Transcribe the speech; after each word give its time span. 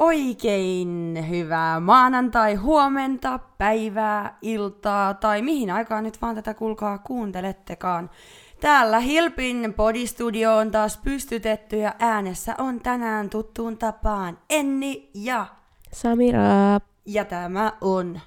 Oikein 0.00 1.24
hyvää 1.28 1.80
maanantai, 1.80 2.54
huomenta, 2.54 3.38
päivää, 3.58 4.38
iltaa 4.42 5.14
tai 5.14 5.42
mihin 5.42 5.70
aikaan 5.70 6.04
nyt 6.04 6.22
vaan 6.22 6.34
tätä 6.34 6.54
kulkaa 6.54 6.98
kuuntelettekaan. 6.98 8.10
Täällä 8.60 9.00
Hilpin 9.00 9.74
podistudio 9.76 10.56
on 10.56 10.70
taas 10.70 10.96
pystytetty 10.96 11.76
ja 11.76 11.94
äänessä 11.98 12.54
on 12.58 12.80
tänään 12.80 13.30
tuttuun 13.30 13.78
tapaan 13.78 14.38
Enni 14.50 15.10
ja... 15.14 15.46
Samira. 15.92 16.40
Ja 17.06 17.24
tämä 17.24 17.72
on 17.80 18.20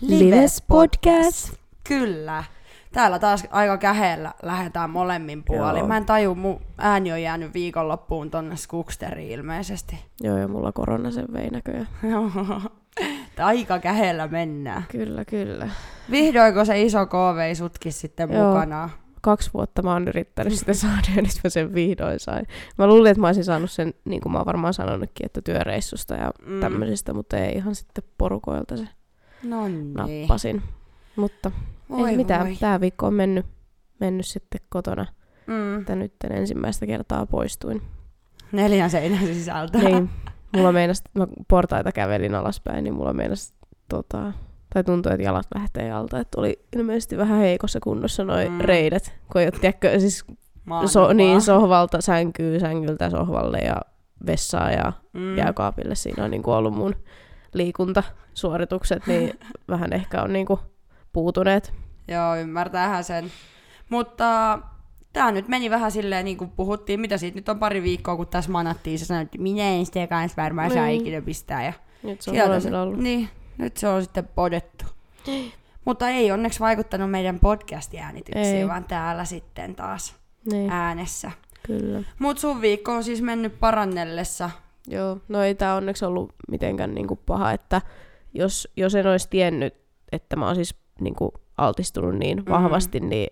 Lives 0.00 0.62
Podcast. 0.68 1.54
Kyllä. 1.88 2.44
Täällä 2.94 3.18
taas 3.18 3.46
aika 3.50 3.78
käheellä 3.78 4.32
lähdetään 4.42 4.90
molemmin 4.90 5.44
puolin. 5.44 5.78
Joo. 5.78 5.88
Mä 5.88 5.96
en 5.96 6.04
taju, 6.04 6.34
mun 6.34 6.60
ääni 6.78 7.12
on 7.12 7.22
jäänyt 7.22 7.54
viikonloppuun 7.54 8.30
tonne 8.30 8.56
Skuksteriin 8.56 9.30
ilmeisesti. 9.30 10.04
Joo, 10.22 10.38
ja 10.38 10.48
mulla 10.48 10.72
korona 10.72 11.10
sen 11.10 11.26
vei 11.32 11.50
näköjään. 11.50 11.88
Aika 13.38 13.78
käheellä 13.78 14.28
mennään. 14.28 14.84
Kyllä, 14.90 15.24
kyllä. 15.24 15.68
Vihdoinko 16.10 16.64
se 16.64 16.82
iso 16.82 17.06
KV 17.06 17.54
sutkin 17.54 17.92
sitten 17.92 18.32
Joo. 18.32 18.48
mukana? 18.48 18.90
Kaksi 19.20 19.50
vuotta 19.54 19.82
mä 19.82 19.92
oon 19.92 20.08
yrittänyt 20.08 20.52
sitä 20.52 20.74
saada 20.74 21.08
ja 21.16 21.22
nyt 21.22 21.40
mä 21.44 21.50
sen 21.50 21.74
vihdoin 21.74 22.20
sain. 22.20 22.46
Mä 22.78 22.86
luulin, 22.86 23.10
että 23.10 23.20
mä 23.20 23.26
olisin 23.26 23.44
saanut 23.44 23.70
sen, 23.70 23.94
niin 24.04 24.20
kuin 24.20 24.32
mä 24.32 24.38
oon 24.38 24.46
varmaan 24.46 24.74
sanonutkin, 24.74 25.26
että 25.26 25.42
työreissusta 25.42 26.14
ja 26.14 26.30
Mm. 26.46 26.52
mm. 26.52 26.60
tämmöisistä, 26.60 27.14
mutta 27.14 27.36
ei 27.38 27.52
ihan 27.56 27.74
sitten 27.74 28.04
porukoilta 28.18 28.76
se 28.76 28.88
No 29.42 29.68
niin. 29.68 29.94
nappasin. 29.94 30.62
Mutta 31.16 31.50
Voi 31.90 32.10
ei 32.10 32.16
mitään, 32.16 32.46
voi. 32.46 32.56
tää 32.60 32.80
viikko 32.80 33.06
on 33.06 33.14
mennyt, 33.14 33.46
mennyt 34.00 34.26
sitten 34.26 34.60
kotona, 34.68 35.06
Mm. 35.46 35.78
että 35.80 35.94
nyt 35.96 36.12
ensimmäistä 36.30 36.86
kertaa 36.86 37.26
poistuin. 37.26 37.82
Neljän 38.52 38.90
seinän 38.90 39.26
sisältä. 39.26 39.78
niin, 39.78 40.10
mulla 40.56 40.72
meinas, 40.72 41.02
mä 41.14 41.26
portaita 41.48 41.92
kävelin 41.92 42.34
alaspäin, 42.34 42.84
niin 42.84 42.94
mulla 42.94 43.12
meinas 43.12 43.54
tota, 43.88 44.32
tai 44.74 44.84
tuntui, 44.84 45.12
että 45.12 45.22
jalat 45.22 45.46
lähtee 45.54 45.92
alta, 45.92 46.18
että 46.20 46.40
oli 46.40 46.64
ilmeisesti 46.76 47.16
vähän 47.16 47.38
heikossa 47.38 47.80
kunnossa 47.82 48.24
noi 48.24 48.48
Mm. 48.48 48.60
reidet, 48.60 49.12
kun 49.32 49.40
ei 49.40 49.46
ole, 49.46 49.60
tiedätkö, 49.60 50.00
siis 50.00 50.24
so, 50.86 51.12
niin 51.12 51.40
sohvalta 51.40 52.00
sänkyy, 52.00 52.60
sängyltä 52.60 53.10
sohvalle 53.10 53.58
ja 53.58 53.76
vessaan 54.26 54.72
ja 54.72 54.92
mm. 55.12 55.36
jääkaapille. 55.36 55.94
Siinä 55.94 56.24
on 56.24 56.30
niin 56.30 56.42
kuin 56.42 56.54
ollut 56.54 56.74
mun 56.74 56.94
liikuntasuoritukset, 57.54 59.06
niin 59.06 59.38
vähän 59.68 59.92
ehkä 59.92 60.22
on 60.22 60.32
niin 60.32 60.46
kuin 60.46 60.60
puutuneet. 61.14 61.72
Joo, 62.08 62.36
ymmärtäähän 62.36 63.04
sen. 63.04 63.30
Mutta 63.90 64.58
tää 65.12 65.32
nyt 65.32 65.48
meni 65.48 65.70
vähän 65.70 65.90
silleen, 65.92 66.24
niin 66.24 66.36
kuin 66.36 66.50
puhuttiin, 66.50 67.00
mitä 67.00 67.18
siitä 67.18 67.34
nyt 67.38 67.48
on 67.48 67.58
pari 67.58 67.82
viikkoa, 67.82 68.16
kun 68.16 68.26
tässä 68.26 68.50
manattiin, 68.50 68.98
se 68.98 69.04
sanoi, 69.04 69.22
että 69.22 69.38
minä 69.38 69.62
en 69.68 69.86
sitä 69.86 70.06
kanssa 70.06 70.42
varmaan 70.42 70.70
saa 70.70 70.86
Niin. 70.86 71.00
ikinä 71.00 71.22
pistää. 71.22 71.64
Ja 71.64 71.72
Nyt 72.02 72.20
se 72.20 72.30
on 72.30 72.36
molemmilla 72.36 72.82
ollut. 72.82 72.98
Niin, 73.00 73.28
nyt 73.58 73.76
se 73.76 73.88
on 73.88 74.02
sitten 74.02 74.28
podettu. 74.34 74.84
Mutta 75.84 76.08
ei 76.08 76.32
onneksi 76.32 76.60
vaikuttanut 76.60 77.10
meidän 77.10 77.40
podcast-äänityksiin, 77.40 78.56
Ei. 78.56 78.68
vaan 78.68 78.84
täällä 78.84 79.24
sitten 79.24 79.74
taas 79.74 80.14
Niin, 80.50 80.70
äänessä. 80.70 81.30
kyllä. 81.66 82.02
Mut 82.18 82.38
sun 82.38 82.60
viikko 82.60 82.92
on 82.92 83.04
siis 83.04 83.22
mennyt 83.22 83.60
parannellessa. 83.60 84.50
Joo, 84.86 85.18
no 85.28 85.42
ei 85.42 85.54
tää 85.54 85.74
onneksi 85.74 86.04
ollut 86.04 86.32
mitenkään 86.50 86.94
niin 86.94 87.06
kuin 87.06 87.20
paha, 87.26 87.52
että 87.52 87.82
jos, 88.34 88.68
jos 88.76 88.94
en 88.94 89.06
olisi 89.06 89.28
tiennyt, 89.30 89.74
että 90.12 90.36
mä 90.36 90.46
oon 90.46 90.54
siis 90.54 90.74
niin 91.00 91.14
kuin 91.14 91.30
altistunut 91.58 92.14
niin 92.14 92.38
Mhm. 92.38 92.50
vahvasti, 92.50 93.00
mm. 93.00 93.08
niin 93.08 93.28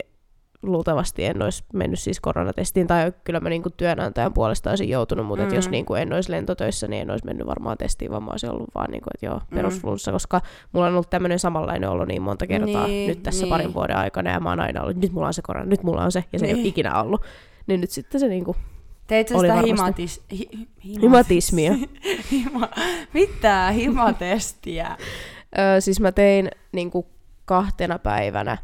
luultavasti 0.62 1.24
en 1.24 1.42
olisi 1.42 1.64
mennyt 1.72 1.98
siis 1.98 2.20
koronatestiin, 2.20 2.86
tai 2.86 3.12
kyllä 3.24 3.40
mä 3.40 3.48
niin 3.48 3.62
kuin 3.62 3.72
työnantajan 3.76 4.32
puolesta 4.32 4.70
olisin 4.70 4.88
joutunut, 4.88 5.26
mutta 5.26 5.44
mm. 5.46 5.54
jos 5.54 5.66
Mm. 5.66 5.70
niin 5.70 5.84
kuin 5.84 6.02
en 6.02 6.12
olisi 6.12 6.30
lentotöissä, 6.30 6.88
niin 6.88 7.02
en 7.02 7.10
olisi 7.10 7.24
mennyt 7.26 7.46
varmaan 7.46 7.78
testiin, 7.78 8.10
vaan 8.10 8.22
mä 8.22 8.30
olisin 8.30 8.50
ollut 8.50 8.70
vaan 8.74 8.90
niin 8.90 9.02
kuin, 9.02 9.10
että 9.14 9.26
joo, 9.26 9.38
Mm. 9.50 9.56
perusflunssa, 9.56 10.12
koska 10.12 10.40
mulla 10.72 10.86
on 10.86 10.92
ollut 10.92 11.10
tämmöinen 11.10 11.38
samanlainen 11.38 11.88
olo 11.90 12.04
niin 12.04 12.22
monta 12.22 12.46
kertaa 12.46 12.86
Niin, 12.86 13.08
nyt 13.08 13.22
tässä 13.22 13.42
niin. 13.42 13.50
parin 13.50 13.74
vuoden 13.74 13.96
aikana, 13.96 14.30
ja 14.30 14.40
mä 14.40 14.48
oon 14.48 14.60
aina 14.60 14.82
ollut, 14.82 14.96
nyt 14.96 15.12
mulla 15.12 15.26
on 15.26 15.34
se 15.34 15.42
korona, 15.42 15.66
nyt 15.66 15.82
mulla 15.82 16.04
on 16.04 16.12
se, 16.12 16.24
ja 16.32 16.38
se 16.38 16.46
ei 16.46 16.52
Niin. 16.52 16.62
ole 16.62 16.68
ikinä 16.68 17.02
ollut. 17.02 17.20
Niin 17.66 17.80
nyt 17.80 17.90
sitten 17.90 18.20
se 18.20 18.28
niin 18.28 18.44
kuin, 18.44 18.56
Teit 19.06 19.28
sä 19.28 19.38
sitä 19.38 19.54
himatis... 19.62 20.22
Hi, 20.32 20.48
himatis- 20.84 21.00
Himatismia. 21.02 21.72
Hima, 22.32 22.68
mitä 23.14 23.70
himatestiä? 23.70 24.96
Öö, 25.58 25.80
siis 25.80 26.00
mä 26.00 26.12
tein 26.12 26.50
niin 26.72 26.90
kuin 26.90 27.06
kahtena 27.44 27.98
päivänä, 27.98 28.58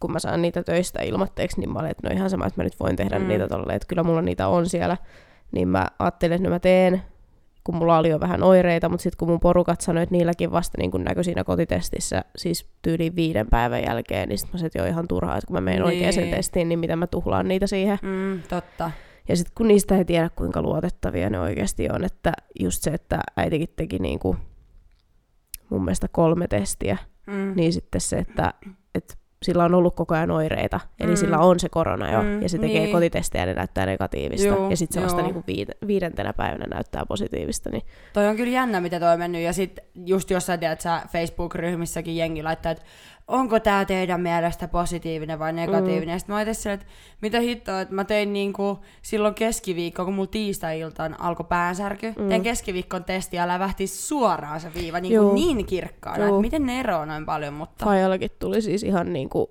kun 0.00 0.12
mä 0.12 0.18
saan 0.18 0.42
niitä 0.42 0.62
töistä 0.62 1.02
ilmatteeksi, 1.02 1.60
niin 1.60 1.72
mä 1.72 1.78
olin, 1.78 1.90
että 1.90 2.08
no 2.08 2.14
ihan 2.16 2.30
sama, 2.30 2.46
että 2.46 2.60
mä 2.60 2.64
nyt 2.64 2.80
voin 2.80 2.96
tehdä 2.96 3.18
Mm. 3.18 3.28
niitä 3.28 3.48
tolleen, 3.48 3.76
että 3.76 3.88
kyllä 3.88 4.02
mulla 4.02 4.22
niitä 4.22 4.48
on 4.48 4.68
siellä. 4.68 4.96
Niin 5.52 5.68
mä 5.68 5.86
ajattelin, 5.98 6.34
että 6.34 6.48
no 6.48 6.54
mä 6.54 6.58
teen, 6.58 7.02
kun 7.64 7.76
mulla 7.76 7.98
oli 7.98 8.08
jo 8.08 8.20
vähän 8.20 8.42
oireita, 8.42 8.88
mutta 8.88 9.02
sitten 9.02 9.18
kun 9.18 9.28
mun 9.28 9.40
porukat 9.40 9.80
sanoi, 9.80 10.02
että 10.02 10.12
niilläkin 10.14 10.52
vasta 10.52 10.78
niin 10.78 10.90
kun 10.90 11.04
näkyi 11.04 11.24
siinä 11.24 11.44
kotitestissä, 11.44 12.24
siis 12.36 12.66
tyyliin 12.82 13.16
viiden 13.16 13.46
päivän 13.50 13.82
jälkeen, 13.84 14.28
niin 14.28 14.38
sitten 14.38 14.54
mä 14.54 14.58
sanoin, 14.58 14.66
että 14.66 14.78
joo 14.78 14.86
ihan 14.86 15.08
turhaa, 15.08 15.36
että 15.36 15.46
kun 15.46 15.54
mä 15.56 15.60
menen 15.60 15.82
Niin. 15.82 16.06
oikeaan 16.06 16.30
testiin, 16.36 16.68
niin 16.68 16.78
mitä 16.78 16.96
mä 16.96 17.06
tuhlaan 17.06 17.48
niitä 17.48 17.66
siihen. 17.66 17.98
Mm, 18.02 18.42
totta. 18.48 18.90
Ja 19.28 19.36
sitten 19.36 19.52
kun 19.56 19.68
niistä 19.68 19.96
ei 19.96 20.04
tiedä, 20.04 20.30
kuinka 20.36 20.62
luotettavia 20.62 21.30
ne 21.30 21.40
oikeasti 21.40 21.88
on, 21.90 22.04
että 22.04 22.32
just 22.60 22.82
se, 22.82 22.90
että 22.90 23.20
äitikin 23.36 23.68
teki 23.76 23.98
niinku 23.98 24.36
mun 25.70 25.84
mielestä 25.84 26.08
kolme 26.08 26.48
testiä, 26.48 26.96
Mm. 27.26 27.52
niin 27.56 27.72
sitten 27.72 28.00
se, 28.00 28.18
että, 28.18 28.54
että 28.94 29.14
sillä 29.42 29.64
on 29.64 29.74
ollut 29.74 29.96
koko 29.96 30.14
ajan 30.14 30.30
oireita, 30.30 30.80
eli 31.00 31.10
Mm. 31.10 31.16
sillä 31.16 31.38
on 31.38 31.60
se 31.60 31.68
korona 31.68 32.12
jo, 32.12 32.22
Mm, 32.22 32.42
ja 32.42 32.48
se 32.48 32.58
tekee 32.58 32.80
niin. 32.80 32.92
kotitestejä 32.92 33.42
ja 33.42 33.46
ne 33.46 33.54
näyttää 33.54 33.86
negatiivista, 33.86 34.48
Juu, 34.48 34.70
ja 34.70 34.76
sitten 34.76 34.94
se 35.00 35.04
vasta 35.04 35.22
niinku 35.22 35.44
viide, 35.46 35.72
viidentenä 35.86 36.32
päivänä 36.32 36.64
näyttää 36.70 37.06
positiivista, 37.08 37.70
niin 37.70 37.82
Toi 38.12 38.26
on 38.28 38.36
kyllä 38.36 38.52
jännä, 38.52 38.80
mitä 38.80 39.00
toi 39.00 39.12
on 39.12 39.18
mennyt. 39.18 39.42
Ja 39.42 39.52
sit 39.52 39.78
just 40.06 40.30
jossain 40.30 40.60
tiedät, 40.60 40.80
sä 40.80 41.02
Facebook-ryhmissäkin 41.12 42.16
jengi 42.16 42.42
laittaa, 42.42 42.72
että 42.72 42.84
onko 43.28 43.60
tää 43.60 43.84
teidän 43.84 44.20
mielestä 44.20 44.68
positiivinen 44.68 45.38
vai 45.38 45.52
negatiivinen. 45.52 46.08
Mm. 46.08 46.12
Ja 46.12 46.18
sit 46.18 46.28
mä 46.28 46.36
ajattelin 46.36 46.74
että 46.74 46.86
mitä 47.20 47.40
hittoa, 47.40 47.80
että 47.80 47.94
mä 47.94 48.04
tein 48.04 48.32
niinku 48.32 48.78
silloin 49.02 49.34
keskiviikko, 49.34 50.04
kun 50.04 50.14
mulla 50.14 50.26
tiistai-iltaan 50.30 51.20
alkoi 51.20 51.46
päänsärky. 51.48 52.14
Mm. 52.18 52.28
Tein 52.28 52.42
keskiviikkon 52.42 53.04
testi 53.04 53.36
ja 53.36 53.48
lävähti 53.48 53.86
suoraan 53.86 54.60
se 54.60 54.74
viiva 54.74 55.00
niin, 55.00 55.14
Juu. 55.14 55.34
niin 55.34 55.66
kirkkaana. 55.66 56.26
Että 56.26 56.40
miten 56.40 56.66
ne 56.66 56.80
eroaa 56.80 57.06
noin 57.06 57.26
paljon, 57.26 57.54
mutta 57.54 57.84
Fajallakin 57.84 58.30
tuli 58.38 58.62
siis 58.62 58.82
ihan 58.82 59.12
niinku, 59.12 59.50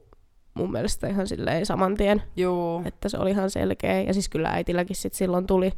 mun 0.53 0.71
mielestä 0.71 1.07
ihan 1.07 1.27
silleen 1.27 1.65
saman 1.65 1.97
tien, 1.97 2.23
juu. 2.37 2.81
että 2.85 3.09
se 3.09 3.17
oli 3.17 3.31
ihan 3.31 3.49
selkeä, 3.49 4.01
ja 4.01 4.13
siis 4.13 4.29
kyllä 4.29 4.49
äitilläkin 4.49 4.95
sit 4.95 5.13
silloin 5.13 5.47
tuli, 5.47 5.71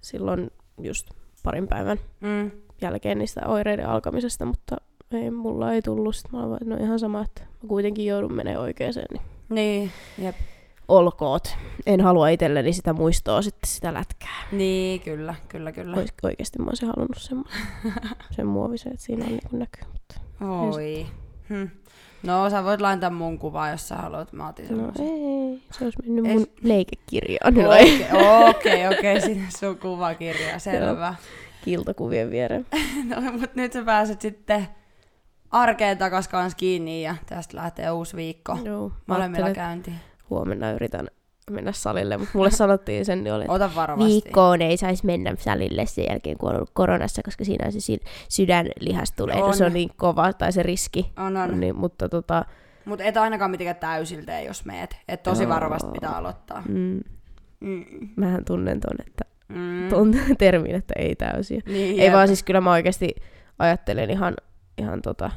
silloin 0.00 0.50
just 0.82 1.10
parin 1.42 1.68
päivän 1.68 1.98
Mm. 2.20 2.50
jälkeen 2.80 3.18
niistä 3.18 3.40
oireiden 3.46 3.88
alkamisesta, 3.88 4.44
mutta 4.44 4.76
ei, 5.14 5.30
mulla 5.30 5.72
ei 5.72 5.82
tullut. 5.82 6.16
Sitten 6.16 6.40
mä 6.40 6.46
olin 6.46 6.58
no 6.64 6.76
ihan 6.76 6.98
sama, 6.98 7.22
että 7.22 7.42
mä 7.42 7.68
kuitenkin 7.68 8.06
joudun 8.06 8.32
menemään 8.34 8.62
oikeeseen, 8.62 9.06
niin 9.12 9.22
Niin, 9.48 9.90
jep. 10.18 10.36
olkoot. 10.88 11.56
En 11.86 12.00
halua 12.00 12.28
itselleni 12.28 12.72
sitä 12.72 12.92
muistoa 12.92 13.42
sitten 13.42 13.70
sitä 13.70 13.94
lätkää. 13.94 14.42
Niin, 14.52 15.00
kyllä, 15.00 15.34
kyllä, 15.48 15.72
kyllä. 15.72 15.96
Ois, 15.96 16.14
oikeasti 16.22 16.58
mä 16.58 16.66
olisin 16.68 16.88
halunnut 16.88 17.16
sen, 17.18 17.44
sen 18.36 18.46
muovisen, 18.46 18.92
että 18.92 19.04
siinä 19.04 19.24
on 19.24 19.30
niin 19.30 19.40
näkyy. 19.52 19.84
Mutta 19.92 20.14
Oi. 20.74 21.06
Hm. 21.48 21.66
No, 22.22 22.50
sä 22.50 22.64
voit 22.64 22.80
laittaa 22.80 23.10
mun 23.10 23.38
kuvaa, 23.38 23.70
jos 23.70 23.88
sä 23.88 23.96
haluat. 23.96 24.32
Mä 24.32 24.48
otin 24.48 24.78
no 24.78 24.92
ei, 24.98 25.62
se 25.70 25.84
olisi 25.84 25.98
mennyt 26.02 26.26
Ei 26.26 26.34
mun 26.34 26.46
leikekirjaan. 26.62 27.54
No, 27.54 27.70
Okei, 27.70 28.06
okei, 28.50 28.88
okei, 28.88 29.20
sinne 29.26 29.48
sun 29.58 29.78
kuvakirja, 29.78 30.58
selvä. 30.58 31.14
Kiltokuvien 31.64 32.30
viereen. 32.30 32.66
No, 33.08 33.32
mutta 33.32 33.50
nyt 33.54 33.72
sä 33.72 33.82
pääset 33.84 34.20
sitten 34.20 34.68
arkeen 35.52 35.98
takas 35.98 36.28
kans 36.28 36.54
kiinni 36.54 37.02
ja 37.02 37.14
tästä 37.26 37.56
lähtee 37.56 37.90
uusi 37.90 38.16
viikko. 38.16 38.58
Joo, 38.64 38.92
Molemmilla 39.06 39.50
käyntiin. 39.50 39.96
huomenna 40.30 40.70
yritän 40.72 41.08
mennä 41.50 41.72
salille, 41.72 42.16
mutta 42.16 42.30
mulle 42.34 42.50
sanottiin 42.50 43.04
sen, 43.04 43.24
niin 43.24 43.34
oli, 43.34 43.42
että 43.44 43.52
Ota 43.52 43.70
varovasti. 43.74 44.12
viikkoon 44.12 44.62
ei 44.62 44.76
saisi 44.76 45.06
mennä 45.06 45.34
salille 45.38 45.86
sen 45.86 46.04
jälkeen, 46.10 46.38
kun 46.38 46.48
on 46.48 46.56
ollut 46.56 46.70
koronassa, 46.74 47.22
koska 47.24 47.44
siinä 47.44 47.66
on 47.66 47.72
se 47.72 47.78
sydänlihastulehdus, 48.28 49.46
On. 49.46 49.54
se 49.56 49.64
on 49.64 49.72
niin 49.72 49.90
kova, 49.96 50.32
tai 50.32 50.52
se 50.52 50.62
riski. 50.62 51.12
On, 51.16 51.36
on. 51.36 51.60
Niin, 51.60 51.76
mutta 51.76 52.08
tota, 52.08 52.44
Mutta 52.84 53.04
et 53.04 53.16
ainakaan 53.16 53.50
mitenkään 53.50 53.76
täysiltä, 53.76 54.40
jos 54.40 54.64
meet. 54.64 54.96
Et 55.08 55.22
tosi 55.22 55.48
varovasti 55.48 55.90
pitää 55.92 56.16
aloittaa. 56.16 56.62
mm, 56.68 57.00
Mm. 57.60 57.84
mähän 58.16 58.44
tunnen 58.44 58.80
ton, 58.80 58.96
että, 59.06 59.24
Mm. 59.48 59.88
ton 59.88 60.14
termin, 60.38 60.74
että 60.74 60.94
ei 60.98 61.14
täysiä. 61.16 61.60
Niin, 61.66 62.00
Ei 62.00 62.06
jep. 62.06 62.12
vaan 62.14 62.26
siis 62.28 62.42
kyllä 62.42 62.60
mä 62.60 62.70
oikeasti 62.72 63.14
ajattelen 63.58 64.10
ihan, 64.10 64.34
ihan 64.78 65.02
tota 65.02 65.30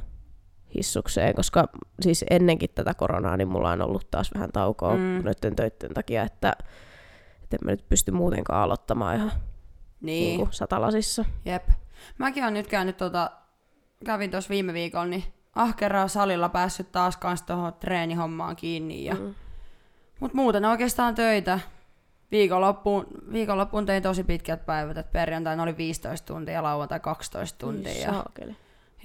hissukseen, 0.76 1.36
koska 1.36 1.66
siis 2.02 2.26
ennenkin 2.30 2.70
tätä 2.76 2.94
koronaa, 2.94 3.38
niin 3.38 3.48
mulla 3.48 3.72
on 3.72 3.82
ollut 3.82 4.12
taas 4.12 4.32
vähän 4.34 4.52
taukoa 4.52 4.94
Mm. 4.96 5.22
noiden 5.24 5.56
töiden 5.56 5.94
takia, 5.94 6.24
että, 6.24 6.54
että 7.44 7.56
en 7.56 7.66
mä 7.66 7.72
nyt 7.72 7.90
pysty 7.90 8.12
muutenkaan 8.12 8.62
aloittamaan 8.62 9.16
ihan 9.16 9.32
Niin. 10.02 10.38
niin 10.38 10.48
satalasissa. 10.52 11.26
Jep. 11.46 11.70
Mäkin 12.18 12.44
on 12.44 12.54
nyt 12.54 12.68
käynyt 12.68 12.98
tota, 12.98 13.32
kävin 14.06 14.32
tuossa 14.32 14.50
viime 14.50 14.74
viikolla, 14.74 15.06
niin 15.06 15.24
ahkeraa 15.56 16.08
salilla 16.08 16.50
päässyt 16.50 16.92
taas 16.92 17.18
kans 17.18 17.42
tuohon 17.42 17.74
treenihommaan 17.74 18.56
kiinni. 18.56 19.06
Ja... 19.06 19.16
Mm. 19.16 19.34
Mut 20.20 20.34
muuten 20.34 20.66
oikeastaan 20.66 21.16
töitä. 21.16 21.60
viikonloppuun, 22.32 23.08
viikonloppuun 23.32 23.86
tein 23.86 24.04
tosi 24.04 24.24
pitkät 24.24 24.66
päivät, 24.66 24.98
että 24.98 25.12
perjantaina 25.12 25.64
oli 25.64 25.78
15 25.78 26.28
tuntia 26.34 26.54
ja 26.54 26.64
lauantai 26.64 27.00
12 27.00 27.60
tuntia. 27.60 27.92
Ja, 28.02 28.12
Saakeli. 28.14 28.56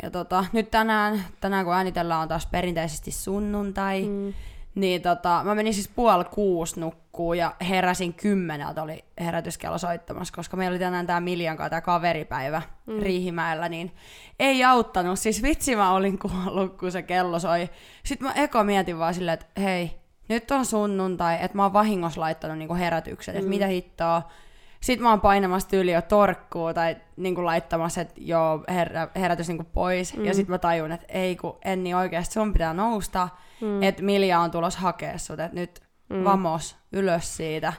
Ja 0.02 0.10
tota, 0.10 0.44
nyt 0.52 0.70
tänään, 0.70 1.24
tänään 1.40 1.64
kun 1.64 1.74
äänitellään 1.74 2.20
on 2.20 2.28
taas 2.28 2.46
perinteisesti 2.46 3.10
sunnuntai, 3.10 4.02
Mm. 4.02 4.34
niin 4.74 5.02
tota, 5.02 5.40
mä 5.44 5.54
menin 5.54 5.74
siis 5.74 5.88
puoli 5.88 6.24
kuusi 6.24 6.80
nukkuu 6.80 7.34
ja 7.34 7.54
heräsin 7.68 8.14
kymmeneltä 8.14 8.82
oli 8.82 9.04
herätyskello 9.20 9.78
soittamassa, 9.78 10.34
koska 10.36 10.56
meillä 10.56 10.72
oli 10.74 10.78
tänään 10.78 11.06
tää 11.06 11.20
Miljan 11.20 11.56
kanssa 11.56 11.70
tää 11.70 11.80
kaveripäivä 11.80 12.62
mm. 12.86 12.98
Riihimäellä, 12.98 13.68
niin 13.68 13.92
ei 14.38 14.64
auttanut. 14.64 15.18
Siis 15.18 15.42
vitsi 15.42 15.76
mä 15.76 15.92
olin 15.92 16.18
kuollut, 16.18 16.76
kun 16.76 16.92
se 16.92 17.02
kello 17.02 17.38
soi. 17.38 17.70
Sitten 18.04 18.28
mä 18.28 18.34
eka 18.34 18.64
mietin 18.64 18.98
vaan 18.98 19.14
silleen, 19.14 19.34
että 19.34 19.60
hei, 19.60 19.90
nyt 20.28 20.50
on 20.50 20.66
sunnuntai, 20.66 21.34
että 21.40 21.56
mä 21.56 21.62
oon 21.62 21.72
vahingossa 21.72 22.20
laittanut 22.20 22.58
niinku 22.58 22.74
herätyksen, 22.74 23.36
että 23.36 23.48
mitä 23.48 23.66
hittoa. 23.66 24.22
Sitten 24.82 25.02
mä 25.02 25.10
oon 25.10 25.20
painamassa 25.20 25.68
tyyli 25.68 25.92
jo 25.92 26.02
torkkuu 26.02 26.74
tai 26.74 26.96
niinku 27.16 27.44
laittamassa, 27.44 28.00
että 28.00 28.14
joo, 28.16 28.64
herä, 28.68 29.08
herätys 29.16 29.48
niinku 29.48 29.70
pois. 29.72 30.16
Mm. 30.16 30.24
Ja 30.24 30.34
sitten 30.34 30.52
mä 30.52 30.58
tajun, 30.58 30.92
että 30.92 31.06
ei 31.08 31.36
kun 31.36 31.58
Enni 31.64 31.94
oikeasti 31.94 32.34
sun 32.34 32.52
pitää 32.52 32.74
nousta, 32.74 33.28
mm. 33.60 33.82
että 33.82 34.02
Milja 34.02 34.40
on 34.40 34.50
tulos 34.50 34.76
hakea 34.76 35.18
sut, 35.18 35.40
että 35.40 35.60
nyt 35.60 35.82
mm. 36.08 36.24
vamos 36.24 36.76
ylös 36.92 37.36
siitä. 37.36 37.72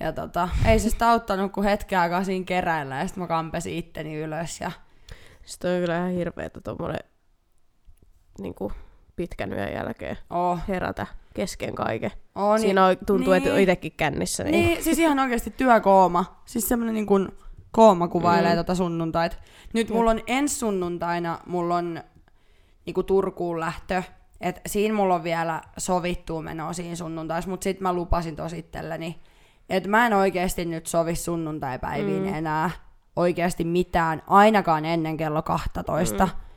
Ja 0.00 0.12
tota, 0.12 0.48
ei 0.66 0.78
se 0.78 0.90
sitä 0.90 1.10
auttanut 1.10 1.52
kuin 1.52 1.64
hetken 1.64 1.98
aikaa 1.98 2.24
siinä 2.24 2.44
keräillä 2.44 2.96
ja 2.96 3.06
sitten 3.06 3.22
mä 3.22 3.26
kampesin 3.26 3.74
itteni 3.74 4.20
ylös. 4.20 4.60
Ja 4.60 4.70
toi 5.60 5.74
on 5.74 5.80
kyllä 5.80 5.96
ihan 5.96 6.10
hirveetä 6.10 6.60
tommonen 6.60 7.04
niinku, 8.38 8.72
pitkän 9.18 9.52
yön 9.52 9.72
jälkeen 9.72 10.18
oh, 10.30 10.58
herätä 10.68 11.06
kesken 11.34 11.74
kaiken. 11.74 12.10
oh, 12.34 12.58
Siinä 12.58 12.86
on, 12.86 12.96
tuntuu, 13.06 13.32
että 13.32 13.48
on 13.48 13.54
niin. 13.54 13.62
itsekin 13.62 13.92
kännissä. 13.96 14.44
Niin. 14.44 14.52
Niin, 14.52 14.84
siis 14.84 14.98
ihan 14.98 15.18
oikeasti 15.18 15.54
työkooma. 15.56 16.42
Siis 16.44 16.68
semmonen 16.68 16.94
niin 16.94 17.06
kuin 17.06 17.28
kooma 17.70 18.08
kuvailee 18.08 18.52
mm. 18.52 18.56
tota 18.56 18.74
sunnuntait. 18.74 19.38
Nyt 19.74 19.90
mulla 19.90 20.10
on 20.10 20.20
ensi 20.26 20.54
sunnuntaina, 20.54 21.38
mulla 21.46 21.76
on 21.76 22.02
niinku 22.86 23.02
Turkuun 23.02 23.60
lähtö. 23.60 24.02
Et 24.40 24.60
siinä 24.66 24.94
mulla 24.94 25.14
on 25.14 25.24
vielä 25.24 25.60
sovittua 25.78 26.42
menoa 26.42 26.72
siinä 26.72 26.96
sunnuntais, 26.96 27.46
mutta 27.46 27.64
sit 27.64 27.80
mä 27.80 27.92
lupasin 27.92 28.36
tos 28.36 28.52
itselleni, 28.52 29.20
että 29.68 29.88
mä 29.88 30.06
en 30.06 30.12
oikeasti 30.12 30.64
nyt 30.64 30.86
sovi 30.86 31.14
sunnuntaipäiviin 31.14 32.22
mm. 32.22 32.34
enää 32.34 32.70
oikeasti 33.16 33.64
mitään, 33.64 34.22
ainakaan 34.26 34.84
ennen 34.84 35.16
kello 35.16 35.42
12. 35.42 36.26
Mm. 36.26 36.47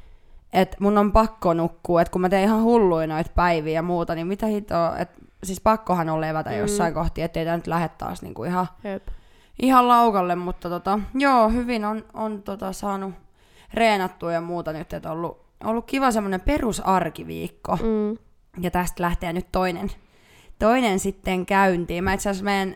Et 0.53 0.75
mun 0.79 0.97
on 0.97 1.11
pakko 1.11 1.53
nukkua, 1.53 2.01
että 2.01 2.11
kun 2.11 2.21
mä 2.21 2.29
teen 2.29 2.43
ihan 2.43 2.63
hulluin 2.63 3.09
noita 3.09 3.31
päiviä 3.35 3.73
ja 3.73 3.81
muuta, 3.81 4.15
niin 4.15 4.27
mitä 4.27 4.45
hitoa, 4.45 4.97
että 4.97 5.21
siis 5.43 5.61
pakkohan 5.61 6.09
on 6.09 6.21
levätä 6.21 6.49
mm. 6.49 6.57
jossain 6.57 6.93
kohti, 6.93 7.21
ettei 7.21 7.45
tää 7.45 7.57
nyt 7.57 7.67
lähde 7.67 7.89
taas 7.89 8.21
niinku 8.21 8.43
ihan 8.43 8.67
Jep. 8.83 9.07
ihan 9.61 9.87
laukalle, 9.87 10.35
mutta 10.35 10.69
tota, 10.69 10.99
joo, 11.13 11.49
hyvin 11.49 11.85
on, 11.85 12.05
on 12.13 12.43
tota, 12.43 12.73
saanut 12.73 13.13
reenattua 13.73 14.33
ja 14.33 14.41
muuta 14.41 14.73
nyt, 14.73 14.93
että 14.93 15.11
on 15.11 15.17
ollut, 15.17 15.45
ollut 15.63 15.85
kiva 15.85 16.11
semmoinen 16.11 16.41
perusarkiviikko. 16.41 17.75
Mm. 17.75 18.17
Ja 18.61 18.71
tästä 18.71 19.03
lähtee 19.03 19.33
nyt 19.33 19.47
toinen, 19.51 19.91
toinen 20.59 20.99
sitten 20.99 21.45
käyntiin. 21.45 22.03
Mä 22.03 22.13
itse 22.13 22.29
asiassa 22.29 22.45
menen 22.45 22.75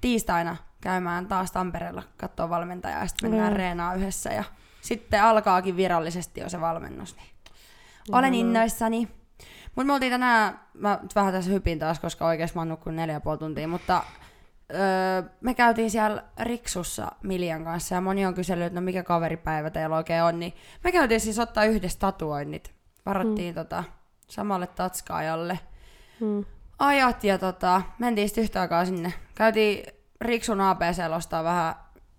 tiistaina 0.00 0.56
käymään 0.80 1.26
taas 1.26 1.52
Tampereella 1.52 2.02
katsoa 2.16 2.50
valmentajaa 2.50 3.00
ja 3.00 3.06
sitten 3.06 3.30
mennään 3.30 3.52
Joo. 3.52 3.58
reenaa 3.58 3.94
yhdessä 3.94 4.30
ja 4.30 4.44
sitten 4.84 5.22
alkaakin 5.22 5.76
virallisesti 5.76 6.40
jo 6.40 6.48
se 6.48 6.60
valmennus. 6.60 7.16
Niin 7.16 7.26
olen 8.12 8.34
innoissani. 8.34 9.08
Mutta 9.74 9.86
me 9.86 9.92
oltiin 9.92 10.12
tänään, 10.12 10.60
mä 10.74 10.98
vähän 11.14 11.32
tässä 11.32 11.50
hypin 11.50 11.78
taas, 11.78 12.00
koska 12.00 12.26
oikeasti 12.26 12.56
mä 12.56 12.60
oon 12.60 12.68
nukkunut 12.68 12.96
neljä 12.96 13.20
puoli 13.20 13.38
tuntia, 13.38 13.68
mutta 13.68 14.02
öö, 14.74 15.22
me 15.40 15.54
käytiin 15.54 15.90
siellä 15.90 16.24
Riksussa 16.40 17.12
Miljan 17.22 17.64
kanssa 17.64 17.94
ja 17.94 18.00
moni 18.00 18.26
on 18.26 18.34
kysellyt, 18.34 18.66
että 18.66 18.80
no 18.80 18.84
mikä 18.84 19.02
kaveripäivä 19.02 19.70
teillä 19.70 19.96
oikein 19.96 20.22
on, 20.22 20.40
niin 20.40 20.52
me 20.84 20.92
käytiin 20.92 21.20
siis 21.20 21.38
ottaa 21.38 21.64
yhdessä 21.64 21.98
tatuoinnit. 21.98 22.74
Varattiin 23.06 23.54
mm. 23.54 23.54
tota, 23.54 23.84
samalle 24.28 24.66
tatskaajalle 24.66 25.58
Mm. 26.20 26.44
ajat 26.78 27.24
ja 27.24 27.38
tota, 27.38 27.82
mentiin 27.98 28.28
sitten 28.28 28.42
yhtä 28.44 28.60
aikaa 28.60 28.84
sinne. 28.84 29.12
Käytiin 29.34 29.86
Riksun 30.20 30.60
ABC 30.60 30.98
ostaa 31.16 31.44
vähän 31.44 31.74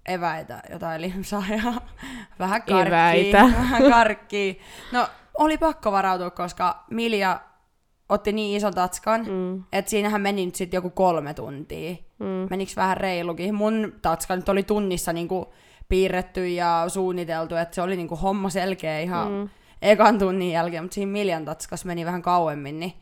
eväitä, 0.06 0.62
jotain 0.70 1.02
limsaa 1.02 1.44
ja 1.50 1.74
vähän 2.40 2.62
karkkia. 2.64 2.86
Eväitä. 2.88 3.38
Vähän 3.58 3.92
karkkia. 3.92 4.54
No, 4.92 5.08
oli 5.38 5.58
pakko 5.58 5.92
varautua, 5.92 6.30
koska 6.30 6.84
Milja 6.92 7.40
otti 8.10 8.32
niin 8.32 8.58
ison 8.58 8.74
tatskan, 8.74 9.26
Mm. 9.28 9.64
että 9.74 9.92
siinähän 9.92 10.22
meni 10.22 10.46
nyt 10.46 10.56
sitten 10.56 10.78
joku 10.78 10.90
kolme 10.90 11.34
tuntia. 11.34 11.96
Mm. 12.20 12.48
Meniks 12.50 12.76
vähän 12.76 12.98
reilukin. 12.98 13.56
Mun 13.56 13.94
tatska 14.02 14.36
nyt 14.36 14.50
oli 14.50 14.64
tunnissa 14.64 15.14
niinku 15.14 15.54
piirretty 15.90 16.48
ja 16.48 16.86
suunniteltu, 16.88 17.56
että 17.56 17.76
se 17.76 17.82
oli 17.82 17.96
niinku 17.96 18.16
homma 18.16 18.50
selkeä 18.50 19.00
ihan 19.00 19.32
mm. 19.32 19.50
ekan 19.82 20.20
tunnin 20.20 20.52
jälkeen, 20.52 20.84
mutta 20.84 20.96
siinä 20.96 21.12
Miljan 21.12 21.46
tatskas 21.46 21.86
meni 21.86 22.06
vähän 22.06 22.22
kauemmin, 22.22 22.80
niin 22.80 22.94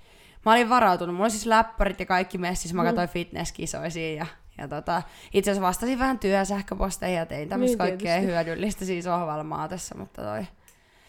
mä 0.46 0.52
olin 0.52 0.70
varautunut. 0.70 1.16
Mulla 1.16 1.26
oli 1.26 1.32
siis 1.32 1.46
läppärit 1.46 2.00
ja 2.00 2.06
kaikki 2.06 2.38
messissä, 2.38 2.76
mä 2.76 2.84
katsoin 2.84 3.10
fitnesskisoja 3.10 3.90
siinä 3.90 4.18
ja, 4.20 4.26
ja 4.58 4.68
tota, 4.68 5.02
itse 5.34 5.52
asiassa 5.52 5.68
vastasin 5.68 6.00
vähän 6.00 6.20
työsähköposteihin 6.20 7.18
ja 7.18 7.26
tein 7.26 7.50
tämmöistä 7.50 7.84
Niin, 7.84 7.90
kaikkea 7.90 8.12
tietysti. 8.12 8.32
hyödyllistä 8.32 8.86
siinä 8.86 9.02
sohvalla 9.02 9.44
maatessa, 9.44 9.98
mutta 9.98 10.22
toi... 10.22 10.46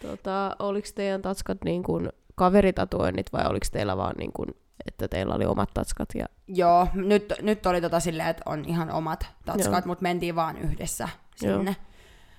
Tota, 0.01 0.55
oliko 0.59 0.87
teidän 0.95 1.21
tatskat 1.21 1.57
niin 1.65 1.83
kuin 1.83 2.09
kaveritatuoinnit 2.35 3.33
vai 3.33 3.45
oliko 3.45 3.65
teillä 3.71 3.97
vaan 3.97 4.15
niin 4.17 4.31
kuin, 4.33 4.49
että 4.87 5.07
teillä 5.07 5.35
oli 5.35 5.45
omat 5.45 5.69
tatskat? 5.73 6.09
Ja... 6.15 6.25
Joo, 6.47 6.87
nyt, 6.93 7.33
nyt 7.41 7.65
oli 7.65 7.81
tota 7.81 7.99
silleen, 7.99 8.29
että 8.29 8.43
on 8.45 8.65
ihan 8.65 8.91
omat 8.91 9.25
tatskat, 9.45 9.85
mutta 9.85 10.01
mentiin 10.03 10.35
vaan 10.35 10.57
yhdessä 10.57 11.09
sinne 11.35 11.71
Joo. 11.71 11.73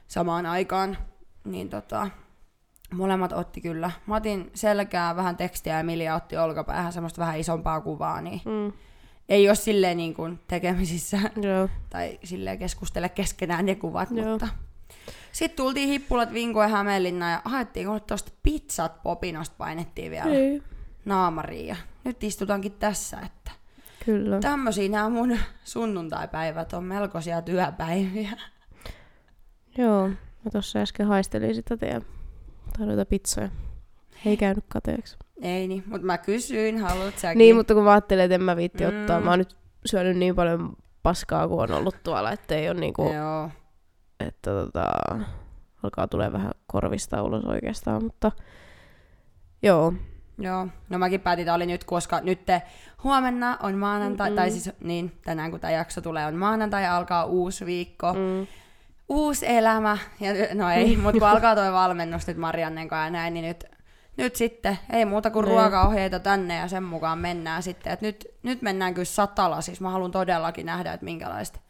samaan 0.09 0.47
aikaan. 0.47 0.99
Niin 1.45 1.69
tota, 1.71 2.09
molemmat 2.95 3.33
otti 3.33 3.61
kyllä. 3.61 3.91
Mä 4.07 4.17
otin 4.17 4.51
selkää 4.55 5.17
vähän 5.17 5.37
tekstiä 5.37 5.77
ja 5.79 5.85
Milja 5.85 6.15
otti 6.15 6.37
olkapäähän 6.37 6.93
semmoista 6.93 7.21
vähän 7.21 7.39
isompaa 7.39 7.81
kuvaa, 7.81 8.21
niin 8.21 8.41
Mm. 8.45 8.73
Ei 9.29 9.49
ole 9.49 9.55
silleen 9.55 9.97
niin 9.97 10.15
kuin 10.15 10.39
tekemisissä 10.49 11.19
Joo. 11.43 11.69
tai 11.91 12.19
silleen 12.25 12.59
keskustele 12.59 13.09
keskenään 13.09 13.67
ne 13.67 13.75
kuvat, 13.75 14.11
Joo. 14.11 14.31
mutta... 14.31 14.49
Sitten 15.33 15.57
tultiin 15.57 15.89
hippulat 15.89 16.33
Vinko 16.33 16.63
ja 16.63 16.69
Hämeenlinna 16.69 17.31
ja 17.31 17.43
haettiin 17.45 17.87
kuule 17.87 18.01
tuosta 18.01 18.33
pizzat 18.43 19.03
popinosta 19.03 19.55
painettiin 19.59 20.11
vielä 20.11 20.31
Ei. 20.31 20.63
naamariin 21.05 21.67
ja 21.67 21.77
nyt 22.05 22.25
istutaankin 22.25 22.73
tässä, 22.73 23.21
että 23.21 23.51
Kyllä. 24.05 24.41
tämmöisiä 24.41 24.89
nämä 24.89 25.09
mun 25.09 25.39
sunnuntaipäivät 25.65 26.73
on 26.73 26.85
melkoisia 26.85 27.43
työpäiviä. 27.43 28.31
Joo. 29.79 30.09
Mä 30.09 30.51
tuossa 30.53 30.79
äsken 30.79 31.07
haistelin 31.07 31.55
sitä 31.55 31.77
teidän 31.77 32.03
tai 32.79 32.87
noita 32.87 33.05
pizzoja. 33.05 33.49
Ei 34.27 34.37
käynyt 34.37 34.65
kateeksi. 34.69 35.17
Ei 35.43 35.69
niin, 35.69 35.85
mutta 35.87 36.07
mä 36.07 36.19
kysyin, 36.19 36.79
haluat 36.79 37.19
säkin? 37.19 37.39
Niin, 37.39 37.57
mutta 37.57 37.75
kun 37.75 37.85
mä 37.85 37.91
ajattelin, 37.93 38.25
että 38.25 38.35
en 38.35 38.43
mä 38.43 38.57
viitti 38.57 38.85
Mm. 38.85 38.89
ottaa. 39.01 39.21
Mä 39.21 39.31
oon 39.31 39.39
nyt 39.39 39.57
syönyt 39.87 40.17
niin 40.17 40.35
paljon 40.37 40.77
paskaa, 41.03 41.49
kun 41.49 41.63
on 41.63 41.73
ollut 41.73 41.97
tuolla, 42.03 42.33
että 42.33 42.55
ei 42.55 42.71
ole 42.71 42.81
niinku, 42.81 43.13
Joo, 43.13 43.51
että 44.21 44.51
tota, 44.51 44.93
alkaa 45.83 46.09
tulee 46.09 46.33
vähän 46.33 46.51
korvista 46.67 47.23
ulos 47.23 47.45
oikeastaan, 47.45 48.05
mutta 48.05 48.33
joo. 49.63 49.93
joo. 50.39 50.69
No 50.89 50.99
mäkin 50.99 51.21
päätin, 51.21 51.43
että 51.43 51.55
oli 51.55 51.67
nyt, 51.67 51.85
koska 51.85 52.21
nyt 52.21 52.47
te, 52.47 52.63
huomenna 53.05 53.59
on 53.63 53.79
maanantai, 53.79 54.29
Mm-mm. 54.31 54.37
tai 54.37 54.51
siis 54.51 54.71
niin, 54.81 55.13
tänään 55.25 55.51
kun 55.51 55.61
tämä 55.61 55.71
jakso 55.71 56.01
tulee 56.01 56.27
on 56.27 56.35
maanantai 56.37 56.83
ja 56.83 56.97
alkaa 56.97 57.25
uusi 57.25 57.67
viikko. 57.67 58.13
Mm. 58.15 58.47
Uusi 59.09 59.47
elämä, 59.49 59.99
ja, 60.21 60.55
no 60.55 60.71
ei, 60.71 60.97
mutta 61.03 61.19
kun 61.19 61.29
alkaa 61.29 61.55
toi 61.55 61.73
valmennus 61.73 62.27
nyt 62.27 62.37
Mariannen 62.37 62.89
kanssa 62.89 63.05
ja 63.05 63.11
näin, 63.11 63.35
niin 63.35 63.45
nyt, 63.47 63.65
nyt 64.17 64.37
sitten 64.37 64.79
ei 64.93 65.05
muuta 65.05 65.31
kuin 65.31 65.45
Niin. 65.45 65.53
ruokaohjeita 65.55 66.21
tänne 66.21 66.57
ja 66.57 66.69
sen 66.69 66.83
mukaan 66.83 67.19
mennään 67.19 67.63
sitten. 67.63 67.93
Et 67.93 68.01
nyt, 68.01 68.27
nyt 68.43 68.63
mennään 68.63 68.95
kyllä 68.95 69.05
satalla, 69.05 69.61
siis 69.61 69.81
mä 69.81 69.91
haluan 69.91 70.11
todellakin 70.11 70.67
nähdä, 70.67 70.93
että 70.93 71.05
minkälaista 71.05 71.61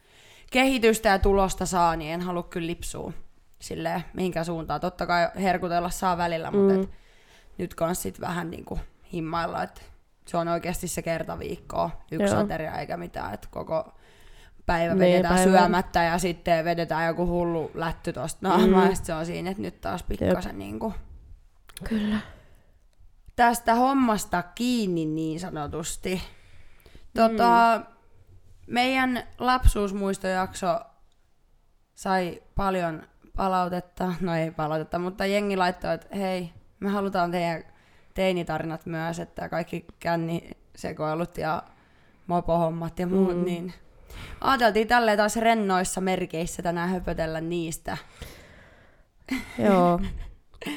kehitystä 0.51 1.09
ja 1.09 1.19
tulosta 1.19 1.65
saa, 1.65 1.95
niin 1.95 2.13
en 2.13 2.21
halua 2.21 2.43
kyllä 2.43 2.67
lipsua 2.67 3.13
silleen 3.59 4.03
mihinkä 4.13 4.43
suuntaan. 4.43 4.81
Totta 4.81 5.05
kai 5.05 5.29
herkutella 5.41 5.89
saa 5.89 6.17
välillä, 6.17 6.51
mutta 6.51 6.73
Mm. 6.73 6.81
et, 6.83 6.89
nyt 7.57 7.75
kans 7.75 8.01
sit 8.01 8.21
vähän 8.21 8.51
niinku 8.51 8.79
himmailla, 9.13 9.63
että 9.63 9.81
se 10.27 10.37
on 10.37 10.47
oikeasti 10.47 10.87
se 10.87 11.01
kerta 11.01 11.39
viikkoa, 11.39 11.89
yksi 12.11 12.33
Joo. 12.33 12.43
ateria 12.43 12.77
eikä 12.79 12.97
mitään, 12.97 13.33
että 13.33 13.47
koko 13.51 13.93
päivä 14.65 14.93
Niin, 14.93 14.99
vedetään 15.13 15.35
päivä. 15.35 15.51
syömättä 15.59 16.03
ja 16.03 16.17
sitten 16.17 16.65
vedetään 16.65 17.07
joku 17.07 17.27
hullu 17.27 17.71
lätty 17.73 18.13
tosta 18.13 18.47
naamaa 18.47 18.83
Mm. 18.83 18.89
ja 18.89 18.95
se 18.95 19.13
on 19.13 19.25
siinä, 19.25 19.49
että 19.51 19.61
nyt 19.63 19.81
taas 19.81 20.03
pikkasen 20.03 20.59
niinku 20.59 20.93
Kyllä. 21.83 22.17
Tästä 23.37 23.75
hommasta 23.75 24.43
kiinni 24.43 25.05
niin 25.05 25.39
sanotusti. 25.39 26.21
Tota, 27.15 27.77
Mm. 27.77 27.85
meidän 28.67 29.23
lapsuusmuistojakso 29.39 30.79
sai 31.95 32.41
paljon 32.55 33.03
palautetta, 33.37 34.13
no 34.21 34.35
ei 34.35 34.51
palautetta, 34.51 34.99
mutta 34.99 35.25
jengi 35.25 35.57
laittoi, 35.57 35.93
että 35.93 36.15
hei, 36.15 36.49
me 36.79 36.89
halutaan 36.89 37.31
teidän 37.31 37.63
teinitarinat 38.13 38.85
myös, 38.85 39.19
että 39.19 39.49
kaikki 39.49 39.85
kännisekoilut 39.99 41.37
ja 41.37 41.63
mopohommat 42.27 42.99
ja 42.99 43.07
muut, 43.07 43.37
Mm. 43.37 43.45
niin 43.45 43.73
ajateltiin 44.41 44.87
tälleen 44.87 45.17
taas 45.17 45.35
rennoissa 45.35 46.01
merkeissä 46.01 46.63
tänään 46.63 46.89
höpötellä 46.89 47.41
niistä. 47.41 47.97
Joo. 49.59 49.99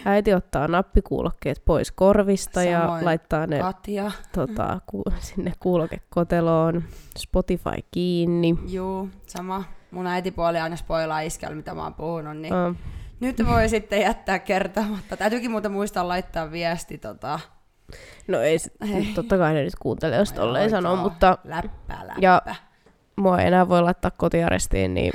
Äiti 0.04 0.34
ottaa 0.34 0.68
nappikuulokkeet 0.68 1.62
pois 1.64 1.92
korvista 1.92 2.62
ja 2.62 2.80
Samoin 2.80 3.04
laittaa 3.04 3.46
ne 3.46 3.58
Katja, 3.58 4.10
tota, 4.32 4.80
ku, 4.86 5.02
sinne 5.18 5.52
kuulokekoteloon, 5.60 6.82
Spotify 7.18 7.70
kiinni. 7.90 8.54
juu, 8.68 9.08
sama. 9.26 9.64
Mun 9.90 10.06
äitipuoli 10.06 10.58
aina 10.58 10.76
spoilaa 10.76 11.20
iskellä, 11.20 11.54
mitä 11.56 11.74
mä 11.74 11.82
oon 11.82 11.94
puhunut, 11.94 12.36
niin 12.36 12.54
Uh, 12.54 12.76
nyt 13.20 13.46
voi 13.46 13.68
sitten 13.68 14.00
jättää 14.00 14.38
kertomatta. 14.38 15.16
Täytyykin 15.16 15.50
muuten 15.50 15.72
muistaa 15.72 16.08
laittaa 16.08 16.50
viesti 16.50 16.98
tota... 16.98 17.40
no 18.28 18.40
ei, 18.40 18.56
Hei. 18.88 19.04
totta 19.14 19.38
kai 19.38 19.54
ne 19.54 19.62
nyt 19.62 19.74
kuuntelee, 19.80 20.18
jos 20.18 20.32
tolleen 20.32 20.70
sanoo, 20.70 20.96
mutta 20.96 21.38
Läppää, 21.44 21.98
läppää. 22.06 22.16
Ja- 22.20 22.42
mua 23.16 23.38
ei 23.38 23.46
enää 23.46 23.68
voi 23.68 23.82
laittaa 23.82 24.10
kotiarestiin, 24.10 24.94
niin 24.94 25.12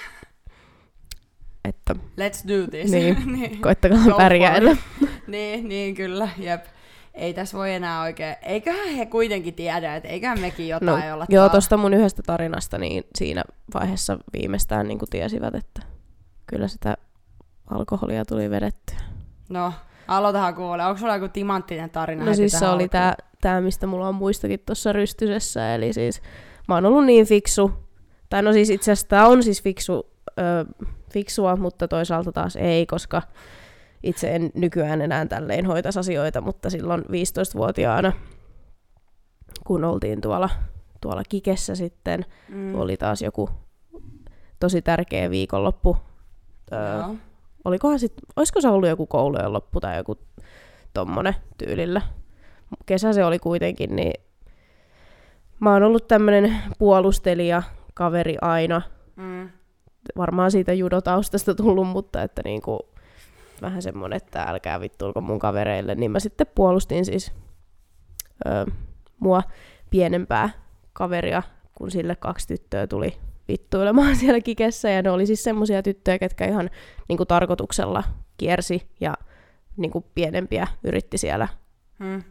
että 1.65 1.93
Let's 1.93 2.47
do 2.47 2.67
this. 2.71 2.91
Niin. 2.91 3.17
niin. 3.39 3.61
koittakaa 3.61 3.97
Go 4.05 4.17
pärjäillä. 4.17 4.75
niin, 5.27 5.67
niin 5.67 5.95
kyllä, 5.95 6.29
jep. 6.37 6.65
Ei 7.13 7.33
tässä 7.33 7.57
voi 7.57 7.73
enää 7.73 8.01
oikein, 8.01 8.35
eiköhän 8.41 8.89
he 8.89 9.05
kuitenkin 9.05 9.53
tiedä, 9.53 9.95
että 9.95 10.09
eiköhän 10.09 10.39
mekin 10.39 10.69
No, 10.69 10.69
jotain 10.69 11.13
olla 11.13 11.25
joo, 11.29 11.49
tuosta 11.49 11.77
mun 11.77 11.93
yhdestä 11.93 12.23
tarinasta, 12.25 12.77
niin 12.77 13.03
siinä 13.15 13.43
vaiheessa 13.73 14.19
viimeistään 14.33 14.87
niin 14.87 14.99
tiesivät, 15.09 15.55
että 15.55 15.81
kyllä 16.47 16.67
sitä 16.67 16.97
alkoholia 17.69 18.25
tuli 18.25 18.49
vedettyä. 18.49 18.97
No, 19.49 19.73
aloitahan 20.07 20.55
kuule. 20.55 20.85
Onko 20.85 20.99
sulla 20.99 21.15
joku 21.15 21.27
timanttinen 21.27 21.89
tarina 21.89 22.25
No 22.25 22.33
siis 22.33 22.51
se 22.51 22.65
oli 22.65 22.71
alkuun? 22.73 22.89
tää, 22.89 23.15
tää, 23.41 23.61
mistä 23.61 23.87
mulla 23.87 24.07
on 24.07 24.15
muistakin 24.15 24.59
tuossa 24.65 24.93
rystysessä, 24.93 25.75
eli 25.75 25.93
siis 25.93 26.21
mä 26.67 26.75
oon 26.75 26.85
ollut 26.85 27.05
niin 27.05 27.25
fiksu, 27.25 27.71
tai 28.29 28.43
no 28.43 28.53
siis 28.53 28.69
itse 28.69 28.91
asiassa 28.91 29.07
tää 29.07 29.27
on 29.27 29.43
siis 29.43 29.63
fiksu, 29.63 30.11
ö, 30.39 30.85
fiksua, 31.15 31.55
mutta 31.55 31.87
toisaalta 31.87 32.31
taas 32.31 32.55
ei, 32.55 32.85
koska 32.85 33.21
itse 34.03 34.35
en 34.35 34.51
nykyään 34.53 35.01
enää 35.01 35.25
tälleen 35.25 35.65
hoitas 35.65 35.97
asioita, 35.97 36.41
mutta 36.41 36.69
silloin 36.69 37.01
15-vuotiaana, 37.01 38.11
kun 39.67 39.83
oltiin 39.83 40.21
tuolla, 40.21 40.49
tuolla 41.01 41.23
kikessä 41.29 41.75
sitten, 41.75 42.25
Mm. 42.49 42.75
oli 42.75 42.97
taas 42.97 43.21
joku 43.21 43.49
tosi 44.59 44.81
tärkeä 44.81 45.29
viikonloppu. 45.29 45.97
Öö, 46.73 46.97
Joo. 46.97 47.15
olikohan 47.65 47.99
sit, 47.99 48.13
olisiko 48.35 48.61
se 48.61 48.67
ollut 48.67 48.89
joku 48.89 49.05
koulujen 49.05 49.53
loppu 49.53 49.79
tai 49.79 49.97
joku 49.97 50.19
tommonen 50.93 51.35
tyylillä. 51.57 52.01
Kesä 52.85 53.13
se 53.13 53.25
oli 53.25 53.39
kuitenkin, 53.39 53.95
niin 53.95 54.13
mä 55.59 55.73
oon 55.73 55.83
ollut 55.83 56.07
tämmönen 56.07 56.55
puolustelija, 56.79 57.63
kaveri 57.93 58.37
aina. 58.41 58.81
Mm. 59.15 59.49
Varmaan 60.17 60.51
siitä 60.51 60.73
judotaustasta 60.73 61.55
tullut, 61.55 61.87
mutta 61.87 62.21
että 62.21 62.41
niinku, 62.45 62.79
vähän 63.61 63.81
semmonen, 63.81 64.17
että 64.17 64.43
älkää 64.43 64.79
vittuilko 64.79 65.21
mun 65.21 65.39
kavereille. 65.39 65.95
Niin 65.95 66.11
mä 66.11 66.19
sitten 66.19 66.47
puolustin 66.55 67.05
siis 67.05 67.31
ö, 68.45 68.71
mua 69.19 69.43
pienempää 69.89 70.49
kaveria, 70.93 71.43
kun 71.75 71.91
sille 71.91 72.15
kaksi 72.15 72.47
tyttöä 72.47 72.87
tuli 72.87 73.17
vittuilemaan 73.47 74.15
siellä 74.19 74.41
kikessä. 74.41 74.89
Ja 74.89 75.01
ne 75.01 75.09
oli 75.09 75.25
siis 75.25 75.43
semmosia 75.43 75.83
tyttöjä, 75.83 76.19
ketkä 76.19 76.45
ihan 76.45 76.69
niinku 77.07 77.25
tarkoituksella 77.25 78.03
kiersi 78.37 78.87
ja 78.99 79.13
niinku 79.77 80.05
pienempiä 80.15 80.67
yritti 80.83 81.17
siellä 81.17 81.47
Mm. 81.99 82.23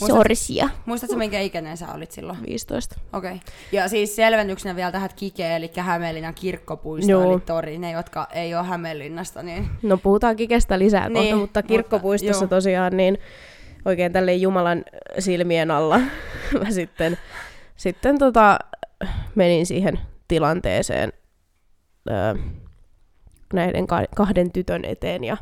Muistat- 0.00 0.16
sorsia. 0.16 0.68
Muistatko, 0.86 1.16
minkä 1.16 1.40
ikäinen 1.40 1.76
sä 1.76 1.92
olit 1.94 2.12
silloin? 2.12 2.38
15. 2.46 2.96
Okei. 3.12 3.30
Okay. 3.30 3.40
Ja 3.72 3.88
siis 3.88 4.16
selvennyksenä 4.16 4.76
vielä 4.76 4.92
tähän 4.92 5.10
Kike, 5.16 5.56
eli 5.56 5.70
Hämeenlinnan 5.76 6.34
kirkkopuisto, 6.34 7.10
Joo. 7.10 7.32
eli 7.32 7.40
tori. 7.40 7.78
Ne, 7.78 7.90
jotka 7.90 8.26
ei 8.32 8.54
ole 8.54 8.62
Hämeenlinnasta, 8.64 9.42
niin... 9.42 9.68
No 9.82 9.96
puhutaan 9.98 10.36
kikestä 10.36 10.78
lisää 10.78 11.08
Niin, 11.08 11.14
kohta, 11.14 11.36
mutta 11.36 11.40
mutta- 11.40 11.62
kirkkopuistossa 11.62 12.44
joo. 12.44 12.48
tosiaan 12.48 12.96
niin 12.96 13.18
oikein 13.84 14.12
tälle 14.12 14.34
Jumalan 14.34 14.84
silmien 15.18 15.70
alla 15.70 15.98
mä 16.64 16.70
sitten, 16.70 17.18
sitten 17.76 18.18
tota, 18.18 18.58
menin 19.34 19.66
siihen 19.66 19.98
tilanteeseen 20.28 21.12
öö, 22.10 22.34
näiden 23.52 23.86
ka- 23.86 24.06
kahden 24.16 24.52
tytön 24.52 24.84
eteen 24.84 25.24
ja 25.24 25.36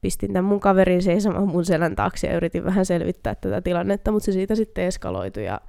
pistin 0.00 0.32
tämän 0.32 0.44
mun 0.44 0.60
kaverin 0.60 1.02
seisomaan 1.02 1.48
mun 1.48 1.64
selän 1.64 1.96
taakse 1.96 2.26
ja 2.26 2.36
yritin 2.36 2.64
vähän 2.64 2.86
selvittää 2.86 3.34
tätä 3.34 3.60
tilannetta, 3.60 4.12
mutta 4.12 4.24
se 4.26 4.32
siitä 4.32 4.54
sitten 4.54 4.84
eskaloitui 4.84 5.44
ja 5.44 5.60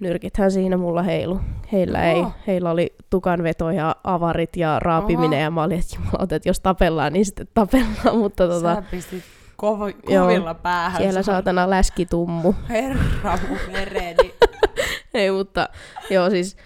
nyrkithän 0.00 0.50
siinä 0.50 0.76
mulla 0.76 1.02
heilu. 1.02 1.40
Heillä, 1.72 2.02
ei, 2.12 2.24
heillä 2.46 2.70
oli 2.70 2.94
tukanveto 3.10 3.70
ja 3.70 3.96
avarit 4.04 4.56
ja 4.56 4.78
raapiminen 4.80 5.38
Oho. 5.38 5.44
ja 5.44 5.50
mä 5.50 5.62
olin, 5.62 5.78
että 5.78 5.96
jumalauta, 5.96 6.34
että 6.36 6.48
jos 6.48 6.60
tapellaan, 6.60 7.12
niin 7.12 7.24
sitten 7.26 7.48
tapellaan, 7.54 8.18
mutta 8.18 8.48
tota, 8.48 8.82
kovo- 9.56 9.88
Joo. 10.12 10.24
kovilla 10.26 10.54
päähän. 10.54 11.02
siellä 11.02 11.22
saatana 11.22 11.70
läski 11.70 12.06
tummu. 12.06 12.54
Herra 12.68 13.38
mun 13.48 13.58
vereni. 13.72 14.34
Ei, 15.14 15.30
mutta 15.30 15.68
joo 16.10 16.30
siis 16.30 16.56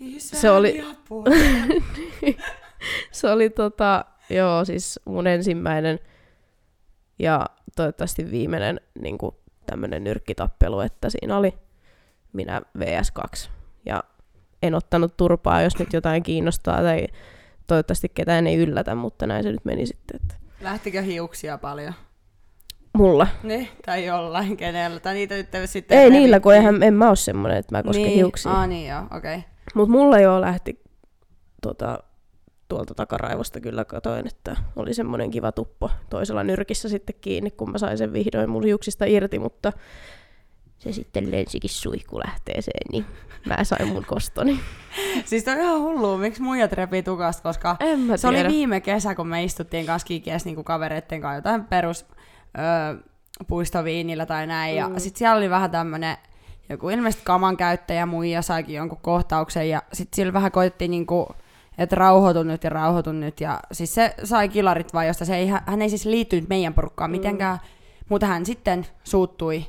Isä, 0.00 0.36
Se 0.36 0.50
oli- 0.50 0.84
se 3.12 3.30
oli 3.30 3.50
tota, 3.50 4.04
joo 4.30 4.64
siis 4.64 5.00
mun 5.04 5.26
ensimmäinen 5.26 5.98
ja 7.18 7.46
toivottavasti 7.76 8.30
viimeinen 8.30 8.80
niin 9.00 9.18
tämmöinen 9.66 10.04
nyrkkitappelu, 10.04 10.80
että 10.80 11.10
siinä 11.10 11.36
oli 11.36 11.54
minä 12.32 12.62
VS2 12.78 13.48
ja 13.86 14.04
en 14.62 14.74
ottanut 14.74 15.16
turpaa, 15.16 15.62
jos 15.62 15.78
nyt 15.78 15.92
jotain 15.92 16.22
kiinnostaa 16.22 16.82
tai 16.82 17.06
toivottavasti 17.66 18.08
ketään 18.08 18.46
ei 18.46 18.56
yllätä, 18.56 18.94
mutta 18.94 19.26
näin 19.26 19.42
se 19.42 19.52
nyt 19.52 19.64
meni 19.64 19.86
sitten. 19.86 20.20
Että 20.22 20.34
Lähtikö 20.60 21.02
hiuksia 21.02 21.58
paljon? 21.58 21.94
mulla. 22.96 23.26
Niin, 23.42 23.68
tai 23.86 24.06
jollain 24.06 24.56
kenellä. 24.56 25.00
Tai 25.00 25.14
niitä 25.14 25.34
nyt 25.34 25.48
sitten 25.64 25.98
Ei 25.98 26.10
niillä, 26.10 26.40
kun 26.40 26.54
eihän, 26.54 26.82
en 26.82 26.94
mä 26.94 27.08
oo 27.08 27.14
semmonen, 27.14 27.56
että 27.56 27.76
mä 27.76 27.82
kosken 27.82 28.04
niin. 28.04 28.14
hiuksia. 28.14 28.52
Ah, 28.52 28.68
niin 28.68 28.88
joo, 28.88 29.02
okei. 29.16 29.36
Okay. 29.36 29.50
Mutta 29.74 29.92
mulla 29.92 30.18
jo 30.18 30.40
lähti 30.40 30.82
tota, 31.62 32.02
tuolta 32.68 32.94
takaraivosta 32.94 33.60
kyllä 33.60 33.84
katoin, 33.84 34.26
että 34.26 34.56
oli 34.76 34.94
semmoinen 34.94 35.30
kiva 35.30 35.52
tuppo 35.52 35.90
toisella 36.10 36.44
nyrkissä 36.44 36.88
sitten 36.88 37.16
kiinni, 37.20 37.50
kun 37.50 37.70
mä 37.70 37.78
sain 37.78 37.98
sen 37.98 38.12
vihdoin 38.12 38.50
mun 38.50 38.64
hiuksista 38.64 39.04
irti, 39.04 39.38
mutta 39.38 39.72
se 40.78 40.92
sitten 40.92 41.30
lensikin 41.30 41.70
suihkulähteeseen, 41.70 42.92
niin 42.92 43.04
mä 43.46 43.64
sain 43.64 43.88
mun 43.88 44.04
kostoni. 44.04 44.60
Siis 45.24 45.44
toi 45.44 45.54
on 45.54 45.60
ihan 45.60 45.80
hullua, 45.80 46.18
miksi 46.18 46.42
muijat 46.42 46.72
repii 46.72 47.02
tukasta, 47.02 47.42
koska 47.42 47.76
se 48.16 48.28
oli 48.28 48.44
viime 48.48 48.80
kesä, 48.80 49.14
kun 49.14 49.28
me 49.28 49.44
istuttiin 49.44 49.86
kanssa 49.86 50.06
kikies 50.06 50.44
niinku 50.44 50.64
kavereitten 50.64 51.20
kanssa 51.20 51.36
jotain 51.36 51.64
perus 51.64 52.06
öö, 52.58 53.02
puistoviinillä 53.46 54.26
tai 54.26 54.46
näin. 54.46 54.72
Mm. 54.72 54.94
Ja 54.94 55.00
sit 55.00 55.16
siellä 55.16 55.36
oli 55.36 55.50
vähän 55.50 55.70
tämmönen 55.70 56.16
joku 56.68 56.88
ilmeisesti 56.88 57.24
kaman 57.24 57.56
käyttäjä 57.56 58.06
muija 58.06 58.42
saikin 58.42 58.76
jonkun 58.76 58.98
kohtauksen 59.02 59.68
ja 59.68 59.82
sit 59.92 60.14
sillä 60.14 60.32
vähän 60.32 60.52
koitettiin 60.52 60.90
niinku 60.90 61.28
että 61.78 61.96
rauhoitu 61.96 62.42
nyt 62.42 62.64
ja 62.64 62.70
rauhoitu 62.70 63.12
nyt. 63.12 63.40
Ja 63.40 63.60
siis 63.72 63.94
se 63.94 64.14
sai 64.24 64.48
kilarit 64.48 64.94
vaan, 64.94 65.06
josta 65.06 65.24
se 65.24 65.36
ei, 65.36 65.46
hän 65.66 65.82
ei 65.82 65.88
siis 65.88 66.06
liittynyt 66.06 66.48
meidän 66.48 66.74
porukkaan 66.74 67.10
mitenkään, 67.10 67.58
mutta 68.08 68.26
hän 68.26 68.46
sitten 68.46 68.86
suuttui 69.04 69.64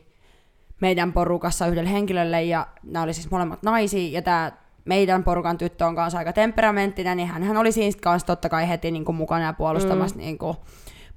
meidän 0.81 1.13
porukassa 1.13 1.67
yhdelle 1.67 1.91
henkilölle 1.91 2.43
ja 2.43 2.67
nämä 2.83 3.03
oli 3.03 3.13
siis 3.13 3.31
molemmat 3.31 3.63
naisia 3.63 4.11
ja 4.11 4.21
tämä 4.21 4.51
meidän 4.85 5.23
porukan 5.23 5.57
tyttö 5.57 5.85
on 5.85 5.95
kanssa 5.95 6.17
aika 6.17 6.33
temperamenttinen, 6.33 7.17
niin 7.17 7.27
hän 7.27 7.57
oli 7.57 7.71
siinä 7.71 7.99
kanssa 8.01 8.25
totta 8.27 8.49
kai 8.49 8.69
heti 8.69 8.91
niin 8.91 9.05
kuin 9.05 9.15
mukana 9.15 9.45
ja 9.45 9.53
puolustamassa 9.53 10.15
mm. 10.15 10.21
niin 10.21 10.37
kuin 10.37 10.57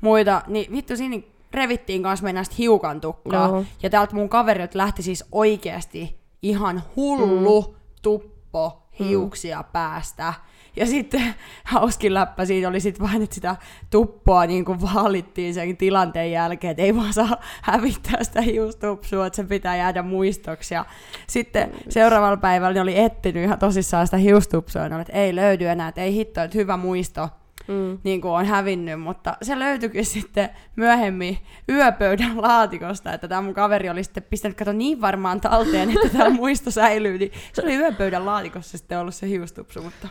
muita. 0.01 0.43
Niin 0.47 0.73
vittu 0.73 0.97
siinä 0.97 1.23
revittiin 1.53 2.03
kanssa 2.03 2.25
meidän 2.25 2.45
hiukan 2.59 3.01
tukkaa. 3.01 3.49
Joo. 3.49 3.65
Ja 3.83 3.91
täältä 3.91 4.15
mun 4.15 4.29
kaverilta 4.29 4.79
lähti 4.79 5.03
siis 5.03 5.25
oikeasti 5.33 6.21
ihan 6.43 6.83
hullu 6.97 7.63
mm. 7.63 7.75
tuppo 8.03 8.83
hiuksia 8.99 9.59
mm. 9.63 9.69
päästä. 9.73 10.35
Ja 10.77 10.87
sitten 10.87 11.35
hauskin 11.65 12.15
läppä 12.15 12.45
siinä 12.45 12.69
oli 12.69 12.81
sitten 12.81 13.07
vain, 13.07 13.23
että 13.23 13.35
sitä 13.35 13.57
tuppoa 13.91 14.47
niin 14.47 14.65
kuin 14.65 14.81
vaalittiin 14.81 15.55
sen 15.55 15.77
tilanteen 15.77 16.33
jälkeen, 16.33 16.71
että 16.71 16.83
ei 16.83 16.97
vaan 16.97 17.13
saa 17.13 17.37
hävittää 17.63 18.25
sitä 18.25 18.41
hiustupsua, 18.41 19.27
että 19.27 19.37
se 19.37 19.45
pitää 19.45 19.77
jäädä 19.77 20.03
muistoksi. 20.03 20.75
Ja 20.75 20.85
sitten 21.27 21.73
seuraavalla 21.89 22.37
päivällä 22.37 22.75
ne 22.75 22.81
oli 22.81 22.99
etsinyt 22.99 23.45
ihan 23.45 23.59
tosissaan 23.59 24.07
sitä 24.07 24.17
hiustupsua, 24.17 24.83
ja 24.83 24.89
ne 24.89 24.95
oli, 24.95 25.03
että 25.03 25.13
ei 25.13 25.37
löydy 25.37 25.67
enää, 25.67 25.89
että 25.89 26.01
ei 26.01 26.15
hitto, 26.15 26.43
että 26.43 26.59
hyvä 26.59 26.77
muisto 26.77 27.29
Mm. 27.71 27.99
niin 28.05 28.21
kuin 28.21 28.33
on 28.33 28.47
hävinnyt, 28.47 29.01
mutta 29.01 29.37
se 29.43 29.59
löytyikin 29.59 30.07
sitten 30.07 30.49
myöhemmin 30.77 31.39
yöpöydän 31.69 32.43
laatikosta, 32.43 33.13
että 33.13 33.29
tämä 33.29 33.41
mun 33.41 33.55
kaveri 33.55 33.91
oli 33.91 34.05
sitten 34.05 34.23
pistänyt 34.23 34.59
kato 34.59 34.73
niin 34.73 35.01
varmaan 35.01 35.41
talteen, 35.41 35.91
että 35.91 36.09
tämä 36.19 36.31
muisto 36.31 36.71
säilyy, 36.71 37.19
niin 37.19 37.33
se 37.53 37.63
oli 37.63 37.77
yöpöydän 37.77 38.27
laatikossa 38.27 38.79
sitten 38.79 38.99
ollut 38.99 39.15
se 39.15 39.29
hiustupsu, 39.29 39.83
mutta 39.83 40.09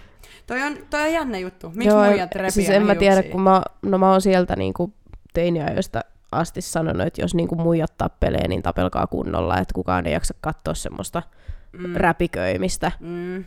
toi 0.48 0.64
on, 0.64 0.78
toi 0.90 1.02
on 1.02 1.14
jännä 1.14 1.38
juttu. 1.38 1.70
Miksi 1.70 1.88
Joo, 1.88 2.06
muijat 2.06 2.36
repii 2.36 2.52
siis 2.52 2.70
en 2.70 2.86
mä 2.86 2.96
tiedä, 2.96 3.16
hiuksia? 3.16 3.32
kun 3.32 3.42
mä, 3.42 3.62
no 3.82 3.98
mä 3.98 4.12
oon 4.12 4.22
sieltä 4.22 4.56
niinku 4.56 4.94
teiniajoista 5.34 6.02
asti 6.32 6.62
sanonut, 6.62 7.08
että 7.08 7.22
jos 7.22 7.36
niinku 7.36 7.56
muijat 7.56 7.98
tappelee, 7.98 8.48
niin 8.48 8.62
tapelkaa 8.62 9.08
kunnolla, 9.08 9.58
että 9.58 9.74
kukaan 9.74 10.08
ei 10.08 10.14
jaksa 10.14 10.34
katsoa 10.42 10.74
semmoista 10.74 11.24
mm. 11.72 11.96
räpiköimistä. 11.96 12.92
Mm. 13.00 13.46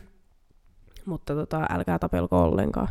Mutta 1.05 1.35
tota, 1.35 1.65
älkää 1.69 1.99
tapelko 1.99 2.43
ollenkaan. 2.43 2.87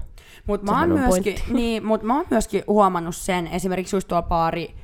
Mutta 0.47 0.73
mä, 0.73 0.81
oon 0.81 0.89
myöskin, 0.89 1.37
niin, 1.53 1.87
mut 1.87 2.03
mä 2.03 2.17
oon 2.17 2.27
myöskin 2.31 2.65
huomannut 2.67 3.17
sen, 3.17 3.47
esimerkiksi 3.47 3.97
just 3.97 4.09
tuolla 4.09 4.23
baari 4.23 4.75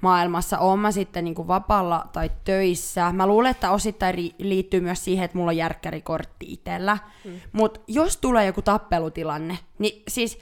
maailmassa, 0.00 0.58
oon 0.58 0.78
mä 0.78 0.92
sitten 0.92 1.24
niinku 1.24 1.48
vapaalla 1.48 2.06
tai 2.12 2.30
töissä. 2.44 3.12
Mä 3.12 3.26
luulen, 3.26 3.50
että 3.50 3.70
osittain 3.70 4.14
ri- 4.14 4.34
liittyy 4.38 4.80
myös 4.80 5.04
siihen, 5.04 5.24
että 5.24 5.38
mulla 5.38 5.50
on 5.50 5.56
järkkärikortti 5.56 6.52
itsellä. 6.52 6.98
Mm. 7.24 7.40
Mutta 7.52 7.80
jos 7.86 8.16
tulee 8.16 8.46
joku 8.46 8.62
tappelutilanne, 8.62 9.58
niin 9.78 10.02
siis 10.08 10.38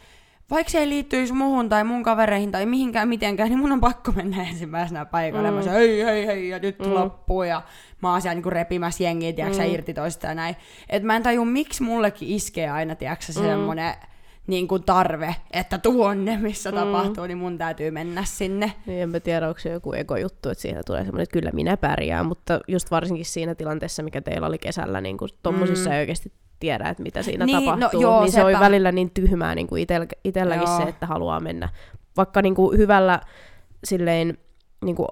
vaikka 0.51 0.71
se 0.71 0.79
ei 0.79 0.89
liittyisi 0.89 1.33
muhun 1.33 1.69
tai 1.69 1.85
mun 1.85 2.03
kavereihin 2.03 2.53
tai 2.53 2.67
mihinkään 2.67 3.09
mitenkään, 3.09 3.49
niin 3.49 3.59
mun 3.59 3.73
on 3.73 3.81
pakko 3.81 4.13
mennä 4.13 4.43
ensimmäisenä 4.43 5.05
paikalle. 5.05 5.51
Mm. 5.51 5.57
Mä 5.57 5.63
sanon, 5.63 5.79
hei, 5.79 6.05
hei, 6.05 6.27
hei, 6.27 6.49
ja 6.49 6.59
nyt 6.59 6.79
mm. 6.79 6.95
loppuu. 6.95 7.43
Ja 7.43 7.63
mä 8.03 8.11
oon 8.11 8.23
siellä 8.23 8.35
niinku 8.35 8.51
repimässä 8.51 9.05
jengiä, 9.05 9.33
tiedätkö, 9.33 9.63
mm. 9.63 9.75
irti 9.75 9.95
toista 9.95 10.27
ja 10.27 10.35
näin. 10.35 10.57
Et 10.89 11.03
mä 11.03 11.17
en 11.17 11.23
taju, 11.23 11.45
miksi 11.45 11.83
mullekin 11.83 12.29
iskee 12.29 12.71
aina, 12.71 12.95
tiedätkö, 12.95 13.27
mm. 13.37 13.43
semmonen 13.43 13.95
niin 14.47 14.69
kuin 14.69 14.83
tarve, 14.83 15.37
että 15.51 15.79
tuonne, 15.79 16.37
missä 16.37 16.71
mm. 16.71 16.77
tapahtuu, 16.77 17.27
niin 17.27 17.39
mun 17.39 17.59
täytyy 17.59 17.91
mennä 17.91 18.25
sinne. 18.25 18.73
Niin 18.87 19.03
en 19.03 19.11
mä 19.11 19.21
tiedä, 19.21 19.49
onko 19.49 19.61
se 19.61 19.69
joku 19.69 19.93
ekojuttu, 19.93 20.49
että 20.49 20.63
siitä 20.63 20.81
tulee 20.87 21.05
semmoinen, 21.05 21.23
että 21.23 21.33
kyllä 21.33 21.51
minä 21.53 21.77
pärjään, 21.77 22.27
mutta 22.27 22.61
just 22.69 22.91
varsinkin 22.91 23.25
siinä 23.25 23.55
tilanteessa, 23.55 24.03
mikä 24.03 24.21
teillä 24.21 24.47
oli 24.47 24.59
kesällä, 24.59 25.01
niin 25.01 25.19
kuin 25.19 25.31
tommosissa 25.43 25.91
mm. 25.91 25.95
ei 25.95 26.01
oikeasti 26.01 26.33
tiedä, 26.61 26.89
että 26.89 27.03
mitä 27.03 27.23
siinä 27.23 27.47
Niin, 27.47 27.65
no 27.65 27.73
tapahtuu, 27.77 28.01
joo, 28.01 28.23
niin 28.23 28.33
se 28.33 28.45
on 28.45 28.51
sepä. 28.51 28.61
välillä 28.61 28.93
niin 28.93 29.11
tyhmää 29.11 29.55
niin 29.55 29.67
kuin 29.67 29.83
itel, 29.83 30.07
itelläkin 30.25 30.69
Joo. 30.69 30.77
se, 30.77 30.83
että 30.83 31.07
haluaa 31.07 31.41
mennä. 31.41 31.69
Vaikka 32.17 32.43
niin 32.43 32.55
kuin 32.55 32.79
hyvällä 32.79 33.21
silleen, 33.85 34.39
niin 34.85 34.97
kuin, 34.97 35.09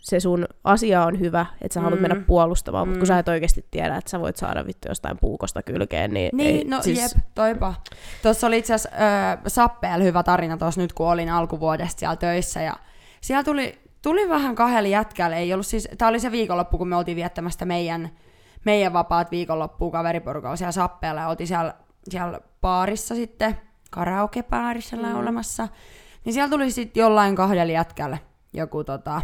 se 0.00 0.20
sun 0.20 0.46
asia 0.64 1.04
on 1.04 1.20
hyvä, 1.20 1.46
että 1.60 1.74
sä 1.74 1.80
haluat 1.80 2.00
Mm. 2.00 2.08
mennä 2.08 2.24
puolustamaan, 2.26 2.88
mutta 2.88 2.98
kun 2.98 3.06
Mm. 3.06 3.14
sä 3.14 3.18
et 3.18 3.28
oikeasti 3.28 3.66
tiedä, 3.70 3.96
että 3.96 4.10
sä 4.10 4.20
voit 4.20 4.36
saada 4.36 4.66
vittu 4.66 4.88
jostain 4.88 5.18
puukosta 5.20 5.62
kylkeen, 5.62 6.10
niin, 6.14 6.30
Niin, 6.32 6.56
ei, 6.56 6.64
no 6.64 6.82
siis, 6.82 6.98
jep, 7.02 7.24
toipa. 7.34 7.74
Tuossa 8.22 8.46
oli 8.46 8.58
itse 8.58 8.74
asiassa 8.74 9.64
äh, 9.84 10.00
hyvä 10.02 10.22
tarina 10.22 10.56
tuossa 10.56 10.80
nyt, 10.80 10.92
kun 10.92 11.06
olin 11.08 11.30
alkuvuodesta 11.30 11.98
siellä 12.00 12.16
töissä. 12.16 12.62
Ja 12.62 12.76
siellä 13.20 13.44
tuli, 13.44 13.78
tuli 14.02 14.28
vähän 14.28 14.54
kahdella 14.54 14.88
jätkällä. 14.88 15.36
Ei 15.36 15.52
ollut 15.52 15.66
siis, 15.66 15.88
tää 15.98 16.08
oli 16.08 16.20
se 16.20 16.30
viikonloppu, 16.32 16.78
kun 16.78 16.88
me 16.88 16.96
oltiin 16.96 17.16
viettämästä 17.16 17.64
meidän, 17.64 18.10
meidän 18.64 18.92
vapaat 18.92 19.30
viikonloppua 19.30 19.90
kaveriporukalla 19.90 20.56
siellä 20.56 20.72
Sappeella. 20.72 21.20
Ja 21.20 21.28
oltiin 21.28 21.46
siellä, 21.48 21.74
siellä 22.08 22.40
baarissa 22.60 23.14
sitten, 23.14 23.56
karaokebaarissa 23.90 24.96
mm. 24.96 25.02
laulamassa. 25.02 25.68
Niin 26.24 26.32
siellä 26.32 26.50
tuli 26.50 26.70
sitten 26.70 27.00
jollain 27.00 27.36
kahdella 27.36 27.72
jätkällä 27.72 28.18
joku 28.52 28.84
tota, 28.84 29.22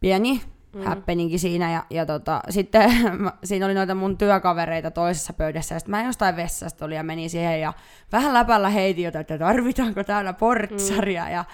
pieni 0.00 0.40
mm. 0.76 0.82
happeningi 0.84 1.38
siinä. 1.38 1.72
Ja, 1.72 1.84
ja 1.90 2.06
tota, 2.06 2.40
sitten 2.50 2.92
mä- 3.22 3.32
siinä 3.44 3.66
oli 3.66 3.74
noita 3.74 3.94
mun 3.94 4.18
työkavereita 4.18 4.90
toisessa 4.90 5.32
pöydässä. 5.32 5.74
Ja 5.74 5.78
sitten 5.78 5.90
mä 5.90 6.04
jostain 6.04 6.36
vessasta 6.36 6.84
oli 6.84 6.94
ja 6.94 7.02
menin 7.02 7.30
siihen 7.30 7.60
ja 7.60 7.72
vähän 8.12 8.34
läpällä 8.34 8.68
heitin 8.68 9.04
jotain, 9.04 9.20
että 9.20 9.38
tarvitaanko 9.38 10.04
täällä 10.04 10.32
portsaria. 10.32 11.24
Mm. 11.24 11.32
Ja 11.32 11.44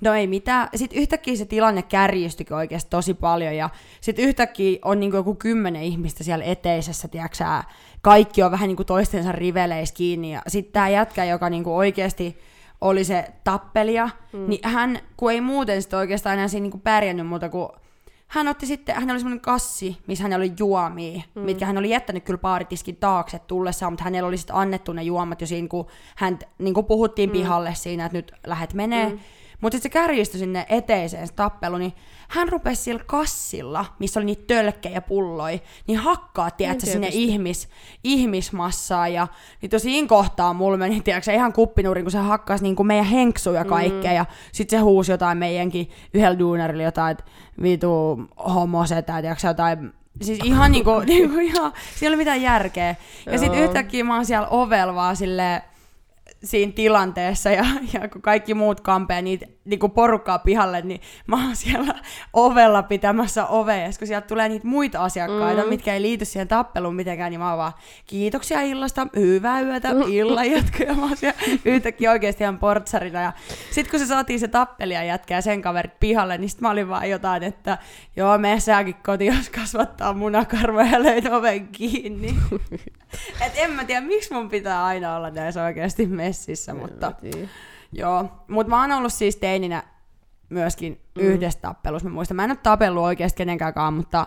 no 0.00 0.14
ei 0.14 0.26
mitään. 0.26 0.68
Sitten 0.74 0.98
yhtäkkiä 0.98 1.36
se 1.36 1.44
tilanne 1.44 1.82
kärjistyikin 1.82 2.56
oikeasti 2.56 2.90
tosi 2.90 3.14
paljon. 3.14 3.56
Ja 3.56 3.70
sitten 4.00 4.24
yhtäkkiä 4.24 4.78
on 4.84 5.00
niinku 5.00 5.16
joku 5.16 5.34
kymmenen 5.34 5.82
ihmistä 5.82 6.24
siellä 6.24 6.44
eteisessä, 6.44 7.08
tiedätkö 7.08 7.44
Kaikki 8.00 8.42
on 8.42 8.50
vähän 8.50 8.68
niinku 8.68 8.84
toistensa 8.84 9.32
riveleissä 9.32 9.94
kiinni. 9.94 10.32
Ja 10.32 10.42
sitten 10.48 10.72
tämä 10.72 10.88
jätkä, 10.88 11.24
joka 11.24 11.50
niinku 11.50 11.76
oikeasti 11.76 12.38
oli 12.80 13.04
se 13.04 13.24
tappelija, 13.44 14.10
mm. 14.32 14.48
niin 14.48 14.60
hän, 14.64 14.98
kun 15.16 15.32
ei 15.32 15.40
muuten 15.40 15.82
sitten 15.82 15.98
oikeastaan 15.98 16.34
enää 16.34 16.48
siinä 16.48 16.62
niinku 16.62 16.78
pärjännyt 16.78 17.26
muuta 17.26 17.48
kuin 17.48 17.68
hän 18.32 18.48
otti 18.48 18.66
sitten, 18.66 18.94
hän 18.94 19.10
oli 19.10 19.18
semmoinen 19.18 19.40
kassi, 19.40 19.98
missä 20.06 20.22
hänellä 20.22 20.42
oli 20.42 20.52
juomia, 20.58 21.22
mm. 21.34 21.42
mitkä 21.42 21.66
hän 21.66 21.78
oli 21.78 21.90
jättänyt 21.90 22.24
kyllä 22.24 22.38
baaritiskin 22.38 22.96
taakse 22.96 23.38
tullessaan, 23.38 23.92
mutta 23.92 24.04
hänellä 24.04 24.28
oli 24.28 24.36
sitten 24.36 24.56
annettu 24.56 24.92
ne 24.92 25.02
juomat 25.02 25.40
jo 25.40 25.46
siinä, 25.46 25.68
kun 25.68 25.86
hän 26.16 26.38
niin 26.58 26.74
kuin 26.74 26.86
puhuttiin 26.86 27.28
mm. 27.28 27.32
pihalle 27.32 27.74
siinä, 27.74 28.04
että 28.04 28.18
nyt 28.18 28.32
lähet 28.46 28.74
menee. 28.74 29.08
Mm. 29.08 29.18
Mutta 29.62 29.76
sitten 29.76 29.92
se 29.92 29.92
kärjistyi 29.92 30.38
sinne 30.40 30.66
eteiseen 30.68 31.26
se 31.26 31.34
tappelu, 31.34 31.78
niin 31.78 31.92
hän 32.28 32.48
rupesi 32.48 32.82
sillä 32.82 33.02
kassilla, 33.06 33.84
missä 33.98 34.20
oli 34.20 34.24
niitä 34.24 34.44
tölkkejä 34.46 35.00
pulloja, 35.00 35.58
niin 35.86 35.98
hakkaa, 35.98 36.50
tiedätkö, 36.50 36.86
sinne 36.86 37.08
ihmis, 37.10 37.68
ihmismassaa. 38.04 39.08
Ja 39.08 39.28
niin 39.62 39.80
siinä 39.80 40.08
kohtaa 40.08 40.52
mulla 40.52 40.76
meni, 40.76 41.00
tiedätkö, 41.00 41.32
ihan 41.32 41.52
kuppinurin, 41.52 42.04
kun 42.04 42.12
se 42.12 42.18
hakkasi 42.18 42.62
niin 42.62 42.76
kuin 42.76 42.86
meidän 42.86 43.06
henksuja 43.06 43.64
kaikkea. 43.64 44.10
Mm. 44.10 44.16
Ja 44.16 44.26
sitten 44.52 44.78
se 44.78 44.82
huusi 44.82 45.12
jotain 45.12 45.38
meidänkin 45.38 45.90
yhdellä 46.14 46.38
duunarilla 46.38 46.82
jotain, 46.82 47.12
että 47.12 47.24
vitu 47.62 48.20
homosetä, 48.54 49.20
tiedätkö, 49.20 49.46
jotain 49.46 49.92
Siis 50.22 50.38
ihan 50.44 50.72
niinku, 50.72 51.00
niinku 51.06 51.38
ihan, 51.38 51.72
siinä 51.94 52.02
ei 52.02 52.08
ole 52.08 52.16
mitään 52.16 52.42
järkeä. 52.42 52.96
Ja 53.26 53.38
sitten 53.38 53.60
yhtäkkiä 53.60 54.04
mä 54.04 54.14
oon 54.14 54.26
siellä 54.26 54.48
ovella 54.48 54.94
vaan 54.94 55.16
silleen, 55.16 55.62
siinä 56.44 56.72
tilanteessa 56.72 57.50
ja, 57.50 57.64
ja 57.92 58.08
kun 58.08 58.22
kaikki 58.22 58.54
muut 58.54 58.80
kampee 58.80 59.22
niitä 59.22 59.46
niinku 59.64 59.88
porukkaa 59.88 60.38
pihalle, 60.38 60.82
niin 60.82 61.00
mä 61.26 61.46
oon 61.46 61.56
siellä 61.56 61.94
ovella 62.32 62.82
pitämässä 62.82 63.46
ovea, 63.46 63.76
ja 63.76 63.90
kun 63.98 64.06
sieltä 64.06 64.26
tulee 64.26 64.48
niitä 64.48 64.66
muita 64.66 65.04
asiakkaita, 65.04 65.62
mm. 65.62 65.68
mitkä 65.68 65.94
ei 65.94 66.02
liity 66.02 66.24
siihen 66.24 66.48
tappeluun 66.48 66.94
mitenkään, 66.94 67.30
niin 67.30 67.40
mä 67.40 67.48
oon 67.48 67.58
vaan 67.58 67.72
kiitoksia 68.06 68.60
illasta, 68.60 69.06
hyvää 69.16 69.60
yötä, 69.60 69.88
illan 70.08 70.50
jatkoa, 70.50 70.86
ja 70.86 70.94
mä 70.94 71.02
oon 71.02 71.16
siellä 71.16 71.38
yhtäkkiä 71.64 72.10
oikeasti 72.10 72.44
ihan 72.44 72.58
portsarina. 72.58 73.22
Ja 73.22 73.32
sit 73.70 73.90
kun 73.90 73.98
se 73.98 74.06
saatiin 74.06 74.40
se 74.40 74.48
tappelija 74.48 75.04
jätkä 75.04 75.34
ja 75.34 75.40
sen 75.40 75.62
kaverit 75.62 76.00
pihalle, 76.00 76.38
niin 76.38 76.50
sit 76.50 76.60
mä 76.60 76.70
olin 76.70 76.88
vaan 76.88 77.10
jotain, 77.10 77.42
että 77.42 77.78
joo, 78.16 78.38
mene 78.38 78.60
säkin 78.60 78.94
kotiin, 78.94 79.34
jos 79.36 79.50
kasvattaa 79.50 80.12
munakarvoja 80.12 80.92
ja 80.92 81.02
löit 81.02 81.26
oven 81.26 81.68
kiinni. 81.68 82.34
Et 83.46 83.52
en 83.56 83.70
mä 83.70 83.84
tiedä, 83.84 84.00
miksi 84.00 84.34
mun 84.34 84.48
pitää 84.48 84.84
aina 84.84 85.16
olla 85.16 85.30
näissä 85.30 85.64
oikeasti 85.64 86.06
messissä, 86.06 86.74
mutta 86.74 87.12
Niin. 87.22 87.48
Joo. 87.92 88.44
Mut 88.48 88.66
mä 88.66 88.80
oon 88.80 88.92
ollut 88.92 89.12
siis 89.12 89.36
teininä 89.36 89.82
myöskin 90.48 91.00
mm. 91.14 91.22
yhdessä 91.22 91.60
tappelussa. 91.60 92.08
Mä 92.08 92.14
muistan, 92.14 92.36
mä 92.36 92.44
en 92.44 92.50
ole 92.50 92.58
tapellut 92.62 93.04
oikeasti 93.04 93.36
kenenkään, 93.36 93.94
mutta 93.94 94.26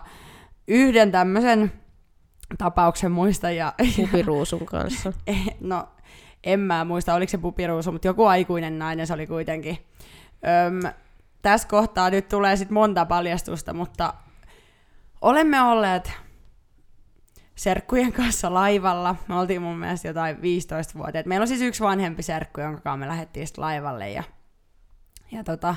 yhden 0.67 1.12
tämmöisen 1.12 1.71
tapauksen 2.58 3.12
muistan 3.12 3.56
ja, 3.56 3.73
Pupiruusun 3.95 4.65
kanssa. 4.65 5.13
Eh, 5.28 5.56
no, 5.60 5.88
en 6.43 6.60
mä 6.60 6.86
muista, 6.86 7.13
oliko 7.13 7.30
se 7.30 7.38
pupiruusu, 7.38 7.91
mutta 7.91 8.08
joku 8.08 8.25
aikuinen 8.25 8.80
nainen 8.80 9.08
se 9.08 9.13
oli 9.13 9.28
kuitenkin. 9.28 9.78
Öm, 10.67 10.93
tässä 11.41 11.67
kohtaa 11.67 12.10
nyt 12.10 12.30
tulee 12.30 12.56
sit 12.56 12.69
monta 12.69 13.06
paljastusta, 13.06 13.73
mutta 13.73 14.13
olemme 15.21 15.62
olleet 15.62 16.12
serkkujen 17.56 18.13
kanssa 18.13 18.54
laivalla. 18.54 19.15
Me 19.28 19.36
oltiin 19.36 19.62
mun 19.62 19.78
mielestä 19.78 20.08
jotain 20.08 20.36
15-vuotiaat. 20.36 21.26
Meillä 21.26 21.44
on 21.44 21.48
siis 21.48 21.62
yksi 21.62 21.84
vanhempi 21.84 22.24
serkku, 22.24 22.62
jonka 22.62 22.82
kanssa 22.82 22.98
me 22.98 23.08
lähdettiin 23.08 23.48
sit 23.48 23.58
laivalle. 23.58 24.12
Ja, 24.12 24.24
ja 25.32 25.44
tota, 25.44 25.76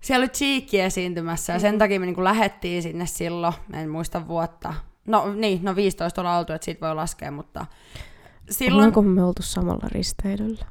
siellä 0.00 0.24
oli 0.24 0.28
Cheekki 0.28 0.80
esiintymässä 0.80 1.52
ja 1.52 1.58
sen 1.58 1.78
takia 1.78 2.00
me 2.00 2.06
niinku 2.06 2.24
lähettiin 2.24 2.82
sinne 2.82 3.06
silloin. 3.06 3.54
En 3.72 3.90
muista 3.90 4.28
vuotta. 4.28 4.74
No 5.06 5.34
niin, 5.34 5.64
no 5.64 5.76
15 5.76 6.20
ollaan 6.20 6.38
oltu, 6.38 6.52
että 6.52 6.64
siitä 6.64 6.86
voi 6.86 6.94
laskea, 6.94 7.30
mutta 7.30 7.66
silloin... 8.50 8.74
Ollaanko 8.74 9.02
me 9.02 9.24
oltu 9.24 9.42
samalla 9.42 9.88
risteilyllä? 9.88 10.64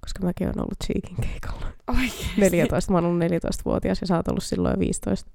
Koska 0.00 0.24
mäkin 0.24 0.46
olen 0.46 0.60
ollut 0.60 0.78
Cheekin 0.84 1.16
keikalla. 1.30 1.66
Oikeesti? 1.88 2.40
14, 2.40 2.92
mä 2.92 2.98
oon 2.98 3.04
ollut 3.04 3.22
14-vuotias 3.22 4.00
ja 4.00 4.06
sä 4.06 4.16
oot 4.16 4.28
ollut 4.28 4.44
silloin 4.44 4.72
jo 4.72 4.80
15. 4.80 5.30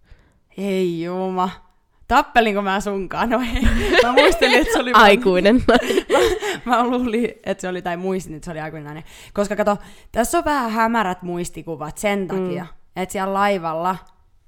Ei 0.58 1.04
juma. 1.04 1.71
Tappelinko 2.08 2.62
mä 2.62 2.80
sunkaan? 2.80 3.30
No 3.30 3.42
ei. 3.42 3.62
Mä 4.04 4.12
muistelin, 4.12 4.60
että 4.60 4.74
se 4.74 4.80
oli... 4.80 4.92
Aikuinen. 4.94 5.64
Mä 6.66 6.88
luulin, 6.88 7.30
että 7.44 7.62
se 7.62 7.68
oli, 7.68 7.82
tai 7.82 7.98
muistin, 7.98 8.36
että 8.36 8.46
se 8.46 8.52
oli 8.52 8.60
aikuinen 8.60 8.86
nainen. 8.86 9.04
Koska 9.34 9.56
kato, 9.56 9.78
tässä 10.12 10.38
on 10.38 10.46
vähän 10.46 10.72
hämärät 10.72 11.22
muistikuvat 11.22 11.98
sen 11.98 12.28
takia, 12.28 12.64
mm. 12.64 13.02
että 13.02 13.14
siellä 13.14 13.34
laivalla, 13.34 13.96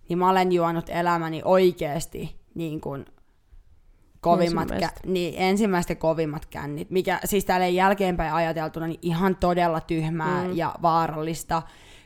niin 0.09 0.19
mä 0.19 0.29
olen 0.29 0.51
juonut 0.51 0.85
elämäni 0.89 1.41
oikeesti 1.45 2.35
niin 2.55 2.81
kuin 2.81 3.05
kovimmat, 4.21 4.71
kä- 4.71 4.99
niin, 5.05 5.33
ensimmäiset 5.37 5.99
kovimmat 5.99 6.45
kännit, 6.45 6.89
mikä 6.89 7.19
siis 7.25 7.45
täällä 7.45 7.67
jälkeenpäin 7.67 8.33
ajateltuna 8.33 8.87
niin 8.87 8.99
ihan 9.01 9.35
todella 9.35 9.81
tyhmää 9.81 10.43
mm. 10.43 10.57
ja 10.57 10.75
vaarallista. 10.81 11.61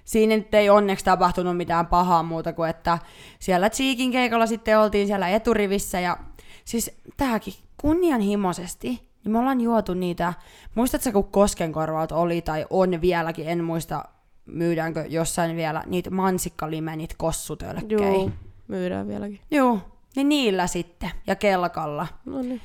Siinä 0.07 0.35
nyt 0.35 0.53
ei 0.53 0.69
onneksi 0.69 1.05
tapahtunut 1.05 1.57
mitään 1.57 1.87
pahaa 1.87 2.23
muuta 2.23 2.53
kuin, 2.53 2.69
että 2.69 2.99
siellä 3.39 3.69
Cheekin 3.69 4.11
keikalla 4.11 4.47
sitten 4.47 4.79
oltiin 4.79 5.07
siellä 5.07 5.29
eturivissä 5.29 5.99
ja 5.99 6.17
siis 6.65 6.91
tämäkin 7.17 7.53
kunnianhimoisesti, 7.81 8.87
niin 8.87 9.31
me 9.31 9.39
ollaan 9.39 9.61
juotu 9.61 9.93
niitä, 9.93 10.33
muistatko 10.75 11.11
kun 11.11 11.31
Koskenkorvalta 11.31 12.15
oli 12.15 12.41
tai 12.41 12.65
on 12.69 13.01
vieläkin, 13.01 13.47
en 13.47 13.63
muista 13.63 14.05
myydäänkö 14.45 15.05
jossain 15.09 15.55
vielä 15.55 15.83
niitä 15.85 16.09
mansikkalimenit 16.09 17.13
kossutölkkejä. 17.17 18.09
Joo, 18.09 18.29
myydään 18.67 19.07
vieläkin. 19.07 19.39
Joo, 19.51 19.79
niin 20.15 20.29
niillä 20.29 20.67
sitten 20.67 21.11
ja 21.27 21.35
kelkalla. 21.35 22.07
No 22.25 22.41
niin. 22.41 22.61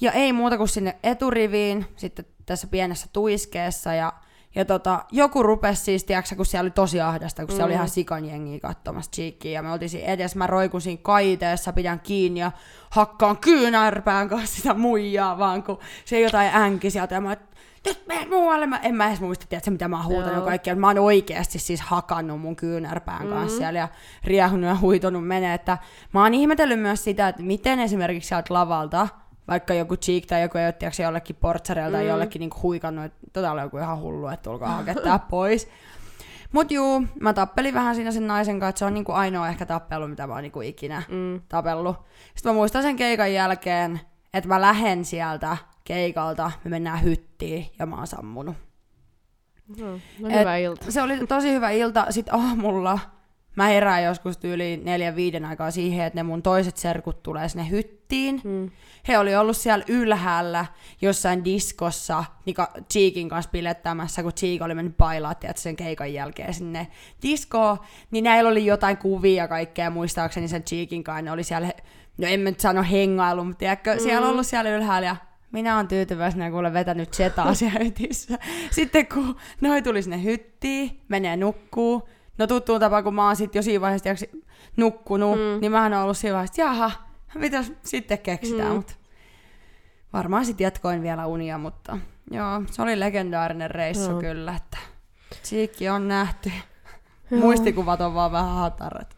Ja 0.00 0.12
ei 0.12 0.32
muuta 0.32 0.56
kuin 0.56 0.68
sinne 0.68 0.96
eturiviin, 1.02 1.86
sitten 1.96 2.24
tässä 2.46 2.66
pienessä 2.66 3.06
tuiskeessa 3.12 3.94
ja 3.94 4.12
Ja 4.56 4.64
tota, 4.64 5.04
joku 5.12 5.42
rupesi 5.42 5.82
siis, 5.82 6.04
tiiäksä, 6.04 6.36
kun 6.36 6.46
siellä 6.46 6.62
oli 6.66 6.70
tosi 6.70 7.00
ahdasta, 7.00 7.42
kun 7.42 7.48
mm. 7.48 7.56
siellä 7.56 7.64
oli 7.64 7.72
Mm. 7.72 7.76
ihan 7.76 7.88
sikan 7.88 8.24
jengiä 8.24 8.60
katsomassa 8.60 9.10
Cheekia. 9.10 9.52
Ja 9.52 9.62
me 9.62 9.72
oltiin 9.72 9.88
siinä 9.90 10.06
edes, 10.12 10.36
mä 10.36 10.46
roikun 10.46 10.80
siinä 10.80 11.00
kaiteessa, 11.02 11.72
pidän 11.72 12.00
kiinni 12.00 12.40
ja 12.40 12.52
hakkaan 12.90 13.36
kyynärpään 13.36 14.28
kanssa 14.28 14.56
sitä 14.56 14.74
muijaa, 14.74 15.38
vaan 15.38 15.62
kun 15.62 15.78
se 16.04 16.20
jotain 16.20 16.50
änki 16.54 16.90
sieltä. 16.90 17.14
Ja 17.14 17.20
mä 17.20 17.36
nyt 17.86 18.06
menet 18.06 18.30
muualle. 18.30 18.66
Mä, 18.66 18.78
en 18.78 18.94
mä 18.94 19.08
edes 19.08 19.20
muista, 19.20 19.46
tiedätkö, 19.48 19.70
mitä 19.70 19.88
mä 19.88 19.96
oon 19.96 20.06
huutanut 20.06 20.44
kaikkea. 20.44 20.76
Mä 20.76 20.86
oon 20.86 20.98
oikeasti 20.98 21.58
siis 21.58 21.80
hakannut 21.80 22.40
mun 22.40 22.56
kyynärpään 22.56 23.28
kanssa 23.28 23.56
Mm. 23.56 23.58
siellä 23.58 23.78
ja 23.78 23.88
riehunut 24.24 24.68
ja 24.68 24.76
huitonut 24.80 25.26
menee. 25.26 25.54
Että 25.54 25.78
mä 26.14 26.22
oon 26.22 26.34
ihmetellyt 26.34 26.80
myös 26.80 27.04
sitä, 27.04 27.28
että 27.28 27.42
miten 27.42 27.80
esimerkiksi 27.80 28.28
sieltä 28.28 28.54
lavalta, 28.54 29.08
vaikka 29.48 29.74
joku 29.74 29.96
cheek 29.96 30.26
tai 30.26 30.42
joku 30.42 30.58
ei 30.58 30.66
ole 30.66 31.04
jollekin 31.04 31.36
portsareilla 31.36 31.96
tai 31.96 32.04
Mm. 32.04 32.08
jollekin 32.10 32.40
niinku 32.40 32.56
huikannut, 32.62 33.04
että 33.04 33.18
tota 33.32 33.52
oli 33.52 33.60
joku 33.60 33.78
ihan 33.78 34.00
hullu, 34.00 34.28
että 34.28 34.42
tulkaa 34.50 34.68
hakettaa 34.76 35.18
pois. 35.18 35.68
Mut 36.52 36.70
juu, 36.70 37.04
mä 37.20 37.32
tappelin 37.32 37.74
vähän 37.74 37.94
siinä 37.94 38.10
sen 38.12 38.26
naisen 38.26 38.60
kanssa, 38.60 38.68
että 38.68 38.78
se 38.78 38.84
on 38.84 38.94
niinku 38.94 39.12
ainoa 39.12 39.48
ehkä 39.48 39.66
tappelu, 39.66 40.08
mitä 40.08 40.26
mä 40.26 40.32
oon 40.32 40.42
niinku 40.42 40.60
ikinä 40.60 41.02
Mm. 41.08 41.40
tapellut. 41.48 41.96
Sitten 42.34 42.52
mä 42.52 42.54
muistan 42.56 42.82
sen 42.82 42.96
keikan 42.96 43.32
jälkeen, 43.32 44.00
että 44.34 44.48
mä 44.48 44.60
lähen 44.60 45.04
sieltä 45.04 45.56
keikalta, 45.84 46.50
me 46.64 46.70
mennään 46.70 47.02
hyttiin 47.02 47.66
ja 47.78 47.86
mä 47.86 47.96
oon 47.96 48.06
sammunut. 48.06 48.56
No, 49.78 49.86
no 50.20 50.38
hyvä 50.40 50.56
ilta. 50.56 50.92
Se 50.92 51.02
oli 51.02 51.26
tosi 51.26 51.52
hyvä 51.52 51.70
ilta. 51.70 52.06
Sitten 52.10 52.34
aamulla 52.34 52.98
mä 53.56 53.66
herään 53.66 54.04
joskus 54.04 54.38
yli 54.44 54.76
neljän 54.84 55.16
viiden 55.16 55.44
aikaa 55.44 55.70
siihen, 55.70 56.06
että 56.06 56.18
ne 56.18 56.22
mun 56.22 56.42
toiset 56.42 56.76
serkut 56.76 57.22
tulee 57.22 57.48
sinne 57.48 57.70
hyttiin. 57.70 58.40
Mm. 58.44 58.70
He 59.08 59.18
oli 59.18 59.36
ollut 59.36 59.56
siellä 59.56 59.84
ylhäällä 59.88 60.66
jossain 61.00 61.44
diskossa 61.44 62.24
niin 62.46 62.56
Cheekin 62.92 63.28
kanssa 63.28 63.50
pilettämässä, 63.50 64.22
kun 64.22 64.32
Cheek 64.32 64.62
oli 64.62 64.74
mennyt 64.74 64.96
bailaa 64.96 65.34
tiedätkö, 65.34 65.60
sen 65.60 65.76
keikan 65.76 66.12
jälkeen 66.12 66.54
sinne 66.54 66.86
diskoon, 67.22 67.78
niin 68.10 68.24
näillä 68.24 68.50
oli 68.50 68.66
jotain 68.66 68.96
kuvia 68.96 69.42
ja 69.42 69.48
kaikkea, 69.48 69.90
muistaakseni 69.90 70.48
sen 70.48 70.64
Cheekin 70.64 71.04
kanssa, 71.04 71.22
ne 71.22 71.32
oli 71.32 71.44
siellä, 71.44 71.72
no 72.18 72.26
en 72.26 72.40
mä 72.40 72.50
nyt 72.50 72.60
sano 72.60 72.82
hengailu, 72.90 73.44
mutta 73.44 73.58
tiedätkö, 73.58 73.94
mm. 73.94 74.00
siellä 74.00 74.26
on 74.26 74.32
ollut 74.32 74.46
siellä 74.46 74.70
ylhäällä 74.70 75.06
ja 75.06 75.16
minä 75.52 75.74
olen 75.74 75.88
tyytyväisenä, 75.88 76.50
kun 76.50 76.58
olen 76.58 76.72
vetänyt 76.72 77.14
setaa 77.14 77.54
siellä 77.54 77.84
hytissä. 77.84 78.38
Sitten 78.70 79.06
kun 79.06 79.36
noi 79.60 79.82
tuli 79.82 80.02
sinne 80.02 80.22
hyttiin, 80.22 81.00
menee 81.08 81.36
nukkuu, 81.36 82.08
no 82.38 82.46
tuttuun 82.46 82.80
tapaan, 82.80 83.04
kun 83.04 83.14
mä 83.14 83.26
oon 83.26 83.36
sit 83.36 83.54
jo 83.54 83.62
siinä 83.62 83.80
vaiheessa 83.80 84.02
tiedätkö, 84.02 84.26
nukkunut, 84.76 85.36
Mm. 85.36 85.42
mm. 85.42 85.60
niin 85.60 85.72
mähän 85.72 85.92
oon 85.94 86.02
ollut 86.02 86.16
siinä 86.16 86.34
vaiheessa, 86.34 86.52
että 86.52 86.62
jaha, 86.62 86.90
mitäs 87.34 87.72
sitten 87.82 88.18
keksitään, 88.18 88.68
Mm. 88.68 88.72
mm. 88.72 88.76
mutta 88.76 88.92
varmaan 90.12 90.44
sitten 90.44 90.64
jatkoin 90.64 91.02
vielä 91.02 91.26
unia, 91.26 91.58
mutta 91.58 91.98
joo, 92.30 92.62
se 92.70 92.82
oli 92.82 93.00
legendaarinen 93.00 93.70
reissu 93.70 94.10
Joo. 94.10 94.20
kyllä, 94.20 94.54
että 94.56 94.78
Siikki 95.42 95.88
on 95.88 96.08
nähty. 96.08 96.52
Joo. 97.30 97.40
Muistikuvat 97.40 98.00
on 98.00 98.14
vaan 98.14 98.32
vähän 98.32 98.54
hatarat. 98.54 99.14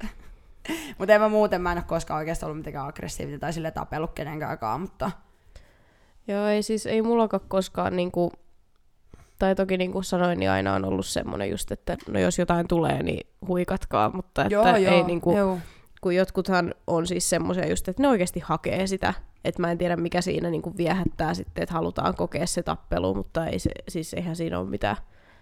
mutta 0.98 1.14
en 1.14 1.20
mä 1.20 1.28
muuten, 1.28 1.62
mä 1.62 1.72
en 1.72 1.78
ole 1.78 1.84
koskaan 1.88 2.18
oikeastaan 2.18 2.48
ollut 2.48 2.58
mitenkään 2.58 2.86
aggressiivinen 2.88 3.40
tai 3.40 3.52
sille 3.52 3.70
tapellut 3.70 4.12
kenenkään, 4.12 4.80
mutta 4.80 5.10
Joo, 6.28 6.46
ei 6.46 6.62
siis, 6.62 6.86
ei 6.86 7.02
mullakaan 7.02 7.40
koskaan 7.48 7.96
niinku, 7.96 8.32
tai 9.38 9.54
toki 9.54 9.76
niin 9.76 9.92
kuin 9.92 10.04
sanoin, 10.04 10.38
niin 10.38 10.50
aina 10.50 10.74
on 10.74 10.84
ollut 10.84 11.06
semmoinen 11.06 11.50
just, 11.50 11.72
että 11.72 11.96
no 12.08 12.20
jos 12.20 12.38
jotain 12.38 12.68
tulee, 12.68 13.02
niin 13.02 13.26
huikatkaa, 13.48 14.10
mutta 14.14 14.42
että 14.42 14.54
joo, 14.54 14.66
ei 14.66 14.84
joo, 14.84 15.06
niinku, 15.06 15.36
joo. 15.36 15.58
kun 16.00 16.14
jotkuthan 16.14 16.74
on 16.86 17.06
siis 17.06 17.30
semmoisia 17.30 17.68
just, 17.68 17.88
että 17.88 18.02
ne 18.02 18.08
oikeasti 18.08 18.40
hakee 18.40 18.86
sitä, 18.86 19.14
että 19.44 19.60
mä 19.60 19.70
en 19.70 19.78
tiedä 19.78 19.96
mikä 19.96 20.20
siinä 20.20 20.50
niinku 20.50 20.76
viehättää 20.76 21.34
sitten, 21.34 21.62
että 21.62 21.74
halutaan 21.74 22.14
kokea 22.14 22.46
se 22.46 22.62
tappelu, 22.62 23.14
mutta 23.14 23.46
ei 23.46 23.58
se, 23.58 23.70
siis 23.88 24.14
eihän 24.14 24.36
siinä 24.36 24.58
ole 24.58 24.68
mitään. 24.68 24.96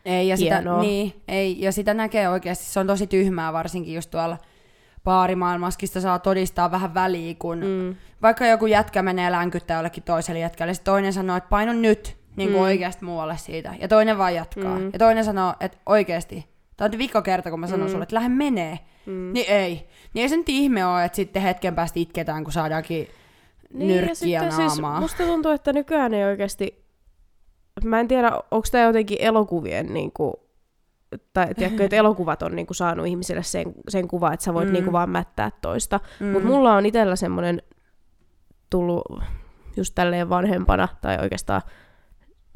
Ei, 0.04 0.28
ja 0.28 0.36
sitä, 0.36 0.54
Hienoa. 0.54 0.80
niin, 0.80 1.22
ei, 1.28 1.60
ja 1.60 1.72
sitä 1.72 1.94
näkee 1.94 2.28
oikeasti, 2.28 2.64
se 2.64 2.80
on 2.80 2.86
tosi 2.86 3.06
tyhmää, 3.06 3.52
varsinkin 3.52 3.94
just 3.94 4.10
tuolla 4.10 4.38
baarimaailmaskin 5.04 5.88
saa 5.88 6.18
todistaa 6.18 6.70
vähän 6.70 6.94
väliä, 6.94 7.34
kun 7.38 7.58
mm. 7.58 7.96
Vaikka 8.22 8.46
joku 8.46 8.66
jätkä 8.66 9.02
menee 9.02 9.32
länkyttää 9.32 9.76
jollekin 9.76 10.02
toiselle 10.02 10.40
jätkälle, 10.40 10.74
sit 10.74 10.84
toinen 10.84 11.12
sanoo, 11.12 11.36
että 11.36 11.48
paino 11.48 11.72
nyt 11.72 12.16
niin 12.36 12.48
kuin 12.50 12.60
Mm. 12.60 12.64
oikeasti 12.64 13.04
muualle 13.04 13.36
siitä, 13.36 13.74
ja 13.80 13.88
toinen 13.88 14.18
vaan 14.18 14.34
jatkaa. 14.34 14.78
Mm. 14.78 14.90
Ja 14.92 14.98
toinen 14.98 15.24
sanoo, 15.24 15.54
että 15.60 15.78
oikeasti, 15.86 16.46
tämä 16.76 16.90
on 16.92 16.98
viikko 16.98 17.22
kerta, 17.22 17.50
kun 17.50 17.60
mä 17.60 17.66
sanon 17.66 17.86
Mm. 17.86 17.90
sulle, 17.90 18.02
että 18.02 18.14
lähde 18.16 18.28
menee. 18.28 18.78
Mm. 19.06 19.32
Niin 19.32 19.46
ei. 19.50 19.88
Niin 20.14 20.22
ei 20.22 20.28
se 20.28 20.36
nyt 20.36 20.48
ihme 20.48 20.86
ole, 20.86 21.04
että 21.04 21.16
sitten 21.16 21.42
hetken 21.42 21.74
päästä 21.74 22.00
itketään, 22.00 22.44
kun 22.44 22.52
saadaankin 22.52 23.08
Niin, 23.72 23.90
ja 23.90 23.94
nyrkkiä 24.00 24.14
sitten 24.40 24.52
siis 24.52 24.80
naamaa. 24.80 25.00
musta 25.00 25.22
tuntuu, 25.24 25.52
että 25.52 25.72
nykyään 25.72 26.14
ei 26.14 26.24
oikeasti, 26.24 26.84
mä 27.84 28.00
en 28.00 28.08
tiedä, 28.08 28.32
onko 28.50 28.66
tämä 28.72 28.84
jotenkin 28.84 29.18
elokuvien 29.20 29.94
niinku, 29.94 30.34
tai 31.32 31.54
tiedätkö, 31.54 31.84
että 31.84 31.96
elokuvat 31.96 32.42
on 32.42 32.56
niinku 32.56 32.74
saanut 32.74 33.06
ihmisille 33.06 33.42
sen, 33.42 33.72
sen 33.88 34.08
kuvan, 34.08 34.32
että 34.34 34.44
sä 34.44 34.54
voit 34.54 34.64
Mm. 34.64 34.70
mm. 34.70 34.72
niinku 34.72 34.92
vaan 34.92 35.10
mättää 35.10 35.50
toista. 35.62 36.00
Mm. 36.20 36.26
Mutta 36.26 36.48
mulla 36.48 36.74
on 36.74 36.86
itsellä 36.86 37.16
semmoinen 37.16 37.62
tullut 38.70 39.22
just 39.76 39.94
tälleen 39.94 40.28
vanhempana, 40.28 40.88
tai 41.00 41.18
oikeastaan 41.22 41.62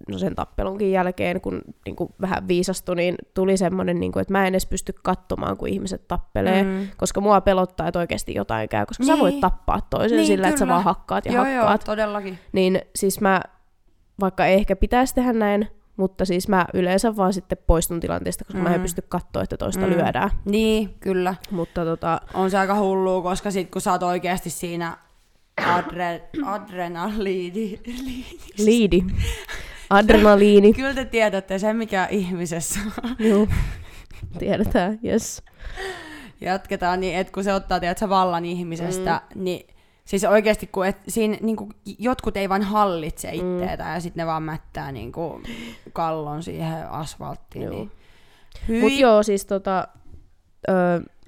no 0.09 0.19
sen 0.19 0.35
tappelunkin 0.35 0.93
jälkeen, 0.93 1.41
kun 1.41 1.61
niin 1.87 1.97
kuin 1.97 2.11
vähän 2.21 2.49
viisastui, 2.49 2.97
niin 2.97 3.15
tuli 3.35 3.57
semmoinen, 3.57 4.01
niin 4.01 4.13
kuin, 4.13 4.21
että 4.21 4.33
mä 4.33 4.47
en 4.47 4.53
edes 4.55 4.67
pysty 4.67 4.95
katsomaan, 5.03 5.57
kun 5.57 5.69
ihmiset 5.69 6.09
tappelee, 6.09 6.63
mm. 6.63 6.89
Koska 6.97 7.21
mua 7.21 7.41
pelottaa, 7.41 7.89
että 7.89 7.99
oikeasti 7.99 8.35
jotain 8.35 8.69
käy, 8.69 8.87
koska 8.87 9.05
niin. 9.05 9.17
sä 9.17 9.21
voit 9.23 9.41
tappaa 9.41 9.81
toisen 9.91 10.17
Niin, 10.17 10.27
sillä, 10.27 10.49
että 10.49 10.59
sä 10.59 10.65
kyllä. 10.65 10.73
vaan 10.75 10.85
hakkaat 10.85 11.27
ja 11.27 11.33
Joo, 11.33 11.45
hakkaat. 11.45 11.81
joo, 11.81 11.85
todellakin. 11.87 12.39
Niin 12.53 12.81
siis 12.97 13.21
mä, 13.21 13.41
vaikka 14.21 14.47
ei 14.47 14.55
ehkä 14.55 14.77
pitäisi 14.77 15.15
tehdä 15.15 15.33
näin, 15.33 15.69
mutta 15.97 16.25
siis 16.25 16.49
mä 16.49 16.67
yleensä 16.75 17.17
vaan 17.17 17.33
sitten 17.33 17.59
poistun 17.67 18.01
tilanteesta, 18.01 18.45
koska 18.45 18.59
mm. 18.59 18.65
mä 18.65 18.71
en 18.75 18.81
Mm. 18.81 18.83
pysty 18.83 19.03
katsoa, 19.09 19.43
että 19.43 19.57
toista 19.57 19.87
Mm. 19.87 19.93
lyödään. 19.93 20.31
Niin, 20.45 20.95
kyllä. 21.01 21.35
Mutta 21.51 21.85
tota, 21.85 22.21
On 22.35 22.51
se 22.51 22.59
aika 22.59 22.75
hullua, 22.79 23.23
koska 23.23 23.51
sit 23.51 23.71
kun 23.71 23.81
sä 23.81 23.93
oot 23.93 24.03
oikeasti 24.03 24.51
siinä 24.51 24.97
adre, 25.67 26.29
adrenaliini, 26.45 27.81
liidi, 28.59 29.05
adrenaliini, 29.91 30.73
kyllä 30.75 30.95
te 30.95 31.05
tiedätte 31.05 31.59
sen, 31.59 31.77
mikä 31.77 32.09
ihmisessä 32.11 32.81
on. 33.05 33.17
Joo, 33.19 33.47
tiedetään, 34.39 34.99
yes. 35.05 35.43
Jatketaan 36.41 37.01
niin, 37.01 37.17
että 37.17 37.33
kun 37.33 37.45
se 37.45 37.55
ottaa 37.55 37.81
tiedät, 37.81 38.09
vallan 38.09 38.45
ihmisestä, 38.45 39.21
mm. 39.35 39.45
niin 39.45 39.67
siis 40.05 40.25
oikeasti 40.25 40.67
kun 40.67 40.87
et, 40.87 40.97
siinä, 41.09 41.37
niin 41.41 41.57
kuin, 41.57 41.71
jotkut 41.99 42.37
ei 42.37 42.49
vain 42.49 42.63
hallitse 42.63 43.31
itteetä 43.33 43.85
mm. 43.85 43.91
ja 43.91 44.01
sitten 44.01 44.23
ne 44.23 44.27
vaan 44.27 44.43
mättää 44.43 44.93
niin 44.93 45.13
kuin, 45.13 45.43
kallon 45.93 46.43
siihen 46.43 46.91
asfalttiin. 46.91 47.65
Joo. 47.65 47.75
Niin. 47.75 47.91
Hyi. 48.69 48.81
Mutta 48.81 49.01
joo, 49.01 49.23
siis 49.23 49.47
tota, 49.47 49.89
ö, 50.69 50.73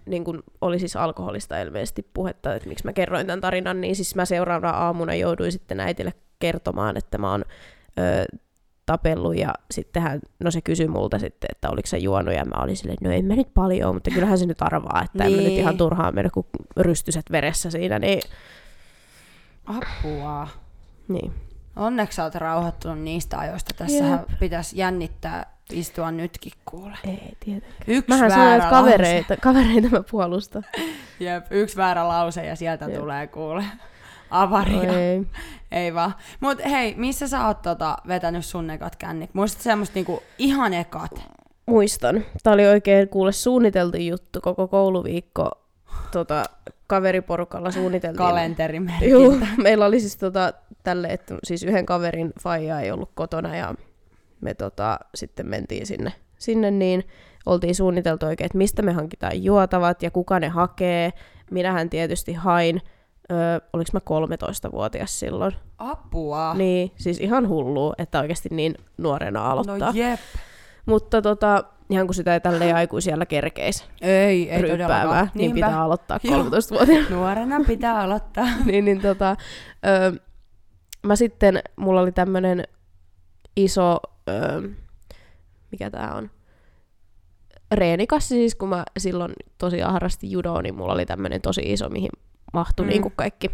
niin 0.07 0.25
kun 0.25 0.42
oli 0.61 0.79
siis 0.79 0.96
alkoholista 0.96 1.61
ilmeisesti 1.61 2.07
puhetta, 2.14 2.55
että 2.55 2.68
miksi 2.68 2.85
mä 2.85 2.92
kerroin 2.92 3.27
tämän 3.27 3.40
tarinan, 3.40 3.81
niin 3.81 3.96
siis 3.96 4.14
mä 4.14 4.25
seuraavana 4.25 4.77
aamuna 4.77 5.14
jouduin 5.14 5.53
sitten 5.53 5.81
äitille 5.81 6.12
kertomaan, 6.38 6.96
että 6.96 7.18
mä 7.18 7.31
oon 7.31 7.44
tapellut 8.92 9.37
ja 9.37 9.55
sitten 9.70 10.02
hän, 10.02 10.20
no 10.44 10.50
se 10.50 10.61
kysyi 10.61 10.88
multa 10.88 11.18
sitten, 11.18 11.48
että 11.52 11.70
oliko 11.70 11.87
se 11.87 11.98
juonut 11.98 12.35
ja 12.35 12.44
mä 12.44 12.62
olin 12.62 12.76
silleen, 12.76 12.94
että 12.94 13.09
no 13.09 13.14
en 13.14 13.24
mä 13.24 13.35
nyt 13.37 13.55
paljon, 13.55 13.94
mutta 13.94 14.11
kyllähän 14.11 14.38
se 14.38 14.46
nyt 14.46 14.62
arvaa, 14.62 15.02
että 15.05 15.24
niin. 15.24 15.26
en 15.26 15.33
mä 15.33 15.37
nyt 15.42 15.46
Niin. 15.46 15.61
ihan 15.61 15.76
turhaan 15.76 16.14
mennä 16.14 16.31
kuin 16.35 16.46
rystyset 16.76 17.24
veressä 17.33 17.70
siinä, 17.70 17.98
niin, 17.98 18.20
Apua. 19.66 20.48
niin. 21.09 21.33
Onneksi 21.76 22.16
sä 22.16 22.24
oot 22.24 22.35
rauhoittunut 22.35 22.98
niistä 23.00 23.38
ajoista. 23.38 23.74
Tässähän 23.76 24.24
pitäisi 24.40 24.78
jännittää 24.78 25.57
istua 25.72 26.11
nytkin 26.11 26.52
kuule. 26.64 26.96
Ei 27.07 27.37
tietenkään. 27.40 27.85
Yksi 27.87 28.09
Mähän 28.09 28.28
väärä 28.31 28.35
sanoin, 28.35 28.55
että 28.57 28.70
lause. 28.72 28.90
kavereita, 28.90 29.37
kavereita 29.37 29.88
mä 29.88 30.02
puolustan. 30.11 30.62
Jep, 31.20 31.46
yksi 31.50 31.76
väärä 31.76 32.09
lause 32.09 32.46
ja 32.46 32.57
sieltä 32.57 32.85
Jep. 32.85 33.00
tulee 33.00 33.26
kuule 33.26 33.64
avaria. 34.33 34.99
Ei. 34.99 35.23
Ei 35.73 35.95
vaan. 35.95 36.14
Mut 36.40 36.59
hei, 36.64 36.95
missä 36.97 37.29
sä 37.29 37.47
oot 37.47 37.62
tota, 37.62 37.97
vetänyt 38.09 38.45
sun 38.45 38.71
ekat 38.71 38.97
kännit? 38.97 39.35
Muistat 39.35 39.62
semmoista 39.62 39.95
niinku 39.95 40.23
ihan 40.38 40.75
ekat? 40.75 41.11
Muistan. 41.66 42.25
Tämä 42.42 42.55
oli 42.55 42.66
oikein 42.66 43.09
kuule 43.09 43.33
suunniteltu 43.33 43.97
juttu 43.97 44.40
koko 44.40 44.68
kouluviikko. 44.68 45.51
Tota, 46.11 46.45
kaveriporukalla 46.87 47.71
suunniteltiin. 47.71 48.18
Kalenterimerkintä. 48.18 49.12
Juu, 49.12 49.38
meillä 49.62 49.87
oli 49.87 50.01
siis 50.01 50.16
tota, 50.16 50.53
tälle, 50.83 51.09
että 51.09 51.35
siis 51.45 51.62
yhden 51.62 51.87
kaverin 51.87 52.33
faija 52.40 52.81
ei 52.81 52.90
ollut 52.90 53.11
kotona 53.14 53.57
ja 53.57 53.75
me 54.40 54.55
tota, 54.55 54.99
sitten 55.14 55.47
mentiin 55.47 55.87
sinne, 55.87 56.12
sinne 56.38 56.71
niin 56.71 57.05
oltiin 57.47 57.75
suunniteltu 57.75 58.27
oikein, 58.27 58.47
että 58.47 58.59
mistä 58.59 58.83
me 58.83 58.92
hankitaan 58.92 59.45
juotavat 59.45 60.03
ja 60.03 60.11
kuka 60.11 60.40
ne 60.40 60.49
hakee. 60.49 61.12
Minähän 61.51 61.90
tietysti 61.90 62.33
hain, 62.33 62.83
öö, 63.33 63.61
oliko 63.73 63.90
mä 63.92 64.01
13-vuotias 64.01 65.21
silloin. 65.21 65.53
Apua. 65.79 66.55
Niin, 66.55 66.92
siis 66.97 67.21
ihan 67.21 67.49
hullua, 67.49 67.95
että 67.99 68.21
oikeasti 68.21 68.49
niin 68.53 68.75
nuorena 68.99 69.51
aloittaa. 69.51 69.79
No 69.79 69.92
jep. 69.95 70.21
Mutta 70.87 71.23
tota, 71.23 71.64
ihan 71.90 72.07
kun 72.07 72.14
sitä 72.14 72.35
ei 72.35 72.40
tälleen 72.40 72.77
aikuisiellä 72.77 73.27
kerkeisi 73.27 73.85
Ei, 74.01 74.51
ei 74.51 74.62
todellakaan. 74.62 75.31
niin 75.35 75.53
pitää 75.53 75.83
aloittaa 75.83 76.18
Joo. 76.23 76.42
13-vuotiaana. 76.42 77.09
Nuorena 77.11 77.61
pitää 77.66 78.01
aloittaa. 78.01 78.47
niin, 78.66 78.85
niin 78.85 79.01
tota, 79.01 79.37
ö, 79.87 80.21
mä 81.03 81.16
sitten, 81.16 81.62
mulla 81.77 82.01
oli 82.01 82.12
tämmönen 82.12 82.64
iso, 83.57 83.99
ö, 84.29 84.68
mikä 85.71 85.90
tää 85.90 86.14
on, 86.14 86.31
reenikassi 87.73 88.35
siis, 88.35 88.55
kun 88.55 88.68
mä 88.68 88.85
silloin 88.99 89.33
tosiaan 89.59 89.92
harrastin 89.92 90.31
judoa, 90.31 90.62
niin 90.62 90.75
mulla 90.75 90.92
oli 90.92 91.07
tämmönen 91.07 91.40
tosi 91.40 91.61
iso, 91.73 91.88
mihin 91.88 92.11
mahtui 92.52 92.86
mm. 92.86 92.88
niin 92.88 93.02
kuin 93.02 93.12
kaikki 93.16 93.50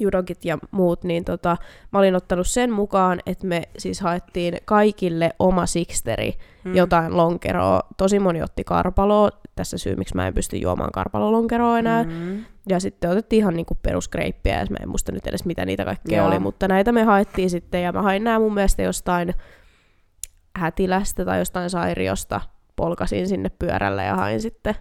judokit 0.00 0.44
ja 0.44 0.58
muut, 0.70 1.04
niin 1.04 1.24
tota, 1.24 1.56
mä 1.92 1.98
olin 1.98 2.16
ottanut 2.16 2.46
sen 2.46 2.72
mukaan, 2.72 3.20
että 3.26 3.46
me 3.46 3.62
siis 3.78 4.00
haettiin 4.00 4.56
kaikille 4.64 5.30
oma 5.38 5.66
siksteri, 5.66 6.38
mm. 6.64 6.74
jotain 6.74 7.16
lonkeroa. 7.16 7.80
Tosi 7.96 8.18
moni 8.18 8.42
otti 8.42 8.64
karpaloa, 8.64 9.30
tässä 9.54 9.78
syy, 9.78 9.96
miksi 9.96 10.14
mä 10.14 10.26
en 10.26 10.34
pysty 10.34 10.56
juomaan 10.56 10.92
karpalolonkeroa 10.92 11.78
enää. 11.78 12.04
Mm. 12.04 12.44
Ja 12.68 12.80
sitten 12.80 13.10
otettiin 13.10 13.40
ihan 13.40 13.56
niinku 13.56 13.74
peruskreippiä, 13.82 14.58
ja 14.58 14.66
mä 14.70 14.76
en 14.82 14.88
muista 14.88 15.12
nyt 15.12 15.26
edes 15.26 15.44
mitä 15.44 15.64
niitä 15.64 15.84
kaikkea 15.84 16.18
Joo. 16.18 16.26
oli, 16.26 16.38
mutta 16.38 16.68
näitä 16.68 16.92
me 16.92 17.02
haettiin 17.02 17.50
sitten, 17.50 17.82
ja 17.82 17.92
mä 17.92 18.02
hain 18.02 18.24
nämä 18.24 18.38
mun 18.38 18.54
mielestä 18.54 18.82
jostain 18.82 19.34
hätilästä 20.56 21.24
tai 21.24 21.38
jostain 21.38 21.70
sairiosta, 21.70 22.40
polkasin 22.76 23.28
sinne 23.28 23.48
pyörällä 23.48 24.04
ja 24.04 24.14
hain 24.14 24.40
sitten. 24.40 24.74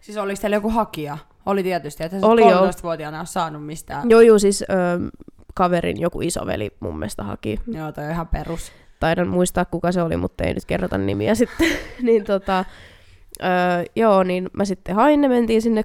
Siis 0.00 0.18
oliko 0.18 0.40
teillä 0.40 0.56
joku 0.56 0.70
hakija? 0.70 1.18
Oli 1.46 1.62
tietysti, 1.62 2.04
että 2.04 2.16
oli 2.22 2.42
13-vuotiaana 2.42 3.18
ole 3.18 3.26
saanut 3.26 3.66
mistään. 3.66 4.10
Joo, 4.10 4.20
joo, 4.20 4.38
siis 4.38 4.62
ö, 4.62 4.66
kaverin 5.54 6.00
joku 6.00 6.20
isoveli 6.20 6.70
mun 6.80 6.98
mielestä 6.98 7.22
haki. 7.22 7.60
Joo, 7.66 7.92
toi 7.92 8.04
on 8.04 8.10
ihan 8.10 8.28
perus. 8.28 8.72
Taidan 9.00 9.28
muistaa, 9.28 9.64
kuka 9.64 9.92
se 9.92 10.02
oli, 10.02 10.16
mutta 10.16 10.44
ei 10.44 10.54
nyt 10.54 10.64
kerrota 10.64 10.98
nimiä 10.98 11.34
sitten. 11.44 11.68
niin 12.02 12.24
tota, 12.24 12.64
ö, 13.42 13.44
joo, 13.96 14.22
niin 14.22 14.50
mä 14.52 14.64
sitten 14.64 14.94
hain 14.94 15.20
ne, 15.20 15.28
mentiin 15.28 15.62
sinne, 15.62 15.84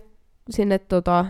sinne 0.50 0.80
tota, 0.80 1.26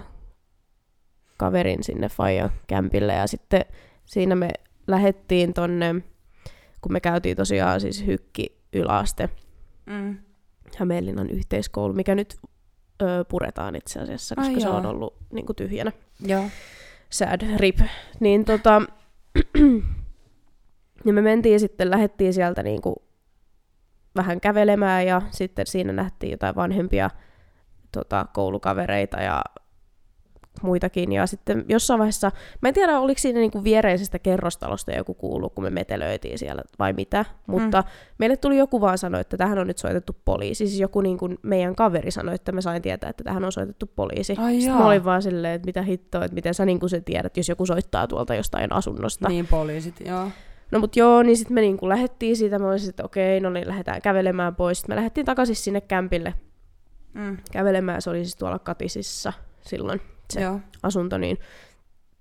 kaverin 1.38 1.84
sinne 1.84 2.10
Fajan 2.10 2.50
kämpille 2.68 3.14
ja 3.14 3.28
sitten 3.28 3.66
siinä 4.06 4.36
me 4.36 4.50
lähettiin 4.88 5.54
tonne, 5.54 5.96
kun 6.82 6.92
me 6.92 7.00
käytiin 7.00 7.38
tosiaan 7.38 7.82
siis 7.82 8.06
Hykki 8.06 8.58
yläaste, 8.74 9.30
mm. 9.86 10.18
Hämeenlinnan 10.78 11.30
yhteiskoulu, 11.30 11.94
mikä 11.94 12.16
nyt 12.16 12.36
ö, 13.02 13.26
puretaan 13.30 13.76
itse 13.76 14.00
asiassa, 14.00 14.36
koska 14.36 14.54
Ai 14.54 14.62
se 14.62 14.68
joo. 14.68 14.78
on 14.78 14.86
ollut 14.86 15.16
niin 15.34 15.46
kuin, 15.46 15.56
tyhjänä. 15.56 15.92
Joo. 16.26 16.44
Sad 17.10 17.42
rip. 17.58 17.80
Niin 18.20 18.46
tota, 18.46 18.82
ja 21.06 21.14
me 21.14 21.22
mentiin 21.22 21.60
sitten, 21.60 21.90
lähettiin 21.90 22.34
sieltä 22.34 22.64
niin 22.64 22.82
kuin, 22.82 22.96
vähän 24.16 24.42
kävelemään 24.42 25.08
ja 25.08 25.22
sitten 25.32 25.68
siinä 25.68 25.94
nähtiin 25.94 26.32
jotain 26.32 26.56
vanhempia 26.56 27.10
tota, 27.92 28.26
koulukavereita 28.34 29.18
ja 29.22 29.42
muitakin. 30.62 31.12
Ja 31.12 31.28
sitten 31.28 31.66
jossain 31.68 32.00
vaiheessa, 32.00 32.32
mä 32.62 32.68
en 32.68 32.74
tiedä 32.74 33.00
oliko 33.00 33.20
siinä 33.20 33.40
niinku 33.40 33.64
viereisestä 33.64 34.20
kerrostalosta 34.20 34.92
joku 34.92 35.14
kuulu, 35.14 35.50
kun 35.50 35.64
me 35.64 35.70
metelöitiin 35.70 36.40
siellä 36.40 36.62
vai 36.80 36.94
mitä, 36.94 37.26
mutta 37.48 37.82
mm. 37.82 37.88
meille 38.18 38.38
tuli 38.38 38.58
joku 38.58 38.82
vaan 38.82 38.98
sanoi, 38.98 39.22
että 39.22 39.38
tähän 39.38 39.60
on 39.60 39.68
nyt 39.68 39.78
soitettu 39.78 40.16
poliisi. 40.26 40.68
Siis 40.68 40.80
joku 40.80 41.02
niinku 41.02 41.30
meidän 41.42 41.76
kaveri 41.76 42.12
sanoi, 42.12 42.36
että 42.36 42.52
me 42.52 42.62
sain 42.62 42.82
tietää, 42.82 43.10
että 43.10 43.24
tähän 43.24 43.46
on 43.46 43.52
soitettu 43.52 43.92
poliisi. 43.96 44.36
Ai 44.38 44.54
sitten 44.56 44.78
mä 44.78 44.88
olin 44.88 45.06
vaan 45.06 45.22
silleen, 45.22 45.54
että 45.54 45.66
mitä 45.66 45.82
hittoa, 45.82 46.26
että 46.26 46.36
miten 46.36 46.54
sä 46.54 46.66
niinku 46.66 46.88
se 46.88 47.02
tiedät, 47.02 47.38
jos 47.38 47.50
joku 47.50 47.66
soittaa 47.66 48.08
tuolta 48.08 48.36
jostain 48.36 48.74
asunnosta. 48.74 49.30
Niin, 49.30 49.48
poliisit, 49.48 49.96
joo. 50.06 50.28
No 50.72 50.80
mut 50.80 50.96
joo, 50.96 51.24
niin 51.24 51.38
sitten 51.38 51.56
me 51.56 51.62
niinku 51.62 51.90
lähdettiin 51.90 52.38
siitä, 52.38 52.60
mä 52.60 52.70
olisin, 52.70 52.90
että 52.90 53.04
okei, 53.04 53.40
no 53.40 53.50
niin 53.50 53.68
lähdetään 53.68 54.02
kävelemään 54.02 54.56
pois. 54.56 54.78
Sitten 54.78 54.94
me 54.94 54.96
lähdettiin 54.96 55.26
takaisin 55.26 55.56
sinne 55.56 55.82
kämpille 55.82 56.34
mm. 57.14 57.38
kävelemään, 57.52 58.02
se 58.02 58.10
oli 58.10 58.18
siis 58.18 58.36
tuolla 58.36 58.60
Katisissa 58.60 59.34
silloin 59.62 60.02
se 60.34 60.42
Joo. 60.42 60.60
asunto 60.84 61.18
niin, 61.18 61.38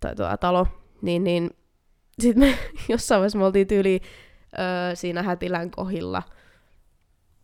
tai 0.00 0.16
tuo 0.16 0.36
talo, 0.36 0.66
niin, 1.02 1.24
niin 1.24 1.50
sitten 2.20 2.48
me 2.48 2.58
jossain 2.88 3.18
vaiheessa 3.18 3.38
me 3.38 3.44
oltiin 3.44 3.66
tyyli 3.66 4.00
öö, 4.58 4.94
siinä 4.94 5.22
Hätilän 5.22 5.70
kohilla, 5.70 6.22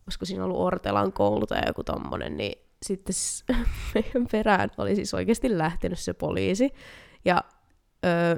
olisiko 0.07 0.25
siinä 0.25 0.45
ollut 0.45 0.59
Ortelan 0.59 1.13
koulu 1.13 1.47
tai 1.47 1.61
joku 1.67 1.83
tommonen, 1.83 2.37
niin 2.37 2.65
sitten 2.85 3.15
meidän 3.93 4.27
perään 4.31 4.71
oli 4.77 4.95
siis 4.95 5.13
oikeasti 5.13 5.57
lähtenyt 5.57 5.99
se 5.99 6.13
poliisi. 6.13 6.69
Ja 7.25 7.43
öö, 8.05 8.37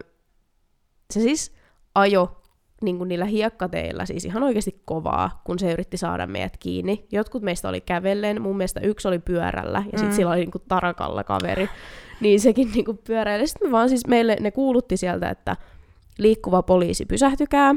se 1.13 1.21
siis 1.21 1.55
ajo 1.95 2.41
niin 2.81 2.97
kuin 2.97 3.07
niillä 3.07 3.25
hiekkateillä 3.25 4.05
siis 4.05 4.25
ihan 4.25 4.43
oikeasti 4.43 4.81
kovaa, 4.85 5.41
kun 5.43 5.59
se 5.59 5.71
yritti 5.71 5.97
saada 5.97 6.27
meidät 6.27 6.57
kiinni. 6.57 7.07
Jotkut 7.11 7.43
meistä 7.43 7.69
oli 7.69 7.81
kävellen, 7.81 8.41
mun 8.41 8.57
mielestä 8.57 8.79
yksi 8.79 9.07
oli 9.07 9.19
pyörällä, 9.19 9.83
ja 9.91 9.97
sitten 9.97 10.07
mm. 10.07 10.15
sillä 10.15 10.31
oli 10.31 10.39
niin 10.39 10.51
kuin 10.51 10.63
tarakalla 10.67 11.23
kaveri 11.23 11.69
niin 12.21 12.39
sekin 12.39 12.71
niinku 12.75 12.93
pyöräili. 12.93 13.47
Sitten 13.47 13.67
me 13.67 13.71
vaan 13.71 13.89
siis 13.89 14.07
meille 14.07 14.37
ne 14.39 14.51
kuulutti 14.51 14.97
sieltä, 14.97 15.29
että 15.29 15.55
liikkuva 16.17 16.63
poliisi 16.63 17.05
pysähtykää. 17.05 17.75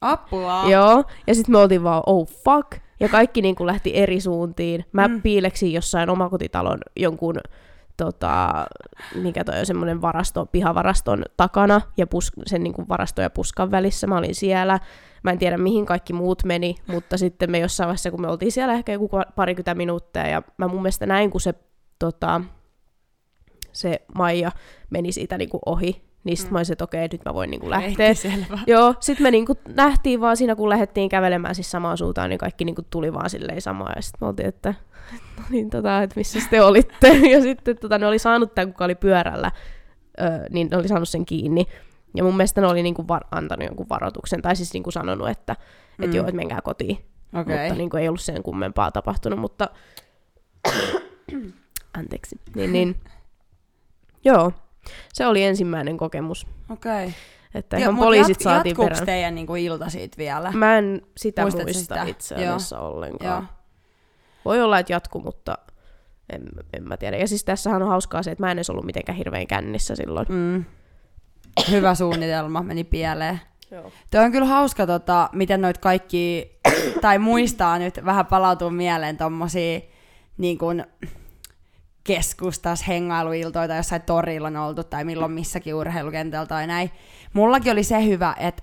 Apua! 0.00 0.64
Joo, 0.68 1.04
ja 1.26 1.34
sitten 1.34 1.52
me 1.52 1.58
oltiin 1.58 1.82
vaan, 1.82 2.02
oh 2.06 2.28
fuck, 2.28 2.82
ja 3.00 3.08
kaikki 3.08 3.42
niinku 3.42 3.66
lähti 3.66 3.96
eri 3.96 4.20
suuntiin. 4.20 4.84
Mä 4.92 5.08
mm. 5.08 5.22
piileksin 5.22 5.72
jossain 5.72 6.10
omakotitalon 6.10 6.78
jonkun 6.96 7.36
tota, 8.04 8.66
mikä 9.14 9.44
toi 9.44 9.58
on 9.58 9.66
semmoinen 9.66 10.02
varasto, 10.02 10.46
pihavaraston 10.46 11.24
takana 11.36 11.80
ja 11.96 12.06
pus, 12.06 12.32
sen 12.46 12.62
niin 12.62 12.72
kuin 12.72 12.88
varasto 12.88 13.22
ja 13.22 13.30
puskan 13.30 13.70
välissä. 13.70 14.06
Mä 14.06 14.18
olin 14.18 14.34
siellä. 14.34 14.78
Mä 15.22 15.30
en 15.30 15.38
tiedä, 15.38 15.58
mihin 15.58 15.86
kaikki 15.86 16.12
muut 16.12 16.44
meni, 16.44 16.74
mutta 16.86 17.18
sitten 17.18 17.50
me 17.50 17.58
jossain 17.58 17.86
vaiheessa, 17.86 18.10
kun 18.10 18.20
me 18.20 18.28
oltiin 18.28 18.52
siellä 18.52 18.74
ehkä 18.74 18.92
joku 18.92 19.10
parikymmentä 19.36 19.74
minuuttia, 19.74 20.26
ja 20.26 20.42
mä 20.56 20.68
mun 20.68 20.82
mielestä 20.82 21.06
näin, 21.06 21.30
kun 21.30 21.40
se 21.40 21.54
tota, 21.98 22.40
se 23.72 24.02
Maija 24.14 24.52
meni 24.90 25.12
siitä 25.12 25.38
niinku 25.38 25.58
ohi, 25.66 26.09
niin 26.24 26.36
sitten 26.36 26.50
mm. 26.50 26.54
mä 26.54 26.58
olisin, 26.58 26.72
että 26.72 26.84
okei, 26.84 27.08
nyt 27.12 27.24
mä 27.24 27.34
voin 27.34 27.50
niinku 27.50 27.70
lähteä. 27.70 28.14
Joo, 28.66 28.94
sitten 29.00 29.22
me 29.22 29.30
niinku 29.30 29.56
nähtiin 29.74 30.20
vaan 30.20 30.36
siinä, 30.36 30.56
kun 30.56 30.68
lähdettiin 30.68 31.08
kävelemään 31.08 31.54
siis 31.54 31.70
samaan 31.70 31.98
suuntaan, 31.98 32.30
niin 32.30 32.38
kaikki 32.38 32.64
niinku 32.64 32.82
tuli 32.90 33.12
vaan 33.12 33.30
silleen 33.30 33.62
samaa. 33.62 33.92
Ja 33.96 34.02
sitten 34.02 34.18
me 34.20 34.26
oltiin, 34.26 34.48
että 34.48 34.74
no 35.38 35.44
niin, 35.50 35.70
tota, 35.70 36.02
että 36.02 36.20
missä 36.20 36.40
te 36.50 36.62
olitte. 36.62 37.08
ja 37.32 37.40
sitten 37.40 37.78
tota, 37.78 37.98
ne 37.98 38.06
oli 38.06 38.18
saanut 38.18 38.54
tämän, 38.54 38.72
kuka 38.72 38.84
oli 38.84 38.94
pyörällä, 38.94 39.50
ö, 40.20 40.24
niin 40.50 40.68
ne 40.70 40.76
oli 40.76 40.88
saanut 40.88 41.08
sen 41.08 41.26
kiinni. 41.26 41.66
Ja 42.14 42.24
mun 42.24 42.36
mielestä 42.36 42.60
ne 42.60 42.66
oli 42.66 42.82
niinku 42.82 43.08
var- 43.08 43.26
antanut 43.30 43.66
jonkun 43.66 43.88
varoituksen, 43.88 44.42
tai 44.42 44.56
siis 44.56 44.72
niinku 44.72 44.90
sanonut, 44.90 45.28
että 45.28 45.56
mm. 45.98 46.04
et 46.04 46.14
joo, 46.14 46.26
että 46.26 46.36
menkää 46.36 46.60
kotiin. 46.60 46.98
Okay. 47.34 47.58
Mutta 47.58 47.74
niinku 47.74 47.96
ei 47.96 48.08
ollut 48.08 48.20
sen 48.20 48.42
kummempaa 48.42 48.90
tapahtunut, 48.90 49.38
mutta... 49.38 49.68
Anteeksi. 51.98 52.40
Niin, 52.54 52.72
niin 52.72 52.96
Joo, 54.24 54.52
se 55.12 55.26
oli 55.26 55.44
ensimmäinen 55.44 55.96
kokemus. 55.96 56.46
Okei. 56.70 57.04
Okay. 57.06 57.12
Että 57.54 57.76
ihan 57.76 57.94
ja, 57.94 57.98
poliisit 57.98 58.40
jat- 58.40 58.42
saatiin 58.42 58.76
perään. 58.76 59.06
teidän 59.06 59.34
niinku 59.34 59.54
ilta 59.54 59.88
siitä 59.88 60.16
vielä? 60.18 60.52
Mä 60.52 60.78
en 60.78 61.02
sitä 61.16 61.42
Muistatko 61.42 61.66
muista 61.66 61.94
sitä? 61.94 62.02
itse 62.02 62.34
asiassa 62.34 62.76
Joo. 62.76 62.86
ollenkaan. 62.88 63.42
Joo. 63.42 63.60
Voi 64.44 64.62
olla, 64.62 64.78
että 64.78 64.92
jatku, 64.92 65.20
mutta 65.20 65.58
en, 66.32 66.42
en 66.72 66.88
mä 66.88 66.96
tiedä. 66.96 67.16
Ja 67.16 67.28
siis 67.28 67.44
tässähän 67.44 67.82
on 67.82 67.88
hauskaa 67.88 68.22
se, 68.22 68.30
että 68.30 68.42
mä 68.42 68.50
en 68.50 68.58
edes 68.58 68.70
ollut 68.70 68.84
mitenkään 68.84 69.18
hirveän 69.18 69.46
kännissä 69.46 69.96
silloin. 69.96 70.26
Mm. 70.28 70.64
Hyvä 71.70 71.94
suunnitelma, 71.94 72.62
meni 72.62 72.84
pieleen. 72.84 73.40
Joo. 73.70 73.92
Tuo 74.10 74.20
on 74.20 74.32
kyllä 74.32 74.46
hauska, 74.46 74.86
tota, 74.86 75.28
miten 75.32 75.60
noit 75.60 75.78
kaikki, 75.78 76.50
tai 77.00 77.18
muistaa 77.18 77.78
nyt 77.78 78.00
vähän 78.04 78.26
palautuu 78.26 78.70
mieleen 78.70 79.16
tommosia 79.16 79.80
niin 80.38 80.58
kuin, 80.58 80.84
keskustas 82.04 82.88
hengailuiltoja 82.88 83.68
tai 83.68 83.76
jossain 83.76 84.02
torilla 84.02 84.48
on 84.48 84.56
oltu 84.56 84.84
tai 84.84 85.04
milloin 85.04 85.32
missäkin 85.32 85.74
urheilukentällä 85.74 86.46
tai 86.46 86.66
näin. 86.66 86.90
Mullakin 87.32 87.72
oli 87.72 87.84
se 87.84 88.04
hyvä, 88.04 88.34
että 88.38 88.62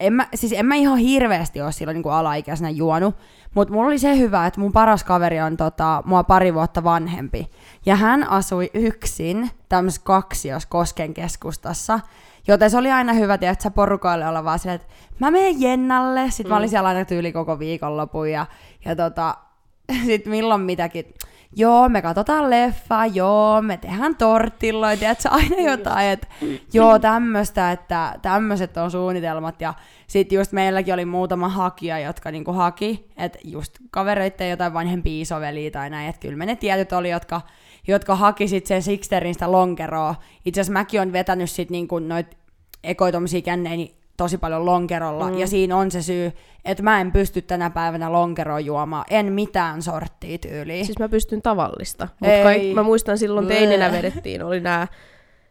en 0.00 0.12
mä, 0.12 0.26
siis 0.34 0.52
en 0.52 0.66
mä 0.66 0.74
ihan 0.74 0.98
hirveästi 0.98 1.60
ole 1.60 1.72
silloin 1.72 1.94
niin 1.94 2.02
kuin 2.02 2.12
alaikäisenä 2.12 2.70
juonut, 2.70 3.16
mutta 3.54 3.74
mulla 3.74 3.86
oli 3.86 3.98
se 3.98 4.18
hyvä, 4.18 4.46
että 4.46 4.60
mun 4.60 4.72
paras 4.72 5.04
kaveri 5.04 5.40
on 5.40 5.56
tota, 5.56 6.02
mua 6.06 6.24
pari 6.24 6.54
vuotta 6.54 6.84
vanhempi. 6.84 7.50
Ja 7.86 7.96
hän 7.96 8.28
asui 8.28 8.70
yksin 8.74 9.50
tämmöisessä 9.68 10.02
kaksiossa 10.04 10.68
Kosken 10.68 11.14
keskustassa, 11.14 12.00
joten 12.48 12.70
se 12.70 12.78
oli 12.78 12.90
aina 12.90 13.12
hyvä, 13.12 13.34
että 13.34 13.70
porukoille 13.70 14.28
olla 14.28 14.44
vaan 14.44 14.58
silleen, 14.58 14.80
että 14.80 14.94
mä 15.18 15.30
menen 15.30 15.60
Jennalle, 15.60 16.30
sit 16.30 16.46
mm. 16.46 16.50
mä 16.50 16.56
olin 16.56 16.68
mm. 16.68 16.70
siellä 16.70 16.88
aina 16.88 17.04
tyyli 17.04 17.32
koko 17.32 17.58
viikonlopun 17.58 18.30
ja, 18.30 18.46
ja 18.84 18.96
tota, 18.96 19.36
sit 20.06 20.26
milloin 20.26 20.60
mitäkin 20.60 21.14
joo, 21.56 21.88
me 21.88 22.02
katsotaan 22.02 22.50
leffaa, 22.50 23.06
joo, 23.06 23.62
me 23.62 23.76
tehdään 23.76 24.16
tortilloja, 24.16 24.96
tiedätkö, 24.96 25.28
aina 25.28 25.70
jotain, 25.70 26.08
että 26.08 26.26
joo, 26.72 26.98
tämmöistä, 26.98 27.72
että 27.72 28.14
tämmöiset 28.22 28.76
on 28.76 28.90
suunnitelmat, 28.90 29.60
ja 29.60 29.74
sitten 30.06 30.36
just 30.36 30.52
meilläkin 30.52 30.94
oli 30.94 31.04
muutama 31.04 31.48
hakija, 31.48 31.98
jotka 31.98 32.30
niinku 32.30 32.52
haki, 32.52 33.08
että 33.16 33.38
just 33.44 33.78
kavereitten 33.90 34.50
jotain 34.50 34.74
vanhempia 34.74 35.22
isoveliä 35.22 35.70
tai 35.70 35.90
näin, 35.90 36.08
että 36.08 36.20
kyllä 36.20 36.36
me 36.36 36.46
ne 36.46 36.56
tietyt 36.56 36.92
oli, 36.92 37.10
jotka, 37.10 37.40
jotka 37.88 38.16
haki 38.16 38.48
sit 38.48 38.66
sen 38.66 38.82
Sixterin 38.82 39.34
sitä 39.34 39.52
lonkeroa. 39.52 40.14
Itse 40.44 40.60
asiassa 40.60 40.72
mäkin 40.72 41.00
on 41.00 41.12
vetänyt 41.12 41.50
sit 41.50 41.70
niinku 41.70 41.98
noit 41.98 42.36
ekoitomisia 42.84 43.42
kännejä, 43.42 43.76
niin 43.76 44.01
tosi 44.16 44.38
paljon 44.38 44.66
lonkerolla, 44.66 45.30
mm. 45.30 45.38
ja 45.38 45.46
siinä 45.46 45.76
on 45.76 45.90
se 45.90 46.02
syy, 46.02 46.32
että 46.64 46.82
mä 46.82 47.00
en 47.00 47.12
pysty 47.12 47.42
tänä 47.42 47.70
päivänä 47.70 48.12
lonkeroa 48.12 48.60
juomaan, 48.60 49.04
en 49.10 49.32
mitään 49.32 49.82
sorttia 49.82 50.38
tyyliä. 50.38 50.84
Siis 50.84 50.98
mä 50.98 51.08
pystyn 51.08 51.42
tavallista, 51.42 52.08
mutta 52.20 52.42
kaik- 52.42 52.74
mä 52.74 52.82
muistan 52.82 53.18
silloin 53.18 53.46
teininä 53.46 53.92
vedettiin, 53.92 54.42
oli 54.44 54.60
nämä 54.60 54.86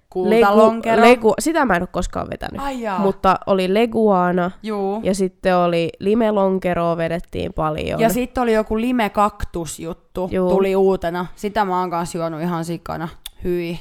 Kultalonkero. 0.10 1.02
legu, 1.02 1.34
sitä 1.40 1.66
mä 1.66 1.76
en 1.76 1.82
ole 1.82 1.90
koskaan 1.92 2.28
vetänyt. 2.30 2.62
Ai 2.62 2.82
jaa. 2.82 3.00
Mutta 3.00 3.36
oli 3.46 3.74
leguana 3.74 4.52
Juu. 4.64 5.00
ja 5.04 5.16
sitten 5.16 5.58
oli 5.58 5.90
limelonkeroa 6.00 6.98
vedettiin 6.98 7.54
paljon. 7.54 8.00
Ja 8.00 8.10
sitten 8.10 8.44
oli 8.44 8.54
joku 8.54 8.80
lime 8.82 9.10
kaktus 9.10 9.80
juttu, 9.80 10.30
Juu. 10.32 10.50
tuli 10.50 10.76
uutena. 10.76 11.26
Sitä 11.36 11.66
mä 11.66 11.80
oon 11.80 11.90
kanssa 11.90 12.18
juonut 12.18 12.42
ihan 12.42 12.66
sikana. 12.66 13.08
Hyi. 13.44 13.80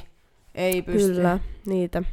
Ei 0.55 0.81
pysty. 0.81 1.13
Kyllä, 1.13 1.39
niitä, 1.65 2.03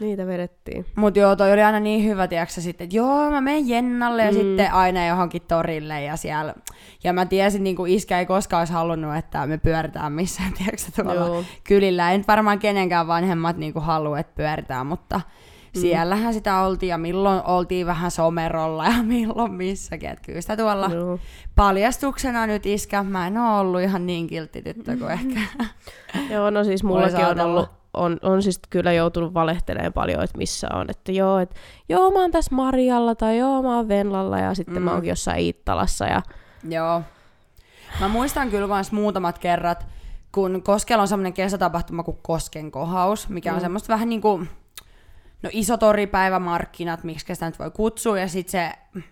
niitä 0.00 0.26
vedettiin. 0.26 0.86
Mut 0.96 1.16
joo, 1.16 1.36
toi 1.36 1.52
oli 1.52 1.62
aina 1.62 1.80
niin 1.80 2.04
hyvä, 2.04 2.28
tiiäksä, 2.28 2.60
sitten, 2.60 2.84
että 2.84 2.96
joo, 2.96 3.30
mä 3.30 3.40
menen 3.40 3.68
Jennalle 3.68 4.22
ja 4.24 4.30
Mm. 4.30 4.36
sitten 4.38 4.72
aina 4.72 5.06
johonkin 5.06 5.42
torille 5.48 6.02
ja 6.02 6.16
siellä. 6.16 6.54
Ja 7.04 7.12
mä 7.12 7.26
tiesin, 7.26 7.64
niin 7.64 7.76
kuin 7.76 7.92
iskä 7.92 8.18
ei 8.18 8.26
koskaan 8.26 8.60
olisi 8.60 8.72
halunnut, 8.72 9.16
että 9.16 9.46
me 9.46 9.58
pyöritään 9.58 10.12
missään, 10.12 10.52
tiiäksä, 10.58 10.92
tuolla 11.02 11.14
Joo. 11.26 11.44
kylillä. 11.64 12.10
Ei 12.12 12.18
nyt 12.18 12.28
varmaan 12.28 12.58
kenenkään 12.58 13.06
vanhemmat 13.06 13.56
niin 13.56 13.72
kuin 13.72 13.84
halua, 13.84 14.18
että 14.18 14.32
pyöritään, 14.36 14.86
mutta 14.86 15.20
Mm. 15.74 15.80
siellähän 15.80 16.34
sitä 16.34 16.60
oltiin 16.60 16.90
ja 16.90 16.98
milloin 16.98 17.40
oltiin 17.44 17.86
vähän 17.86 18.10
somerolla 18.10 18.84
ja 18.84 19.02
milloin 19.14 19.52
missäkin. 19.52 20.10
Että 20.10 20.22
kyllä 20.26 20.40
sitä 20.40 20.56
tuolla 20.56 20.90
Joo. 20.94 21.18
paljastuksena 21.54 22.46
nyt 22.46 22.66
iskä, 22.66 23.02
mä 23.02 23.26
en 23.26 23.38
ole 23.38 23.58
ollut 23.60 23.80
ihan 23.80 24.06
niin 24.06 24.26
kiltti 24.26 24.62
tyttö 24.62 24.96
kuin 24.96 25.10
ehkä. 25.20 25.40
Joo, 26.30 26.50
no 26.50 26.64
siis 26.64 26.84
mullakin 26.84 27.26
on 27.26 27.40
ollut, 27.40 27.68
on, 27.94 28.18
on 28.22 28.42
siis 28.42 28.60
kyllä 28.70 28.92
joutunut 28.92 29.34
valehtelemaan 29.34 29.92
paljon, 29.92 30.24
että 30.24 30.38
missä 30.38 30.68
on, 30.74 30.90
että 30.90 31.12
joo, 31.12 31.38
että 31.38 31.56
joo 31.88 32.10
mä 32.10 32.20
oon 32.20 32.30
tässä 32.30 32.54
Marjalla 32.54 33.14
tai 33.14 33.38
joo 33.38 33.62
mä 33.62 33.76
oon 33.76 33.88
Venlalla 33.88 34.38
ja 34.38 34.54
sitten 34.54 34.74
mm. 34.76 34.82
mä 34.82 34.92
oonkin 34.92 35.08
jossain 35.08 35.40
Iittalassa 35.40 36.06
ja 36.06 36.22
Joo. 36.68 37.02
Mä 38.00 38.08
muistan 38.08 38.50
kyllä 38.50 38.66
myös 38.66 38.92
muutamat 38.92 39.38
kerrat, 39.38 39.86
kun 40.32 40.62
Koskella 40.62 41.02
on 41.02 41.08
semmoinen 41.08 41.32
kesätapahtuma 41.32 42.02
kuin 42.02 42.18
Kosken 42.22 42.70
kohaus, 42.70 43.28
mikä 43.28 43.50
on 43.52 43.58
Mm. 43.58 43.60
semmoista 43.62 43.92
vähän 43.92 44.08
niin 44.08 44.20
kuin, 44.20 44.48
no 45.42 45.50
iso 45.52 45.76
toripäivämarkkinat, 45.76 47.04
miksi 47.04 47.34
sitä 47.34 47.46
nyt 47.46 47.58
voi 47.58 47.70
kutsua, 47.70 48.18
ja 48.18 48.28
sitten 48.28 48.50
se 48.50 49.02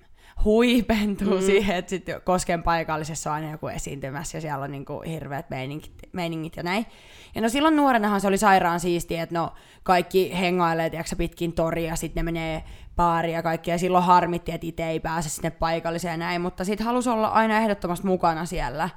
huipentuu 0.45 1.31
Mm. 1.31 1.41
mm. 1.41 1.47
siihen, 1.47 1.77
että 1.77 1.91
sitten 1.91 2.21
Kosken 2.25 2.63
paikallisessa 2.63 3.31
on 3.31 3.35
aina 3.35 3.51
joku 3.51 3.69
esiintymässä, 3.69 4.37
ja 4.37 4.41
siellä 4.41 4.65
on 4.65 4.71
niinku 4.71 5.01
hirveät 5.01 5.51
meiningit, 5.51 5.93
meiningit 6.13 6.57
ja 6.57 6.63
näin. 6.63 6.87
Ja 7.35 7.41
no 7.41 7.49
silloin 7.49 7.77
nuorenahan 7.77 8.21
se 8.21 8.29
oli 8.29 8.39
sairaan 8.39 8.81
siistiä, 8.81 9.23
että 9.23 9.35
no 9.35 9.53
kaikki 9.83 10.39
hengailee, 10.39 10.91
tiedätkö, 10.91 11.17
pitkin 11.17 11.53
toria, 11.53 11.97
sitten 11.97 12.25
ne 12.25 12.33
menee 12.33 12.65
baariin 12.97 13.35
ja 13.35 13.43
kaikki, 13.43 13.71
ja 13.71 13.79
silloin 13.79 14.05
harmitti, 14.05 14.53
että 14.53 14.67
itse 14.67 14.87
ei 14.89 15.01
pääse 15.01 15.29
sinne 15.29 15.51
paikalliseen 15.51 16.13
ja 16.13 16.17
näin, 16.17 16.41
mutta 16.41 16.65
sitten 16.65 16.87
halusi 16.87 17.11
olla 17.11 17.29
aina 17.29 17.59
ehdottomasti 17.59 18.07
mukana 18.07 18.45
siellä 18.47 18.89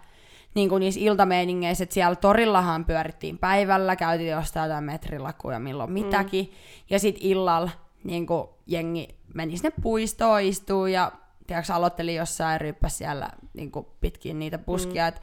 niin 0.55 0.69
kuin 0.69 0.79
niissä 0.79 0.99
iltameiningeissä, 0.99 1.83
että 1.83 1.93
siellä 1.93 2.15
torillahan 2.15 2.85
pyörittiin 2.85 3.37
päivällä, 3.37 3.95
käytiin 3.95 4.29
jostain 4.29 4.69
jotain 4.69 4.83
metrilakuja 4.83 5.59
milloin 5.59 5.91
mitäkin, 5.91 6.45
mm. 6.45 6.51
ja 6.89 6.99
sitten 6.99 7.23
illalla 7.23 7.69
niin 8.03 8.25
kuin 8.25 8.47
jengi 8.67 9.07
meni 9.33 9.57
sinne 9.57 9.71
puistoon 9.81 10.41
istuu 10.41 10.85
ja 10.85 11.11
tiedätkö, 11.49 11.73
aloitteli 11.73 12.15
jossain 12.15 12.53
ja 12.53 12.57
ryppäsi 12.57 12.97
siellä 12.97 13.29
niin 13.53 13.71
kuin 13.71 13.85
pitkin 14.01 14.39
niitä 14.39 14.57
puskia, 14.57 15.03
mm. 15.03 15.07
että 15.07 15.21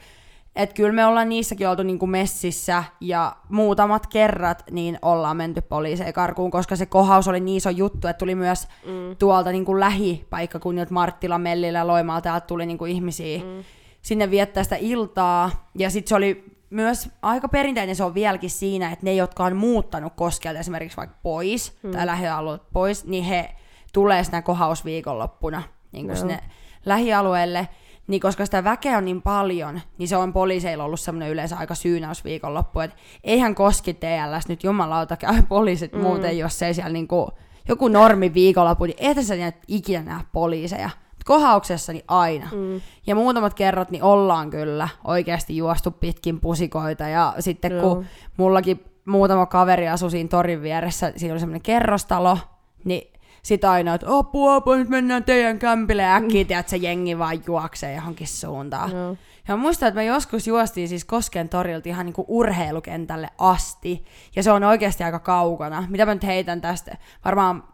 et 0.57 0.73
kyllä 0.73 0.93
me 0.93 1.07
ollaan 1.07 1.29
niissäkin 1.29 1.69
oltu 1.69 1.83
niinku 1.83 2.07
messissä 2.07 2.85
ja 3.01 3.37
muutamat 3.49 4.07
kerrat 4.07 4.65
niin 4.71 4.99
ollaan 5.03 5.37
menty 5.37 5.61
poliiseen 5.61 6.12
karkuun, 6.12 6.51
koska 6.51 6.77
se 6.77 6.87
kohaus 6.87 7.29
oli 7.29 7.41
niin 7.41 7.57
iso 7.57 7.71
juttu, 7.71 8.09
että 8.09 8.19
tuli 8.19 8.35
myös 8.35 8.69
mm. 8.87 9.17
tuolta 9.19 9.53
niinku 9.53 9.81
lähipaikkakunnilta 9.81 10.95
Marttila, 10.95 11.39
Mellillä, 11.39 11.87
Loimaa, 11.87 12.21
täältä 12.21 12.47
tuli 12.47 12.67
niinku 12.67 12.85
ihmisiä 12.85 13.39
mm. 13.39 13.65
sinne 14.03 14.31
viettää 14.31 14.62
sitä 14.62 14.77
iltaa. 14.77 15.51
Ja 15.79 15.91
sitten 15.91 16.09
se 16.09 16.15
oli 16.15 16.45
myös 16.71 17.09
aika 17.23 17.49
perinteinen 17.49 17.97
se 17.97 18.05
on 18.05 18.15
vieläkin 18.15 18.51
siinä, 18.51 18.93
että 18.93 19.05
ne, 19.05 19.15
jotka 19.15 19.45
on 19.45 19.57
muuttanut 19.57 20.12
Koskelta 20.17 20.61
esimerkiksi 20.61 20.97
vaikka 20.97 21.17
pois 21.23 21.79
mm. 21.83 21.91
tai 21.91 22.07
lähialueelta 22.07 22.65
pois, 22.73 23.05
niin 23.05 23.25
he 23.25 23.57
tulee 23.93 24.25
sinä 24.25 24.43
kohausviikonloppuna 24.43 25.62
niin 25.96 26.06
Joo. 26.06 26.16
sinne 26.16 26.38
lähialueelle. 26.85 27.68
Niin 28.06 28.20
koska 28.20 28.44
sitä 28.44 28.64
väkeä 28.64 28.98
on 28.98 29.04
niin 29.04 29.22
paljon, 29.22 29.80
niin 29.98 30.09
se 30.09 30.16
on 30.16 30.32
poliiseilla 30.32 30.85
ollut 30.85 31.00
semmoinen 31.00 31.30
yleensä 31.30 31.56
aika 31.56 31.74
syynäysviikonloppu, 31.74 32.80
että 32.80 32.96
eihän 33.24 33.54
koski 33.54 33.94
TLS 33.94 34.48
nyt 34.48 34.64
jumalauta 34.64 35.16
käy 35.26 35.42
poliisit 35.48 35.92
mm. 35.92 36.00
muuten, 36.00 36.38
jos 36.38 36.62
ei 36.62 36.74
siellä 36.74 36.92
niinku, 36.92 37.30
joku 37.68 37.88
normi 37.88 38.35
viikonloppu, 38.35 38.85
niin 38.85 38.96
et 38.98 39.26
sä 39.26 39.35
ikinä 39.68 40.02
näe 40.02 40.20
poliiseja. 40.32 40.90
Mut 41.12 41.24
Kohauksessa 41.24 41.92
niin 41.92 42.04
aina. 42.09 42.48
Mm. 42.52 42.80
Ja 43.06 43.14
muutamat 43.14 43.54
kerrat 43.54 43.90
niin 43.90 44.02
ollaan 44.02 44.50
kyllä 44.50 44.88
oikeasti 45.04 45.56
juostu 45.56 45.90
pitkin 45.90 46.40
pusikoita 46.40 47.09
ja 47.09 47.35
sitten 47.38 47.72
Joo. 47.72 47.82
kun 47.82 48.04
mullakin 48.37 48.85
muutama 49.06 49.46
kaveri 49.46 49.88
asui 49.88 50.11
siinä 50.11 50.28
torin 50.28 50.62
vieressä, 50.62 51.12
siinä 51.16 51.35
oli 51.35 51.40
semmoinen 51.40 51.62
kerrostalo, 51.62 52.38
niin 52.85 53.12
sit 53.46 53.64
aina, 53.64 53.94
että 53.94 54.06
apua, 54.18 54.54
apua, 54.54 54.76
nyt 54.76 54.88
mennään 54.88 55.24
teidän 55.24 55.59
kämpille 55.59 56.02
ja 56.02 56.14
äkkiä, 56.14 56.44
mm. 56.44 56.59
että 56.59 56.70
se 56.70 56.76
jengi 56.76 57.18
vaan 57.18 57.42
juoksee 57.46 57.94
johonkin 57.94 58.26
suuntaan. 58.28 58.90
Joo. 58.90 59.16
Ja 59.48 59.56
mä 59.56 59.62
muistan, 59.62 59.88
että 59.88 59.96
me 59.96 60.04
joskus 60.04 60.46
juostiin 60.46 60.88
siis 60.88 61.04
Kosken 61.04 61.48
torilta 61.48 61.88
ihan 61.88 62.06
niinku 62.06 62.24
urheilukentälle 62.28 63.28
asti, 63.38 64.04
ja 64.37 64.42
se 64.42 64.52
on 64.52 64.64
oikeasti 64.64 65.04
aika 65.04 65.18
kaukana. 65.18 65.85
Mitä 65.88 66.06
mä 66.06 66.14
nyt 66.14 66.22
heitän 66.24 66.61
tästä? 66.61 66.96
Varmaan, 67.24 67.64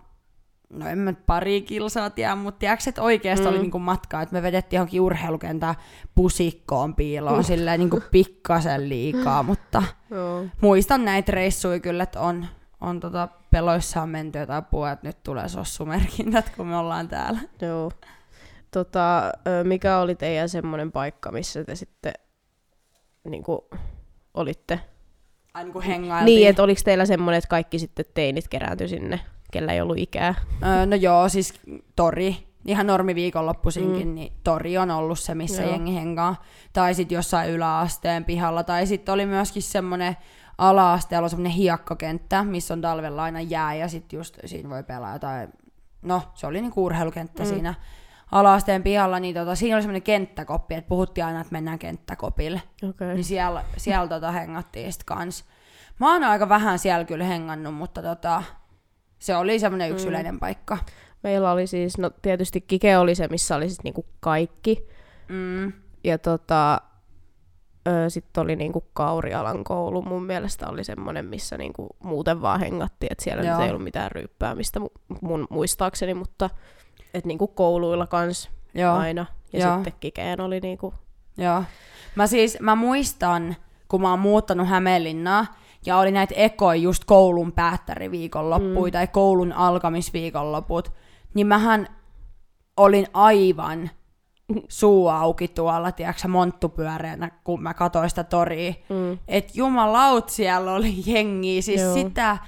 no 0.71 0.89
en 0.89 0.99
mä 0.99 1.11
nyt 1.11 1.27
pari 1.27 1.63
kilsaa 1.63 2.11
tiedä, 2.11 2.35
mutta 2.35 2.59
tiedätkö, 2.59 2.85
että 2.89 3.03
oikeasti 3.03 3.45
mm. 3.45 3.51
oli 3.51 3.59
niinku 3.59 3.79
matkaa, 3.79 4.23
että 4.23 4.35
me 4.35 4.43
vedettiin 4.43 4.79
johonkin 4.79 5.01
urheilukentään 5.01 5.75
pusikkoon 6.15 6.95
piiloon, 6.95 7.39
uh. 7.39 7.45
silleen 7.45 7.81
niinku 7.81 8.03
pikkasen 8.11 8.89
liikaa, 8.89 9.43
mutta 9.43 9.83
Joo. 10.11 10.45
muistan 10.61 11.05
näitä 11.05 11.33
reissuja 11.33 11.81
kyllä, 11.81 12.03
että 12.03 12.21
on, 12.21 12.47
on 12.83 13.01
tota 13.01 13.29
peloissaan 13.51 14.09
menty 14.09 14.39
jotain 14.39 14.65
puhua, 14.65 14.91
että 14.91 15.07
nyt 15.07 15.23
tulee 15.23 15.49
sossumerkinnät, 15.49 16.53
kun 16.57 16.67
me 16.67 16.77
ollaan 16.77 17.09
täällä. 17.09 17.41
Joo. 17.61 17.93
Tota, 18.71 19.33
mikä 19.65 19.99
oli 19.99 20.15
teidän 20.15 20.49
semmoinen 20.49 20.93
paikka, 20.93 21.33
missä 21.33 21.65
te 21.65 21.75
sitten 21.75 22.13
niin 23.25 23.43
kuin, 23.43 23.59
olitte? 24.35 24.81
Ai 25.55 25.65
niin 25.65 25.73
kuin 25.73 25.85
hengailtiin. 25.85 26.37
Niin, 26.37 26.49
että 26.49 26.63
oliko 26.63 26.81
teillä 26.85 27.07
semmoinen, 27.07 27.39
että 27.39 27.49
kaikki 27.49 27.79
sitten 27.79 28.05
teinit 28.15 28.49
kerääntyi 28.49 28.89
sinne, 28.89 29.21
kellä 29.53 29.73
ei 29.73 29.81
ollut 29.81 29.99
ikää? 29.99 30.35
Öö, 30.63 30.87
no 30.87 30.97
joo, 30.97 31.29
siis 31.29 31.61
tori. 31.97 32.37
Ihan 32.67 32.87
normi 32.87 33.15
viikonloppuisinkin, 33.15 34.09
mm. 34.09 34.15
niin 34.15 34.33
tori 34.45 34.79
on 34.79 34.91
ollut 34.91 35.19
se, 35.19 35.35
missä 35.35 35.63
joo. 35.63 35.71
jengi 35.71 35.95
hengaa. 35.95 36.43
Tai 36.73 36.95
sitten 36.95 37.17
jossain 37.17 37.51
yläasteen 37.51 38.25
pihalla. 38.25 38.63
Tai 38.65 38.87
sitten 38.87 39.13
oli 39.13 39.27
myöskin 39.27 39.63
semmoinen 39.63 40.17
ala-asteella 40.69 41.27
on 41.27 41.31
semmoinen 41.31 41.53
hiekkakenttä, 41.53 42.45
missä 42.45 42.75
on 42.75 42.81
talvella 42.81 43.23
aina 43.23 43.41
jää 43.41 43.75
ja 43.75 43.89
sitten 43.89 44.17
just 44.17 44.39
siinä 44.45 44.69
voi 44.69 44.83
pelaa 44.83 45.13
jotain. 45.13 45.49
No, 46.03 46.23
se 46.35 46.47
oli 46.47 46.61
niinku 46.61 46.85
urheilukenttä 46.85 47.43
mm. 47.43 47.49
siinä 47.49 47.75
ala-asteen 48.33 48.83
pihalla, 48.83 49.21
niin 49.21 49.35
tota, 49.35 49.55
siinä 49.55 49.77
oli 49.77 49.83
semmoinen 49.83 50.03
kenttäkoppi, 50.03 50.75
että 50.75 50.89
puhuttiin 50.89 51.25
aina, 51.25 51.41
että 51.41 51.53
mennään 51.53 51.79
kenttäkopille. 51.79 52.63
Okei. 52.89 53.15
Niin 53.15 53.25
siellä, 53.25 53.65
siellä 53.77 54.09
tota 54.09 54.31
hengattiin 54.31 54.93
sit 54.93 55.05
kans. 55.05 55.45
Mä 56.01 56.13
oon 56.13 56.25
aika 56.25 56.49
vähän 56.49 56.79
siellä 56.79 57.05
kyllä 57.05 57.25
hengannut, 57.25 57.75
mutta 57.75 58.03
tota, 58.03 58.43
se 59.19 59.37
oli 59.37 59.59
semmoinen 59.59 59.91
yksi 59.91 60.05
Mm. 60.05 60.11
yleinen 60.11 60.41
paikka. 60.41 60.79
Meillä 61.23 61.53
oli 61.53 61.67
siis, 61.67 61.99
no 61.99 62.11
tietysti 62.23 62.61
Kike 62.61 62.99
oli 62.99 63.15
se, 63.15 63.29
missä 63.29 63.57
oli 63.57 63.69
siis 63.69 63.83
niinku 63.85 64.07
kaikki. 64.21 64.87
Mm. 65.29 65.73
Ja 66.05 66.19
tota, 66.19 66.81
sitten 68.09 68.43
oli 68.43 68.57
niinku 68.57 68.85
Kaurialan 68.93 69.65
koulu, 69.65 70.03
mun 70.03 70.25
mielestä 70.25 70.69
oli 70.69 70.85
semmoinen, 70.85 71.25
missä 71.25 71.59
niinku 71.59 71.89
muuten 72.03 72.43
vaan 72.43 72.61
hengattiin, 72.61 73.13
että 73.13 73.25
siellä 73.25 73.43
nyt 73.43 73.61
ei 73.61 73.71
ollut 73.71 73.85
mitään 73.85 74.11
ryyppäämistä 74.11 74.81
mu- 74.81 75.17
mun 75.21 75.47
muistaakseni, 75.51 76.15
mutta 76.15 76.51
et 77.15 77.25
niinku 77.25 77.47
kouluilla 77.47 78.07
kans 78.07 78.51
Joo, 78.75 78.97
aina. 78.97 79.27
Ja 79.53 79.61
Joo. 79.61 79.75
sitten 79.75 79.93
Kikeen 80.01 80.41
oli 80.41 80.61
niinku, 80.61 80.95
joo. 81.37 81.65
Mä 82.15 82.27
siis, 82.27 82.59
mä 82.61 82.75
muistan, 82.75 83.57
kun 83.89 84.01
mä 84.01 84.11
oon 84.11 84.19
muuttanut 84.19 84.69
Hämeenlinnaa, 84.69 85.47
ja 85.87 85.99
oli 85.99 86.11
näitä 86.11 86.35
ekoja 86.37 86.83
just 86.83 87.05
koulun 87.05 87.53
päättäriviikonloppuja 87.53 88.91
mm. 88.91 88.93
tai 88.93 89.07
koulun 89.07 89.53
alkamisviikonloput, 89.53 90.93
niin 91.35 91.47
mähän 91.47 91.89
olin 92.77 93.07
aivan 93.15 93.91
suu 94.69 95.09
auki 95.09 95.49
tuolla, 95.49 95.93
tiedätkö, 95.93 96.29
monttupyöreänä, 96.29 97.31
kun 97.45 97.63
mä 97.63 97.75
katsoin 97.75 98.09
sitä 98.11 98.25
toria. 98.25 98.73
mm, 98.89 99.19
Et 99.29 99.57
jumalaut 99.57 100.29
siellä 100.29 100.73
oli 100.73 100.95
jengiä, 101.07 101.63
siis 101.63 101.81
Joo. 101.81 101.95
Sitä 101.95 102.39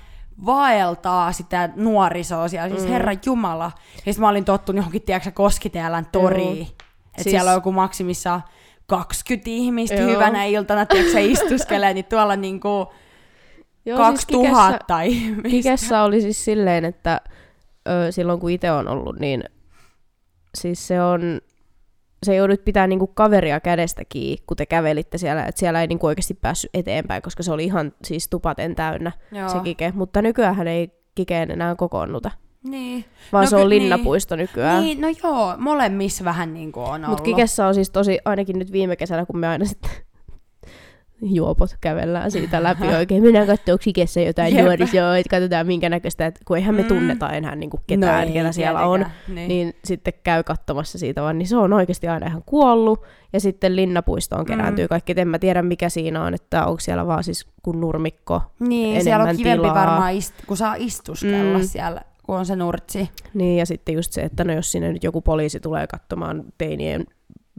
vaeltaa 0.47 1.33
sitä 1.33 1.69
nuorisoa 1.77 2.49
siellä, 2.49 2.69
siis 2.69 2.83
Mm. 2.83 2.89
herra 2.89 3.12
jumala. 3.27 3.73
Ja 4.07 4.12
sit 4.12 4.21
mä 4.21 4.29
olin 4.29 4.45
tottunut 4.45 4.77
johonkin, 4.77 5.03
tiedätkö, 5.03 5.31
Koskiteälän 5.31 6.07
toriin. 6.12 6.57
Joo. 6.59 6.66
Että 7.07 7.23
Siis- 7.23 7.31
siellä 7.33 7.51
on 7.51 7.57
joku 7.57 7.73
maksimissaan 7.73 8.43
20 8.87 9.51
ihmistä 9.51 9.97
Joo. 9.97 10.11
hyvänä 10.11 10.45
iltana, 10.45 10.87
tiedätkö, 10.87 11.21
istuskelee, 11.21 11.95
niin 11.95 12.05
tuolla 12.05 12.37
niinku 12.37 12.93
Joo, 13.87 13.99
2000 13.99 14.79
Kikessä, 14.79 15.01
ihmistä. 15.03 15.49
Kikessä 15.49 16.03
oli 16.03 16.21
siis 16.21 16.45
silleen, 16.45 16.85
että 16.85 17.21
ö, 17.89 18.12
silloin 18.12 18.41
kun 18.41 18.51
itse 18.51 18.73
on 18.73 18.89
ollut, 18.89 19.19
niin 19.19 19.45
siis 20.55 20.87
se 20.87 21.03
on, 21.03 21.41
se 22.25 22.35
joudut 22.35 22.64
pitää 22.64 22.87
niinku 22.87 23.07
kaveria 23.07 23.61
kädestä 23.61 24.03
kiinni, 24.09 24.43
kun 24.47 24.57
te 24.57 24.66
kävelitte 24.66 25.18
siellä, 25.18 25.45
että 25.45 25.59
siellä 25.59 25.81
ei 25.81 25.87
niinku 25.87 26.07
oikeasti 26.07 26.35
päässyt 26.35 26.70
eteenpäin, 26.75 27.22
koska 27.22 27.43
se 27.43 27.53
oli 27.53 27.64
ihan 27.64 27.93
siis 28.05 28.29
tupaten 28.29 28.75
täynnä 28.75 29.12
Joo. 29.33 29.49
se 29.49 29.59
kike. 29.64 29.93
Mutta 29.97 30.22
nykyään 30.22 30.68
ei 30.68 30.91
kikeen 31.14 31.51
enää 31.51 31.75
kokoonnuta, 31.75 32.31
Niin. 32.64 33.05
vaan 33.33 33.45
No 33.45 33.51
se 33.51 33.57
on 33.57 33.62
ky- 33.62 33.68
linnapuisto 33.68 34.37
nykyään. 34.37 34.83
Niin, 34.83 35.01
no 35.01 35.09
joo, 35.22 35.55
molemmissa 35.59 36.25
vähän 36.25 36.55
niin 36.55 36.72
kuin 36.72 36.85
on 36.85 36.91
ollut. 36.95 37.09
Mutta 37.09 37.22
Kikessä 37.25 37.66
on 37.66 37.75
siis 37.75 37.91
tosi, 37.91 38.18
ainakin 38.25 38.59
nyt 38.59 38.72
viime 38.72 38.97
kesänä, 38.97 39.27
kun 39.27 39.39
me 39.39 39.49
aina 39.49 39.64
sitten 39.64 39.91
juopot 41.25 41.70
kävellään 41.81 42.31
siitä 42.31 42.62
läpi 42.62 42.87
oikein. 42.87 43.22
Mennään 43.22 43.47
katsoa 43.47 43.79
Kikessä 43.79 44.20
jotain 44.20 44.55
Jep. 44.57 44.64
nuorisoa, 44.64 45.16
että 45.16 45.31
katsotaan 45.31 45.66
minkä 45.66 45.89
näköistä, 45.89 46.27
että 46.27 46.41
kun 46.45 46.57
eihän 46.57 46.75
me 46.75 46.83
Mm. 46.83 46.89
tunneta 46.89 47.31
enää 47.31 47.55
niin 47.57 47.70
kuin 47.70 47.81
ketään, 47.87 48.22
no 48.22 48.29
ei, 48.29 48.33
ketä 48.33 48.53
siellä 48.53 48.87
on. 48.87 48.99
tietenkään. 49.01 49.35
Niin. 49.35 49.49
Niin 49.49 49.75
sitten 49.85 50.12
käy 50.25 50.43
katsomassa 50.43 50.99
siitä 50.99 51.22
vaan, 51.22 51.39
niin 51.39 51.47
se 51.49 51.57
on 51.57 51.72
oikeasti 51.72 52.09
aina 52.09 52.27
ihan 52.27 52.43
kuollut. 52.47 53.03
Ja 53.33 53.41
sitten 53.41 53.77
linnapuistoon 53.77 54.47
kerääntyy 54.47 54.85
Mm. 54.85 54.89
kaikki. 54.89 55.12
Et 55.12 55.18
En 55.18 55.29
mä 55.29 55.39
tiedä 55.39 55.62
mikä 55.62 55.89
siinä 55.89 56.22
on, 56.25 56.35
että 56.35 56.66
onko 56.66 56.81
siellä 56.81 57.07
vaan 57.07 57.25
siis 57.25 57.47
kun 57.62 57.81
nurmikko. 57.81 58.43
niin 58.61 59.05
siellä 59.05 59.25
on 59.25 59.37
kivempi 59.37 59.59
tilaa. 59.68 59.75
varmaan, 59.75 60.14
ist- 60.14 60.45
kun 60.47 60.57
saa 60.57 60.75
istuskella 60.79 61.59
Mm. 61.59 61.64
siellä, 61.64 62.01
kun 62.22 62.37
on 62.37 62.47
se 62.47 62.57
nurtsi. 62.57 63.11
Niin 63.35 63.59
ja 63.59 63.66
sitten 63.66 63.95
just 63.95 64.12
se, 64.12 64.20
että 64.22 64.45
no 64.45 64.53
jos 64.53 64.72
sinne 64.72 64.93
nyt 64.93 65.05
joku 65.05 65.20
poliisi 65.20 65.61
tulee 65.61 65.87
katsomaan 65.87 66.45
teinien 66.59 67.05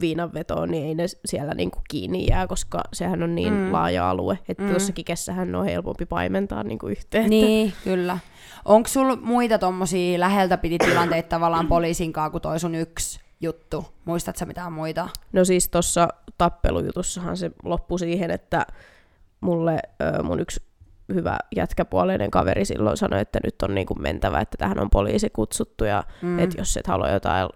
viinanvetoon, 0.00 0.70
niin 0.70 0.86
ei 0.86 0.94
ne 0.94 1.04
siellä 1.24 1.54
niinku 1.54 1.78
kiinni 1.90 2.26
jää, 2.30 2.46
koska 2.46 2.80
sehän 2.92 3.22
on 3.22 3.34
niin 3.34 3.52
Mm. 3.52 3.72
laaja 3.72 4.10
alue, 4.10 4.38
että 4.48 4.62
Mm. 4.62 4.68
tuossa 4.70 4.92
kikessähän 4.92 5.54
on 5.54 5.64
helpompi 5.64 6.06
paimentaa 6.06 6.62
niinku 6.62 6.86
yhteen. 6.88 7.30
Niin, 7.30 7.72
kyllä. 7.84 8.18
Onko 8.64 8.88
sulla 8.88 9.16
muita 9.16 9.58
tommosia 9.58 10.20
läheltä 10.20 10.56
piti 10.58 10.78
tilanteita 10.78 11.28
tavallaan 11.28 11.66
poliisin 11.68 12.12
kanssa, 12.12 12.30
kun 12.30 12.40
toi 12.40 12.60
sun 12.60 12.74
yksi 12.74 13.20
juttu? 13.40 13.84
Muistatko 14.04 14.46
mitään 14.46 14.72
muita? 14.72 15.08
No 15.32 15.44
siis 15.44 15.68
tuossa 15.68 16.08
tappelujutussahan 16.38 17.36
se 17.36 17.50
loppui 17.64 17.98
siihen, 17.98 18.30
että 18.30 18.66
mulle 19.40 19.78
mun 20.22 20.40
yksi 20.40 20.60
hyvä 21.14 21.38
jätkäpuoleinen 21.56 22.30
kaveri 22.30 22.64
silloin 22.64 22.96
sanoi, 22.96 23.20
että 23.20 23.38
nyt 23.44 23.62
on 23.62 23.74
niinku 23.74 23.94
mentävä, 23.94 24.40
että 24.40 24.56
tähän 24.58 24.78
on 24.80 24.90
poliisi 24.90 25.30
kutsuttu 25.30 25.84
ja 25.84 26.04
mm. 26.22 26.38
että 26.38 26.60
jos 26.60 26.76
et 26.76 26.86
halua 26.86 27.10
jotain 27.10 27.48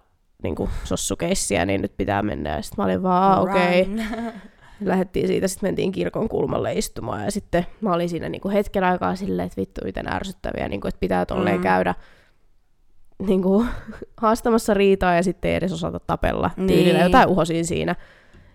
niinku 0.43 0.69
sossukeissiä, 0.83 1.65
niin 1.65 1.81
nyt 1.81 1.93
pitää 1.97 2.21
mennä. 2.23 2.49
Ja 2.49 2.61
sitten 2.61 2.75
mä 2.77 2.85
olin 2.85 3.03
vaan, 3.03 3.23
"Aa, 3.23 3.41
okei. 3.41 3.81
Okay. 3.81 4.31
Lähettiin 4.85 5.27
siitä, 5.27 5.47
sitten 5.47 5.67
mentiin 5.67 5.91
kirkon 5.91 6.29
kulmalle 6.29 6.73
istumaan 6.73 7.23
ja 7.25 7.31
sitten 7.31 7.65
mä 7.81 7.93
olin 7.93 8.09
siinä 8.09 8.29
niinku 8.29 8.49
hetken 8.49 8.83
aikaa 8.83 9.15
silleen, 9.15 9.45
että 9.45 9.61
vittu 9.61 9.81
miten 9.83 10.13
ärsyttäviä, 10.13 10.67
niinku, 10.67 10.87
että 10.87 10.99
pitää 10.99 11.25
tolleen 11.25 11.57
Mm. 11.57 11.63
käydä 11.63 11.95
niinku, 13.27 13.65
haastamassa 14.21 14.73
riitaa 14.73 15.15
ja 15.15 15.23
sitten 15.23 15.51
ei 15.51 15.55
edes 15.57 15.73
osata 15.73 15.99
tapella 15.99 16.51
Niin. 16.57 16.67
tyylillä. 16.67 16.99
Jotain 17.03 17.27
uhosin 17.29 17.65
siinä. 17.65 17.95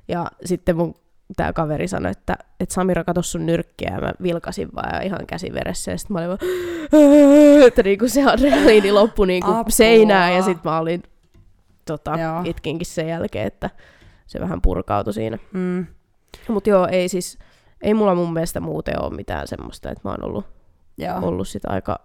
Ja 0.09 0.27
sitten 0.45 0.77
mun 0.77 0.95
tämä 1.37 1.53
kaveri 1.53 1.89
sanoi, 1.89 2.11
että, 2.13 2.37
että 2.61 2.75
Samira, 2.75 3.05
kato 3.05 3.23
sun 3.23 3.47
nyrkkiä, 3.47 3.91
ja 3.95 4.01
mä 4.01 4.13
vilkasin 4.23 4.69
vaan 4.75 4.95
ja 4.95 5.01
ihan 5.01 5.27
käsiveressä, 5.27 5.91
ja 5.91 5.99
sitten 5.99 6.15
mä 6.15 6.19
olin 6.19 6.29
vaan, 6.29 6.39
että 7.67 7.83
niinku 7.83 8.09
se 8.09 8.25
adrenaliini 8.25 8.93
loppui 8.93 9.27
niinku 9.27 9.51
seinään, 9.69 10.35
ja 10.35 10.43
sitten 10.43 10.71
mä 10.71 10.79
olin, 10.79 11.03
tota, 11.87 12.19
Joo. 12.19 12.43
itkinkin 12.45 12.87
sen 12.87 13.09
jälkeen, 13.09 13.47
että 13.47 13.71
se 14.27 14.41
vähän 14.41 14.63
purkautui 14.63 15.13
siinä. 15.13 15.39
Mm. 15.53 15.87
Mutta 16.49 16.71
joo, 16.71 16.89
ei 16.91 17.09
siis, 17.09 17.39
ei 17.83 17.95
mulla 17.95 18.15
mun 18.15 18.33
mielestä 18.33 18.61
muuten 18.61 19.03
ole 19.03 19.15
mitään 19.15 19.49
semmoista, 19.49 19.91
että 19.91 20.01
mä 20.05 20.11
oon 20.11 20.25
ollut, 20.25 20.47
Joo. 20.99 21.19
ollut 21.23 21.49
sit 21.49 21.65
aika 21.65 22.01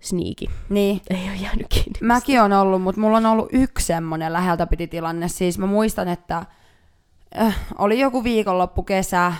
sneaky. 0.00 0.46
Niin. 0.68 1.00
Ei 1.10 1.28
ole 1.28 1.36
jäänyt 1.36 1.66
kiinni. 1.68 1.98
Mäkin 2.00 2.42
on 2.42 2.52
ollut, 2.52 2.82
mutta 2.82 3.00
mulla 3.00 3.16
on 3.16 3.26
ollut 3.26 3.48
yksi 3.52 3.86
semmoinen 3.86 4.32
läheltä 4.32 4.66
piti 4.66 4.86
tilanne. 4.86 5.28
Siis 5.28 5.58
mä 5.58 5.66
muistan, 5.66 6.08
että 6.08 6.44
äh, 7.40 7.56
oli 7.78 8.00
joku 8.00 8.24
viikonloppu 8.24 8.82
kesä, 8.82 9.32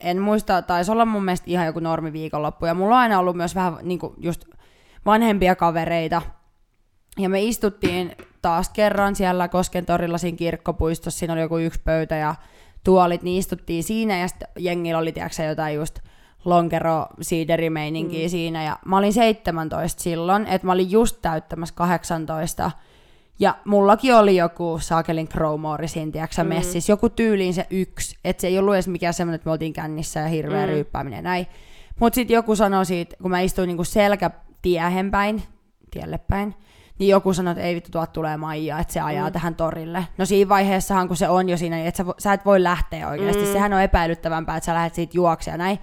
en 0.00 0.22
muista, 0.22 0.62
taisi 0.62 0.92
olla 0.92 1.04
mun 1.04 1.24
mielestä 1.24 1.50
ihan 1.50 1.66
joku 1.66 1.80
normi 1.80 2.12
viikonloppu. 2.12 2.66
Ja 2.66 2.74
mulla 2.74 2.94
on 2.94 3.00
aina 3.00 3.18
ollut 3.18 3.36
myös 3.36 3.54
vähän 3.54 3.76
niin 3.82 4.00
just 4.18 4.44
vanhempia 5.06 5.56
kavereita. 5.56 6.22
Ja 7.18 7.28
me 7.28 7.42
istuttiin 7.42 8.16
taas 8.42 8.68
kerran 8.68 9.16
siellä 9.16 9.48
Koskentorilla 9.48 10.18
siinä 10.18 10.38
kirkkopuistossa, 10.38 11.18
siinä 11.18 11.32
oli 11.32 11.40
joku 11.40 11.58
yksi 11.58 11.80
pöytä 11.84 12.16
ja 12.16 12.34
tuolit, 12.84 13.22
niin 13.22 13.38
istuttiin 13.38 13.84
siinä 13.84 14.18
ja 14.18 14.28
sitten 14.28 14.48
jengillä 14.58 14.98
oli 14.98 15.12
tiedätkö, 15.12 15.42
jotain 15.42 15.74
just 15.74 15.98
lonkero 16.44 17.06
siiderimeininkiä 17.20 18.26
mm. 18.26 18.30
siinä 18.30 18.64
ja 18.64 18.78
mä 18.84 18.98
olin 18.98 19.12
17 19.12 20.02
silloin, 20.02 20.46
että 20.46 20.66
mä 20.66 20.72
olin 20.72 20.90
just 20.90 21.18
täyttämässä 21.22 21.74
18 21.74 22.70
ja 23.38 23.56
mullakin 23.64 24.14
oli 24.14 24.36
joku 24.36 24.78
saakelin 24.82 25.28
crowmore 25.28 25.88
siinä, 25.88 26.12
tiedätkö, 26.12 26.42
mm. 26.42 26.48
messissä, 26.48 26.92
joku 26.92 27.08
tyyliin 27.08 27.54
se 27.54 27.66
yksi, 27.70 28.16
että 28.24 28.40
se 28.40 28.46
ei 28.46 28.58
ollut 28.58 28.74
edes 28.74 28.88
mikään 28.88 29.14
semmoinen, 29.14 29.34
että 29.34 29.48
me 29.48 29.52
oltiin 29.52 29.72
kännissä 29.72 30.20
ja 30.20 30.28
hirveä 30.28 30.66
mm. 30.66 30.72
Ryyppääminen 30.72 31.16
ja 31.16 31.22
näin. 31.22 31.46
Mutta 32.00 32.14
sitten 32.14 32.34
joku 32.34 32.56
sanoi 32.56 32.86
siitä, 32.86 33.16
kun 33.22 33.30
mä 33.30 33.40
istuin 33.40 33.66
niinku 33.66 33.84
selkätiehen 33.84 35.10
päin, 35.10 35.42
tielle 35.90 36.18
päin, 36.18 36.54
niin 36.98 37.08
joku 37.08 37.32
sanoi, 37.32 37.52
että 37.52 37.62
ei 37.62 37.74
vittu, 37.74 37.90
tuot 37.90 38.12
tulee 38.12 38.36
Maija, 38.36 38.78
että 38.78 38.92
se 38.92 39.00
ajaa 39.00 39.28
mm. 39.28 39.32
Tähän 39.32 39.54
torille. 39.54 40.06
No 40.18 40.24
siinä 40.24 40.48
vaiheessahan, 40.48 41.08
kun 41.08 41.16
se 41.16 41.28
on 41.28 41.48
jo 41.48 41.56
siinä, 41.56 41.76
niin 41.76 41.86
että 41.88 42.04
sä, 42.04 42.14
sä 42.18 42.32
et 42.32 42.44
voi 42.44 42.62
lähteä 42.62 43.08
oikeasti. 43.08 43.42
Mm. 43.42 43.52
Sehän 43.52 43.72
on 43.72 43.82
epäilyttävämpää, 43.82 44.56
että 44.56 44.64
sä 44.64 44.74
lähdet 44.74 44.94
siitä 44.94 45.16
juokse 45.16 45.50
ja 45.50 45.56
näin. 45.56 45.78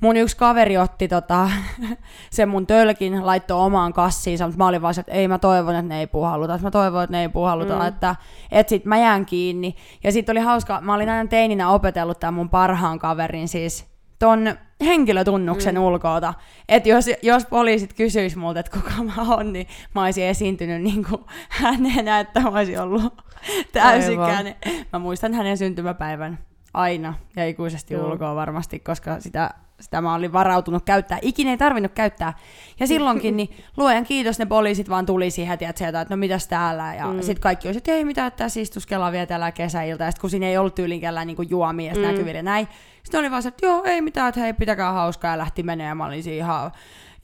Mun 0.00 0.16
yksi 0.16 0.36
kaveri 0.36 0.78
otti 0.78 1.08
tota, 1.08 1.50
sen 2.30 2.48
mun 2.48 2.66
tölkin, 2.66 3.26
laittoi 3.26 3.60
omaan 3.60 3.92
kassiinsa, 3.92 4.46
mutta 4.46 4.58
mä 4.58 4.66
olin 4.66 4.82
vaan 4.82 4.94
se, 4.94 5.00
että 5.00 5.12
ei 5.12 5.28
mä 5.28 5.38
toivon, 5.38 5.74
että 5.74 5.88
ne 5.88 6.00
ei 6.00 6.06
puhalluta, 6.06 6.54
että 6.54 6.66
mä 6.66 6.70
toivon, 6.70 7.04
että 7.04 7.16
ne 7.16 7.22
ei 7.22 7.28
puhalluta. 7.28 7.74
Mm. 7.74 7.86
että, 7.86 8.16
että 8.50 8.70
sit 8.70 8.84
mä 8.84 8.98
jään 8.98 9.26
kiinni. 9.26 9.76
Ja 10.04 10.12
sit 10.12 10.28
oli 10.28 10.40
hauska, 10.40 10.80
mä 10.80 10.94
olin 10.94 11.08
aina 11.08 11.28
teininä 11.28 11.70
opetellut 11.70 12.20
tämän 12.20 12.34
mun 12.34 12.50
parhaan 12.50 12.98
kaverin 12.98 13.48
siis 13.48 13.95
ton 14.18 14.56
henkilötunnuksen 14.80 15.74
mm. 15.74 15.82
ulkoota. 15.82 16.34
Että 16.68 16.88
jos, 16.88 17.04
jos 17.22 17.46
poliisit 17.46 17.92
kysyis 17.92 18.36
multa, 18.36 18.60
että 18.60 18.80
kuka 18.80 19.02
mä 19.02 19.34
oon, 19.34 19.52
niin 19.52 19.66
mä 19.94 20.04
olisin 20.04 20.24
esiintynyt 20.24 20.82
niin 20.82 21.04
kuin 21.04 21.20
hänenä, 21.48 22.20
että 22.20 22.40
mä 22.40 22.48
olisin 22.48 22.80
ollut 22.80 23.22
täysikäinen. 23.72 24.54
Mä 24.92 24.98
muistan 24.98 25.34
hänen 25.34 25.58
syntymäpäivän 25.58 26.38
aina 26.74 27.14
ja 27.36 27.46
ikuisesti 27.46 27.94
Joo. 27.94 28.10
ulkoa 28.10 28.34
varmasti, 28.34 28.78
koska 28.78 29.20
sitä, 29.20 29.50
sitä 29.80 30.00
mä 30.00 30.14
olin 30.14 30.32
varautunut 30.32 30.84
käyttää. 30.84 31.18
Ikinä 31.22 31.50
ei 31.50 31.56
tarvinnut 31.56 31.92
käyttää. 31.92 32.32
Ja 32.80 32.86
silloinkin, 32.86 33.36
niin 33.36 33.56
luojan 33.76 34.04
kiitos, 34.04 34.38
ne 34.38 34.46
poliisit 34.46 34.88
vaan 34.88 35.06
tuli 35.06 35.30
siihen, 35.30 35.58
tiedät, 35.58 35.76
sieltä, 35.76 36.00
että 36.00 36.14
no 36.14 36.18
mitäs 36.18 36.48
täällä. 36.48 36.94
Ja 36.94 37.06
mm. 37.06 37.20
Sitten 37.20 37.40
kaikki 37.40 37.68
olisi, 37.68 37.78
että 37.78 37.92
ei 37.92 38.04
mitään, 38.04 38.28
että 38.28 38.44
tässä 38.44 38.60
istuskellaan 38.60 39.12
vielä 39.12 39.26
tällä 39.26 39.52
kesäiltä. 39.52 40.04
Ja 40.04 40.10
sitten 40.10 40.20
kun 40.20 40.30
siinä 40.30 40.46
ei 40.46 40.58
ollut 40.58 40.74
tyylinkään 40.74 41.26
niin 41.26 41.36
juomia 41.48 41.94
mm. 41.94 42.00
Näkyvillä 42.00 42.38
ja 42.38 42.42
näin. 42.42 42.68
Sitten 43.02 43.20
oli 43.20 43.30
vaan 43.30 43.42
se, 43.42 43.48
että 43.48 43.66
joo, 43.66 43.82
ei 43.84 44.00
mitään, 44.00 44.28
että 44.28 44.40
hei, 44.40 44.52
pitäkää 44.52 44.92
hauskaa 44.92 45.30
ja 45.30 45.38
lähti 45.38 45.62
menemään. 45.62 45.88
Ja 45.88 45.94
mä 45.94 46.06
olin 46.06 46.22
siinä 46.22 46.44
ihan, 46.44 46.72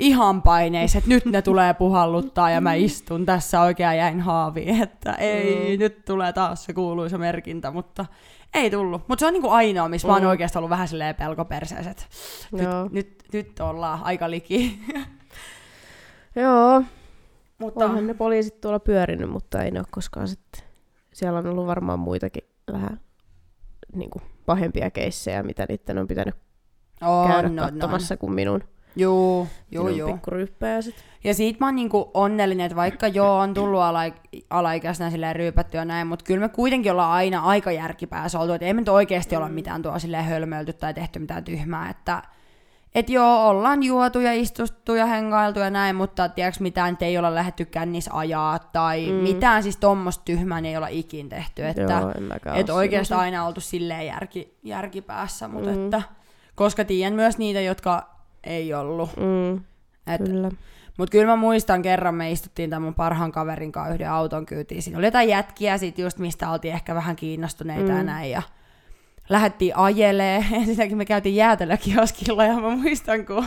ihan 0.02 0.42
paineissa, 0.42 0.98
että 0.98 1.08
nyt 1.10 1.24
ne 1.24 1.42
tulee 1.42 1.74
puhalluttaa 1.74 2.50
ja 2.50 2.60
mä 2.60 2.74
istun 2.74 3.26
tässä 3.26 3.60
oikein 3.60 3.98
jäin 3.98 4.20
haaviin, 4.20 4.82
että 4.82 5.12
ei, 5.12 5.76
Mm. 5.76 5.78
nyt 5.80 6.04
tulee 6.04 6.32
taas 6.32 6.64
se 6.64 6.72
kuuluisa 6.72 7.18
merkintä, 7.18 7.70
mutta 7.70 8.06
ei 8.54 8.70
tullut. 8.70 9.08
Mutta 9.08 9.20
se 9.20 9.26
on 9.26 9.32
niinku 9.32 9.48
ainoa, 9.48 9.88
missä 9.88 10.08
mä 10.08 10.14
oon 10.14 10.22
Mm. 10.22 10.28
oikeasti 10.28 10.58
ollut 10.58 10.70
vähän 10.70 10.88
silleen 10.88 11.14
Joo. 12.52 12.82
nyt, 12.82 12.92
nyt, 12.92 13.24
nyt 13.32 13.60
ollaan 13.60 14.02
aika 14.02 14.30
liki. 14.30 14.80
Joo, 16.36 16.82
mutta 17.58 17.84
onhan 17.84 18.06
ne 18.06 18.14
poliisit 18.14 18.60
tuolla 18.60 18.78
pyörinyt, 18.78 19.30
mutta 19.30 19.62
ei 19.62 19.70
ne 19.70 19.80
ole 19.80 19.86
koskaan 19.90 20.28
sitten. 20.28 20.62
Siellä 21.12 21.38
on 21.38 21.46
ollut 21.46 21.66
varmaan 21.66 21.98
muitakin 21.98 22.42
vähän 22.72 23.00
niin 23.94 24.10
kuin, 24.10 24.22
pahempia 24.46 24.90
keissejä, 24.90 25.42
mitä 25.42 25.66
niiden 25.68 25.98
on 25.98 26.08
pitänyt 26.08 26.34
on, 27.02 27.28
käydä 27.28 27.48
on, 27.48 27.58
on. 27.60 27.64
katsomassa 27.70 28.16
kuin 28.16 28.32
minun, 28.32 28.64
Juu, 28.96 29.48
minun 29.70 29.98
juu. 29.98 30.12
pikkuryyppäjäiset. 30.12 30.94
Ja 31.24 31.34
siitä 31.34 31.56
mä 31.60 31.66
oon 31.66 31.74
niinku 31.76 32.10
onnellinen, 32.14 32.66
että 32.66 32.76
vaikka 32.76 33.08
joo 33.08 33.38
on 33.38 33.54
tullut 33.54 33.80
ala- 33.80 34.12
alaikäisenä 34.50 35.10
silleen 35.10 35.36
ryypättyä 35.36 35.84
näin, 35.84 36.06
mutta 36.06 36.24
kyllä 36.24 36.40
me 36.40 36.48
kuitenkin 36.48 36.92
ollaan 36.92 37.12
aina 37.12 37.40
aika 37.40 37.72
järkipäässä 37.72 38.38
oltu, 38.38 38.52
että 38.52 38.66
ei 38.66 38.74
me 38.74 38.80
nyt 38.80 38.88
oikeasti 38.88 39.36
olla 39.36 39.48
mitään 39.48 39.82
tuolla 39.82 39.98
silleen 39.98 40.24
hölmöilty 40.24 40.72
tai 40.72 40.94
tehty 40.94 41.18
mitään 41.18 41.44
tyhmää, 41.44 41.90
että 41.90 42.22
et 42.94 43.10
joo, 43.10 43.48
ollaan 43.48 43.82
juotu 43.82 44.20
ja 44.20 44.32
istuttu 44.32 44.94
ja 44.94 45.06
hengailtu 45.06 45.60
ja 45.60 45.70
näin, 45.70 45.96
mutta 45.96 46.28
tiedätkö 46.28 46.62
mitään, 46.62 46.98
ei 47.00 47.18
olla 47.18 47.34
lähdetty 47.34 47.64
kännis 47.64 48.08
ajaa 48.12 48.58
tai 48.58 49.06
mm. 49.06 49.12
Mm. 49.12 49.22
mitään 49.22 49.62
siis 49.62 49.76
tommosta 49.76 50.24
tyhmää 50.24 50.58
ei 50.64 50.76
olla 50.76 50.88
ikin 50.88 51.28
tehty, 51.28 51.66
että 51.66 51.82
Joo, 51.82 52.54
et 52.54 52.70
oikeastaan 52.70 53.20
aina 53.20 53.46
oltu 53.46 53.60
silleen 53.60 54.06
järki, 54.06 54.58
järkipäässä, 54.62 55.48
mutta 55.48 55.70
Mm. 55.70 55.84
että, 55.84 56.02
koska 56.54 56.84
tiedän 56.84 57.12
myös 57.14 57.38
niitä, 57.38 57.60
jotka 57.60 58.11
ei 58.44 58.74
ollut. 58.74 59.10
Mm, 59.16 59.56
Et, 60.14 60.22
kyllä. 60.24 60.50
mutta 60.98 61.12
kyllä 61.12 61.26
mä 61.26 61.36
muistan 61.36 61.82
kerran, 61.82 62.14
me 62.14 62.30
istuttiin 62.30 62.70
tämän 62.70 62.82
mun 62.82 62.94
parhaan 62.94 63.32
kaverin 63.32 63.72
kanssa 63.72 63.94
yhden 63.94 64.10
auton 64.10 64.46
kyytiin. 64.46 64.82
Siinä 64.82 64.98
oli 64.98 65.06
jotain 65.06 65.28
jätkiä 65.28 65.78
sit 65.78 65.98
just, 65.98 66.18
mistä 66.18 66.50
oltiin 66.50 66.74
ehkä 66.74 66.94
vähän 66.94 67.16
kiinnostuneita 67.16 67.92
mm. 67.92 67.96
ja 67.96 68.02
näin. 68.02 68.30
Ja 68.30 68.42
lähdettiin 69.28 69.76
ajelee. 69.76 70.44
Ensinnäkin 70.52 70.96
me 70.96 71.04
käytiin 71.04 71.36
jäätelökioskilla 71.36 72.44
ja 72.44 72.60
mä 72.60 72.76
muistan, 72.76 73.26
kun 73.26 73.44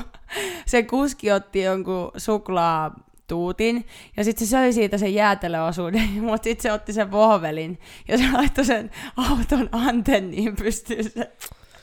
se 0.65 0.83
kuski 0.83 1.31
otti 1.31 1.61
jonkun 1.61 2.11
suklaa 2.17 2.95
tuutin. 3.27 3.85
Ja 4.17 4.23
sitten 4.23 4.47
se 4.47 4.51
söi 4.51 4.73
siitä 4.73 4.97
sen 4.97 5.13
jäätelöosuuden, 5.13 6.09
mutta 6.21 6.43
sitten 6.43 6.63
se 6.63 6.71
otti 6.71 6.93
sen 6.93 7.11
vohvelin 7.11 7.79
ja 8.07 8.17
se 8.17 8.23
laittoi 8.33 8.65
sen 8.65 8.91
auton 9.17 9.69
antenniin 9.71 10.55
pystyyn 10.55 11.03
se, 11.03 11.31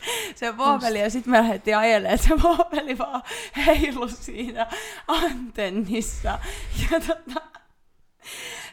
se 0.35 0.57
vohveli. 0.57 1.01
Ja 1.01 1.11
sitten 1.11 1.31
me 1.31 1.39
lähdettiin 1.39 1.77
ajelemaan, 1.77 2.15
että 2.15 2.29
se 2.29 2.43
vohveli 2.43 2.99
vaan 2.99 3.23
heilu 3.67 4.09
siinä 4.09 4.67
antennissa. 5.09 6.39
Ja 6.91 7.01
tota, 7.01 7.43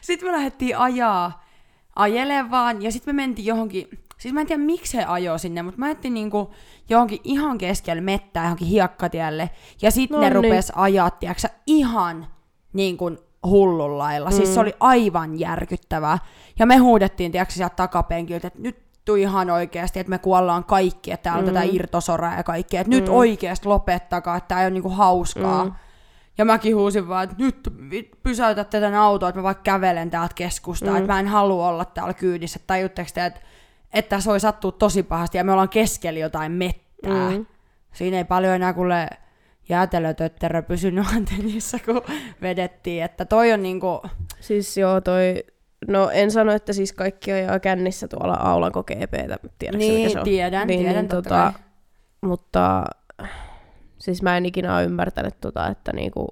sitten 0.00 0.28
me 0.28 0.32
lähdettiin 0.32 0.78
ajaa, 0.78 1.46
ajelemaan 1.96 2.50
vaan, 2.50 2.82
ja 2.82 2.92
sitten 2.92 3.14
me 3.14 3.22
mentiin 3.22 3.46
johonkin, 3.46 3.88
siis 4.18 4.34
mä 4.34 4.40
en 4.40 4.46
tiedä 4.46 4.62
miksi 4.62 4.96
he 4.96 5.04
ajoi 5.04 5.38
sinne, 5.38 5.62
mutta 5.62 5.78
mä 5.78 5.86
ajattelin 5.86 6.14
niinku 6.14 6.54
johonkin 6.88 7.20
ihan 7.24 7.58
keskelle 7.58 8.00
mettää, 8.02 8.44
johonkin 8.44 8.68
hiekkatielle, 8.68 9.50
ja 9.82 9.90
sitten 9.90 10.14
No 10.14 10.20
ne 10.20 10.30
niin. 10.30 10.34
rupes 10.34 10.72
ajaa, 10.74 11.10
tiiäksä, 11.10 11.50
ihan 11.66 12.26
niin 12.72 12.96
kuin 12.96 13.18
hullun 13.44 13.98
lailla. 13.98 14.30
Mm. 14.30 14.36
Siis 14.36 14.54
se 14.54 14.60
oli 14.60 14.74
aivan 14.80 15.38
järkyttävää. 15.38 16.18
Ja 16.58 16.66
me 16.66 16.76
huudettiin, 16.76 17.32
tiiäksä, 17.32 17.56
sieltä 17.56 17.76
takapenkiltä, 17.76 18.46
että 18.46 18.60
nyt 18.62 18.89
tuu 19.04 19.14
ihan 19.14 19.50
oikeasti, 19.50 20.00
että 20.00 20.10
me 20.10 20.18
kuollaan 20.18 20.64
kaikki, 20.64 21.12
että 21.12 21.22
täällä 21.22 21.38
on 21.38 21.44
mm. 21.44 21.54
tätä 21.54 21.66
irtosoraa 21.72 22.36
ja 22.36 22.42
kaikkea, 22.42 22.80
että 22.80 22.90
mm. 22.90 22.96
nyt 22.96 23.08
oikeasti 23.08 23.68
lopettakaa, 23.68 24.36
että 24.36 24.48
tää 24.48 24.60
ei 24.60 24.64
ole 24.64 24.70
niinku 24.70 24.88
hauskaa. 24.88 25.64
Mm. 25.64 25.72
Ja 26.38 26.44
mäkin 26.44 26.76
huusin 26.76 27.08
vaan, 27.08 27.24
että 27.24 27.36
nyt 27.38 27.70
pysäytätte 28.22 28.80
tämän 28.80 29.00
auton, 29.00 29.28
että 29.28 29.38
mä 29.38 29.42
vaikka 29.42 29.62
kävelen 29.62 30.10
täältä 30.10 30.34
keskustaa, 30.34 30.90
mm. 30.90 30.96
että 30.96 31.12
mä 31.12 31.20
en 31.20 31.28
halua 31.28 31.68
olla 31.68 31.84
täällä 31.84 32.14
kyydissä. 32.14 32.60
Tajutteko 32.66 33.10
te, 33.14 33.24
että, 33.24 33.40
että 33.92 34.08
tässä 34.08 34.30
voi 34.30 34.40
sattua 34.40 34.72
tosi 34.72 35.02
pahasti 35.02 35.38
ja 35.38 35.44
me 35.44 35.52
ollaan 35.52 35.68
keskellä 35.68 36.20
jotain 36.20 36.52
mettää. 36.52 37.30
Mm. 37.30 37.46
Siinä 37.92 38.16
ei 38.16 38.24
paljon 38.24 38.54
enää 38.54 38.72
kuule 38.72 39.08
jäätelötötterö 39.68 40.62
pysynyt 40.62 41.06
antennissa, 41.16 41.78
kun 41.78 42.02
vedettiin. 42.42 43.02
Että 43.02 43.24
toi 43.24 43.52
on 43.52 43.62
niinku, 43.62 44.02
Siis 44.40 44.76
joo, 44.76 45.00
toi... 45.00 45.44
No 45.88 46.10
en 46.10 46.30
sano, 46.30 46.52
että 46.52 46.72
siis 46.72 46.92
kaikki 46.92 47.32
ajaa 47.32 47.58
kännissä 47.58 48.08
tuolla 48.08 48.34
Aulanko 48.34 48.82
GPtä, 48.82 49.38
tiedätkö 49.58 49.78
niin, 49.78 49.94
mikä 49.94 50.12
se 50.12 50.18
on? 50.18 50.24
tiedän, 50.24 50.66
niin, 50.66 50.80
tiedän 50.80 51.02
niin, 51.02 51.08
tota, 51.08 51.28
kai. 51.28 51.62
mutta 52.20 52.84
siis 53.98 54.22
mä 54.22 54.36
en 54.36 54.46
ikinä 54.46 54.76
ole 54.76 54.84
ymmärtänyt 54.84 55.40
tota, 55.40 55.68
että 55.68 55.92
niinku 55.92 56.28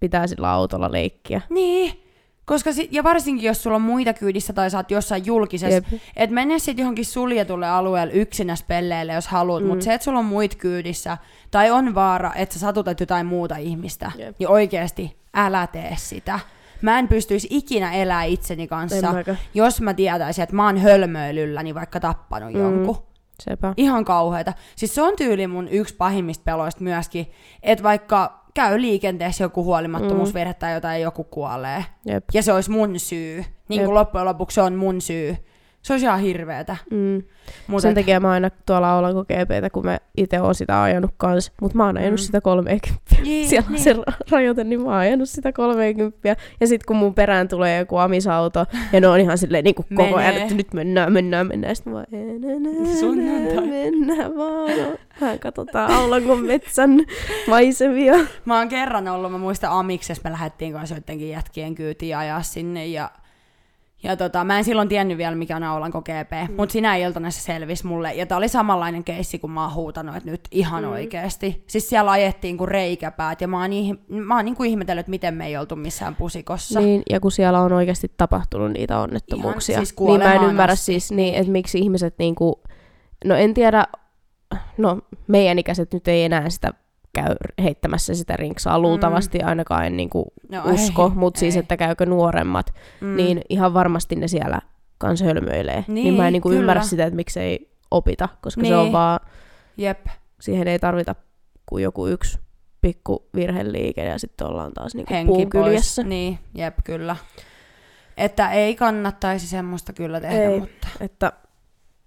pitää 0.00 0.26
sillä 0.26 0.50
autolla 0.50 0.92
leikkiä. 0.92 1.40
Niin, 1.50 2.02
koska 2.44 2.72
sit, 2.72 2.92
ja 2.92 3.04
varsinkin 3.04 3.46
jos 3.46 3.62
sulla 3.62 3.76
on 3.76 3.82
muita 3.82 4.12
kyydissä 4.12 4.52
tai 4.52 4.68
oot 4.76 4.90
jossain 4.90 5.26
julkisessa, 5.26 5.74
Jep. 5.92 6.02
että 6.16 6.34
mene 6.34 6.58
sitten 6.58 6.82
johonkin 6.82 7.06
suljetulle 7.06 7.68
alueelle 7.68 8.12
yksinäs 8.12 8.62
pelleille, 8.62 9.12
jos 9.12 9.28
haluat, 9.28 9.62
mm. 9.62 9.68
mutta 9.68 9.84
se, 9.84 9.94
että 9.94 10.04
sulla 10.04 10.18
on 10.18 10.24
muit 10.24 10.54
kyydissä, 10.54 11.18
tai 11.50 11.70
on 11.70 11.94
vaara, 11.94 12.32
että 12.34 12.52
sä 12.52 12.60
satutat 12.60 13.00
jotain 13.00 13.26
muuta 13.26 13.56
ihmistä, 13.56 14.12
Jep. 14.18 14.36
niin 14.38 14.48
oikeasti 14.48 15.16
älä 15.34 15.66
tee 15.66 15.94
sitä. 15.98 16.40
Mä 16.82 16.98
en 16.98 17.08
pystyisi 17.08 17.48
ikinä 17.50 17.92
elää 17.92 18.24
itseni 18.24 18.68
kanssa, 18.68 19.20
En 19.26 19.38
jos 19.54 19.80
mä 19.80 19.94
tietäisin, 19.94 20.42
että 20.42 20.56
mä 20.56 20.66
oon 20.66 20.78
hölmöilylläni 20.78 21.74
vaikka 21.74 22.00
tappanut 22.00 22.52
mm. 22.52 22.60
jonkun. 22.60 22.96
Sepä. 23.40 23.74
Ihan 23.76 24.04
kauheita. 24.04 24.52
Siis 24.76 24.94
se 24.94 25.02
on 25.02 25.16
tyyli 25.16 25.46
mun 25.46 25.68
yksi 25.68 25.96
pahimmista 25.96 26.44
peloista 26.44 26.84
myöskin, 26.84 27.30
että 27.62 27.82
vaikka 27.82 28.42
käy 28.54 28.80
liikenteessä 28.80 29.44
joku 29.44 29.64
huolimattomuusvirhe 29.64 30.54
tai 30.54 30.74
jotain 30.74 31.00
ja 31.00 31.06
joku 31.06 31.24
kuolee. 31.24 31.84
Jep. 32.06 32.24
Ja 32.34 32.42
se 32.42 32.52
olisi 32.52 32.70
mun 32.70 32.98
syy. 32.98 33.44
Niin 33.68 33.84
kuin 33.84 33.94
loppujen 33.94 34.24
lopuksi 34.24 34.54
se 34.54 34.62
on 34.62 34.74
mun 34.74 35.00
syy. 35.00 35.36
Se 35.82 35.92
olisi 35.92 36.06
ihan 36.06 36.20
hirveetä. 36.20 36.76
Mm. 36.90 37.22
Mutta 37.66 37.82
Sen 37.82 37.94
takia 37.94 38.20
mä 38.20 38.30
aina 38.30 38.50
tuolla 38.66 38.92
Aulanko 38.92 39.24
GPtä, 39.24 39.70
kun 39.70 39.84
mä 39.84 39.98
itse 40.16 40.40
oon 40.40 40.54
sitä 40.54 40.82
ajanut 40.82 41.10
kans, 41.16 41.52
mutta 41.60 41.76
mä 41.76 41.86
oon 41.86 41.96
ajanut 41.98 42.20
Mm. 42.20 42.22
sitä 42.22 42.40
30. 42.40 43.00
Niin, 43.22 43.48
Siellä 43.48 43.66
on 43.66 43.72
niin. 43.72 43.82
se 43.84 43.92
ra- 43.92 44.16
rajoite, 44.30 44.64
niin 44.64 44.80
mä 44.80 44.86
oon 44.86 44.94
ajanut 44.94 45.28
sitä 45.28 45.52
30. 45.52 46.36
Ja 46.60 46.66
sitten 46.66 46.86
kun 46.86 46.96
mun 46.96 47.14
perään 47.14 47.48
tulee 47.48 47.78
joku 47.78 47.96
amisauto, 47.96 48.66
ja 48.92 49.00
ne 49.00 49.08
on 49.08 49.20
ihan 49.20 49.38
silleen 49.38 49.64
niin 49.64 49.74
kuin 49.74 49.86
koko 49.94 50.16
ajan, 50.16 50.34
että 50.36 50.54
nyt 50.54 50.74
mennään, 50.74 51.12
mennään, 51.12 51.46
mennään. 51.46 51.76
Sitten 51.76 51.92
mä 51.92 51.98
oon, 51.98 52.06
"Ei, 52.12 52.38
nä, 52.38 52.48
nä, 52.88 52.96
Sunnuntai. 53.00 53.54
nä, 53.56 53.60
mennään 53.72 54.36
vaan. 54.36 54.70
Vähän 55.20 55.38
katsotaan 55.38 55.90
Aulankon 55.90 56.44
metsän 56.44 57.00
maisemia. 57.48 58.14
Mä 58.44 58.58
oon 58.58 58.68
kerran 58.68 59.08
ollut, 59.08 59.32
mä 59.32 59.38
muistan 59.38 59.70
Amiksessa, 59.70 60.20
me 60.24 60.32
lähdettiin 60.32 60.72
kanssa 60.72 60.94
joidenkin 60.94 61.30
jätkien 61.30 61.74
kyytiin 61.74 62.16
ajaa 62.16 62.42
sinne 62.42 62.86
ja 62.86 63.10
ja 64.02 64.16
tota, 64.16 64.44
mä 64.44 64.58
en 64.58 64.64
silloin 64.64 64.88
tiennyt 64.88 65.18
vielä, 65.18 65.36
mikä 65.36 65.56
on 65.56 65.62
Aulanko 65.62 66.02
GP, 66.02 66.48
mm. 66.48 66.54
mutta 66.56 66.72
sinä 66.72 66.96
iltana 66.96 67.30
se 67.30 67.40
selvisi 67.40 67.86
mulle. 67.86 68.14
Ja 68.14 68.26
tää 68.26 68.38
oli 68.38 68.48
samanlainen 68.48 69.04
keissi, 69.04 69.38
kun 69.38 69.50
mä 69.50 69.62
oon 69.62 69.74
huutanut, 69.74 70.16
että 70.16 70.30
nyt 70.30 70.40
ihan 70.50 70.84
mm. 70.84 70.90
oikeesti. 70.90 71.64
Siis 71.66 71.88
siellä 71.88 72.10
ajettiin 72.10 72.58
kuin 72.58 72.68
reikäpäät, 72.68 73.40
ja 73.40 73.48
mä 73.48 73.60
oon, 73.60 73.70
ih- 73.70 74.14
mä 74.14 74.36
oon 74.36 74.44
niinku 74.44 74.62
ihmetellyt, 74.62 75.00
että 75.00 75.10
miten 75.10 75.34
me 75.34 75.46
ei 75.46 75.56
oltu 75.56 75.76
missään 75.76 76.16
pusikossa. 76.16 76.80
Niin, 76.80 77.02
ja 77.10 77.20
kun 77.20 77.32
siellä 77.32 77.60
on 77.60 77.72
oikeasti 77.72 78.12
tapahtunut 78.16 78.72
niitä 78.72 78.98
onnettomuuksia, 78.98 79.72
Ihan 79.72 79.86
siis 79.86 80.00
niin 80.00 80.20
mä 80.20 80.34
en 80.34 80.42
ymmärrä 80.42 80.72
asti. 80.72 80.84
siis, 80.84 81.12
niin, 81.12 81.34
että 81.34 81.52
miksi 81.52 81.78
ihmiset 81.78 82.14
niinku, 82.18 82.62
no 83.24 83.34
en 83.34 83.54
tiedä, 83.54 83.86
no 84.78 84.98
meidän 85.26 85.58
ikäiset 85.58 85.92
nyt 85.92 86.08
ei 86.08 86.24
enää 86.24 86.50
sitä 86.50 86.72
käy 87.14 87.34
heittämässä 87.62 88.14
sitä 88.14 88.36
rinksaa 88.36 88.78
luultavasti, 88.78 89.42
ainakaan 89.42 89.86
en 89.86 89.96
niinku 89.96 90.32
No 90.50 90.62
usko, 90.64 91.04
ei, 91.04 91.10
mutta 91.14 91.40
siis, 91.40 91.54
ei. 91.56 91.60
että 91.60 91.76
käykö 91.76 92.06
nuoremmat, 92.06 92.74
Mm. 93.00 93.16
niin 93.16 93.40
ihan 93.48 93.74
varmasti 93.74 94.16
ne 94.16 94.28
siellä 94.28 94.60
kans 94.98 95.22
hölmöilee. 95.22 95.84
Niin, 95.88 95.94
Niin, 95.94 96.14
mä 96.14 96.26
en 96.26 96.32
niinku 96.32 96.48
kyllä. 96.48 96.60
ymmärrä 96.60 96.82
sitä, 96.82 97.04
että 97.04 97.16
miksei 97.16 97.70
opita, 97.90 98.28
koska 98.42 98.64
se 98.64 98.76
on 98.76 98.82
Niin. 98.84 98.92
vaan, 98.92 99.20
Jep. 99.76 100.06
siihen 100.40 100.68
ei 100.68 100.78
tarvita 100.78 101.14
kuin 101.66 101.82
joku 101.84 102.06
yksi 102.06 102.38
pikku 102.80 103.28
virheliike 103.34 104.04
ja 104.04 104.18
sitten 104.18 104.46
ollaan 104.46 104.72
taas 104.72 104.94
niinku 104.94 105.14
henki 105.14 105.26
puun 105.32 105.48
pois. 105.52 105.64
kyljessä. 105.66 106.02
Niin, 106.02 106.38
jep, 106.54 106.74
kyllä. 106.84 107.16
Että 108.16 108.50
ei 108.52 108.74
kannattaisi 108.76 109.46
semmoista 109.46 109.92
kyllä 109.92 110.20
tehdä, 110.20 110.42
Ei. 110.50 110.60
mutta... 110.60 110.88
Että 111.00 111.32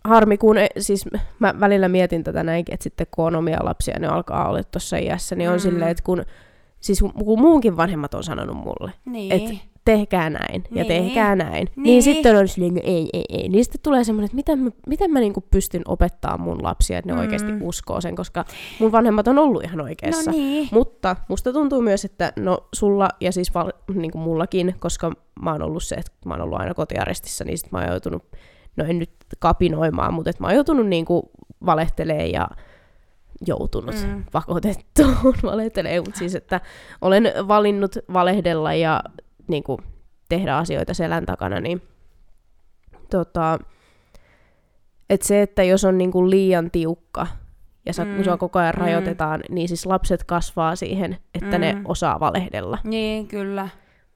harmi, 0.09 0.37
kun 0.37 0.57
e- 0.57 0.67
siis 0.79 1.05
mä 1.39 1.53
välillä 1.59 1.87
mietin 1.87 2.23
tätä 2.23 2.43
näinkin, 2.43 2.73
että 2.73 2.83
sitten 2.83 3.07
kun 3.11 3.25
on 3.25 3.35
omia 3.35 3.59
lapsia, 3.63 3.99
ne 3.99 4.07
alkaa 4.07 4.49
olla 4.49 4.63
tuossa 4.63 4.97
iässä, 4.97 5.35
niin 5.35 5.49
on 5.49 5.55
Mm. 5.55 5.59
silleen, 5.59 5.91
että 5.91 6.03
kun, 6.03 6.23
siis 6.79 7.03
kun 7.25 7.39
muunkin 7.41 7.77
vanhemmat 7.77 8.13
on 8.13 8.23
sanonut 8.23 8.57
mulle, 8.57 8.91
Niin. 9.05 9.31
että 9.31 9.51
tehkää 9.85 10.29
näin 10.29 10.63
ja 10.71 10.83
Niin. 10.83 10.87
tehkää 10.87 11.35
näin, 11.35 11.67
niin, 11.75 11.83
Niin. 11.83 12.03
sitten 12.03 12.37
on 12.37 12.47
silleen, 12.47 12.77
ei, 12.83 13.09
ei, 13.13 13.25
ei. 13.29 13.49
Niin 13.49 13.63
sitten 13.65 13.81
tulee 13.83 14.03
semmoinen, 14.03 14.25
että 14.25 14.35
miten 14.35 14.59
mä, 14.59 14.69
miten 14.87 15.11
mä 15.11 15.19
niinku 15.19 15.41
pystyn 15.51 15.81
opettaa 15.87 16.37
mun 16.37 16.63
lapsia, 16.63 16.97
että 16.97 17.07
ne 17.07 17.13
Mm. 17.13 17.17
mm. 17.17 17.21
oikeasti 17.21 17.51
uskoo 17.61 18.01
sen, 18.01 18.15
koska 18.15 18.45
mun 18.79 18.91
vanhemmat 18.91 19.27
on 19.27 19.39
ollut 19.39 19.63
ihan 19.63 19.81
oikeassa. 19.81 20.31
No 20.31 20.37
niin. 20.37 20.67
Mutta 20.71 21.15
musta 21.27 21.53
tuntuu 21.53 21.81
myös, 21.81 22.05
että 22.05 22.33
no 22.35 22.57
sulla 22.73 23.09
ja 23.21 23.31
siis 23.31 23.53
val, 23.53 23.71
niin 23.93 24.11
kuin 24.11 24.21
mullakin, 24.21 24.75
koska 24.79 25.11
mä 25.41 25.51
oon 25.51 25.61
ollut 25.61 25.83
se, 25.83 25.95
että 25.95 26.11
mä 26.25 26.33
oon 26.33 26.41
ollut 26.41 26.59
aina 26.59 26.73
kotiarestissa, 26.73 27.43
niin 27.43 27.57
sit 27.57 27.71
mä 27.71 27.77
oon 27.79 27.89
joutunut, 27.89 28.23
no 28.75 28.85
en 28.85 28.99
nyt 28.99 29.11
kapinoimaan, 29.39 30.13
mutta 30.13 30.29
että 30.29 30.43
mä 30.43 30.47
oon 30.47 30.55
joutunut 30.55 30.87
niin 30.87 31.05
kuin 31.05 31.23
valehtelee 31.65 32.27
ja 32.27 32.47
joutunut 33.47 33.95
Mm. 34.07 34.23
pakotettuun 34.31 35.35
valehtelee, 35.43 35.99
mutta 35.99 36.17
siis, 36.19 36.35
että 36.35 36.61
olen 37.01 37.23
valinnut 37.47 37.95
valehdella 38.13 38.73
ja 38.73 39.01
niin 39.47 39.63
kuin, 39.63 39.77
tehdä 40.29 40.57
asioita 40.57 40.93
selän 40.93 41.25
takana, 41.25 41.59
niin 41.59 41.81
tota, 43.11 43.59
että 45.09 45.27
se, 45.27 45.41
että 45.41 45.63
jos 45.63 45.85
on 45.85 45.97
niin 45.97 46.11
kuin 46.11 46.29
liian 46.29 46.71
tiukka 46.71 47.27
ja 47.85 47.93
sä, 47.93 48.05
Mm, 48.05 48.23
sua 48.23 48.37
koko 48.37 48.59
ajan 48.59 48.75
mm. 48.75 48.81
rajoitetaan, 48.81 49.41
niin 49.49 49.67
siis 49.67 49.85
lapset 49.85 50.23
kasvaa 50.23 50.75
siihen, 50.75 51.17
että 51.35 51.57
mm. 51.57 51.61
ne 51.61 51.81
osaa 51.85 52.19
valehdella. 52.19 52.77
Niin, 52.83 53.27
kyllä. 53.27 53.69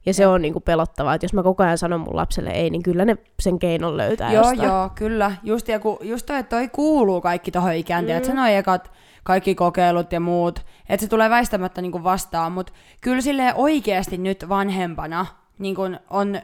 Ja 0.06 0.14
se 0.14 0.26
on 0.26 0.42
niin 0.42 0.52
kuin 0.52 0.62
pelottavaa, 0.62 1.14
että 1.14 1.24
jos 1.24 1.32
mä 1.32 1.42
koko 1.42 1.62
ajan 1.62 1.78
sanon 1.78 2.00
mun 2.00 2.16
lapselle 2.16 2.50
ei, 2.50 2.70
niin 2.70 2.82
kyllä 2.82 3.04
ne 3.04 3.16
sen 3.40 3.58
keinon 3.58 3.96
löytää 3.96 4.32
joo, 4.32 4.44
jostain. 4.50 4.68
joo, 4.68 4.90
kyllä. 4.94 5.32
Just, 5.42 5.68
ja 5.68 5.80
kun, 5.80 5.98
just 6.00 6.26
toi, 6.26 6.38
että 6.38 6.56
toi 6.56 6.68
kuuluu 6.68 7.20
kaikki 7.20 7.50
tohon 7.50 7.74
ikään, 7.74 8.04
mm. 8.04 8.10
että 8.10 8.26
se 8.26 8.34
noi 8.34 8.54
ekat 8.54 8.92
kaikki 9.24 9.54
kokeilut 9.54 10.12
ja 10.12 10.20
muut, 10.20 10.66
että 10.88 11.06
se 11.06 11.10
tulee 11.10 11.30
väistämättä 11.30 11.82
niinku 11.82 12.04
vastaan, 12.04 12.52
mutta 12.52 12.72
kyllä 13.00 13.20
silleen 13.20 13.54
oikeasti 13.56 14.18
nyt 14.18 14.48
vanhempana 14.48 15.26
niin 15.58 15.74
kun 15.74 15.98
on 16.10 16.40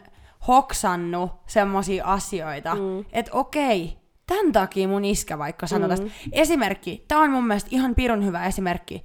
hoksannut 0.49 1.31
semmosia 1.47 2.05
asioita, 2.05 2.75
mm. 2.75 3.05
että 3.13 3.31
okei, 3.35 3.97
tämän 4.27 4.53
takia 4.53 4.89
mun 4.89 5.05
iskä 5.05 5.39
vaikka 5.39 5.67
sanoi 5.67 5.89
Mm. 5.89 5.91
tästä. 5.91 6.07
Esimerkki, 6.33 7.05
tää 7.09 7.19
on 7.19 7.31
mun 7.31 7.47
mielestä 7.47 7.69
ihan 7.73 7.95
pirun 7.95 8.25
hyvä 8.25 8.47
esimerkki. 8.47 9.05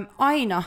Ö, 0.00 0.06
aina 0.18 0.62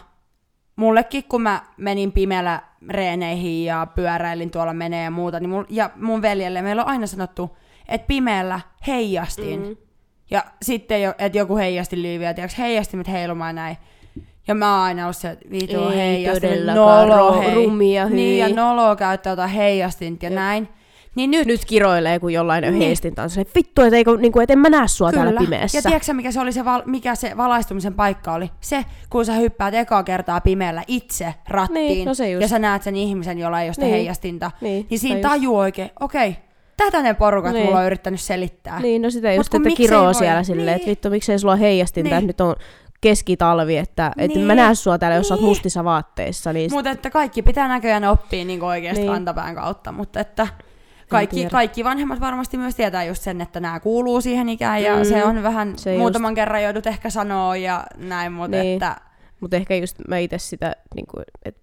mullekin, 0.78 1.24
kun 1.24 1.42
mä 1.42 1.62
menin 1.78 2.12
pimeällä 2.12 2.62
reeneihin 2.90 3.66
ja 3.66 3.88
pyöräilin 3.96 4.52
tuolla 4.52 4.74
menee 4.74 5.04
ja 5.04 5.12
muuta, 5.12 5.40
niin 5.40 5.50
mul, 5.50 5.64
ja 5.70 5.90
mun 5.96 6.22
veljelle 6.22 6.62
meillä 6.62 6.82
on 6.84 6.88
aina 6.90 7.08
sanottu, 7.08 7.58
että 7.88 8.08
pimeällä 8.08 8.60
heijastin. 8.88 9.62
Mm. 9.68 9.76
Ja 10.32 10.44
sitten, 10.62 11.02
jo, 11.02 11.14
että 11.18 11.38
joku 11.38 11.58
heijasti 11.58 12.02
liiviä, 12.02 12.34
tiiäks, 12.34 12.58
heijastimet 12.58 13.08
heilumaan 13.08 13.56
näin. 13.56 13.78
Ja 14.48 14.56
mä 14.56 14.74
oon 14.76 14.84
aina 14.84 15.04
ollut 15.04 15.18
se, 15.18 15.30
että 15.30 15.46
vitu 15.52 15.90
Ei 15.90 15.98
heijastin, 15.98 16.66
nolo, 16.66 17.42
hei. 17.42 17.54
rumia, 17.56 18.10
Niin, 18.10 18.40
ja 18.40 18.46
hyi. 18.46 18.56
noloa 18.56 18.96
käyttää 18.96 19.32
jotain 19.32 19.50
heijastinta 19.50 20.26
ja 20.26 20.30
näin. 20.30 20.70
Niin 21.18 21.32
nyt, 21.32 21.48
nyt 21.48 21.66
kiroilee, 21.66 22.20
kun 22.20 22.34
jollain 22.34 22.62
Niin. 22.62 22.74
heistintä. 22.78 23.24
On 23.24 23.30
silleen, 23.30 23.52
vittu, 23.56 23.82
et, 23.82 23.94
eikö, 23.94 24.18
niin 24.18 24.32
kuin, 24.32 24.44
et 24.44 24.52
en 24.52 24.60
mä 24.60 24.70
näe 24.70 24.88
sua 24.88 25.12
täällä 25.12 25.40
pimeässä. 25.40 25.78
Ja 25.78 25.82
tiedätkö 25.82 26.14
mikä 26.14 26.32
se 26.32 26.40
oli 26.40 26.52
se, 26.52 26.66
val- 26.66 26.82
mikä 26.86 27.16
se 27.16 27.38
valaistumisen 27.38 27.94
paikka 27.94 28.34
oli? 28.34 28.52
Se, 28.62 28.86
kun 29.10 29.26
sä 29.26 29.34
hyppäät 29.34 29.74
ekaa 29.74 30.04
kertaa 30.04 30.42
pimeällä 30.42 30.84
itse 30.88 31.34
rattiin, 31.50 31.74
Niin, 31.88 32.06
no 32.06 32.14
se 32.14 32.30
just. 32.30 32.42
ja 32.42 32.48
sä 32.48 32.60
näet 32.60 32.84
sen 32.84 32.96
ihmisen, 32.96 33.40
jolla 33.40 33.62
ei 33.62 33.68
ole 33.68 33.74
sitä 33.74 33.86
Niin. 33.86 33.94
heijastinta, 33.96 34.52
Niin, 34.62 34.88
niin 34.90 35.00
siinä 35.00 35.16
se 35.16 35.20
just. 35.20 35.30
tajuu 35.30 35.58
oikein, 35.58 35.90
okei, 36.00 36.36
tätä 36.78 37.02
ne 37.02 37.14
porukat 37.14 37.54
Niin. 37.54 37.66
mulla 37.66 37.80
on 37.80 37.86
yrittänyt 37.86 38.22
selittää. 38.22 38.80
Niin, 38.80 39.02
no 39.02 39.10
sitä 39.10 39.34
just, 39.34 39.54
että 39.56 39.70
kiroo 39.78 40.04
voi? 40.06 40.16
siellä 40.16 40.44
silleen, 40.44 40.66
Niin. 40.68 40.76
että 40.76 40.88
vittu, 40.90 41.10
miksei 41.10 41.40
sulla 41.40 41.54
ole 41.54 41.62
heijastinta, 41.62 42.10
Niin. 42.10 42.18
että 42.18 42.28
nyt 42.28 42.42
on 42.42 42.56
keskitalvi, 43.02 43.78
että 43.78 44.12
et 44.18 44.28
Niin. 44.34 44.46
mä 44.48 44.56
näe 44.56 44.76
sua 44.76 44.98
täällä, 44.98 45.16
jos 45.18 45.28
sä 45.28 45.34
oot 45.34 45.42
Niin. 45.42 45.50
mustissa 45.50 45.84
vaatteissa. 45.84 46.54
Niin 46.54 46.72
Mutta 46.74 46.90
että 46.90 47.10
kaikki 47.10 47.42
pitää 47.42 47.68
näköjään 47.68 48.04
oppia 48.04 48.46
niin 48.46 48.64
oikeasti 48.64 49.02
Niin. 49.02 49.12
kantapään 49.12 49.56
kautta, 49.56 49.92
mutta 49.92 50.20
että 50.20 50.48
kaikki, 51.10 51.46
kaikki 51.46 51.84
vanhemmat 51.84 52.20
varmasti 52.20 52.58
myös 52.58 52.76
tietää 52.76 53.04
just 53.04 53.22
sen, 53.24 53.42
että 53.42 53.60
nämä 53.60 53.80
kuuluu 53.80 54.22
siihen 54.22 54.50
ikään 54.50 54.84
ja 54.84 54.96
Mm. 54.98 55.04
se 55.06 55.24
on 55.24 55.44
vähän, 55.44 55.78
Se 55.78 55.82
se 55.84 55.92
just. 55.94 56.00
muutaman 56.00 56.36
kerran 56.36 56.64
joudut 56.64 56.88
ehkä 56.88 57.10
sanoa 57.10 57.58
ja 57.58 57.84
näin, 57.98 58.32
mutta 58.34 58.58
Niin. 58.58 58.74
että 58.74 58.96
Mutta 59.40 59.56
ehkä 59.56 59.76
just 59.76 59.98
mä 60.08 60.18
itse 60.18 60.38
sitä, 60.38 60.76
niin 60.96 61.06
että 61.46 61.62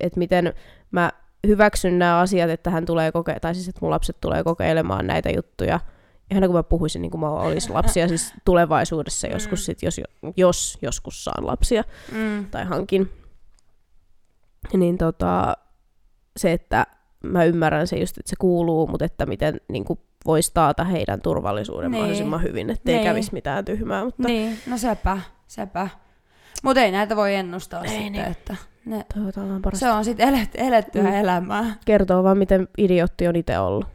et 0.00 0.16
miten 0.16 0.54
mä 0.90 1.10
hyväksyn 1.46 1.98
nämä 1.98 2.18
asiat, 2.18 2.50
että 2.50 2.70
hän 2.70 2.84
tulee 2.84 3.10
koke- 3.10 3.40
tai 3.40 3.54
siis 3.54 3.68
että 3.68 3.78
mun 3.82 3.90
lapset 3.90 4.20
tulee 4.20 4.44
kokeilemaan 4.44 5.06
näitä 5.06 5.30
juttuja. 5.30 5.80
Ihan 6.30 6.42
kun 6.46 6.54
mä 6.54 6.62
puhuisin 6.62 7.02
niin 7.02 7.10
kuin 7.10 7.20
mä 7.20 7.30
olisin 7.30 7.74
lapsia 7.74 8.08
siis 8.08 8.34
tulevaisuudessa 8.44 9.26
joskus, 9.26 9.64
sit, 9.66 9.82
jos, 9.82 10.00
jos 10.36 10.78
joskus 10.82 11.24
saan 11.24 11.46
lapsia 11.46 11.84
mm, 12.12 12.46
tai 12.50 12.64
hankin. 12.64 13.12
Niin 14.72 14.98
tota, 14.98 15.56
se, 16.36 16.52
että 16.52 16.86
mä 17.22 17.44
ymmärrän 17.44 17.86
se 17.86 17.96
just, 17.96 18.18
että 18.18 18.30
se 18.30 18.36
kuuluu, 18.38 18.86
mutta 18.86 19.04
että 19.04 19.26
miten 19.26 19.60
niin 19.68 19.84
kuin 19.84 19.98
voisi 20.26 20.50
taata 20.54 20.84
heidän 20.84 21.20
turvallisuuden 21.22 21.90
Niin. 21.90 22.00
mahdollisimman 22.00 22.42
hyvin, 22.42 22.70
ettei 22.70 22.94
Niin. 22.94 23.04
kävisi 23.06 23.32
mitään 23.32 23.64
tyhmää. 23.64 24.04
Mutta 24.04 24.22
niin, 24.28 24.58
no 24.66 24.78
sepä, 24.78 25.18
sepä. 25.46 25.88
Mutta 26.62 26.80
ei 26.82 26.90
näitä 26.92 27.16
voi 27.16 27.34
ennustaa 27.34 27.82
Ei 27.82 27.88
sitten, 27.88 28.12
niin. 28.12 28.24
että 28.24 28.56
ne, 28.84 29.04
toivotaan 29.14 29.62
parasta. 29.62 29.86
se 29.86 29.92
on 29.92 30.04
sitten 30.04 30.28
elet, 30.28 30.50
elettyä 30.54 31.02
Mm. 31.02 31.12
elämää. 31.14 31.76
Kertoo 31.84 32.24
vaan, 32.24 32.38
miten 32.38 32.68
idiotti 32.78 33.28
on 33.28 33.36
itse 33.36 33.58
ollut. 33.58 33.86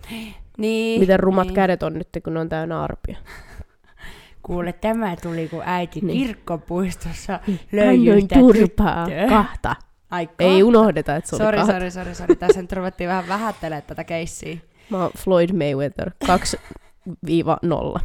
Niin, 0.57 0.99
Miten 0.99 1.19
rumat 1.19 1.47
niin. 1.47 1.55
kädet 1.55 1.83
on 1.83 1.93
nyt, 1.93 2.07
kun 2.23 2.33
ne 2.33 2.39
on 2.39 2.49
täynnä 2.49 2.81
arpia. 2.83 3.17
Kuule, 4.43 4.73
tämä 4.73 5.15
tuli, 5.23 5.47
kun 5.47 5.61
äiti 5.65 5.99
Niin. 6.01 6.27
kirkkopuistossa 6.27 7.39
Löin 7.71 8.05
löi 8.05 8.21
sitä 8.21 8.35
turpaa 8.39 9.07
kahta. 9.29 9.75
Ai 10.11 10.29
Ei 10.39 10.63
unohdeta, 10.63 11.15
että 11.15 11.29
se 11.29 11.35
oli 11.35 11.43
Sori, 11.43 11.57
kahta. 11.57 11.73
sori, 11.73 11.91
sori, 11.91 12.15
sori. 12.15 12.35
Tässä 12.35 12.61
nyt 12.61 12.71
ruvettiin 12.71 13.07
vähän 13.09 13.27
vähättelemään 13.27 13.83
tätä 13.87 14.03
keissiä. 14.03 14.57
Mä 14.89 15.01
oon 15.01 15.11
Floyd 15.17 15.49
Mayweather 15.53 16.11
2-0. 16.25 17.99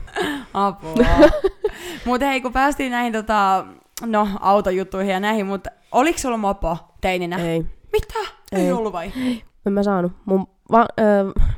Apua. 0.54 0.94
mutta 2.04 2.26
hei, 2.26 2.40
kun 2.40 2.52
päästiin 2.52 2.90
näihin 2.90 3.12
tota, 3.12 3.64
no, 4.06 4.28
autojuttuihin 4.40 5.12
ja 5.12 5.20
näihin, 5.20 5.46
mutta 5.46 5.70
oliko 5.92 6.18
sulla 6.18 6.36
mopo 6.36 6.76
teininä? 7.00 7.36
Ei. 7.36 7.44
Ei, 7.46 7.64
Mitä? 7.92 8.18
Ei, 8.52 8.60
Ei. 8.62 8.72
ollut 8.72 8.92
vai? 8.92 9.12
en 9.66 9.72
mä 9.72 9.82
saanut. 9.82 10.12
Mun, 10.24 10.46
va, 10.72 10.86
ö, 11.00 11.04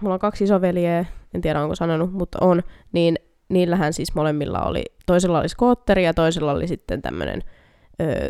mulla 0.01 0.15
on 0.15 0.21
kaksi 0.21 0.45
isoveliä, 0.45 1.05
en 1.35 1.41
tiedä 1.41 1.63
onko 1.63 1.75
sanonut, 1.75 2.13
mutta 2.13 2.39
on. 2.41 2.63
Niin 2.93 3.19
niillähän 3.49 3.93
siis 3.93 4.15
molemmilla 4.15 4.61
oli, 4.63 4.85
toisella 5.07 5.39
oli 5.39 5.49
skootteri 5.49 6.05
ja 6.05 6.15
toisella 6.15 6.53
oli 6.53 6.69
sitten 6.69 7.03
tämmönen, 7.03 7.43
ö, 8.01 8.29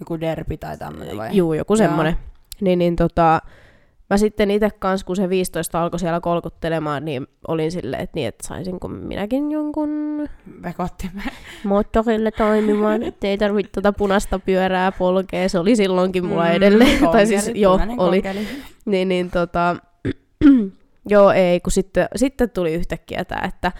Joku 0.00 0.20
derbi 0.20 0.56
tai 0.56 0.78
tämmöinen 0.78 1.16
vai? 1.16 1.36
juu, 1.36 1.52
joku 1.54 1.76
semmonen. 1.76 2.16
Niin, 2.60 2.78
niin 2.78 2.96
tota, 2.96 3.40
mä 4.10 4.16
sitten 4.16 4.50
itse 4.50 4.70
kanssa, 4.78 5.06
kun 5.06 5.16
se 5.16 5.28
15 5.28 5.82
alkoi 5.82 6.00
siellä 6.00 6.20
kolkuttelemaan, 6.20 7.04
niin 7.04 7.26
olin 7.48 7.72
silleen, 7.72 8.02
että 8.02 8.14
niin, 8.14 8.28
että 8.28 8.46
saisinko 8.48 8.88
minäkin 8.88 9.52
jonkun 9.52 9.88
moottorille 11.64 12.30
toimimaan, 12.30 13.02
ettei 13.08 13.38
tarvitse 13.38 13.72
tuota 13.72 13.92
punaista 13.92 14.38
pyörää 14.38 14.92
polkea. 14.92 15.48
Se 15.48 15.58
oli 15.58 15.76
silloinkin 15.76 16.24
mulla 16.26 16.50
edelleen. 16.50 17.08
tai 17.12 17.26
siis 17.26 17.50
joo, 17.54 17.76
Mm, 17.76 17.80
punainen 17.82 18.00
oli. 18.00 18.22
konkeli. 18.22 18.46
Niin, 18.84 19.08
niin 19.08 19.30
tota, 19.30 19.76
joo 21.08 21.30
ei, 21.32 21.60
kun 21.60 21.72
sitten, 21.72 22.08
sitten 22.16 22.50
tuli 22.50 22.74
yhtäkkiä 22.74 23.24
tää, 23.24 23.44
että 23.48 23.72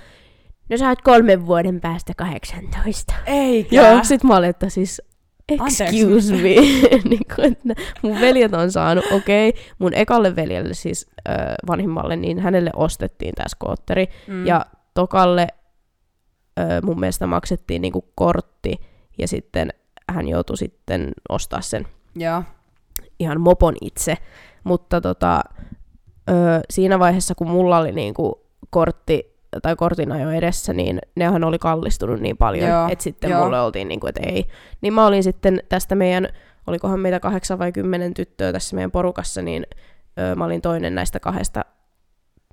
no 0.70 0.76
sä 0.76 0.88
oot 0.88 1.02
kolmen 1.02 1.46
vuoden 1.46 1.80
päästä 1.80 2.12
18. 2.16 3.14
Eikä. 3.26 3.76
Joo, 3.76 4.04
sit 4.04 4.24
mä 4.24 4.36
olin, 4.36 4.50
että 4.50 4.68
siis. 4.68 5.02
Excuse 5.48 6.32
me. 6.32 6.54
niin 7.10 7.26
kuin, 7.34 7.52
että 7.52 7.82
mun 8.02 8.20
veljet 8.20 8.54
on 8.54 8.72
saanut, 8.72 9.04
okei, 9.12 9.48
okay, 9.48 9.62
mun 9.78 9.94
ekalle 9.94 10.36
veljelle 10.36 10.74
siis 10.74 11.06
äh, 11.28 11.34
vanhimmalle, 11.66 12.16
niin 12.16 12.38
hänelle 12.38 12.70
ostettiin 12.76 13.34
tää 13.34 13.48
skootteri. 13.48 14.06
Mm. 14.26 14.46
Ja 14.46 14.66
tokalle 14.94 15.46
ö, 16.58 16.62
mun 16.82 17.00
mielestä 17.00 17.26
maksettiin 17.26 17.82
niinku 17.82 18.04
kortti 18.14 18.80
ja 19.18 19.28
sitten 19.28 19.72
hän 20.08 20.28
joutui 20.28 20.56
sitten 20.56 21.12
ostaa 21.28 21.60
sen 21.60 21.86
Joo. 22.14 22.42
ihan 23.18 23.40
mopon 23.40 23.74
itse. 23.80 24.16
Mutta 24.64 25.00
tota, 25.00 25.40
ö, 26.30 26.32
siinä 26.70 26.98
vaiheessa, 26.98 27.34
kun 27.34 27.50
mulla 27.50 27.78
oli 27.78 27.92
niinku 27.92 28.46
kortti 28.70 29.35
tai 29.60 29.76
kortin 29.76 30.12
ajo 30.12 30.30
edessä, 30.30 30.72
niin 30.72 30.98
nehän 31.16 31.44
oli 31.44 31.58
kallistunut 31.58 32.20
niin 32.20 32.36
paljon, 32.36 32.70
Joo, 32.70 32.88
että 32.90 33.02
sitten 33.02 33.30
joo. 33.30 33.44
mulle 33.44 33.60
oltiin 33.60 33.88
niinku, 33.88 34.06
että 34.06 34.20
ei. 34.26 34.46
Niin 34.80 34.92
mä 34.92 35.06
olin 35.06 35.22
sitten 35.22 35.60
tästä 35.68 35.94
meidän, 35.94 36.28
olikohan 36.66 37.00
meitä 37.00 37.20
kahdeksan 37.20 37.58
vai 37.58 37.72
kymmenen 37.72 38.14
tyttöä 38.14 38.52
tässä 38.52 38.76
meidän 38.76 38.90
porukassa, 38.90 39.42
niin 39.42 39.66
ö, 40.18 40.34
mä 40.34 40.44
olin 40.44 40.62
toinen 40.62 40.94
näistä 40.94 41.20
kahdesta 41.20 41.64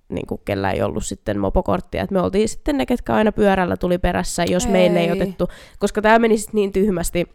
niin 0.10 0.28
kuin, 0.28 0.42
kellä 0.46 0.72
ei 0.72 0.82
ollut 0.82 1.06
sitten 1.06 1.40
mopokorttia. 1.40 2.04
Et 2.04 2.12
me 2.12 2.22
oltiin 2.22 2.50
sitten 2.50 2.78
ne, 2.78 2.86
ketkä 2.86 3.14
aina 3.14 3.32
pyörällä 3.32 3.78
tuli 3.78 3.98
perässä, 3.98 4.44
jos 4.44 4.66
ei. 4.66 4.72
meille 4.72 5.00
ei 5.00 5.06
Ei. 5.06 5.12
otettu. 5.12 5.48
Koska 5.80 6.02
tämä 6.02 6.20
meni 6.20 6.38
sitten 6.38 6.56
niin 6.56 6.72
tyhmästi, 6.72 7.30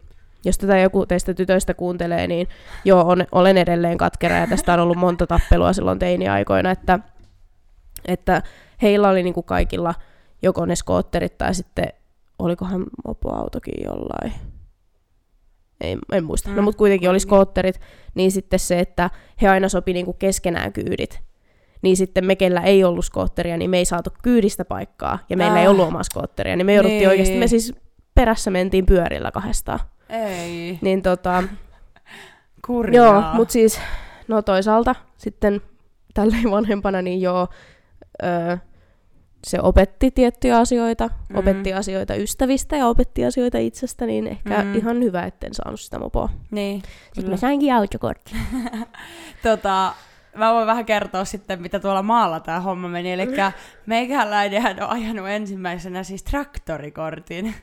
jos 0.45 0.57
tätä 0.57 0.77
joku 0.77 1.05
teistä 1.05 1.33
tytöistä 1.33 1.73
kuuntelee, 1.73 2.27
niin 2.27 2.47
joo, 2.85 3.07
on, 3.07 3.25
olen 3.31 3.57
edelleen 3.57 3.97
katkera 3.97 4.35
ja 4.35 4.47
tästä 4.47 4.73
on 4.73 4.79
ollut 4.79 4.97
monta 4.97 5.27
tappelua 5.27 5.73
silloin 5.73 5.99
teiniaikoina, 5.99 6.71
että, 6.71 6.99
että 8.07 8.41
heillä 8.81 9.09
oli 9.09 9.23
niinku 9.23 9.43
kaikilla 9.43 9.93
joko 10.41 10.65
ne 10.65 10.75
skootterit 10.75 11.37
tai 11.37 11.53
sitten 11.55 11.87
olikohan 12.39 12.85
mopoautokin 13.07 13.83
jollain. 13.83 14.33
Ei, 15.81 15.97
en 16.11 16.23
muista. 16.23 16.49
No 16.49 16.55
Mm, 16.55 16.63
mutta 16.63 16.77
kuitenkin 16.77 17.09
oli 17.09 17.19
skootterit, 17.19 17.81
niin 18.15 18.31
sitten 18.31 18.59
se, 18.59 18.79
että 18.79 19.09
he 19.41 19.47
aina 19.47 19.69
sopi 19.69 19.93
niinku 19.93 20.13
keskenään 20.13 20.73
kyydit. 20.73 21.19
Niin 21.81 21.97
sitten 21.97 22.25
me, 22.25 22.35
kellä 22.35 22.61
ei 22.61 22.83
ollut 22.83 23.05
skootteria, 23.05 23.57
niin 23.57 23.69
me 23.69 23.77
ei 23.77 23.85
saatu 23.85 24.09
kyydistä 24.23 24.65
paikkaa. 24.65 25.19
Ja 25.29 25.37
meillä 25.37 25.55
Äh. 25.55 25.61
ei 25.61 25.67
ollut 25.67 25.87
omaa 25.87 26.03
skootteria. 26.03 26.55
Niin 26.55 26.65
me 26.65 26.73
jouduttiin 26.73 26.99
Niin. 26.99 27.09
oikeasti, 27.09 27.37
me 27.37 27.47
siis 27.47 27.73
perässä 28.15 28.51
mentiin 28.51 28.85
pyörillä 28.85 29.31
kahdestaan. 29.31 29.79
Ei. 30.09 30.79
Niin 30.81 31.01
tota, 31.01 31.43
Kurjaa. 32.67 33.05
joo, 33.05 33.33
mutta 33.33 33.51
siis, 33.51 33.79
no 34.27 34.41
toisaalta 34.41 34.95
sitten 35.17 35.61
tälleen 36.13 36.51
vanhempana, 36.57 37.01
niin 37.01 37.21
joo, 37.21 37.47
öö, 38.23 38.57
se 39.47 39.59
opetti 39.61 40.11
tiettyjä 40.11 40.57
asioita, 40.57 41.07
Mm. 41.07 41.13
mm. 41.33 41.39
opetti 41.39 41.73
asioita 41.73 42.15
ystävistä 42.15 42.75
ja 42.75 42.87
opetti 42.87 43.25
asioita 43.25 43.57
itsestä, 43.57 44.05
niin 44.05 44.27
ehkä 44.27 44.57
Mm. 44.63 44.67
mm. 44.67 44.75
ihan 44.75 45.03
hyvä, 45.03 45.23
etten 45.25 45.53
saanut 45.53 45.79
sitä 45.79 45.99
mopoa. 45.99 46.29
Niin. 46.51 46.81
Sitten 46.81 47.23
kyllä. 47.23 47.29
mä 47.29 47.37
sainkin 47.37 47.73
autokortti. 47.73 48.35
tota, 49.43 49.93
mä 50.35 50.53
voin 50.53 50.67
vähän 50.67 50.85
kertoa 50.85 51.25
sitten, 51.25 51.61
mitä 51.61 51.79
tuolla 51.79 52.03
maalla 52.03 52.39
tämä 52.39 52.59
homma 52.59 52.87
meni. 52.87 53.11
Eli 53.13 53.27
meikäläinen 53.85 54.83
on 54.83 54.89
ajanut 54.89 55.27
ensimmäisenä 55.29 56.03
siis 56.03 56.23
traktorikortin. 56.23 57.55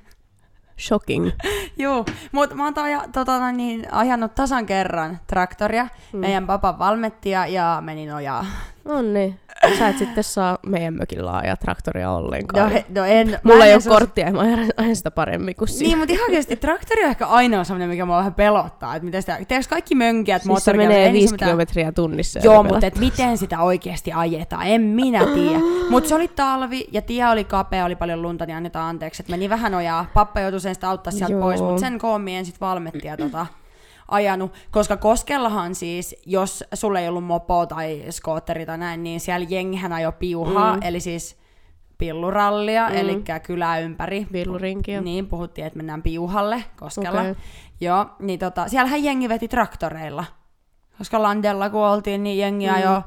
Shocking. 0.80 1.30
Joo, 1.76 2.04
mutta 2.32 2.54
mä 2.54 2.64
oon 2.64 2.74
toja, 2.74 3.04
tota, 3.12 3.38
noin 3.38 3.56
niin, 3.56 3.94
ajanut 3.94 4.34
tasan 4.34 4.66
kerran 4.66 5.20
traktoria. 5.26 5.88
Mm. 6.12 6.18
Meidän 6.18 6.46
papan 6.46 6.78
valmettia 6.78 7.46
ja 7.46 7.78
menin 7.84 8.14
ojaa. 8.14 8.46
No 8.84 9.02
niin. 9.02 9.40
Sä 9.78 9.88
et 9.88 9.98
sitten 9.98 10.24
saa 10.24 10.58
meidän 10.66 10.94
mökillä 10.94 11.36
ajaa 11.36 11.56
traktoria 11.56 12.06
No, 12.06 12.16
ollenkaan. 12.16 12.70
he, 12.70 12.84
no 12.94 13.04
en, 13.04 13.38
Mulla 13.42 13.64
en 13.64 13.68
ei 13.68 13.74
ole 13.74 13.82
edes- 13.82 13.88
korttia 13.88 14.26
ja 14.26 14.32
mä 14.32 14.40
ajan, 14.76 14.96
sitä 14.96 15.10
paremmin 15.10 15.56
kuin 15.56 15.68
siinä. 15.68 15.88
Niin, 15.88 15.98
mutta 15.98 16.12
ihan 16.12 16.24
oikeasti 16.24 16.56
traktori 16.56 17.04
on 17.04 17.10
ehkä 17.10 17.26
ainoa 17.26 17.64
sellainen, 17.64 17.88
mikä 17.88 18.04
mua 18.06 18.16
vähän 18.18 18.34
pelottaa. 18.34 18.94
Että 18.96 19.04
miten 19.04 19.22
sitä, 19.22 19.38
tiedätkö 19.48 19.70
kaikki 19.70 19.94
mönkijät, 19.94 20.42
siis 20.42 20.64
se 20.64 20.72
menee 20.72 21.06
ei 21.06 21.12
niissä 21.12 21.20
5 21.22 21.34
mitään- 21.34 21.48
kilometriä 21.48 21.92
tunnissa. 21.92 22.40
Joo, 22.42 22.62
se 22.62 22.68
mutta 22.68 22.86
et 22.86 22.98
miten 22.98 23.38
sitä 23.38 23.60
oikeasti 23.60 24.12
ajetaan, 24.12 24.66
en 24.66 24.80
minä 24.80 25.26
tiedä. 25.34 25.58
Mutta 25.90 26.08
se 26.08 26.14
oli 26.14 26.28
talvi 26.28 26.84
ja 26.92 27.02
tie 27.02 27.26
oli 27.28 27.44
kapea, 27.44 27.84
oli 27.84 27.96
paljon 27.96 28.22
lunta, 28.22 28.46
niin 28.46 28.56
annetaan 28.56 28.88
anteeksi. 28.88 29.22
Et 29.22 29.28
meni 29.28 29.48
vähän 29.50 29.74
ojaa. 29.74 30.06
Pappa 30.14 30.40
joutui 30.40 30.60
sen 30.60 30.74
sitä 30.74 30.90
auttaa 30.90 31.12
sieltä 31.12 31.32
Joo. 31.32 31.40
pois, 31.42 31.60
mutta 31.60 31.80
sen 31.80 31.98
koommin 31.98 32.34
en 32.36 32.44
sit 32.46 32.60
valmettia 32.60 33.16
tota, 33.16 33.46
ajanut. 34.08 34.52
Koska 34.70 34.96
Koskellahan 34.96 35.74
siis, 35.74 36.16
jos 36.26 36.64
sulla 36.74 37.00
ei 37.00 37.08
ollut 37.08 37.24
mopo 37.24 37.66
tai 37.66 38.04
skootteri 38.10 38.66
tai 38.66 38.78
näin, 38.78 39.02
niin 39.02 39.20
siellä 39.20 39.46
jengihän 39.50 39.92
ajoi 39.92 40.12
piuhaa, 40.18 40.74
Mm. 40.76 40.82
eli 40.84 41.00
siis 41.00 41.36
pillurallia, 41.98 42.88
Mm. 42.88 42.96
eli 42.96 43.22
kylää 43.42 43.78
ympäri. 43.78 44.26
Villurinkiä. 44.32 45.00
Niin, 45.00 45.26
puhuttiin, 45.26 45.66
että 45.66 45.76
mennään 45.76 46.02
piuhalle 46.02 46.64
Koskella. 46.80 47.20
Okei. 47.20 47.34
Joo, 47.80 48.06
niin 48.18 48.38
tota, 48.38 48.68
siellähän 48.68 49.04
jengi 49.04 49.28
veti 49.28 49.48
traktoreilla. 49.48 50.24
Koska 50.98 51.22
Landella 51.22 51.70
kun 51.70 51.80
oltiin, 51.80 52.22
niin 52.22 52.38
jengi 52.38 52.66
Mm. 52.68 52.74
ajoi 52.74 53.02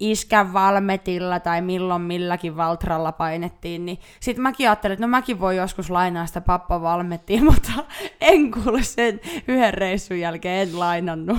iskän 0.00 0.52
valmetilla 0.52 1.40
tai 1.40 1.60
milloin 1.60 2.02
milläkin 2.02 2.56
Valtralla 2.56 3.12
painettiin, 3.12 3.86
niin 3.86 3.98
sitten 4.20 4.42
mäkin 4.42 4.68
ajattelin, 4.68 4.92
että 4.92 5.06
no 5.06 5.10
mäkin 5.10 5.40
voi 5.40 5.56
joskus 5.56 5.90
lainaa 5.90 6.26
sitä 6.26 6.40
pappa 6.40 6.82
valmettiin, 6.82 7.44
mutta 7.50 7.72
en 8.20 8.50
kuule 8.50 8.82
sen 8.82 9.20
yhden 9.48 9.74
reissun 9.74 10.20
jälkeen, 10.20 10.68
en 10.68 10.78
lainannut. 10.78 11.38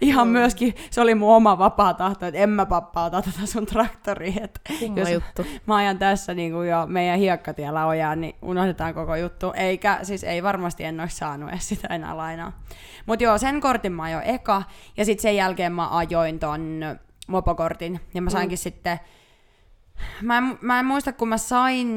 Ihan 0.00 0.26
mm. 0.26 0.32
myöskin, 0.32 0.74
se 0.90 1.00
oli 1.00 1.14
mun 1.14 1.34
oma 1.34 1.58
vapaa 1.58 1.94
tahto, 1.94 2.26
että 2.26 2.40
en 2.40 2.50
mä 2.50 2.66
pappa 2.66 3.04
ota 3.04 3.22
tätä 3.22 3.46
sun 3.46 3.66
traktoriin. 3.66 4.42
Että 4.42 4.60
jos 4.96 5.10
juttu. 5.10 5.46
mä 5.66 5.76
ajan 5.76 5.98
tässä 5.98 6.34
niin 6.34 6.52
kuin 6.52 6.68
jo 6.68 6.86
meidän 6.86 7.18
hiekkatiellä 7.18 7.86
ojaa, 7.86 8.16
niin 8.16 8.36
unohdetaan 8.42 8.94
koko 8.94 9.16
juttu. 9.16 9.52
Eikä, 9.56 9.98
siis 10.02 10.24
ei 10.24 10.42
varmasti 10.42 10.84
en 10.84 11.00
olisi 11.00 11.16
saanut 11.16 11.50
edes 11.50 11.68
sitä 11.68 11.94
enää 11.94 12.16
lainaa. 12.16 12.52
Mutta 13.06 13.24
joo, 13.24 13.38
sen 13.38 13.60
kortin 13.60 13.92
mä 13.92 14.02
ajoin 14.02 14.24
eka, 14.24 14.62
ja 14.96 15.04
sitten 15.04 15.22
sen 15.22 15.36
jälkeen 15.36 15.72
mä 15.72 15.96
ajoin 15.96 16.38
ton 16.38 16.80
mopokortin. 17.26 18.00
Ja 18.14 18.22
mä 18.22 18.30
sainkin 18.30 18.56
mm. 18.56 18.60
sitten, 18.60 19.00
mä 20.22 20.38
en, 20.38 20.58
mä 20.60 20.78
en 20.78 20.86
muista 20.86 21.12
kun 21.12 21.28
mä 21.28 21.38
sain 21.38 21.88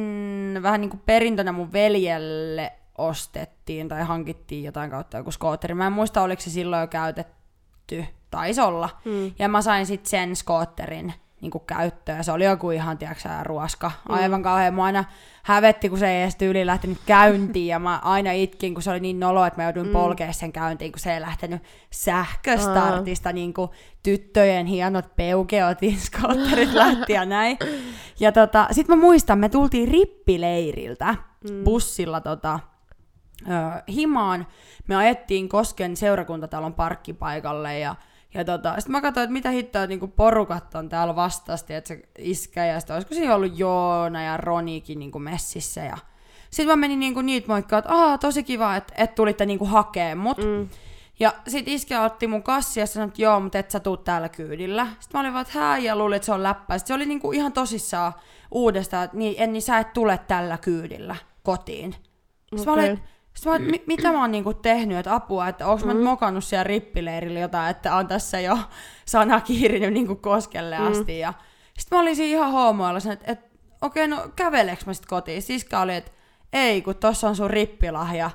vähän 0.63 0.81
niin 0.81 0.89
kuin 0.89 1.01
perintönä 1.05 1.51
mun 1.51 1.73
veljelle 1.73 2.73
ostettiin 2.97 3.87
tai 3.87 4.03
hankittiin 4.03 4.63
jotain 4.63 4.91
kautta 4.91 5.17
joku 5.17 5.31
skootteri. 5.31 5.73
Mä 5.73 5.87
en 5.87 5.93
muista 5.93 6.21
oliko 6.21 6.41
se 6.41 6.49
silloin 6.49 6.81
jo 6.81 6.87
käytetty, 6.87 8.05
taisi 8.31 8.61
olla. 8.61 8.89
Mm. 9.05 9.31
Ja 9.39 9.49
mä 9.49 9.61
sain 9.61 9.85
sitten 9.85 10.09
sen 10.09 10.35
skootterin 10.35 11.13
niin 11.41 11.51
kuin 11.51 11.63
käyttöön. 11.67 12.23
Se 12.23 12.31
oli 12.31 12.45
joku 12.45 12.71
ihan, 12.71 12.97
tiedätkö, 12.97 13.29
ruoska. 13.43 13.91
Mm. 14.09 14.15
Aivan 14.15 14.43
kauhean. 14.43 14.73
Mä 14.73 14.83
aina 14.83 15.03
hävetti, 15.43 15.89
kun 15.89 15.99
se 15.99 16.09
ei 16.09 16.21
edes 16.21 16.35
tyyliin 16.35 16.67
lähtenyt 16.67 16.97
käyntiin. 17.05 17.67
Ja 17.67 17.79
mä 17.79 17.99
aina 18.03 18.31
itkin, 18.31 18.73
kun 18.73 18.83
se 18.83 18.91
oli 18.91 18.99
niin 18.99 19.19
nolo, 19.19 19.45
että 19.45 19.59
mä 19.61 19.63
jouduin 19.63 19.87
mm. 19.87 19.93
polkea 19.93 20.33
sen 20.33 20.51
käyntiin, 20.51 20.91
kun 20.91 20.99
se 20.99 21.13
ei 21.13 21.21
lähtenyt 21.21 21.63
sähköstartista. 21.91 23.33
Niin 23.33 23.53
kuin 23.53 23.69
tyttöjen 24.03 24.65
hienot 24.65 25.15
peukeotin 25.15 25.99
skotterit 25.99 26.73
lähti 26.73 27.13
ja 27.13 27.25
näin. 27.25 27.57
Ja 28.19 28.31
tota, 28.31 28.67
sit 28.71 28.87
mä 28.87 28.95
muistan, 28.95 29.39
me 29.39 29.49
tultiin 29.49 29.87
rippileiriltä 29.87 31.15
mm. 31.49 31.63
bussilla 31.63 32.21
tota, 32.21 32.59
ö, 33.41 33.83
himaan. 33.87 34.47
Me 34.87 34.95
ajettiin 34.95 35.49
Kosken 35.49 35.97
seurakuntatalon 35.97 36.73
parkkipaikalle 36.73 37.79
ja 37.79 37.95
ja 38.33 38.45
tota, 38.45 38.75
sitten 38.75 38.91
mä 38.91 39.01
katsoin, 39.01 39.23
että 39.23 39.33
mitä 39.33 39.49
hittoa, 39.49 39.87
niinku 39.87 40.07
porukat 40.07 40.75
on 40.75 40.89
täällä 40.89 41.15
vastasti, 41.15 41.73
että 41.73 41.87
se 41.87 42.01
iskä 42.17 42.65
ja 42.65 42.79
sitten 42.79 42.95
olisiko 42.95 43.13
siinä 43.13 43.35
ollut 43.35 43.59
Joona 43.59 44.23
ja 44.23 44.37
Ronikin 44.37 44.99
niinku 44.99 45.19
messissä. 45.19 45.81
Ja... 45.81 45.97
Sitten 46.49 46.67
mä 46.67 46.75
menin 46.75 46.99
niinku 46.99 47.21
niitä 47.21 47.47
moikkaa, 47.47 47.79
että 47.79 47.93
Aa, 47.93 48.17
tosi 48.17 48.43
kiva, 48.43 48.75
että 48.75 48.93
et 48.97 49.15
tulitte 49.15 49.45
niinku 49.45 49.65
hakee 49.65 50.15
mut. 50.15 50.37
Mm. 50.37 50.69
Ja 51.19 51.33
sit 51.47 51.67
iskä 51.67 52.03
otti 52.03 52.27
mun 52.27 52.43
kassi 52.43 52.79
ja 52.79 52.87
sanoi, 52.87 53.07
että 53.07 53.21
joo, 53.21 53.39
mutta 53.39 53.59
et 53.59 53.71
sä 53.71 53.79
tuu 53.79 53.97
täällä 53.97 54.29
kyydillä. 54.29 54.87
Sitten 54.99 55.17
mä 55.17 55.21
olin 55.21 55.33
vaan, 55.33 55.41
että 55.41 55.59
hää, 55.59 55.77
ja 55.77 55.95
luulin, 55.95 56.15
että 56.15 56.25
se 56.25 56.33
on 56.33 56.43
läppä. 56.43 56.77
Sitten 56.77 56.87
se 56.87 56.93
oli 56.93 57.05
niinku 57.05 57.31
ihan 57.31 57.53
tosissaan 57.53 58.13
uudestaan, 58.51 59.05
että 59.05 59.17
niin, 59.17 59.35
en, 59.37 59.53
niin 59.53 59.61
sä 59.61 59.77
et 59.77 59.93
tule 59.93 60.19
tällä 60.27 60.57
kyydillä 60.57 61.15
kotiin. 61.43 61.93
Sitten 61.93 62.59
okay. 62.59 62.65
mä 62.65 62.73
olin, 62.73 63.03
sitten 63.39 63.61
mä, 63.61 63.77
mitä 63.87 64.11
mä 64.11 64.21
oon 64.21 64.31
niinku 64.31 64.53
tehnyt, 64.53 64.97
että 64.97 65.13
apua, 65.13 65.47
että 65.47 65.67
onko 65.67 65.85
mm. 65.85 65.97
mä 65.97 66.03
mokannut 66.03 66.43
siellä 66.43 66.63
rippileirillä 66.63 67.39
jotain, 67.39 67.71
että 67.71 67.95
on 67.95 68.07
tässä 68.07 68.39
jo 68.39 68.57
sana 69.05 69.41
kiirinyt 69.41 69.93
niinku 69.93 70.15
koskelle 70.15 70.79
mm. 70.79 70.87
asti. 70.87 71.19
Ja 71.19 71.33
sitten 71.77 71.97
mä 71.97 72.01
olin 72.01 72.15
siinä 72.15 72.37
ihan 72.37 72.51
hoomoilla, 72.51 73.11
että, 73.13 73.31
että 73.31 73.57
okei, 73.81 74.05
okay, 74.05 74.17
no 74.17 74.31
käveleekö 74.35 74.83
mä 74.85 74.93
sitten 74.93 75.09
kotiin? 75.09 75.41
Siska 75.41 75.79
oli, 75.79 75.95
että 75.95 76.11
ei, 76.53 76.81
kun 76.81 76.95
tossa 76.95 77.27
on 77.27 77.35
sun 77.35 77.49
rippilahja. 77.49 78.31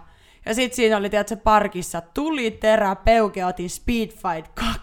Ja 0.47 0.55
sit 0.55 0.75
siinä 0.75 0.97
oli, 0.97 1.11
tiedätkö, 1.11 1.37
parkissa 1.37 2.01
tuli 2.01 2.51
terä, 2.51 2.97
peuke, 2.97 3.45
otin 3.45 3.71
Speedfight 3.71 4.49
2. 4.55 4.81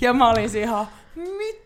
Ja 0.00 0.12
mä 0.12 0.30
olin 0.30 0.56
ihan, 0.56 0.86
mitä? 1.14 1.62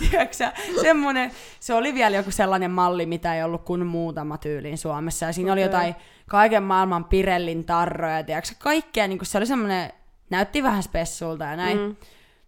Tiedätkö 0.00 0.36
semmonen, 0.80 1.30
se 1.60 1.74
oli 1.74 1.94
vielä 1.94 2.16
joku 2.16 2.30
sellainen 2.30 2.70
malli, 2.70 3.06
mitä 3.06 3.34
ei 3.34 3.42
ollut 3.42 3.64
kuin 3.64 3.86
muutama 3.86 4.38
tyyliin 4.38 4.78
Suomessa. 4.78 5.26
Ja 5.26 5.32
siinä 5.32 5.52
okay. 5.52 5.62
oli 5.62 5.62
jotain 5.62 5.94
kaiken 6.30 6.62
maailman 6.62 7.04
Pirellin 7.04 7.64
tarroja, 7.64 8.24
tiedätkö, 8.24 8.54
kaikkea, 8.58 9.08
niin 9.08 9.18
se 9.22 9.38
oli 9.38 9.46
semmoinen, 9.46 9.92
näytti 10.30 10.62
vähän 10.62 10.82
spessulta 10.82 11.44
ja 11.44 11.56
näin. 11.56 11.78
Mm. 11.78 11.96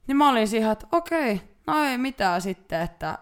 Niin 0.07 0.17
mä 0.17 0.31
olin 0.31 0.49
siihen, 0.49 0.71
että 0.71 0.87
okei, 0.93 1.41
no 1.67 1.85
ei 1.85 1.99
mitään 1.99 2.43
sitten, 2.43 2.81
että 2.81 3.19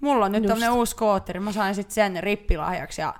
mulla 0.00 0.24
on 0.24 0.32
nyt 0.32 0.46
tämmönen 0.46 0.72
uusi 0.72 0.90
skootteri, 0.90 1.40
mä 1.40 1.52
sain 1.52 1.74
sitten 1.74 1.94
sen 1.94 2.22
rippilahjaksi 2.22 3.00
ja 3.00 3.14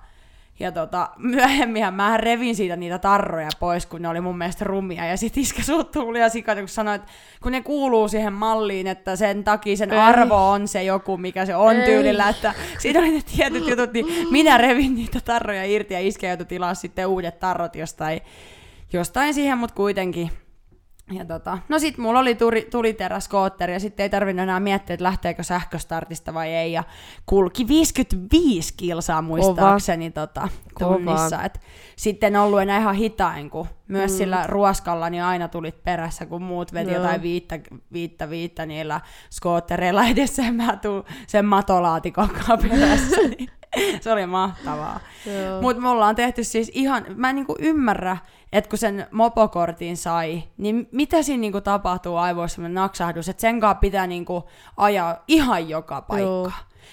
ja 0.61 0.72
tota, 0.72 1.11
myöhemmin 1.18 1.94
mä 1.94 2.16
revin 2.16 2.57
siitä 2.57 2.76
niitä 2.76 2.98
tarroja 2.98 3.48
pois, 3.61 3.86
kun 3.86 4.03
ne 4.03 4.09
oli 4.09 4.20
mun 4.20 4.38
mielestä 4.38 4.64
rumia. 4.64 5.07
Ja 5.07 5.16
sit 5.16 5.36
iskä 5.36 5.62
suuttuu 5.62 6.14
ja 6.14 6.28
sikata, 6.28 6.61
kun 6.61 6.68
sanoi, 6.68 6.94
että 6.94 7.12
kun 7.42 7.53
ne 7.53 7.62
kuuluu 7.62 8.09
siihen 8.09 8.32
malliin, 8.32 8.86
että 8.86 9.16
sen 9.16 9.44
takia 9.44 9.76
sen 9.76 9.92
Ei. 9.92 9.98
arvo 9.98 10.50
on 10.50 10.68
se 10.68 10.82
joku, 10.82 11.16
mikä 11.16 11.46
se 11.46 11.57
on 11.57 11.76
Ei. 11.76 11.84
tyylillä. 11.84 12.28
Että 12.28 12.55
siinä 12.78 13.00
oli 13.00 13.11
ne 13.11 13.22
tietyt 13.36 13.66
jutut, 13.66 13.92
niin 13.92 14.07
minä 14.30 14.59
revin 14.59 14.94
niitä 14.94 15.20
tarroja 15.24 15.64
irti 15.64 15.94
ja 15.94 16.00
iskä 16.00 16.28
joutui 16.28 16.46
tilaa 16.46 16.74
sitten 16.74 17.07
uudet 17.07 17.38
tarrot 17.38 17.76
jostain, 17.76 18.20
jostain 18.92 19.34
siihen, 19.34 19.59
mutta 19.59 19.74
kuitenkin 19.74 20.30
ja 21.11 21.24
tota, 21.24 21.59
no 21.68 21.78
sit 21.78 21.98
mulla 21.98 22.20
oli 22.20 22.34
turi, 22.34 22.68
tuliteräskootteri 22.70 23.72
ja 23.72 23.80
sitten 23.80 24.05
ei 24.05 24.11
tarvinnut 24.11 24.42
enää 24.42 24.61
miettiä, 24.61 24.94
että 24.94 25.05
lähteekö 25.05 25.42
sähköstartista 25.42 26.34
vai 26.34 26.55
ei. 26.55 26.72
Ja 26.72 26.84
kulki 27.26 27.68
55 27.68 28.74
kilsaa 28.76 29.22
muistaakseni 29.22 30.11
tota, 30.11 30.48
tunnissa. 30.78 31.42
Et 31.42 31.61
sitten 31.96 32.36
ollut 32.36 32.61
enää 32.61 32.78
ihan 32.78 32.94
hitain, 32.94 33.50
kun 33.50 33.66
myös 33.88 34.12
mm. 34.12 34.16
sillä 34.16 34.46
ruoskalla 34.46 35.11
niin 35.11 35.22
aina 35.22 35.48
tulit 35.48 35.84
perässä, 35.84 36.26
kun 36.26 36.42
muut 36.42 36.72
veti 36.72 36.90
no. 36.90 36.96
jotain 36.96 37.22
viittä, 37.22 37.59
viittä, 37.92 38.30
viittä 38.30 38.66
niillä 38.66 39.00
skoottereilla 39.30 40.07
edessä 40.07 40.42
ja 40.42 40.53
mä 40.53 40.76
tuun 40.76 41.05
sen 41.26 41.44
matolaatikon 41.44 42.30
perässä. 42.62 43.16
Niin 43.16 43.50
se 44.00 44.12
oli 44.12 44.26
mahtavaa. 44.26 45.00
Mutta 45.60 45.82
me 45.82 45.88
ollaan 45.88 46.16
tehty 46.16 46.44
siis 46.44 46.70
ihan, 46.74 47.04
mä 47.16 47.30
en 47.30 47.36
niinku 47.36 47.56
ymmärrä, 47.58 48.16
että 48.52 48.70
kun 48.70 48.78
sen 48.78 49.06
mopokortin 49.10 49.96
sai, 49.96 50.42
niin 50.56 50.88
mitä 50.92 51.22
siinä 51.22 51.40
niinku 51.40 51.60
tapahtuu 51.60 52.16
aivoissa 52.16 52.54
semmoinen 52.54 52.74
naksahdus, 52.74 53.28
että 53.28 53.40
sen 53.40 53.60
kanssa 53.60 53.80
pitää 53.80 54.06
niinku 54.06 54.48
ajaa 54.76 55.24
ihan 55.28 55.68
joka 55.68 56.02
paikka. 56.02 56.26
Joo. 56.26 56.52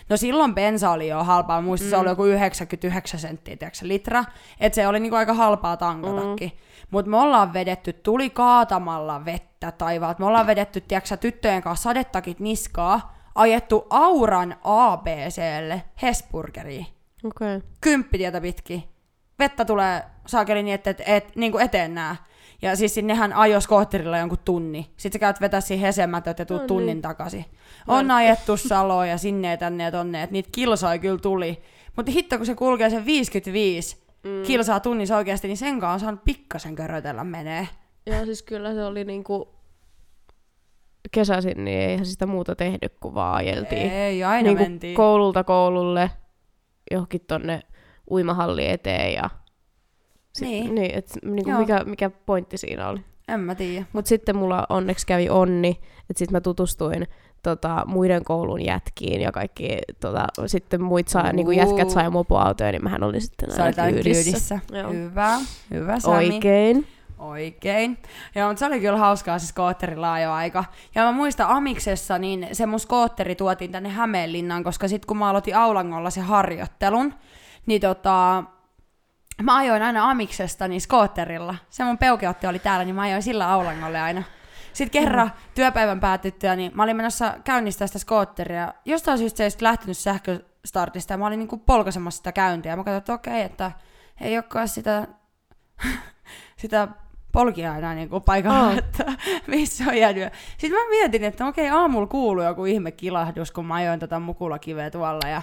No 0.09 0.17
silloin 0.17 0.55
bensa 0.55 0.89
oli 0.89 1.07
jo 1.07 1.23
halpaa, 1.23 1.61
muista 1.61 1.85
mm. 1.85 1.89
se 1.89 1.97
oli 1.97 2.05
mm. 2.05 2.09
joku 2.09 2.25
99 2.25 3.19
senttiä 3.19 3.55
tiiäksä, 3.55 3.87
litra, 3.87 4.25
että 4.59 4.75
se 4.75 4.87
oli 4.87 4.99
niinku 4.99 5.15
aika 5.15 5.33
halpaa 5.33 5.77
tankatakin. 5.77 6.49
Mm. 6.49 6.57
Mutta 6.91 7.11
me 7.11 7.17
ollaan 7.17 7.53
vedetty, 7.53 7.93
tuli 7.93 8.29
kaatamalla 8.29 9.25
vettä 9.25 9.71
taivaalta, 9.71 10.19
me 10.19 10.25
ollaan 10.25 10.47
vedetty, 10.47 10.81
tiiäksä, 10.81 11.17
tyttöjen 11.17 11.61
kanssa 11.61 11.83
sadetakit 11.83 12.39
niskaa, 12.39 13.18
ajettu 13.39 13.87
Auran 13.89 14.55
ABClle 14.63 15.83
Hesburgeriin. 16.01 16.85
Okei. 17.23 17.55
Okay. 17.55 17.69
Kymppitietä 17.81 18.41
pitkin. 18.41 18.83
Vettä 19.39 19.65
tulee 19.65 20.03
saakeli 20.25 20.63
niin, 20.63 20.75
että 20.75 20.89
et, 20.89 21.01
et, 21.05 21.35
niin 21.35 21.51
kuin 21.51 21.65
eteen 21.65 21.95
nää. 21.95 22.15
Ja 22.61 22.75
siis 22.75 22.97
nehän 22.97 23.33
ajoi 23.33 23.61
skootterilla 23.61 24.17
jonkun 24.17 24.37
tunni. 24.45 24.89
Sitten 24.97 25.19
sä 25.19 25.19
käyt 25.19 25.41
vetää 25.41 25.61
siihen 25.61 25.85
hesemätöt 25.85 26.39
ja 26.39 26.45
tuut 26.45 26.61
no, 26.61 26.67
tunnin 26.67 26.87
niin. 26.87 27.01
takaisin. 27.01 27.45
On 27.87 28.07
no. 28.07 28.15
ajettu 28.15 28.57
saloa 28.57 29.05
ja 29.05 29.17
sinne 29.17 29.51
ja 29.51 29.57
tänne 29.57 29.83
ja 29.83 29.91
tonne, 29.91 30.23
että 30.23 30.33
niitä 30.33 30.49
kilsoja 30.51 30.97
kyllä 30.97 31.17
tuli. 31.17 31.61
Mutta 31.95 32.11
hitto, 32.11 32.37
kun 32.37 32.45
se 32.45 32.55
kulkee 32.55 32.89
sen 32.89 33.05
55 33.05 33.97
mm. 34.23 34.43
kilsaa 34.43 34.79
tunnissa 34.79 35.17
oikeasti, 35.17 35.47
niin 35.47 35.57
sen 35.57 35.79
kanssa 35.79 36.07
on 36.07 36.21
pikkasen 36.25 36.75
körötellä 36.75 37.23
menee. 37.23 37.67
Ja 38.05 38.25
siis 38.25 38.43
kyllä 38.43 38.73
se 38.73 38.85
oli 38.85 39.03
niinku 39.03 39.58
kesäisin, 41.11 41.65
niin 41.65 41.79
eihän 41.79 42.05
sitä 42.05 42.25
muuta 42.25 42.55
tehnyt 42.55 42.93
kuin 42.99 43.13
vaan 43.13 43.35
ajeltiin. 43.35 43.91
Ei, 43.91 44.23
aina 44.23 44.47
niin 44.47 44.57
mentiin. 44.57 44.95
koululta 44.95 45.43
koululle, 45.43 46.11
johonkin 46.91 47.21
tonne 47.27 47.61
uimahalli 48.11 48.69
eteen 48.69 49.13
ja... 49.13 49.29
Sit, 50.33 50.47
niin. 50.47 50.75
niin 50.75 50.91
et, 50.95 51.11
niin 51.25 51.43
kuin 51.43 51.57
mikä, 51.57 51.83
mikä 51.85 52.09
pointti 52.09 52.57
siinä 52.57 52.89
oli? 52.89 52.99
En 53.27 53.39
mä 53.39 53.55
tiedä. 53.55 53.85
Mut 53.93 54.05
sitten 54.05 54.35
mulla 54.35 54.65
onneksi 54.69 55.07
kävi 55.07 55.29
onni, 55.29 55.69
että 56.09 56.19
sitten 56.19 56.35
mä 56.35 56.41
tutustuin 56.41 57.07
tota, 57.43 57.83
muiden 57.87 58.23
koulun 58.23 58.65
jätkiin 58.65 59.21
ja 59.21 59.31
kaikki 59.31 59.77
tota, 59.99 60.27
sitten 60.45 60.81
muit 60.81 61.07
saa, 61.07 61.33
niin 61.33 61.45
kuin 61.45 61.57
jätkät 61.57 61.89
sai 61.89 62.09
mopoautoja, 62.09 62.71
niin 62.71 62.83
mähän 62.83 63.03
olin 63.03 63.21
sitten 63.21 63.61
aina 63.61 63.91
kyydissä. 63.91 64.23
kyydissä. 64.23 64.59
Hyvä, 64.93 65.39
hyvä 65.71 65.99
Sami. 65.99 66.15
Oikein. 66.17 66.87
Oikein. 67.19 67.97
Joo, 68.35 68.47
mutta 68.47 68.59
se 68.59 68.65
oli 68.65 68.79
kyllä 68.79 68.97
hauskaa 68.97 69.39
se 69.39 69.47
skootterilla 69.47 70.13
ajo 70.13 70.31
aika. 70.31 70.65
Ja 70.95 71.03
mä 71.03 71.11
muistan 71.11 71.47
Amiksessa, 71.49 72.17
niin 72.17 72.47
se 72.51 72.65
mun 72.65 72.79
skootteri 72.79 73.35
tuotiin 73.35 73.71
tänne 73.71 73.89
Hämeenlinnaan, 73.89 74.63
koska 74.63 74.87
sit 74.87 75.05
kun 75.05 75.17
mä 75.17 75.29
aloitin 75.29 75.55
Aulangolla 75.55 76.09
se 76.09 76.21
harjoittelun, 76.21 77.13
niin 77.65 77.81
tota, 77.81 78.43
mä 79.41 79.57
ajoin 79.57 79.81
aina 79.81 80.09
Amiksesta 80.09 80.67
niin 80.67 80.81
skootterilla. 80.81 81.55
Se 81.69 81.83
mun 81.83 81.97
peukeotti 81.97 82.47
oli 82.47 82.59
täällä, 82.59 82.85
niin 82.85 82.95
mä 82.95 83.01
ajoin 83.01 83.23
sillä 83.23 83.51
Aulangolle 83.51 83.99
aina. 83.99 84.23
Sitten 84.73 85.01
kerran 85.01 85.27
mm. 85.27 85.33
työpäivän 85.55 85.99
päätyttyä, 85.99 86.55
niin 86.55 86.71
mä 86.75 86.83
olin 86.83 86.97
menossa 86.97 87.33
käynnistää 87.43 87.87
sitä 87.87 87.99
skootteria. 87.99 88.73
Jostain 88.85 89.17
syystä 89.17 89.37
se 89.37 89.43
ei 89.43 89.51
lähtenyt 89.61 89.97
sähköstartista 89.97 91.13
ja 91.13 91.17
mä 91.17 91.27
olin 91.27 91.39
niinku 91.39 91.57
polkaisemassa 91.57 92.17
sitä 92.17 92.31
käyntiä. 92.31 92.75
Mä 92.75 92.83
katsoin, 92.83 92.97
että 92.97 93.13
okei, 93.13 93.33
okay, 93.33 93.45
että 93.45 93.71
ei 94.21 94.37
olekaan 94.37 94.67
sitä, 94.67 95.07
sitä 96.61 96.87
polki 97.31 97.65
aina 97.65 97.93
niin 97.93 98.09
kuin 98.09 98.23
paikalla, 98.23 98.59
Aa. 98.59 98.73
että 98.73 99.05
missä 99.47 99.83
on 99.87 99.97
jäänyt. 99.97 100.33
Sitten 100.57 100.79
mä 100.79 100.89
mietin, 100.89 101.23
että 101.23 101.45
okei, 101.45 101.69
aamulla 101.69 102.07
kuului 102.07 102.45
joku 102.45 102.65
ihme 102.65 102.91
kilahdus, 102.91 103.51
kun 103.51 103.65
mä 103.65 103.75
ajoin 103.75 103.99
tätä 103.99 104.19
mukulakiveä 104.19 104.91
tuolla. 104.91 105.29
Ja 105.29 105.41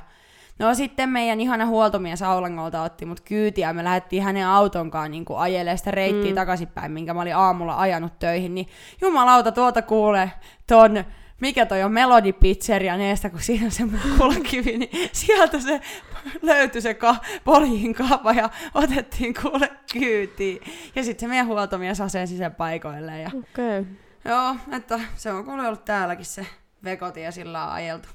no 0.58 0.74
sitten 0.74 1.08
meidän 1.08 1.40
ihana 1.40 1.66
huoltomies 1.66 2.22
Aulangolta 2.22 2.82
otti 2.82 3.06
mut 3.06 3.20
kyytiä 3.20 3.68
ja 3.68 3.74
me 3.74 3.84
lähdettiin 3.84 4.22
hänen 4.22 4.46
autonkaan 4.46 5.10
niin 5.10 5.24
kuin 5.24 5.38
ajelemaan 5.38 5.78
sitä 5.78 5.90
reittiä 5.90 6.30
mm. 6.30 6.34
takaisinpäin, 6.34 6.92
minkä 6.92 7.14
mä 7.14 7.20
olin 7.20 7.36
aamulla 7.36 7.80
ajanut 7.80 8.18
töihin. 8.18 8.54
Niin 8.54 8.66
jumalauta, 9.00 9.52
tuolta 9.52 9.82
kuulee 9.82 10.30
ton 10.66 11.04
mikä 11.40 11.66
toi 11.66 11.82
on 11.82 11.92
Melody 11.92 12.32
Pizzeria 12.32 12.96
neestä, 12.96 13.30
kun 13.30 13.40
siinä 13.40 13.64
on 13.64 13.70
se 13.70 13.84
mukulakivi, 13.84 14.78
niin 14.78 15.10
sieltä 15.12 15.60
se 15.60 15.80
löytyi 16.42 16.80
se 16.80 16.94
ka- 16.94 17.20
poljin 17.44 17.94
kaava 17.94 18.32
ja 18.32 18.50
otettiin 18.74 19.34
kuule 19.42 19.70
kyytiin. 19.92 20.60
Ja 20.94 21.04
sitten 21.04 21.20
se 21.20 21.28
meidän 21.28 21.46
huoltomies 21.46 22.00
asensi 22.00 22.36
sen 22.36 22.54
paikoille. 22.54 23.20
Ja... 23.20 23.28
Okei. 23.28 23.80
Okay. 23.80 23.84
Joo, 24.24 24.56
että 24.76 25.00
se 25.16 25.32
on 25.32 25.44
kuule 25.44 25.66
ollut 25.66 25.84
täälläkin 25.84 26.24
se 26.24 26.46
vekoti 26.84 27.22
ja 27.22 27.32
sillä 27.32 27.64
on 27.64 27.72
ajeltu. 27.72 28.08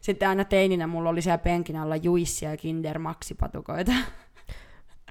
Sitten 0.00 0.28
aina 0.28 0.44
teininä 0.44 0.86
mulla 0.86 1.10
oli 1.10 1.22
siellä 1.22 1.38
penkin 1.38 1.76
alla 1.76 1.96
juissia 1.96 2.50
ja 2.50 2.56
Kinder 2.56 2.98
Maxi-patukoita. 2.98 3.92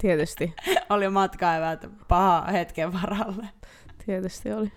Tietysti. 0.02 0.54
oli 0.90 1.10
matkaevät 1.10 1.86
paha 2.08 2.42
hetken 2.42 2.94
varalle. 2.94 3.50
Tietysti 4.08 4.52
oli. 4.52 4.72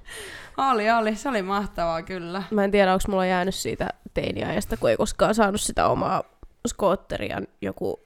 Oli, 0.57 0.91
oli. 0.91 1.17
Se 1.17 1.29
oli 1.29 1.43
mahtavaa 1.43 2.03
kyllä. 2.03 2.43
Mä 2.51 2.65
en 2.65 2.71
tiedä, 2.71 2.93
onko 2.93 3.05
mulla 3.09 3.27
jäänyt 3.27 3.55
siitä 3.55 3.89
teiniajasta, 4.15 4.77
kun 4.77 4.91
ei 4.91 4.97
koskaan 4.97 5.35
saanut 5.35 5.61
sitä 5.61 5.89
omaa 5.89 6.23
skootteria 6.67 7.41
joku 7.61 8.01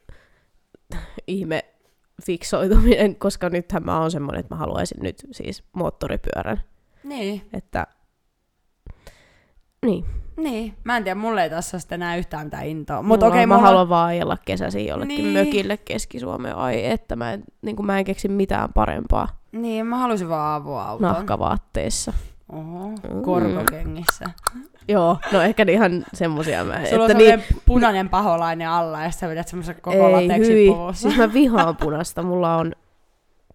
ihme 1.27 1.65
fiksoituminen, 2.27 3.17
koska 3.17 3.49
nythän 3.49 3.85
mä 3.85 4.01
oon 4.01 4.11
semmoinen, 4.11 4.41
että 4.41 4.55
mä 4.55 4.59
haluaisin 4.59 5.03
nyt 5.03 5.27
siis 5.33 5.65
moottoripyörän. 5.73 6.61
Niin. 7.05 7.49
Että 7.53 7.87
niin. 9.85 10.05
Niin, 10.37 10.75
mä 10.85 10.97
en 10.97 11.05
tiedä, 11.05 11.15
mulle 11.21 11.43
ei 11.43 11.51
tässä 11.51 11.79
sitten 11.79 12.03
enää 12.03 12.17
yhtään 12.17 12.47
mitään 12.47 12.67
intoa. 12.67 13.03
Mutta 13.03 13.27
Mulla 13.27 13.35
okei, 13.35 13.43
on- 13.43 13.49
mä 13.49 13.55
mulla... 13.55 13.69
haluan 13.69 13.89
vaan 13.89 14.09
ajella 14.09 14.37
kesäsi 14.45 14.87
jollekin 14.87 15.17
Niin. 15.17 15.35
niin. 15.35 15.47
mökille 15.47 15.77
Keski-Suomeen. 15.77 16.57
Ai 16.57 16.87
että 16.87 17.17
mä 17.17 17.33
en, 17.33 17.43
niin 17.63 17.77
mä 17.87 17.99
en 17.99 18.05
keksi 18.05 18.29
mitään 18.29 18.69
parempaa 18.75 19.29
Niin, 19.53 19.87
mä 19.87 19.99
halusin 19.99 20.29
vaan 20.29 20.63
avoauton. 20.63 21.09
nahkavaatteissa. 21.09 22.13
Oho, 22.53 22.89
Mm. 22.89 23.23
korkokengissä. 23.23 24.25
Joo, 24.89 25.19
no 25.33 25.41
ehkä 25.43 25.65
ihan 25.69 26.05
semmosia 26.15 26.65
mä... 26.65 26.81
Sulla 26.91 27.05
on 27.05 27.11
että 27.11 27.19
niin, 27.23 27.31
semmoinen 27.31 27.63
punainen 27.67 28.09
paholainen 28.09 28.69
alla 28.69 29.03
ja 29.03 29.11
sä 29.11 29.29
vedät 29.29 29.49
semmoisen 29.49 29.77
koko 29.81 30.07
ei, 30.07 30.13
lateksi 30.13 30.53
hyi. 30.53 30.69
puvussa. 30.69 31.03
Siis 31.03 31.17
mä 31.17 31.33
vihaan 31.33 31.77
punasta. 31.77 32.23
Mulla 32.23 32.57
on 32.57 32.73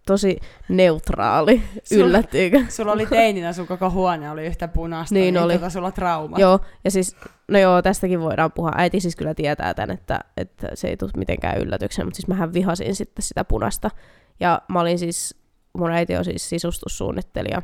tosi 0.10 0.40
neutraali. 0.70 1.62
Sulla- 1.84 2.06
Yllättyykö? 2.06 2.66
Sulla 2.70 2.92
oli 2.92 3.06
teininä, 3.06 3.54
sun 3.54 3.68
koko 3.68 3.90
huone 3.90 4.32
oli 4.32 4.46
yhtä 4.46 4.68
punaista. 4.68 5.16
Niin 5.16 5.38
oli. 5.38 5.54
Tota 5.54 5.70
sulla 5.70 5.92
trauma. 5.92 6.38
Joo, 6.40 6.60
ja 6.84 6.92
siis, 6.92 7.16
no 7.52 7.60
joo, 7.60 7.82
tästäkin 7.82 8.22
voidaan 8.22 8.52
puhua. 8.52 8.72
Äiti 8.76 9.00
siis 9.00 9.16
kyllä 9.16 9.34
tietää 9.34 9.74
tämän, 9.74 9.92
että, 9.92 10.20
että 10.38 10.68
se 10.74 10.88
ei 10.88 10.98
tule 10.98 11.12
mitenkään 11.18 11.58
yllätyksenä, 11.58 12.06
mutta 12.06 12.16
siis 12.16 12.28
mähän 12.28 12.54
vihasin 12.54 12.96
sitten 12.96 13.24
sitä 13.24 13.44
punasta. 13.44 13.92
Ja 14.40 14.62
mä 14.68 14.80
olin 14.80 15.00
siis, 15.00 15.36
mun 15.78 15.92
äiti 15.92 16.16
on 16.16 16.26
siis 16.26 16.50
sisustussuunnittelija 16.50 17.62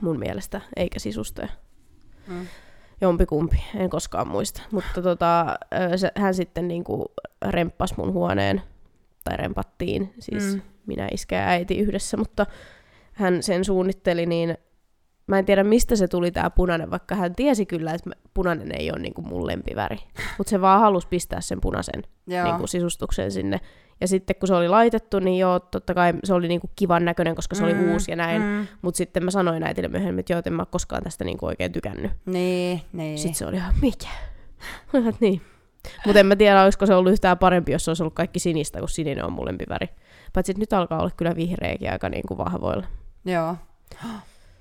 mun 0.00 0.18
mielestä, 0.18 0.60
eikä 0.76 0.98
sisustaja. 0.98 1.48
Mm. 2.26 2.46
Jompikumpi, 3.00 3.64
en 3.76 3.90
koskaan 3.90 4.28
muista. 4.28 4.62
Mutta 4.72 5.02
tota, 5.02 5.46
se, 5.96 6.12
hän 6.16 6.34
sitten 6.34 6.68
niinku 6.68 7.12
remppasi 7.48 7.94
mun 7.96 8.12
huoneen, 8.12 8.62
tai 9.24 9.36
rempattiin, 9.36 10.14
siis 10.18 10.54
Mm. 10.54 10.62
minä 10.86 11.08
iskä 11.12 11.36
ja 11.36 11.46
äiti 11.48 11.78
yhdessä, 11.78 12.16
mutta 12.16 12.46
hän 13.12 13.42
sen 13.42 13.64
suunnitteli, 13.64 14.26
niin 14.26 14.58
mä 15.26 15.38
en 15.38 15.44
tiedä 15.44 15.64
mistä 15.64 15.96
se 15.96 16.08
tuli 16.08 16.30
tää 16.30 16.50
punainen, 16.50 16.90
vaikka 16.90 17.14
hän 17.14 17.34
tiesi 17.34 17.66
kyllä, 17.66 17.92
että 17.94 18.10
punainen 18.34 18.72
ei 18.78 18.90
ole 18.90 18.98
niinku 18.98 19.22
mun 19.22 19.46
lempiväri. 19.46 19.96
Mutta 20.38 20.50
se 20.50 20.60
vaan 20.60 20.80
halusi 20.80 21.08
pistää 21.08 21.40
sen 21.40 21.60
punaisen 21.60 22.02
niinku 22.44 22.66
sisustuksen 22.66 23.30
sinne. 23.32 23.60
Ja 24.00 24.08
sitten 24.08 24.36
kun 24.36 24.46
se 24.48 24.54
oli 24.54 24.68
laitettu, 24.68 25.18
niin 25.18 25.38
joo, 25.38 25.60
totta 25.60 25.94
kai 25.94 26.12
se 26.24 26.34
oli 26.34 26.48
niinku 26.48 26.70
kivan 26.76 27.04
näköinen, 27.04 27.34
koska 27.34 27.54
se 27.54 27.64
oli 27.64 27.74
Mm, 27.74 27.92
uusi 27.92 28.10
ja 28.12 28.16
näin. 28.16 28.42
Mm. 28.42 28.66
Mutta 28.82 28.98
sitten 28.98 29.24
mä 29.24 29.30
sanoin 29.30 29.62
äitille 29.62 29.88
myöhemmin, 29.88 30.20
että 30.20 30.32
joo, 30.32 30.42
en 30.46 30.52
mä 30.52 30.66
koskaan 30.66 31.02
tästä 31.02 31.24
niinku 31.24 31.46
oikein 31.46 31.72
tykännyt. 31.72 32.12
Niin, 32.26 32.80
niin. 32.92 33.18
Sitten 33.18 33.34
se 33.34 33.46
oli 33.46 33.56
ihan, 33.56 33.74
mikä? 33.82 34.08
Niin. 35.20 35.40
Mutta 36.06 36.20
en 36.20 36.26
mä 36.26 36.36
tiedä, 36.36 36.62
olisiko 36.62 36.86
se 36.86 36.94
ollut 36.94 37.12
yhtään 37.12 37.38
parempi, 37.38 37.72
jos 37.72 37.84
se 37.84 37.90
olisi 37.90 38.02
ollut 38.02 38.14
kaikki 38.14 38.38
sinistä, 38.38 38.78
kun 38.78 38.88
sininen 38.88 39.24
on 39.24 39.32
mun 39.32 39.46
lempiväri. 39.46 39.88
Paitsi 40.32 40.52
että 40.52 40.60
nyt 40.60 40.72
alkaa 40.72 41.00
olla 41.00 41.10
kyllä 41.16 41.36
vihreäkin 41.36 41.92
aika 41.92 42.08
niin 42.08 42.26
kuin 42.28 42.38
vahvoilla. 42.38 42.86
Joo. 43.24 43.56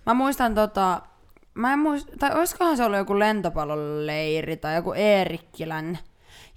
Mä 0.05 0.13
muistan 0.13 0.55
tota, 0.55 1.01
mä 1.53 1.73
en 1.73 1.79
muista, 1.79 2.11
tai 2.19 2.31
olisikohan 2.37 2.77
se 2.77 2.83
ollut 2.83 2.97
joku 2.97 3.19
lentopalloleiri 3.19 4.57
tai 4.57 4.75
joku 4.75 4.93
Eerikkilän. 4.93 5.99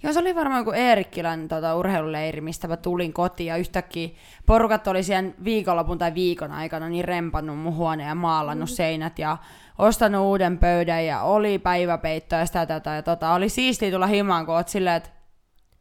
Joo, 0.03 0.13
se 0.13 0.19
oli 0.19 0.35
varmaan 0.35 0.59
joku 0.59 0.71
Eerikkilän 0.71 1.47
tota, 1.47 1.75
urheiluleiri, 1.75 2.41
mistä 2.41 2.67
mä 2.67 2.77
tulin 2.77 3.13
kotiin 3.13 3.47
ja 3.47 3.57
yhtäkkiä 3.57 4.09
porukat 4.45 4.87
oli 4.87 5.03
siellä 5.03 5.31
viikonlopun 5.43 5.97
tai 5.97 6.13
viikon 6.13 6.51
aikana 6.51 6.89
niin 6.89 7.05
rempannut 7.05 7.57
mun 7.57 7.75
huoneen 7.75 8.09
ja 8.09 8.15
maalannut 8.15 8.69
mm. 8.69 8.73
seinät 8.73 9.19
ja 9.19 9.37
ostanut 9.77 10.21
uuden 10.21 10.57
pöydän 10.57 11.05
ja 11.05 11.21
oli 11.21 11.59
päiväpeitto 11.59 12.35
ja 12.35 12.45
sitä 12.45 12.65
tätä 12.65 12.89
ja 12.91 13.01
tota. 13.03 13.33
Oli 13.33 13.49
siistiä 13.49 13.91
tulla 13.91 14.07
himaan, 14.07 14.45
kun 14.45 14.55
oot 14.55 14.67
silleen, 14.69 14.95
että 14.95 15.09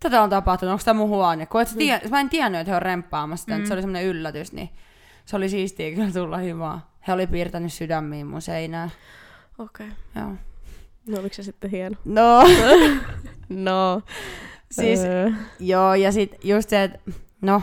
tätä 0.01 0.23
on 0.23 0.31
tapahtunut, 0.31 0.73
onko 0.73 0.83
tämä 0.85 0.99
mun 0.99 1.09
huone? 1.09 1.47
Kun 1.47 1.61
et 1.63 1.69
sä 1.69 1.77
tie- 1.77 2.01
mä 2.11 2.21
en 2.21 2.29
tiennyt, 2.29 2.61
että 2.61 2.71
he 2.71 2.77
on 2.77 2.83
remppaamassa 2.83 3.45
sitä, 3.45 3.59
mm. 3.59 3.65
se 3.65 3.73
oli 3.73 3.83
semmoinen 3.83 4.05
yllätys, 4.05 4.53
niin 4.53 4.71
se 5.25 5.37
oli 5.37 5.49
siistiä 5.49 5.95
kyllä 5.95 6.11
tulla 6.13 6.37
himaan. 6.39 6.83
He 7.09 7.13
oli 7.13 7.27
piirtänyt 7.27 7.73
sydämiin 7.73 8.27
mun 8.27 8.43
seinään. 8.43 8.93
Okei. 9.59 9.87
Okay. 9.87 10.23
Joo. 10.23 10.35
No 11.07 11.21
oliko 11.21 11.35
se 11.35 11.43
sitten 11.43 11.71
hieno? 11.71 11.97
No, 12.05 12.43
No. 13.49 14.03
siis 14.71 15.01
öö, 15.01 15.31
joo, 15.61 15.95
ja 15.95 16.13
sit 16.13 16.35
just 16.45 16.69
se, 16.69 16.83
että 16.83 16.99
no, 17.41 17.63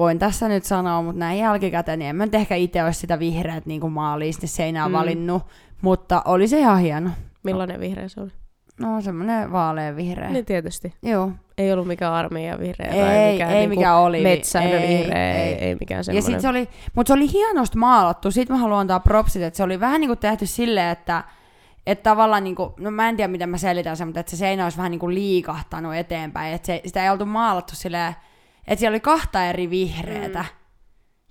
voin 0.00 0.18
tässä 0.18 0.48
nyt 0.48 0.64
sanoa, 0.64 1.02
mutta 1.02 1.18
näin 1.18 1.38
jälkikäteen, 1.38 1.98
niin 1.98 2.08
en 2.08 2.16
mä 2.16 2.24
nyt 2.24 2.34
ehkä 2.34 2.54
itse 2.54 2.84
olisi 2.84 3.00
sitä 3.00 3.18
vihreät 3.18 3.66
niin 3.66 3.80
kuin 3.80 3.92
maaliin 3.92 4.34
sinne 4.34 4.48
seinään 4.48 4.90
Mm. 4.90 4.96
valinnut, 4.98 5.42
mutta 5.82 6.22
oli 6.24 6.48
se 6.48 6.58
ihan 6.58 6.78
hieno. 6.78 7.10
millainen 7.42 7.80
vihreä 7.80 8.08
se 8.08 8.20
oli? 8.20 8.30
No, 8.80 9.00
semmoinen 9.00 9.52
vaalean 9.52 9.96
vihreä. 9.96 10.30
Niin 10.30 10.44
tietysti. 10.44 10.94
Joo. 11.02 11.30
Ei 11.58 11.72
ollut 11.72 11.86
mikään 11.86 12.12
armeija 12.12 12.58
vihreä 12.58 12.90
Ei, 12.90 13.00
tai 13.00 13.32
mikään, 13.32 13.50
ei 13.50 13.58
niinku 13.60 13.76
mikään 13.80 13.96
oli. 13.96 14.22
metsän 14.22 14.62
ei, 14.62 14.88
vihreä, 14.98 15.34
ei, 15.34 15.42
ei. 15.52 15.54
ei, 15.54 15.76
mikään 15.80 15.98
Ja 15.98 16.02
semmoinen. 16.04 16.32
sit 16.32 16.40
se 16.40 16.48
oli, 16.48 16.68
mutta 16.94 17.08
se 17.10 17.14
oli 17.14 17.32
hienosti 17.32 17.78
maalattu. 17.78 18.30
Sitten 18.30 18.56
mä 18.56 18.60
haluan 18.62 18.80
antaa 18.80 19.00
propsit, 19.00 19.42
että 19.42 19.56
se 19.56 19.62
oli 19.62 19.80
vähän 19.80 20.00
niinku 20.00 20.16
tehty 20.16 20.46
silleen, 20.46 20.88
että 20.90 21.24
että 21.86 22.10
tavallaan, 22.10 22.44
niinku, 22.44 22.74
no 22.78 22.90
mä 22.90 23.08
en 23.08 23.16
tiedä 23.16 23.28
miten 23.32 23.48
mä 23.48 23.58
selitän 23.58 23.96
sen, 23.96 24.08
mutta 24.08 24.20
että 24.20 24.30
se 24.30 24.36
seinä 24.36 24.64
olisi 24.64 24.78
vähän 24.78 24.90
niinku 24.90 25.10
liikahtanut 25.10 25.94
eteenpäin. 25.94 26.54
Että 26.54 26.66
se, 26.66 26.80
sitä 26.86 27.04
ei 27.04 27.10
oltu 27.10 27.26
maalattu 27.26 27.76
silleen, 27.76 28.14
että 28.68 28.80
siellä 28.80 28.94
oli 28.94 29.00
kahta 29.00 29.44
eri 29.44 29.70
vihreätä. 29.70 30.38
Mm. 30.38 30.60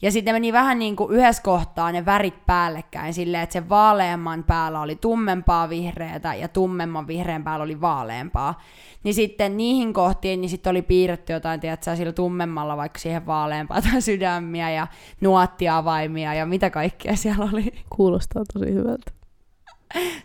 Ja 0.01 0.11
sitten 0.11 0.35
meni 0.35 0.53
vähän 0.53 0.79
niin 0.79 0.95
kuin 0.95 1.15
yhdessä 1.15 1.43
kohtaa 1.43 1.91
ne 1.91 2.05
värit 2.05 2.45
päällekkäin 2.45 3.13
silleen, 3.13 3.43
että 3.43 3.53
se 3.53 3.69
vaaleamman 3.69 4.43
päällä 4.43 4.81
oli 4.81 4.95
tummempaa 4.95 5.69
vihreätä 5.69 6.35
ja 6.35 6.47
tummemman 6.47 7.07
vihreän 7.07 7.43
päällä 7.43 7.63
oli 7.63 7.81
vaaleampaa. 7.81 8.61
Niin 9.03 9.13
sitten 9.13 9.57
niihin 9.57 9.93
kohtiin 9.93 10.41
niin 10.41 10.49
sitten 10.49 10.71
oli 10.71 10.81
piirretty 10.81 11.33
jotain, 11.33 11.59
tiedätkö, 11.59 11.95
sillä 11.95 12.13
tummemmalla 12.13 12.77
vaikka 12.77 12.99
siihen 12.99 13.25
vaaleampaa 13.25 13.81
tai 13.81 14.01
sydämiä 14.01 14.69
ja 14.69 14.87
nuottiavaimia 15.21 16.33
ja 16.33 16.45
mitä 16.45 16.69
kaikkea 16.69 17.15
siellä 17.15 17.49
oli. 17.53 17.73
Kuulostaa 17.89 18.43
tosi 18.53 18.73
hyvältä. 18.73 19.11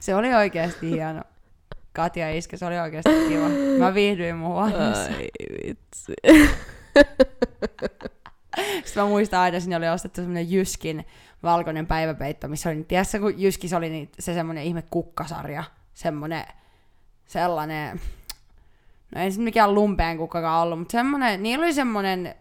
Se 0.00 0.14
oli 0.14 0.34
oikeasti 0.34 0.90
hieno. 0.90 1.22
Katja 1.92 2.30
Iske, 2.30 2.56
se 2.56 2.66
oli 2.66 2.78
oikeasti 2.78 3.10
kiva. 3.28 3.48
Mä 3.78 3.94
viihdyin 3.94 4.36
mun 4.36 4.48
huoneessa. 4.48 5.10
Ai 5.12 5.28
vitsi. 5.66 6.12
Sitten 8.84 9.02
mä 9.02 9.08
muistan 9.08 9.40
aina, 9.40 9.60
sinne 9.60 9.76
oli 9.76 9.88
ostettu 9.88 10.20
semmonen 10.20 10.50
Jyskin 10.50 11.06
valkoinen 11.42 11.86
päiväpeitto, 11.86 12.48
missä 12.48 12.70
oli, 12.70 12.84
tiedätkö, 12.84 13.18
kun 13.20 13.40
Jyskis 13.40 13.72
oli 13.72 13.90
niin, 13.90 14.10
se 14.18 14.34
semmonen 14.34 14.64
ihme 14.64 14.82
kukkasarja, 14.90 15.64
semmonen, 15.94 16.44
sellainen, 17.26 18.00
no 19.14 19.20
ei 19.20 19.30
se 19.32 19.40
mikään 19.40 19.74
lumpeen 19.74 20.18
kukkakaan 20.18 20.62
ollut, 20.62 20.78
mutta 20.78 20.92
semmonen, 20.92 21.42
niillä 21.42 21.62
oli 21.64 21.74
semmonen, 21.74 22.34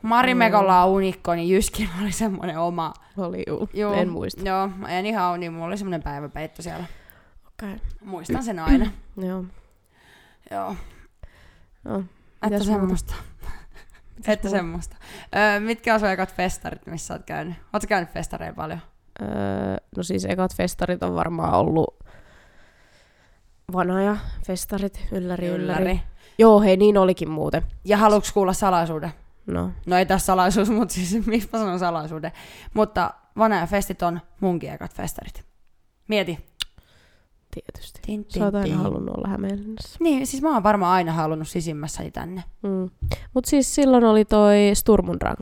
kun 0.00 0.08
Marimekolla 0.10 0.84
on 0.84 0.90
unikko, 0.90 1.34
niin 1.34 1.48
Jyskillä 1.48 1.92
oli 2.02 2.12
semmonen 2.12 2.58
oma. 2.58 2.92
Oli 3.16 3.42
juu. 3.46 3.68
Joo, 3.74 3.92
En 3.94 4.08
muista. 4.08 4.48
Joo, 4.48 4.70
en 4.88 5.06
ihan 5.06 5.40
niin 5.40 5.52
mulla 5.52 5.66
oli 5.66 5.76
semmonen 5.78 6.02
päiväpeitto 6.02 6.62
siellä. 6.62 6.84
Okei. 7.48 7.76
Muistan 8.04 8.42
sen 8.42 8.58
aina. 8.58 8.90
Joo. 9.16 9.44
Joo, 10.50 10.76
No. 11.84 12.04
että 12.46 12.64
semmoista. 12.64 13.14
Että 14.18 14.48
muuta? 14.48 14.48
semmoista. 14.48 14.96
Öö, 15.36 15.60
mitkä 15.60 15.94
on 15.94 16.00
sun 16.00 16.08
ekat 16.08 16.34
festarit, 16.34 16.86
missä 16.86 17.14
oot 17.14 17.22
käynyt? 17.26 17.54
Ootko 17.72 17.86
käynyt 17.88 18.10
festareilla 18.10 18.56
paljon? 18.56 18.78
Öö, 19.22 19.28
no 19.96 20.02
siis 20.02 20.24
ekat 20.24 20.54
festarit 20.56 21.02
on 21.02 21.14
varmaan 21.14 21.54
ollut 21.54 21.98
vanhoja 23.72 24.16
festarit, 24.46 25.06
ylläri, 25.12 25.46
ylläri. 25.46 25.82
ylläri. 25.82 26.00
Joo, 26.38 26.60
hei, 26.60 26.76
niin 26.76 26.98
olikin 26.98 27.30
muuten. 27.30 27.62
Ja 27.84 27.96
haluatko 27.96 28.30
kuulla 28.34 28.52
salaisuuden? 28.52 29.12
No, 29.46 29.70
No 29.86 29.96
ei 29.96 30.06
tässä 30.06 30.26
salaisuus, 30.26 30.70
mutta 30.78 30.94
siis 30.94 31.26
miksi 31.26 31.48
mä 31.52 31.58
sanon 31.58 31.78
salaisuuden. 31.78 32.32
Mutta 32.74 33.14
Vanaja 33.38 33.66
festit 33.66 34.02
on 34.02 34.20
munkin 34.40 34.72
ekat 34.72 34.94
festarit. 34.94 35.44
Mieti. 36.08 36.38
Tietysti. 37.54 38.00
Tin, 38.06 38.26
Sä 38.28 38.44
oot 38.44 38.54
aina 38.54 38.66
tin. 38.66 38.76
halunnut 38.76 39.16
olla 39.16 39.28
Hämeenlinnassa. 39.28 39.96
Niin, 40.00 40.26
siis 40.26 40.42
mä 40.42 40.54
oon 40.54 40.62
varmaan 40.62 40.92
aina 40.92 41.12
halunnut 41.12 41.48
sisimmässäni 41.48 42.10
tänne. 42.10 42.44
Mm. 42.62 42.90
Mut 43.34 43.44
siis 43.44 43.74
silloin 43.74 44.04
oli 44.04 44.24
toi 44.24 44.56
Sturmundrang. 44.74 45.40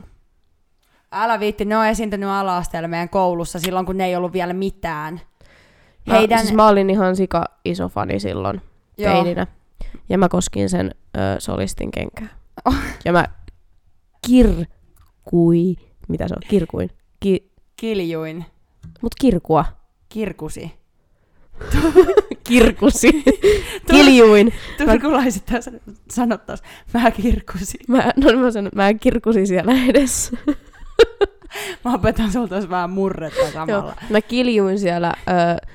Älä 1.11 1.39
viitti, 1.39 1.65
ne 1.65 1.77
on 1.77 1.85
esiintynyt 1.85 2.29
ala-asteella 2.29 2.87
meidän 2.87 3.09
koulussa 3.09 3.59
silloin, 3.59 3.85
kun 3.85 3.97
ne 3.97 4.05
ei 4.05 4.15
ollut 4.15 4.33
vielä 4.33 4.53
mitään. 4.53 5.21
Mä, 6.05 6.13
Heidän... 6.13 6.39
siis 6.39 6.53
mä 6.53 6.67
olin 6.67 6.89
ihan 6.89 7.15
sika 7.15 7.45
iso 7.65 7.89
fani 7.89 8.19
silloin 8.19 8.61
Joo. 8.97 9.13
teininä. 9.13 9.47
Ja 10.09 10.17
mä 10.17 10.29
koskin 10.29 10.69
sen 10.69 10.95
ö, 11.17 11.19
solistin 11.39 11.91
kenkää. 11.91 12.27
Oh. 12.65 12.75
Ja 13.05 13.11
mä 13.11 13.25
kirkui, 14.27 15.75
mitä 16.07 16.27
se 16.27 16.33
on, 16.33 16.41
kirkuin. 16.49 16.89
Ki, 17.19 17.51
Kiljuin. 17.75 18.45
mut 19.01 19.15
kirkua. 19.21 19.65
Kirkusi. 20.09 20.80
Kirkusi. 22.47 23.23
Kiljuin. 23.91 24.53
Turkulaiset 24.77 25.45
tässä 25.45 25.71
sanottais, 26.11 26.63
mä 26.93 27.11
kirkusin. 27.11 27.79
Mä, 27.87 28.11
no 28.15 28.39
mä 28.39 28.51
sanon, 28.51 28.71
mä 28.75 28.93
kirkusin 28.93 29.47
siellä 29.47 29.71
edessä. 29.89 30.37
Mä 31.85 31.93
opetan 31.93 32.31
sulta 32.31 32.69
vähän 32.69 32.89
murretta 32.89 33.39
Joo, 33.41 33.51
samalla. 33.51 33.95
mä 34.09 34.21
kiljuin 34.21 34.79
siellä 34.79 35.13
ö, 35.27 35.67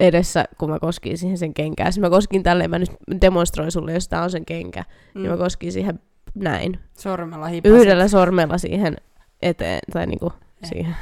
edessä, 0.00 0.44
kun 0.58 0.70
mä 0.70 0.78
koskin 0.78 1.18
siihen 1.18 1.38
sen 1.38 1.54
kenkään. 1.54 1.92
Siis 1.92 2.00
mä 2.00 2.10
koskin 2.10 2.42
tälleen, 2.42 2.70
mä 2.70 2.78
nyt 2.78 2.90
demonstroin 3.20 3.72
sulle, 3.72 3.92
jos 3.92 4.08
tää 4.08 4.22
on 4.22 4.30
sen 4.30 4.44
kenkä. 4.44 4.84
Mm. 5.14 5.22
Niin 5.22 5.30
mä 5.30 5.36
koskin 5.36 5.72
siihen 5.72 6.00
näin. 6.34 6.78
Sormella 6.98 7.46
hipasit. 7.46 7.76
Yhdellä 7.78 8.08
sormella 8.08 8.58
siihen 8.58 8.96
eteen, 9.42 9.80
tai 9.92 10.06
niinku 10.06 10.32
Eh. 10.62 10.68
siihen. 10.68 10.96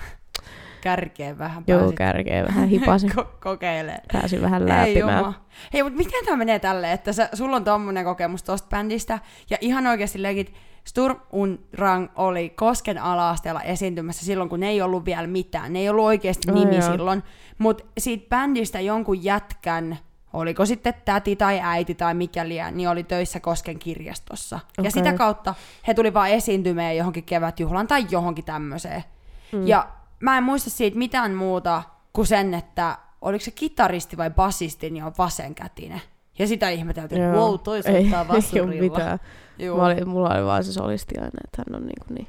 Kärkeen 0.91 1.39
vähän 1.39 1.65
Joo, 1.67 1.79
pääsit 1.79 1.97
kärkeen 1.99 2.47
vähän 2.47 2.69
hipasin. 2.75 3.11
ko- 3.11 3.27
kokeilee. 3.43 3.99
Pääsin 4.13 4.43
vähän 4.43 4.63
Ei 4.63 4.69
läpimään. 4.69 5.19
jumma. 5.19 5.35
Hei, 5.73 5.83
mutta 5.83 5.97
miten 5.97 6.25
tämä 6.25 6.37
menee 6.37 6.59
tälleen, 6.59 6.93
että 6.93 7.13
sä, 7.13 7.29
sulla 7.33 7.57
on 7.57 7.65
tommonen 7.65 8.05
kokemus 8.05 8.43
tosta 8.43 8.69
bändistä, 8.69 9.19
ja 9.51 9.57
ihan 9.61 9.87
oikeasti 9.87 10.23
legit 10.23 10.55
Sturm 10.85 11.17
und 11.33 11.59
Drang 11.77 12.09
oli 12.17 12.51
Kosken 12.51 12.99
ala-asteella 12.99 13.63
esiintymässä 13.63 14.25
silloin, 14.27 14.49
kun 14.49 14.61
ne 14.61 14.69
ei 14.69 14.83
ollut 14.83 15.05
vielä 15.05 15.27
mitään. 15.27 15.73
Ne 15.73 15.79
ei 15.79 15.89
ollut 15.89 16.05
oikeasti 16.05 16.53
nimi 16.53 16.77
joo. 16.77 16.91
silloin. 16.93 17.23
Mutta 17.59 17.85
siitä 17.99 18.27
bändistä 18.29 18.81
jonkun 18.81 19.25
jätkän, 19.25 19.99
oliko 20.33 20.67
sitten 20.67 20.95
täti 21.05 21.37
tai 21.37 21.61
äiti 21.63 21.95
tai 21.95 22.15
mikäliä, 22.15 22.71
niin 22.71 22.89
oli 22.89 23.03
töissä 23.05 23.41
Kosken 23.41 23.79
kirjastossa. 23.79 24.57
Okay. 24.57 24.85
Ja 24.85 24.91
sitä 24.91 25.13
kautta 25.13 25.55
he 25.87 25.95
tuli 25.95 26.15
vaan 26.15 26.31
esiintymään 26.31 26.97
johonkin 26.97 27.25
kevätjuhlaan 27.25 27.87
tai 27.87 28.07
johonkin 28.11 28.45
tämmöiseen. 28.45 29.05
Mm. 29.53 29.67
Ja 29.67 29.89
mä 30.21 30.39
en 30.39 30.45
muista 30.45 30.71
siitä 30.71 30.99
mitään 30.99 31.35
muuta 31.35 31.83
kuin 32.13 32.27
sen, 32.27 32.55
että 32.55 32.99
oliko 33.21 33.45
se 33.45 33.51
kitaristi 33.51 34.17
vai 34.17 34.31
basisti, 34.31 34.91
niin 34.91 35.05
on 35.05 35.13
vasenkätinen. 35.19 36.01
Ja 36.39 36.47
sitä 36.47 36.69
ihmeteltiin, 36.71 37.23
että 37.23 37.37
wow, 37.37 37.59
toi 37.59 37.83
soittaa 37.83 37.99
ei, 37.99 38.07
ei 38.15 38.15
ole 38.15 38.29
vassurilla. 38.29 38.83
mitään. 38.83 39.19
Juu. 39.59 39.77
Mä 39.77 39.87
olin, 39.87 40.09
mulla 40.09 40.35
oli 40.35 40.45
vaan 40.45 40.65
se 40.65 40.73
solisti 40.73 41.15
aina, 41.19 41.41
että 41.45 41.63
hän 41.67 41.81
on 41.81 41.87
niinku 41.87 42.15
niin... 42.15 42.27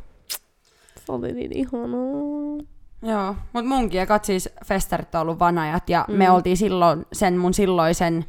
Se 1.06 1.12
oli 1.12 1.34
niin 1.34 1.58
ihanaa. 1.58 2.68
Joo, 3.02 3.36
mutta 3.54 3.70
munkin 3.70 4.02
ekat 4.02 4.26
siis 4.26 4.50
festarit 4.66 5.16
on 5.16 5.22
ollut 5.22 5.40
vanajat, 5.40 5.90
ja 5.90 6.06
mm. 6.08 6.16
Me 6.16 6.32
oltiin 6.32 6.58
silloin 6.58 7.06
sen 7.14 7.38
mun 7.38 7.54
silloisen 7.54 8.26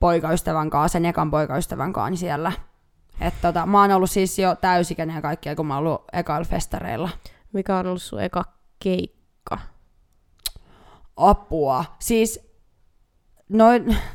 poikaystävän 0.00 0.70
kanssa, 0.70 0.92
sen 0.92 1.06
ekan 1.06 1.30
poikaystävän 1.30 1.92
kanssa 1.92 2.10
niin 2.10 2.18
siellä. 2.18 2.52
Et 3.20 3.34
tota, 3.42 3.66
mä 3.66 3.80
oon 3.80 3.90
ollut 3.90 4.10
siis 4.10 4.38
jo 4.38 4.56
täysikäinen 4.56 5.16
ja 5.16 5.22
kaikkea, 5.22 5.56
kun 5.56 5.66
mä 5.66 5.74
oon 5.74 5.86
ollut 5.86 6.04
ekailla 6.12 6.44
festareilla. 6.44 7.08
Mikä 7.52 7.76
on 7.76 7.86
ollut 7.86 8.02
sun 8.02 8.22
eka 8.22 8.44
keikka? 8.78 9.58
Apua. 11.16 11.84
Siis, 11.98 12.40
no, 13.48 13.66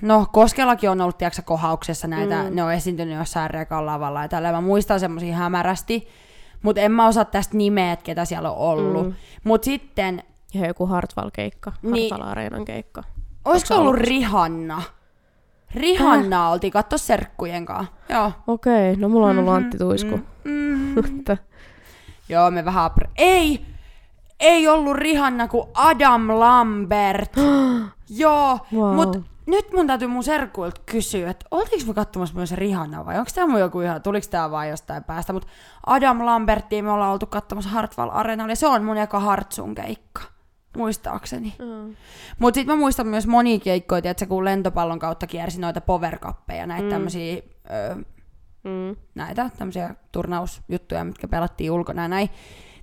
no 0.01 0.25
Koskellakin 0.33 0.89
on 0.89 1.01
ollut, 1.01 1.17
tiedätkö, 1.17 1.41
kohauksessa 1.41 2.07
näitä, 2.07 2.43
mm. 2.43 2.55
Ne 2.55 2.63
on 2.63 2.73
esiintynyt 2.73 3.17
jossain 3.17 3.49
rekan 3.49 3.85
lavalla 3.85 4.21
ja 4.21 4.27
tällä. 4.27 4.51
Mä 4.51 4.61
muistan 4.61 4.99
semmosia 4.99 5.35
hämärästi, 5.35 6.07
mutta 6.63 6.81
en 6.81 6.91
mä 6.91 7.07
osaa 7.07 7.25
tästä 7.25 7.57
nimeä, 7.57 7.91
että 7.91 8.03
ketä 8.03 8.25
siellä 8.25 8.51
on 8.51 8.57
ollut. 8.57 9.07
Mm. 9.07 9.13
Mutta 9.43 9.65
sitten, 9.65 10.23
Ja 10.53 10.67
joku 10.67 10.85
Hartwall-keikka, 10.85 11.71
Niin. 11.81 12.11
Hartwall-areenan 12.13 12.65
keikka. 12.65 13.03
olisiko 13.45 13.73
ollut 13.75 13.87
ollut? 13.93 14.01
Rihanna? 14.07 14.81
Rihanna 15.75 16.49
oltiin 16.49 16.73
katso 16.73 16.97
serkkujen 16.97 17.65
kanssa. 17.65 17.93
Joo. 18.09 18.31
Okei, 18.47 18.95
no 18.95 19.09
mulla 19.09 19.27
on 19.27 19.39
ollut 19.39 19.53
Antti 19.53 19.77
Tuisku. 19.77 20.17
Mm, 20.43 20.51
mm. 20.51 20.93
Mutta 20.95 21.37
Joo, 22.29 22.51
me 22.51 22.65
vähän... 22.65 22.91
Apre- 22.91 23.09
ei! 23.15 23.65
Ei 24.43 24.67
ollut 24.67 24.95
Rihanna 24.95 25.47
kuin 25.47 25.67
Adam 25.73 26.39
Lambert. 26.39 27.31
Joo, 28.09 28.59
Wow. 28.73 28.95
mut 28.95 29.21
nyt 29.45 29.73
mun 29.73 29.87
täytyy 29.87 30.07
mun 30.07 30.23
serkuilta 30.23 30.81
kysyä, 30.85 31.29
että 31.29 31.45
oltiinko 31.51 31.87
me 31.87 31.93
katsomassa 31.93 32.35
myös 32.35 32.51
Rihanna 32.51 33.05
vai 33.05 33.17
onko 33.19 33.31
tämä 33.35 33.47
mun 33.47 33.59
joku 33.59 33.81
ihan, 33.81 34.01
tuliko 34.01 34.27
tää 34.29 34.51
vaan 34.51 34.69
jostain 34.69 35.03
päästä, 35.03 35.33
mutta 35.33 35.47
Adam 35.85 36.25
Lambertia 36.25 36.83
me 36.83 36.91
ollaan 36.91 37.11
oltu 37.11 37.25
katsomassa 37.25 37.69
Hartwall 37.69 38.09
Arenalla 38.13 38.51
ja 38.51 38.55
se 38.55 38.67
on 38.67 38.83
mun 38.83 38.97
eka 38.97 39.19
Hartsun 39.19 39.75
keikka, 39.75 40.21
muistaakseni. 40.77 41.53
Mm. 41.59 41.95
Mutta 42.39 42.55
sitten 42.57 42.75
mä 42.75 42.79
muistan 42.79 43.07
myös 43.07 43.27
monia 43.27 43.59
keikkoja, 43.59 44.09
että 44.11 44.25
kun 44.25 44.45
lentopallon 44.45 44.99
kautta 44.99 45.27
kiersi 45.27 45.61
noita 45.61 45.81
powerkappeja, 45.81 46.67
näitä 46.67 46.81
mm. 46.83 46.87
Mm. 46.87 46.91
tämmöisiä, 46.93 47.41
ö, 47.71 47.95
Mm. 48.63 48.95
näitä 49.15 49.49
tämmöisiä 49.57 49.95
turnausjuttuja, 50.11 51.03
mitkä 51.03 51.27
pelattiin 51.27 51.71
ulkona 51.71 52.01
ja 52.01 52.07
näin, 52.07 52.29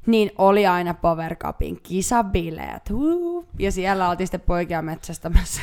niin 0.07 0.31
oli 0.39 0.67
aina 0.67 0.95
Power 0.95 1.37
Cupin 1.37 1.81
kisabileet. 1.83 2.91
Huu. 2.91 3.49
Ja 3.59 3.73
siellä 3.73 4.09
oltiin 4.09 4.27
sitten 4.27 4.41
poikia 4.41 4.83
metsästämässä. 4.83 5.61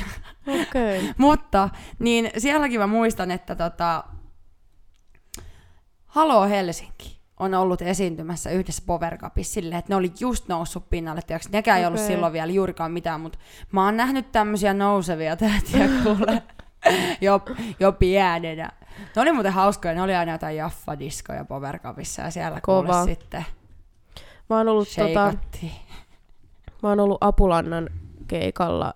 Okay. 0.48 1.14
Mutta 1.18 1.70
niin 2.00 2.30
sielläkin 2.38 2.80
mä 2.80 2.88
muistan, 2.88 3.32
että 3.32 3.56
tota, 3.56 4.04
Halo 6.06 6.48
Helsinki 6.48 7.18
on 7.40 7.54
ollut 7.54 7.82
esiintymässä 7.82 8.50
yhdessä 8.50 8.84
Power 8.86 9.18
Cupissa 9.18 9.54
silleen, 9.54 9.80
että 9.80 9.92
ne 9.92 9.96
oli 9.96 10.12
just 10.20 10.48
noussut 10.48 10.90
pinnalle. 10.90 11.22
Tiiäks, 11.22 11.50
nekään 11.50 11.80
ei 11.80 11.86
ollut 11.86 12.00
silloin 12.00 12.34
vielä 12.34 12.52
juurikaan 12.52 12.92
mitään, 12.92 13.22
mutta 13.22 13.40
mä 13.72 13.86
oon 13.86 13.98
nähnyt 13.98 14.32
tämmöisiä 14.32 14.74
nousevia 14.74 15.36
tähtiä 15.36 15.90
kuule 16.04 16.44
jo, 17.22 17.42
jo 17.80 17.92
pienenä. 17.92 18.72
Ne 19.16 19.22
oli 19.22 19.32
muuten 19.32 19.54
hauskoja, 19.54 19.94
ne 19.94 20.02
oli 20.02 20.16
aina 20.16 20.32
jotain 20.32 20.58
jaffadiskoja 20.58 21.46
Power 21.46 21.80
Cupissa 21.80 22.22
ja 22.22 22.32
siellä 22.32 22.62
kuule 22.66 22.88
Kova. 22.88 23.06
sitten 23.06 23.46
Mä 24.50 24.58
oon 24.58 24.68
ollut, 24.68 24.88
tota, 24.98 25.34
mä 26.84 26.90
oon 26.90 27.00
ollut 27.00 27.18
Apulannan 27.22 27.90
keikalla 28.28 28.94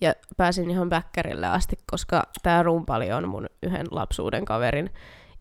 ja 0.00 0.14
pääsin 0.36 0.70
ihan 0.70 0.88
bäkkärille 0.88 1.46
asti, 1.46 1.76
koska 1.90 2.22
tää 2.42 2.62
rumpali 2.62 3.12
on 3.12 3.28
mun 3.28 3.46
yhden 3.62 3.86
lapsuuden 3.90 4.44
kaverin 4.44 4.90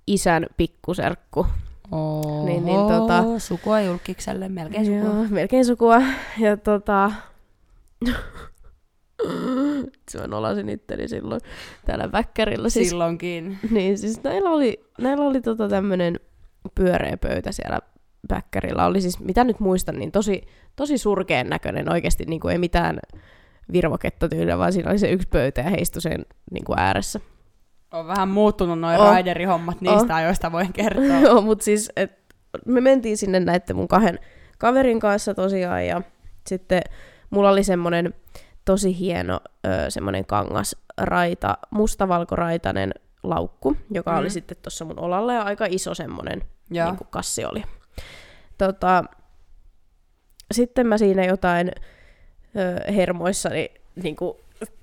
isän 0.08 0.46
pikkuserkku. 0.58 1.48
Oho, 1.92 2.46
Niin, 2.46 2.66
niin, 2.66 2.80
tota- 2.80 3.40
Sukua 3.40 3.82
julkikselle, 3.82 4.50
melkein 4.50 4.86
sukua. 4.86 5.00
Joo, 5.00 5.26
melkein 5.30 5.66
sukua. 5.66 6.02
Ja 6.40 6.58
tota... 6.58 7.12
Se 10.12 10.20
mä 10.22 10.28
nolasin 10.28 10.70
itteni 10.70 11.08
silloin 11.08 11.42
täällä 11.86 12.08
bäkkärillä. 12.08 12.70
Siis, 12.70 12.90
Silloinkin. 12.90 13.60
niin, 13.72 13.98
siis 13.98 14.24
näillä 14.24 14.50
oli, 14.50 14.84
näillä 15.00 15.26
oli 15.26 15.42
tota 15.42 15.70
tämmönen 15.70 16.20
pyöreä 16.76 17.18
pöytä 17.18 17.52
siellä 17.52 17.80
bäkkärillä. 18.28 18.86
Oli 18.86 19.02
siis, 19.02 19.20
mitä 19.20 19.44
nyt 19.44 19.60
muistan, 19.60 20.00
niin 20.00 20.12
tosi, 20.12 20.42
tosi 20.76 20.98
surkeen 20.98 21.50
näköinen 21.50 21.92
oikeasti, 21.92 22.26
niin 22.26 22.40
kuin 22.40 22.52
ei 22.52 22.58
mitään 22.58 23.00
virvoketta 23.72 24.30
tyyliä, 24.30 24.58
vaan 24.58 24.74
siinä 24.74 24.90
oli 24.90 25.00
se 25.00 25.12
yksi 25.12 25.28
pöytä 25.28 25.62
ja 25.62 25.70
heistui 25.70 26.02
sen 26.02 26.26
niin 26.52 26.66
kuin 26.66 26.80
ääressä. 26.80 27.20
On 27.92 28.08
vähän 28.08 28.30
muuttunut 28.30 28.80
noin 28.80 29.00
oh. 29.00 29.06
raiderihommat 29.06 29.82
niistä 29.82 30.04
On. 30.04 30.12
ajoista 30.12 30.52
voin 30.52 30.74
kertoa. 30.74 31.20
Joo, 31.26 31.42
mutta 31.42 31.66
siis 31.66 31.92
et, 31.96 32.12
me 32.66 32.82
mentiin 32.82 33.18
sinne 33.18 33.40
näiden 33.40 33.76
mun 33.76 33.88
kahden 33.88 34.20
kaverin 34.58 35.00
kanssa 35.00 35.34
tosiaan 35.34 35.86
ja 35.88 36.02
sitten 36.48 36.82
mulla 37.30 37.50
oli 37.50 37.64
semmonen 37.64 38.14
tosi 38.66 39.00
hieno 39.00 39.40
ö, 39.68 39.70
semmonen 39.90 40.26
kangasraita, 40.26 41.58
mustavalkoraitainen 41.70 42.94
laukku, 43.24 43.78
joka 43.92 44.12
Mm. 44.12 44.18
oli 44.18 44.30
sitten 44.30 44.58
tuossa 44.62 44.86
mun 44.86 45.00
olalla 45.00 45.34
ja 45.34 45.42
aika 45.42 45.66
iso 45.70 45.94
semmonen 45.94 46.42
Joo. 46.72 46.86
niin 46.92 47.00
kassi 47.10 47.46
oli. 47.46 47.64
Tota, 48.60 49.04
sitten 50.52 50.88
mä 50.88 50.98
siinä 50.98 51.26
jotain 51.26 51.72
ö, 52.88 52.92
hermoissani 52.94 53.72
niin 54.04 54.16
kuin 54.16 54.38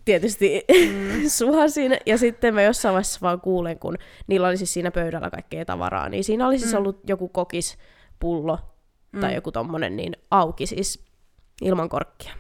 tietysti 0.04 0.64
mm. 0.88 1.28
suhasin, 1.38 1.96
ja 2.06 2.18
sitten 2.18 2.54
mä 2.54 2.62
jossain 2.62 2.92
vaiheessa 2.92 3.18
vaan 3.22 3.40
kuulen, 3.40 3.78
kun 3.78 3.98
niillä 4.26 4.48
oli 4.48 4.56
siis 4.56 4.72
siinä 4.74 4.90
pöydällä 4.90 5.30
kaikkea 5.30 5.64
tavaraa, 5.64 6.08
niin 6.08 6.24
siinä 6.24 6.46
oli 6.46 6.58
siis 6.58 6.72
Mm. 6.72 6.78
ollut 6.78 7.00
joku 7.06 7.28
kokispullo 7.28 8.58
tai 9.20 9.30
Mm. 9.30 9.34
joku 9.34 9.52
tommonen 9.52 9.96
niin 9.96 10.12
auki 10.30 10.66
siis 10.66 11.04
ilman 11.62 11.88
korkkia. 11.88 12.32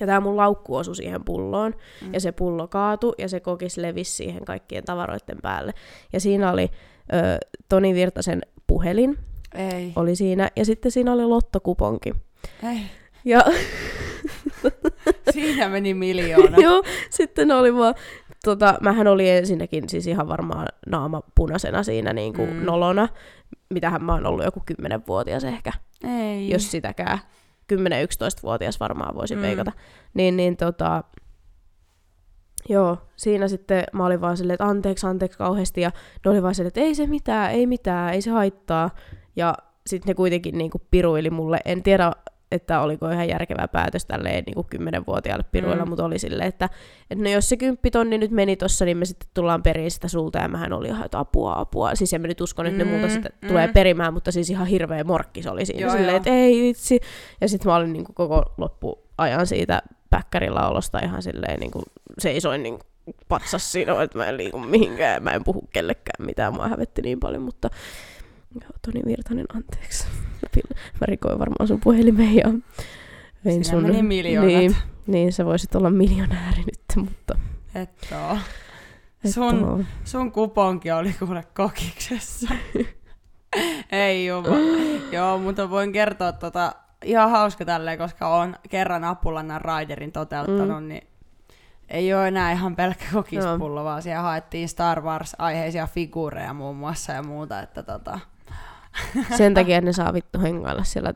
Ja 0.00 0.06
tämä 0.06 0.20
mun 0.20 0.36
laukku 0.36 0.76
osui 0.76 0.96
siihen 0.96 1.24
pulloon, 1.24 1.74
Mm. 2.02 2.14
ja 2.14 2.20
se 2.20 2.32
pullo 2.32 2.68
kaatui, 2.68 3.14
ja 3.18 3.28
se 3.28 3.40
kokis 3.40 3.76
levisi 3.76 4.12
siihen 4.12 4.44
kaikkien 4.44 4.84
tavaroiden 4.84 5.38
päälle. 5.42 5.72
Ja 6.12 6.20
siinä 6.20 6.50
oli 6.52 6.70
ö, 7.12 7.38
Toni 7.68 7.94
Virtasen 7.94 8.42
puhelin, 8.66 9.18
Ei. 9.54 9.92
oli 9.96 10.16
siinä. 10.16 10.50
Ja 10.56 10.64
sitten 10.64 10.92
siinä 10.92 11.12
oli 11.12 11.24
lottokuponki. 11.24 12.12
Ei. 12.70 12.78
Ja 13.24 13.44
Siinä 15.32 15.68
meni 15.68 15.94
miljoona. 15.94 16.58
joo, 16.58 16.82
sitten 17.10 17.50
oli 17.50 17.74
vaan, 17.74 17.94
tota, 18.44 18.74
mähän 18.80 19.06
oli 19.06 19.30
ensinnäkin 19.30 19.88
siis 19.88 20.06
ihan 20.06 20.28
varmaan 20.28 20.66
naama 20.86 21.22
punaisena 21.34 21.82
siinä 21.82 22.12
niin 22.12 22.34
kuin 22.34 22.50
Mm. 22.54 22.64
nolona. 22.64 23.08
Mitähän 23.70 24.04
mä 24.04 24.12
oon 24.12 24.26
ollut 24.26 24.44
joku 24.44 24.60
10-vuotias 24.82 25.44
ehkä, 25.44 25.72
Ei. 26.20 26.50
jos 26.50 26.70
sitäkään. 26.70 27.18
10-11-vuotias 27.72 28.80
varmaan 28.80 29.14
voisin 29.14 29.38
Mm. 29.38 29.40
mm. 29.42 29.46
veikata. 29.46 29.72
Niin, 30.14 30.36
niin 30.36 30.56
tota, 30.56 31.04
joo, 32.68 32.98
siinä 33.16 33.48
sitten 33.48 33.84
mä 33.92 34.06
olin 34.06 34.20
vaan 34.20 34.36
silleen, 34.36 34.54
että 34.54 34.66
anteeksi, 34.66 35.06
anteeksi 35.06 35.38
kauheasti. 35.38 35.80
Ja 35.80 35.90
ne 36.24 36.30
oli 36.30 36.42
vaan 36.42 36.54
silleen, 36.54 36.68
että 36.68 36.80
ei 36.80 36.94
se 36.94 37.06
mitään, 37.06 37.50
ei 37.52 37.66
mitään, 37.66 38.14
ei 38.14 38.22
se 38.22 38.30
haittaa. 38.30 38.90
Ja 39.36 39.54
sitten 39.86 40.10
ne 40.10 40.14
kuitenkin 40.14 40.58
niinku 40.58 40.80
piruili 40.90 41.30
mulle. 41.30 41.58
En 41.64 41.82
tiedä, 41.82 42.12
että 42.52 42.80
oliko 42.80 43.10
ihan 43.10 43.28
järkevä 43.28 43.68
päätös 43.68 44.06
tälleen 44.06 44.44
niin 44.46 44.54
kuin 44.54 44.66
10-vuotiaalle 44.76 45.44
piruilla, 45.52 45.76
Mm. 45.76 45.82
mm. 45.82 45.88
mutta 45.88 46.04
oli 46.04 46.18
silleen, 46.18 46.48
että, 46.48 46.68
että 47.10 47.24
no 47.24 47.30
jos 47.30 47.48
se 47.48 47.56
kymppitonni 47.56 48.18
nyt 48.18 48.30
meni 48.30 48.56
tossa, 48.56 48.84
niin 48.84 48.96
me 48.96 49.04
sitten 49.04 49.28
tullaan 49.34 49.62
periin 49.62 49.90
sitä 49.90 50.08
sulta, 50.08 50.38
ja 50.38 50.48
mähän 50.48 50.72
oli 50.72 50.88
ihan, 50.88 51.04
että 51.04 51.18
apua, 51.18 51.54
apua. 51.58 51.94
Siis 51.94 52.12
en 52.14 52.20
mä 52.20 52.26
nyt 52.26 52.40
uskon, 52.40 52.66
että 52.66 52.78
ne 52.78 52.84
Mm, 52.84 52.90
multa 52.90 53.08
sitten 53.08 53.32
mm. 53.42 53.48
tulee 53.48 53.68
perimään, 53.68 54.14
mutta 54.14 54.32
siis 54.32 54.50
ihan 54.50 54.66
hirveä 54.66 55.04
morkki 55.04 55.42
se 55.42 55.50
oli 55.50 55.66
siinä 55.66 55.80
Joo, 55.80 55.92
silleen, 55.96 56.16
että 56.16 56.30
ei 56.30 56.62
vitsi. 56.62 57.00
Ja 57.40 57.48
sitten 57.48 57.70
mä 57.70 57.76
olin 57.76 57.92
niin 57.92 58.04
kuin 58.04 58.14
koko 58.14 58.42
loppuajan 58.58 59.46
siitä 59.46 59.82
päkkärillä 60.10 60.68
olosta 60.68 60.98
ihan 60.98 61.22
silleen 61.22 61.60
niin 61.60 61.70
kuin 61.70 61.84
seisoin 62.18 62.62
niin 62.62 62.74
kuin 62.78 63.16
patsas 63.28 63.72
siinä, 63.72 64.02
että 64.02 64.18
mä 64.18 64.26
en 64.26 64.36
liiku 64.36 64.58
mihinkään, 64.58 65.22
mä 65.22 65.30
en 65.30 65.44
puhu 65.44 65.68
kellekään 65.72 66.26
mitään, 66.26 66.54
mua 66.54 66.68
hävetti 66.68 67.02
niin 67.02 67.20
paljon, 67.20 67.42
mutta 67.42 67.70
joo, 68.60 68.70
Toni 68.84 69.00
Virtanen, 69.06 69.46
anteeksi. 69.54 70.06
Mä 71.00 71.06
rikoin 71.06 71.38
varmaan 71.38 71.68
sun 71.68 71.80
puhelimeen 71.84 72.34
ja 72.34 72.52
vein 73.44 73.64
Siinä 73.64 73.80
sun... 73.80 73.82
meni 73.82 74.02
miljoonat. 74.02 74.48
Niin, 74.48 74.76
niin, 75.06 75.32
sä 75.32 75.44
voisit 75.44 75.74
olla 75.74 75.90
miljonääri 75.90 76.58
nyt, 76.58 77.04
mutta... 77.04 77.38
Et 77.74 78.08
oo. 78.12 78.38
et 79.24 79.30
Sun, 79.30 79.64
oo. 79.64 79.80
sun 80.04 80.32
kuponki 80.32 80.92
oli 80.92 81.14
kuule 81.18 81.44
kokiksessa. 81.54 82.54
Ei 83.92 84.26
jumma. 84.26 84.56
Joo, 85.12 85.38
mutta 85.38 85.70
voin 85.70 85.92
kertoa 85.92 86.32
tota, 86.32 86.72
ihan 87.04 87.30
hauska 87.30 87.64
tälleen, 87.64 87.98
koska 87.98 88.36
on 88.36 88.56
kerran 88.70 89.04
Apulannan 89.04 89.60
Raiderin 89.60 90.12
toteuttanut, 90.12 90.82
mm. 90.82 90.88
niin 90.88 91.08
ei 91.88 92.14
ole 92.14 92.28
enää 92.28 92.52
ihan 92.52 92.76
pelkkä 92.76 93.04
kokispullo, 93.12 93.84
vaan 93.84 94.02
siellä 94.02 94.22
haettiin 94.22 94.68
Star 94.68 95.00
Wars-aiheisia 95.00 95.86
figuureja 95.86 96.52
muun 96.52 96.76
muassa 96.76 97.12
ja 97.12 97.22
muuta, 97.22 97.60
että 97.60 97.82
tota... 97.82 98.20
Sen 99.36 99.54
takia 99.54 99.80
ne 99.80 99.92
saa 99.92 100.12
vittu 100.12 100.40
hengailla 100.40 100.84
siellä. 100.84 101.14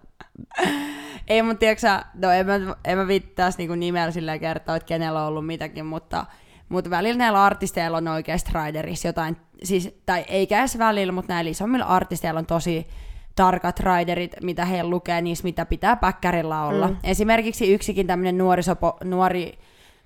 Ei 1.29 1.43
mun 1.43 1.59
tiedätkö 1.59 1.87
no 2.15 2.31
en 2.31 2.47
mä, 2.47 2.55
en 2.85 2.99
mä 2.99 3.07
viittaisi 3.07 3.59
niinku 3.59 3.75
nimellä 3.75 4.11
silleen 4.11 4.41
kertoa, 4.41 4.77
että 4.77 4.87
kenellä 4.87 5.23
on 5.23 5.29
ollut 5.29 5.47
mitäkin, 5.47 5.87
mutta, 5.87 6.27
mutta 6.69 6.91
välillä 6.91 7.19
näillä 7.19 7.45
artisteilla 7.45 7.97
on 7.97 8.09
oikeasti 8.09 8.51
Riderissa 8.65 9.09
jotain, 9.09 9.37
siis, 9.63 9.99
tai 10.07 10.25
eikä 10.29 10.59
edes 10.59 10.79
välillä, 10.79 11.13
mutta 11.13 11.33
näillä 11.33 11.51
isommilla 11.51 11.85
artisteilla 11.85 12.41
on 12.41 12.47
tosi 12.47 12.87
tarkat 13.35 13.81
riderit, 13.81 14.33
mitä 14.43 14.65
he 14.65 14.85
lukee 14.85 15.21
niissä, 15.21 15.45
mitä 15.45 15.67
pitää 15.67 15.97
päkkärillä 15.97 16.63
olla. 16.63 16.89
Mm. 16.89 16.97
Esimerkiksi 17.05 17.73
yksikin 17.75 18.07
tämmöinen 18.07 18.39
nuorisopo, 18.39 18.97
nuori, 19.05 19.59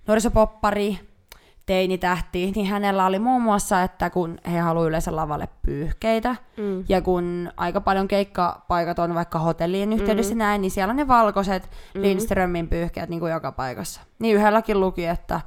nuorisopoppari, 0.06 0.98
teinitähti, 1.66 2.50
niin 2.54 2.66
hänellä 2.66 3.06
oli 3.06 3.18
muun 3.18 3.42
muassa, 3.42 3.82
että 3.82 4.10
kun 4.10 4.38
he 4.52 4.58
haluaa 4.58 4.86
yleensä 4.86 5.16
lavalle 5.16 5.48
pyyhkeitä, 5.62 6.36
Mm. 6.56 6.84
ja 6.88 7.00
kun 7.00 7.52
aika 7.56 7.80
paljon 7.80 8.08
keikkapaikat 8.08 8.98
on 8.98 9.14
vaikka 9.14 9.38
hotellien 9.38 9.92
yhteydessä 9.92 10.34
Mm. 10.34 10.38
näin, 10.38 10.60
niin 10.60 10.70
siellä 10.70 10.90
on 10.90 10.96
ne 10.96 11.08
valkoiset 11.08 11.70
Mm. 11.94 12.02
Lindströmin 12.02 12.68
pyyhkeet 12.68 13.08
niin 13.10 13.20
kuin 13.20 13.32
joka 13.32 13.52
paikassa. 13.52 14.00
Niin 14.18 14.36
yhdelläkin 14.36 14.80
luki, 14.80 15.06
että 15.06 15.40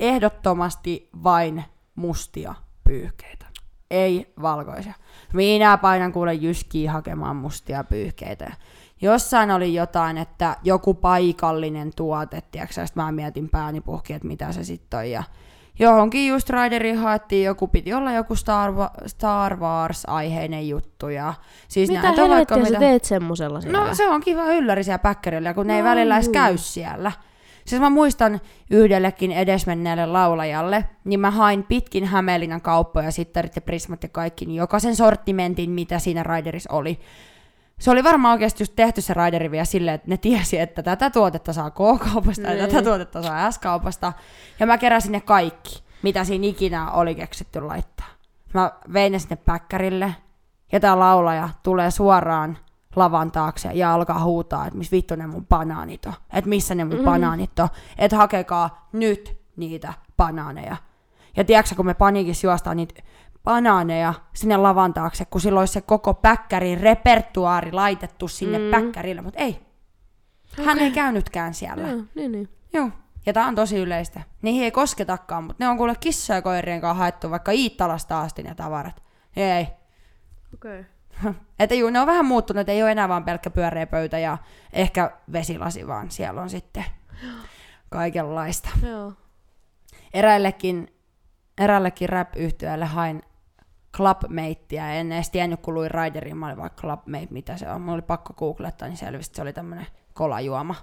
ehdottomasti 0.00 1.08
vain 1.24 1.64
mustia 1.94 2.54
pyyhkeitä. 2.84 3.46
Ei 3.90 4.32
valkoisia. 4.42 4.94
Minä 5.32 5.76
painan 5.78 6.12
kuule 6.12 6.34
jyskiä 6.34 6.92
hakemaan 6.92 7.36
mustia 7.36 7.84
pyyhkeitä. 7.84 8.52
Jossain 9.00 9.50
oli 9.50 9.74
jotain, 9.74 10.18
että 10.18 10.56
joku 10.62 10.94
paikallinen 10.94 11.90
tuote, 11.96 12.42
sit 12.70 12.96
mä 12.96 13.12
mietin 13.12 13.48
pääni 13.48 13.80
puhki, 13.80 14.12
että 14.12 14.28
mitä 14.28 14.52
se 14.52 14.64
sitten 14.64 14.98
on. 14.98 15.10
Ja 15.10 15.22
johonkin 15.78 16.28
just 16.28 16.50
Rideriin 16.50 16.98
haettiin 16.98 17.44
joku, 17.44 17.68
piti 17.68 17.94
olla 17.94 18.12
joku 18.12 18.34
Star, 18.36 18.72
Star 19.06 19.56
Wars-aiheinen 19.56 20.68
juttu. 20.68 21.08
Ja 21.08 21.34
siis 21.68 21.88
Mitä 21.90 22.02
näitä 22.02 22.28
vaikka 22.28 22.54
sä 22.54 22.60
mitä- 22.60 22.78
teet 22.78 23.04
semmosella 23.04 23.60
siellä? 23.60 23.78
No 23.86 23.94
se 23.94 24.08
on 24.08 24.20
kiva 24.20 24.44
ylläri 24.52 24.84
siellä 24.84 24.98
päkkärillä, 24.98 25.54
kun 25.54 25.66
ne 25.66 25.76
ei 25.76 25.82
No 25.82 25.88
välillä 25.88 26.14
edes 26.16 26.26
juu. 26.26 26.32
käy 26.32 26.58
siellä. 26.58 27.12
Siis 27.64 27.80
mä 27.80 27.90
muistan 27.90 28.40
yhdellekin 28.70 29.32
edesmenneelle 29.32 30.06
laulajalle, 30.06 30.84
niin 31.04 31.20
mä 31.20 31.30
hain 31.30 31.62
pitkin 31.62 32.04
Hämeenlinnan 32.04 32.60
kauppoja, 32.60 33.10
sittarit 33.10 33.56
ja 33.56 33.62
prismat 33.62 34.02
ja 34.02 34.08
kaikki, 34.08 34.46
niin 34.46 34.56
jokaisen 34.56 34.96
sortimentin, 34.96 35.70
mitä 35.70 35.98
siinä 35.98 36.22
Riderissa 36.22 36.72
oli. 36.72 36.98
Se 37.78 37.90
oli 37.90 38.04
varmaan 38.04 38.32
oikeasti 38.32 38.62
just 38.62 38.72
tehty 38.76 39.00
se 39.00 39.14
Rideri 39.14 39.50
vielä 39.50 39.64
silleen, 39.64 39.94
että 39.94 40.08
ne 40.08 40.16
tiesi, 40.16 40.58
että 40.58 40.82
tätä 40.82 41.10
tuotetta 41.10 41.52
saa 41.52 41.70
K-kaupasta 41.70 42.42
ja 42.42 42.54
Niin. 42.54 42.68
tätä 42.70 42.82
tuotetta 42.82 43.22
saa 43.22 43.50
S-kaupasta. 43.50 44.12
Ja 44.60 44.66
mä 44.66 44.78
keräsin 44.78 45.12
ne 45.12 45.20
kaikki, 45.20 45.82
mitä 46.02 46.24
siinä 46.24 46.46
ikinä 46.46 46.90
oli 46.90 47.14
keksitty 47.14 47.60
laittaa. 47.60 48.06
Mä 48.54 48.72
vein 48.92 49.12
ne 49.12 49.18
sinne 49.18 49.36
päkkärille, 49.36 50.14
ja 50.72 50.80
tää 50.80 50.98
laulaja 50.98 51.48
tulee 51.62 51.90
suoraan 51.90 52.58
lavan 52.96 53.30
taakse 53.32 53.70
ja 53.72 53.94
alkaa 53.94 54.24
huutaa, 54.24 54.66
että 54.66 54.78
missä 54.78 54.90
vittu 54.96 55.14
ne 55.16 55.26
mun 55.26 55.46
banaanit 55.46 56.06
on. 56.06 56.12
Että 56.32 56.48
missä 56.48 56.74
ne 56.74 56.84
mun 56.84 56.94
Mhm. 56.96 57.04
banaanit 57.04 57.58
on. 57.58 57.68
Että 57.98 58.16
hakekaa 58.16 58.88
nyt 58.92 59.38
niitä 59.56 59.92
banaaneja. 60.16 60.76
Ja 61.36 61.44
tiedätkö, 61.44 61.74
kun 61.74 61.86
me 61.86 61.94
paniikissa 61.94 62.46
juostaan 62.46 62.76
niitä 62.76 63.02
banaaneja 63.48 64.14
sinne 64.34 64.56
lavan 64.56 64.94
taakse, 64.94 65.24
kun 65.24 65.40
silloin 65.40 65.62
olisi 65.62 65.72
se 65.72 65.80
koko 65.80 66.14
päkkärin 66.14 66.80
repertuaari 66.80 67.72
laitettu 67.72 68.28
sinne 68.28 68.58
mm. 68.58 68.70
Päkkärille, 68.70 69.22
mutta 69.22 69.40
ei. 69.40 69.60
Hän 70.64 70.78
ei 70.78 70.90
käynytkään 70.90 71.54
siellä. 71.54 71.88
Joo, 71.88 72.02
niin, 72.14 72.32
niin. 72.32 72.48
Joo. 72.72 72.90
Ja 73.26 73.32
tää 73.32 73.46
on 73.46 73.54
tosi 73.54 73.78
yleistä. 73.78 74.20
Niihin 74.42 74.64
ei 74.64 74.70
kosketakaan, 74.70 75.44
mutta 75.44 75.64
ne 75.64 75.68
on 75.68 75.76
kuule 75.76 75.94
kissa 76.00 76.34
ja 76.34 76.42
koirien 76.42 76.80
kanssa 76.80 76.98
haettu 76.98 77.30
vaikka 77.30 77.52
Iittalasta 77.52 78.20
asti 78.20 78.42
ne 78.42 78.54
tavarat. 78.54 79.02
Ei. 79.36 79.68
Okei. 80.54 80.84
Että 81.58 81.74
juu, 81.74 81.90
ne 81.90 82.00
on 82.00 82.06
vähän 82.06 82.26
muuttunut, 82.26 82.68
ei 82.68 82.82
ole 82.82 82.92
enää 82.92 83.08
vaan 83.08 83.24
pelkkä 83.24 83.50
pyöreä 83.50 83.86
pöytä 83.86 84.18
ja 84.18 84.38
ehkä 84.72 85.10
vesilasi, 85.32 85.86
vaan 85.86 86.10
siellä 86.10 86.42
on 86.42 86.50
sitten 86.50 86.84
kaikenlaista. 87.90 88.68
Joo. 88.82 89.12
Eräillekin, 90.14 90.94
eräällekin 91.58 92.08
rap-yhtiölle 92.08 92.84
hain 92.84 93.22
Clubmatea, 93.96 94.92
en 94.92 95.12
edes 95.12 95.30
tiennyt, 95.30 95.60
kun 95.60 95.74
luin 95.74 95.90
Riderin, 95.90 96.36
mä 96.36 96.46
olin 96.46 96.56
vaan 96.56 96.70
Clubmate, 96.70 97.26
mitä 97.30 97.56
se 97.56 97.70
on. 97.70 97.80
Mulla 97.80 97.92
oli 97.94 98.02
pakko 98.02 98.32
googlettaa, 98.34 98.88
niin 98.88 98.96
selvisi, 98.96 99.28
että 99.28 99.36
se 99.36 99.42
oli 99.42 99.52
tämmönen 99.52 99.86
kolajuoma. 100.14 100.74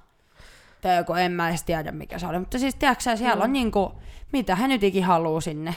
Tai 0.82 0.98
joku, 0.98 1.14
en 1.14 1.32
mä 1.32 1.50
edes 1.50 1.64
tiedä, 1.64 1.92
mikä 1.92 2.20
se 2.20 2.28
oli. 2.28 2.40
Mutta 2.40 2.60
siis, 2.60 2.76
tiedätkö 2.76 3.16
siellä 3.18 3.44
on 3.44 3.54
niinku, 3.54 3.92
mitä 4.34 4.56
hän 4.56 4.70
nyt 4.70 4.84
ikin 4.84 5.04
haluu 5.04 5.42
sinne. 5.42 5.76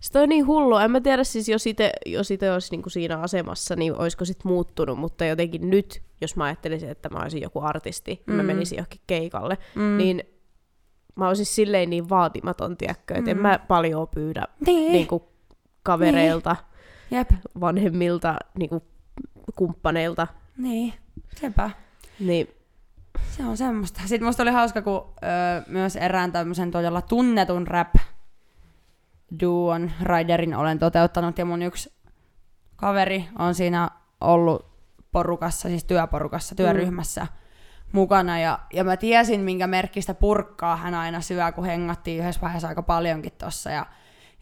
Se 0.00 0.18
on 0.18 0.28
niin 0.28 0.46
hullu. 0.46 0.76
En 0.76 0.90
mä 0.90 1.00
tiedä 1.00 1.24
siis, 1.24 1.48
jos 1.48 1.66
itse 1.66 1.92
jos 2.06 2.30
ite 2.30 2.52
olisi 2.52 2.70
niinku 2.70 2.90
siinä 2.90 3.18
asemassa, 3.20 3.76
niin 3.76 3.94
olisiko 3.98 4.24
sit 4.24 4.44
muuttunut, 4.44 4.98
mutta 4.98 5.24
jotenkin 5.24 5.70
nyt, 5.70 6.02
jos 6.20 6.36
mä 6.36 6.44
ajattelisin, 6.44 6.88
että 6.90 7.08
mä 7.08 7.18
olisin 7.22 7.42
joku 7.42 7.60
artisti, 7.62 8.22
mm. 8.26 8.34
mä 8.34 8.42
Mm. 8.42 8.46
menisin 8.46 8.76
johonkin 8.76 9.00
keikalle, 9.06 9.58
Mm. 9.74 9.82
mm. 9.82 9.96
niin 9.98 10.22
mä 11.14 11.28
olisin 11.28 11.46
silleen 11.46 11.90
niin 11.90 12.08
vaatimaton, 12.08 12.76
tiedätkö, 12.76 13.14
että 13.14 13.30
mm. 13.30 13.30
en 13.30 13.36
Mm. 13.36 13.42
mä 13.42 13.58
paljon 13.68 14.08
pyydä 14.14 14.44
Niin. 14.66 14.92
niinku 14.92 15.29
kavereilta, 15.90 16.56
Jep. 17.10 17.30
vanhemmilta, 17.60 18.36
niinku 18.58 18.82
kumppaneilta. 19.56 20.26
Niin. 20.56 20.94
Sepä. 21.40 21.70
Niin, 22.20 22.48
Se 23.30 23.44
on 23.44 23.56
semmoista. 23.56 24.00
Sitten 24.06 24.26
musta 24.26 24.42
oli 24.42 24.50
hauska, 24.50 24.82
kun 24.82 25.14
öö, 25.22 25.62
myös 25.66 25.96
erään 25.96 26.32
tämmöisen 26.32 26.70
todella 26.70 27.02
tunnetun 27.02 27.66
rap 27.66 27.94
duon 29.40 29.90
Riderin 30.02 30.54
olen 30.54 30.78
toteuttanut 30.78 31.38
ja 31.38 31.44
mun 31.44 31.62
yksi 31.62 31.92
kaveri 32.76 33.28
on 33.38 33.54
siinä 33.54 33.90
ollut 34.20 34.66
porukassa, 35.12 35.68
siis 35.68 35.84
työporukassa, 35.84 36.54
työryhmässä 36.54 37.20
mm. 37.20 37.28
mukana 37.92 38.38
ja, 38.38 38.58
ja 38.72 38.84
mä 38.84 38.96
tiesin, 38.96 39.40
minkä 39.40 39.66
merkkistä 39.66 40.14
purkkaa 40.14 40.76
hän 40.76 40.94
aina 40.94 41.20
syö, 41.20 41.52
kun 41.52 41.64
hengattiin 41.64 42.20
yhdessä 42.20 42.40
vaiheessa 42.40 42.68
aika 42.68 42.82
paljonkin 42.82 43.32
tossa 43.38 43.70
ja 43.70 43.86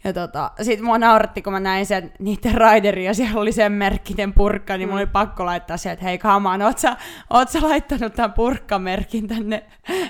ja 0.03 0.13
tota, 0.13 0.51
sit 0.61 0.81
mua 0.81 0.97
nauratti, 0.97 1.41
kun 1.41 1.53
mä 1.53 1.59
näin 1.59 1.85
sen 1.85 2.13
niiden 2.19 2.53
riderin 2.53 3.05
ja 3.05 3.13
siellä 3.13 3.39
oli 3.39 3.51
sen 3.51 3.71
merkkinen 3.71 4.33
purkka, 4.33 4.77
niin 4.77 4.87
mm. 4.87 4.91
mulla 4.91 5.01
oli 5.01 5.11
pakko 5.11 5.45
laittaa 5.45 5.77
se, 5.77 5.91
että 5.91 6.05
hei 6.05 6.19
on, 6.23 6.61
oot 6.61 6.77
sä, 6.77 6.97
oot 7.29 7.49
sä 7.49 7.61
laittanut 7.61 8.13
tämän 8.13 8.33
purkkamerkin 8.33 9.27
tänne 9.27 9.63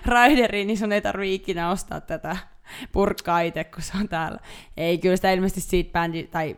rideriin, 0.05 0.67
niin 0.67 0.77
sun 0.77 0.91
ei 0.91 1.01
tarvii 1.01 1.35
ikinä 1.35 1.71
ostaa 1.71 2.01
tätä 2.01 2.37
purkkaa 2.91 3.39
itse, 3.39 3.63
kun 3.63 3.83
se 3.83 3.93
on 4.01 4.09
täällä. 4.09 4.39
Ei, 4.77 4.97
kyllä 4.97 5.15
sitä 5.15 5.31
ilmeisesti 5.31 5.61
siitä 5.61 5.91
bändi, 5.91 6.23
tai 6.23 6.57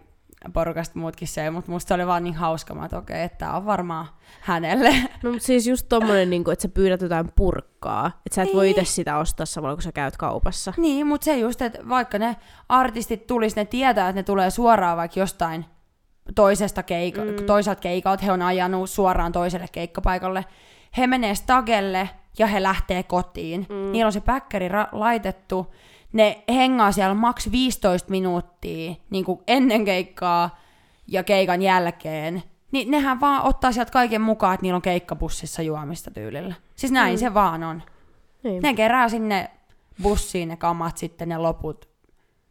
porukasta 0.54 1.00
muutkin 1.00 1.28
söi, 1.28 1.50
mutta 1.52 1.72
musta 1.72 1.88
se 1.88 1.94
oli 1.94 2.08
vaan 2.08 2.24
niin 2.24 2.36
hauska, 2.36 2.86
että 2.86 2.98
okei, 2.98 3.24
että 3.24 3.38
tää 3.38 3.58
on 3.58 3.66
varmaan 3.66 4.06
hänelle. 4.42 4.90
No 5.24 5.32
mutta 5.32 5.46
siis 5.46 5.68
just 5.68 5.86
tommonen, 5.90 6.30
niin 6.30 6.44
kuin, 6.44 6.54
että 6.54 6.62
sä 6.64 6.70
pyydät 6.70 7.02
jotain 7.02 7.32
purkkaa, 7.36 8.08
että 8.26 8.36
sä 8.36 8.42
et 8.42 8.54
voi 8.54 8.66
Niin. 8.66 8.80
itse 8.80 8.92
sitä 8.94 9.18
ostaa 9.18 9.46
samalla, 9.46 9.76
kun 9.76 9.82
sä 9.84 9.92
käyt 9.92 10.18
kaupassa. 10.18 10.74
Niin, 10.78 11.08
mutta 11.08 11.26
se 11.26 11.38
just, 11.38 11.62
että 11.62 11.80
vaikka 11.90 12.18
ne 12.20 12.36
artistit 12.70 13.28
tulis, 13.28 13.56
ne 13.56 13.66
tietää, 13.66 14.10
että 14.10 14.20
ne 14.20 14.24
tulee 14.24 14.50
suoraan 14.50 14.98
vaikka 14.98 15.20
jostain 15.20 15.66
toisesta 16.36 16.84
keika- 16.84 17.22
mm. 17.22 17.46
toiselta 17.46 17.82
keikalta, 17.82 18.26
he 18.26 18.32
on 18.32 18.42
ajanut 18.42 18.90
suoraan 18.90 19.32
toiselle 19.32 19.68
keikkapaikalle. 19.72 20.46
He 20.98 21.08
menee 21.08 21.36
stagelle 21.36 22.10
ja 22.40 22.48
he 22.48 22.64
lähtee 22.64 23.04
kotiin. 23.04 23.66
Mm. 23.70 23.92
Niillä 23.92 24.08
on 24.08 24.14
se 24.14 24.22
päkkäri 24.22 24.68
ra- 24.70 24.90
laitettu. 24.92 25.74
Ne 26.14 26.44
hengaa 26.50 26.92
siellä 26.92 27.16
maks 27.16 27.52
15 27.52 28.10
minuuttia 28.10 28.96
niin 29.10 29.26
kuin 29.26 29.40
ennen 29.48 29.86
keikkaa 29.86 30.60
ja 31.08 31.24
keikan 31.24 31.62
jälkeen. 31.62 32.44
Niin 32.72 32.92
nehän 32.92 33.20
vaan 33.20 33.44
ottaa 33.44 33.72
sieltä 33.72 33.92
kaiken 33.92 34.22
mukaan, 34.22 34.54
että 34.54 34.62
niillä 34.62 34.76
on 34.76 34.82
keikkabussissa 34.82 35.62
juomista 35.62 36.12
tyylillä. 36.12 36.56
Siis 36.76 36.92
näin 36.92 37.16
mm. 37.16 37.20
se 37.20 37.34
vaan 37.34 37.64
on. 37.64 37.84
Niin, 38.44 38.64
Ne 38.64 38.74
kerää 38.74 39.10
sinne 39.10 39.52
bussiin 40.02 40.50
ne 40.50 40.58
kamat 40.58 40.98
sitten 40.98 41.30
ne 41.30 41.38
loput, 41.38 41.90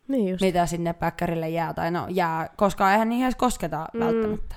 niin 0.09 0.28
just. 0.28 0.43
mitä 0.43 0.66
sinne 0.66 0.93
päkkärille 0.93 1.49
jää. 1.49 1.74
Tai 1.74 1.91
no 1.91 2.07
jää, 2.09 2.49
koska 2.57 2.93
eihän 2.93 3.09
niihin 3.09 3.24
edes 3.24 3.37
kosketa 3.37 3.87
mm. 3.93 4.01
välttämättä. 4.01 4.55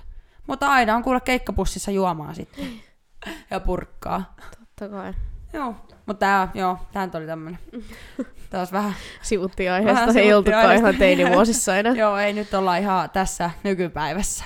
Mutta 0.47 0.71
aina 0.71 0.95
on 0.95 1.03
kuule 1.03 1.21
keikkabussissa 1.21 1.91
juomaa 1.91 2.33
sitten. 2.33 2.65
ja 3.51 3.59
purkkaa. 3.59 4.35
Totta 4.59 4.89
kai. 4.89 5.13
Joo. 5.53 5.75
Mutta 6.05 6.19
tää, 6.19 6.51
joo, 6.53 6.77
tää 6.91 7.09
oli 7.13 7.25
tämmönen. 7.25 7.59
Taas 8.53 8.71
vähän. 8.71 8.93
Sivuttiin 9.21 9.71
Vähän 9.71 9.83
aiheesta, 9.83 10.05
ei 10.05 10.11
sivuttiin 10.11 10.35
oltukaan 10.35 10.75
ihan 10.75 10.95
teinivuosissa 10.95 11.77
enää. 11.77 11.93
joo, 12.03 12.17
ei 12.17 12.33
nyt 12.33 12.53
olla 12.53 12.77
ihan 12.77 13.09
tässä 13.09 13.49
nykypäivässä. 13.63 14.45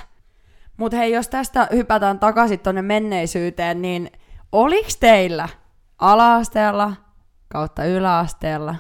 Mutta 0.78 0.98
hei, 0.98 1.12
jos 1.12 1.28
tästä 1.28 1.68
hypätään 1.74 2.20
takaisin 2.20 2.60
tonne 2.60 2.82
menneisyyteen, 2.82 3.82
niin 3.82 4.12
oliks 4.52 4.98
teillä 4.98 5.50
ala-asteella 6.00 6.94
kautta 7.48 7.86
yläasteella 7.86 8.76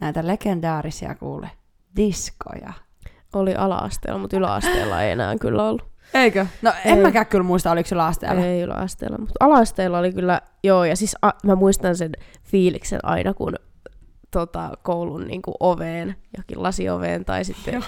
näitä 0.00 0.26
legendaarisia 0.26 1.14
kuule 1.14 1.50
diskoja? 1.96 2.72
Oli 3.32 3.54
ala-asteella, 3.54 4.20
mutta 4.20 4.36
yläasteella 4.36 5.02
ei 5.02 5.10
enää 5.10 5.36
kyllä 5.40 5.62
ollut. 5.62 5.88
Eikö? 6.14 6.46
No 6.62 6.72
en 6.84 6.96
Ei. 6.96 7.02
mäkään 7.02 7.26
kyllä 7.26 7.44
muista, 7.44 7.70
oliko 7.70 7.88
yläasteella. 7.92 8.44
Ei 8.44 8.60
yläasteella, 8.60 9.18
mutta 9.18 9.44
ala-asteella 9.44 9.98
oli 9.98 10.12
kyllä, 10.12 10.40
joo, 10.62 10.84
ja 10.84 10.96
siis 10.96 11.16
a, 11.22 11.30
mä 11.44 11.54
muistan 11.54 11.96
sen 11.96 12.12
fiiliksen 12.42 13.00
aina, 13.02 13.34
kun 13.34 13.54
tota, 14.30 14.70
koulun 14.82 15.26
niin 15.26 15.42
kuin, 15.42 15.54
oveen, 15.60 16.16
jokin 16.36 16.62
lasioveen 16.62 17.24
tai 17.24 17.44
sitten 17.44 17.74
Joo. 17.74 17.82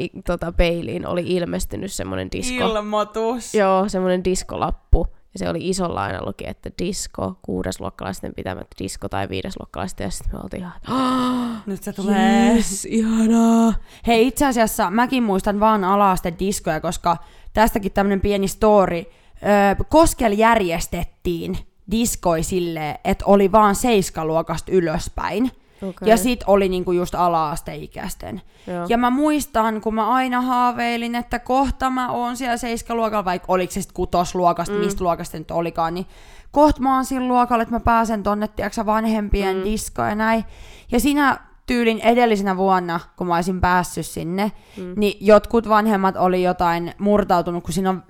i, 0.00 0.10
tota, 0.26 0.52
peiliin 0.52 1.06
oli 1.06 1.22
ilmestynyt 1.26 1.92
semmoinen 1.92 2.28
disko. 2.32 2.68
Ilmoitus. 2.68 3.54
Joo, 3.54 3.88
semmoinen 3.88 4.24
diskolappu. 4.24 5.06
Ja 5.34 5.38
se 5.38 5.48
oli 5.48 5.68
isolla 5.68 6.02
aina 6.02 6.26
luki, 6.26 6.44
että 6.48 6.70
disko, 6.78 7.38
kuudesluokkalaisten 7.42 8.34
pitämät 8.34 8.66
disko 8.78 9.08
tai 9.08 9.28
viidesluokkalaisten. 9.28 10.04
Ja 10.04 10.10
sitten 10.10 10.34
me 10.34 10.40
oltiin 10.42 10.60
ihan, 10.62 11.62
Nyt 11.66 11.82
se 11.82 11.92
tulee. 11.92 12.54
yes, 12.54 12.84
ihanaa. 12.84 13.74
Hei, 14.06 14.26
itse 14.26 14.46
asiassa 14.46 14.90
mäkin 14.90 15.22
muistan 15.22 15.60
vaan 15.60 15.84
ala 15.84 16.16
diskoja, 16.38 16.80
koska 16.80 17.16
tästäkin 17.52 17.92
tämmönen 17.92 18.20
pieni 18.20 18.48
story. 18.48 18.98
Öö, 18.98 19.84
Koskel 19.88 20.32
järjestettiin 20.32 21.58
diskoi 21.90 22.42
silleen, 22.42 22.98
että 23.04 23.24
oli 23.26 23.52
vaan 23.52 23.74
seiskaluokasta 23.74 24.72
ylöspäin. 24.72 25.50
Okay. 25.82 26.08
Ja 26.08 26.16
sit 26.16 26.44
oli 26.46 26.68
niinku 26.68 26.92
just 26.92 27.14
ala-asteikäisten. 27.14 28.42
Joo. 28.66 28.86
Ja 28.88 28.98
mä 28.98 29.10
muistan, 29.10 29.80
kun 29.80 29.94
mä 29.94 30.08
aina 30.08 30.40
haaveilin, 30.40 31.14
että 31.14 31.38
kohta 31.38 31.90
mä 31.90 32.10
oon 32.10 32.36
siellä 32.36 32.56
seiskaluokalla, 32.56 33.24
vaikka 33.24 33.52
oliko 33.52 33.72
se 33.72 33.80
sitten 33.80 33.94
kutosluokasta, 33.94 34.74
mm. 34.74 34.80
mistä 34.80 35.04
luokasta 35.04 35.38
nyt 35.38 35.50
olikaan, 35.50 35.94
niin 35.94 36.06
kohta 36.50 36.80
mä 36.80 36.94
oon 36.94 37.04
siinä 37.04 37.28
luokalla, 37.28 37.62
että 37.62 37.74
mä 37.74 37.80
pääsen 37.80 38.22
tonne, 38.22 38.48
tiedätkö, 38.48 38.86
vanhempien 38.86 39.56
mm. 39.56 39.64
diskoon 39.64 40.08
ja 40.08 40.14
näin. 40.14 40.44
Ja 40.92 41.00
siinä 41.00 41.38
tyylin 41.66 42.00
edellisenä 42.00 42.56
vuonna, 42.56 43.00
kun 43.16 43.26
mä 43.26 43.34
olisin 43.34 43.60
päässyt 43.60 44.06
sinne, 44.06 44.52
mm. 44.76 44.94
niin 44.96 45.26
jotkut 45.26 45.68
vanhemmat 45.68 46.16
oli 46.16 46.42
jotain 46.42 46.94
murtautunut, 46.98 47.64
kun 47.64 47.72
siinä 47.72 47.90
on 47.90 48.02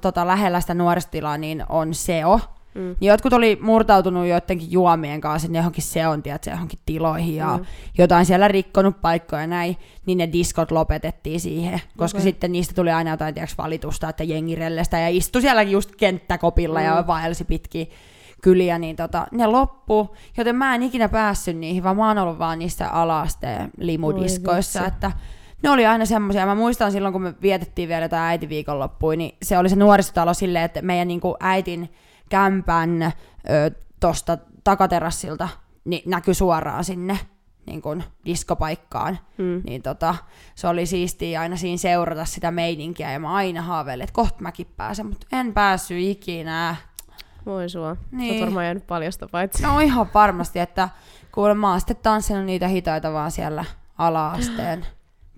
tota, 0.00 0.26
lähellä 0.26 0.60
sitä 0.60 0.74
nuoristilaa, 0.74 1.38
niin 1.38 1.64
on 1.68 1.94
SEO. 1.94 2.40
Mm. 2.74 2.96
Niin 3.00 3.08
jotkut 3.08 3.32
oli 3.32 3.58
murtautunut 3.62 4.26
joidenkin 4.26 4.72
juomien 4.72 5.20
kanssa 5.20 5.46
sinne 5.46 5.58
johonkin 5.58 5.82
seon, 5.82 6.22
tiedätkö, 6.22 6.50
johonkin 6.50 6.78
tiloihin 6.86 7.36
ja 7.36 7.56
mm. 7.56 7.64
jotain 7.98 8.26
siellä 8.26 8.48
rikkonut 8.48 9.00
paikkoja 9.00 9.42
ja 9.42 9.46
näin, 9.46 9.76
niin 10.06 10.18
ne 10.18 10.32
diskot 10.32 10.70
lopetettiin 10.70 11.40
siihen, 11.40 11.80
koska 11.96 12.18
Okei. 12.18 12.30
sitten 12.30 12.52
niistä 12.52 12.74
tuli 12.74 12.90
aina 12.90 13.10
jotain 13.10 13.34
tiedätkö, 13.34 13.54
valitusta, 13.58 14.08
että 14.08 14.24
jengi 14.24 14.54
rellestä 14.54 14.98
ja 14.98 15.08
istui 15.08 15.42
sielläkin 15.42 15.72
just 15.72 15.96
kenttäkopilla 15.96 16.78
mm. 16.78 16.84
ja 16.84 17.04
vaelsi 17.06 17.44
pitkin 17.44 17.88
kyliä, 18.42 18.78
niin 18.78 18.96
tota, 18.96 19.26
ne 19.32 19.46
loppu, 19.46 20.16
joten 20.36 20.56
mä 20.56 20.74
en 20.74 20.82
ikinä 20.82 21.08
päässyt 21.08 21.56
niihin, 21.56 21.82
vaan 21.82 21.96
mä 21.96 22.08
oon 22.08 22.18
ollut 22.18 22.38
vaan 22.38 22.58
niissä 22.58 22.88
ala-asteen 22.88 23.70
limudiskoissa, 23.78 24.86
että 24.86 25.12
ne 25.62 25.70
oli 25.70 25.86
aina 25.86 26.04
semmoisia. 26.04 26.46
Mä 26.46 26.54
muistan 26.54 26.92
silloin, 26.92 27.12
kun 27.12 27.22
me 27.22 27.34
vietettiin 27.42 27.88
vielä 27.88 28.04
jotain 28.04 28.22
äitiviikonloppuja, 28.22 29.16
niin 29.16 29.36
se 29.42 29.58
oli 29.58 29.68
se 29.68 29.76
nuorisotalo 29.76 30.34
silleen, 30.34 30.64
että 30.64 30.82
meidän 30.82 31.08
niin 31.08 31.20
kuin 31.20 31.34
äitin 31.40 31.88
kämpän 32.28 33.02
ö, 33.02 33.10
tosta 34.00 34.38
takaterassilta 34.64 35.48
niin 35.84 36.02
näkyi 36.06 36.34
suoraan 36.34 36.84
sinne 36.84 37.18
niin 37.66 37.82
kuin 37.82 38.04
diskopaikkaan. 38.24 39.18
Mm. 39.38 39.62
Niin 39.66 39.82
tota, 39.82 40.14
se 40.54 40.68
oli 40.68 40.86
siistiä 40.86 41.40
aina 41.40 41.56
siinä 41.56 41.76
seurata 41.76 42.24
sitä 42.24 42.50
meininkiä 42.50 43.12
ja 43.12 43.20
mä 43.20 43.34
aina 43.34 43.62
haaveilin, 43.62 44.04
että 44.04 44.14
kohta 44.14 44.42
mäkin 44.42 44.66
pääsen, 44.76 45.06
mutta 45.06 45.26
en 45.32 45.54
päässyt 45.54 45.98
ikinä. 46.00 46.76
Voi 47.46 47.68
sua. 47.68 47.96
Niin. 48.12 48.34
Sä 48.34 48.44
varmaan 48.44 48.64
jäänyt 48.64 48.86
paljosta 48.86 49.28
paitsi. 49.32 49.62
No 49.62 49.80
ihan 49.80 50.08
varmasti, 50.14 50.58
että 50.58 50.88
kuulemma 51.32 51.66
mä 51.66 51.70
oon 51.70 51.80
sitten 51.80 51.96
tanssinut 51.96 52.44
niitä 52.44 52.68
hitaita 52.68 53.12
vaan 53.12 53.30
siellä 53.30 53.64
ala-asteen 53.98 54.86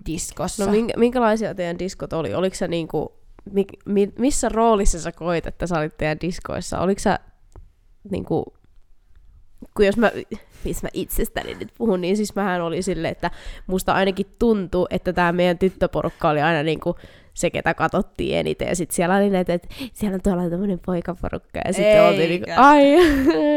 diskossa. 0.05 0.65
No 0.65 0.71
minkä, 0.71 0.93
minkälaisia 0.97 1.55
teidän 1.55 1.79
diskot 1.79 2.13
oli? 2.13 2.33
Oliko 2.33 2.55
sä 2.55 2.67
niinku, 2.67 3.13
mi, 3.51 3.65
mi, 3.85 4.13
missä 4.19 4.49
roolissa 4.49 4.99
sä 4.99 5.11
koit, 5.11 5.47
että 5.47 5.67
sä 5.67 5.79
olit 5.79 5.97
teidän 5.97 6.17
diskoissa? 6.21 6.79
Oliko 6.79 6.99
sä 6.99 7.19
niinku, 8.11 8.53
kun 9.75 9.85
jos 9.85 9.97
mä, 9.97 10.11
missä 10.65 10.87
mä 10.87 10.89
itsestäni 10.93 11.55
nyt 11.55 11.73
puhun, 11.77 12.01
niin 12.01 12.17
siis 12.17 12.35
mähän 12.35 12.61
oli 12.61 12.81
silleen, 12.81 13.11
että 13.11 13.31
musta 13.67 13.93
ainakin 13.93 14.25
tuntui, 14.39 14.87
että 14.89 15.13
tämä 15.13 15.31
meidän 15.31 15.57
tyttöporukka 15.57 16.29
oli 16.29 16.41
aina 16.41 16.63
niinku 16.63 16.95
se, 17.33 17.49
ketä 17.49 17.73
katsottiin 17.73 18.37
eniten. 18.37 18.67
Ja 18.67 18.75
sitten 18.75 18.95
siellä 18.95 19.15
oli 19.15 19.29
näitä, 19.29 19.53
että 19.53 19.67
siellä 19.93 20.15
on 20.15 20.21
tuolla 20.21 20.49
tämmöinen 20.49 20.79
poikaporukka. 20.85 21.59
Ja 21.65 21.73
sitten 21.73 22.03
oltiin 22.03 22.29
niinku, 22.29 22.49
ai. 22.55 22.83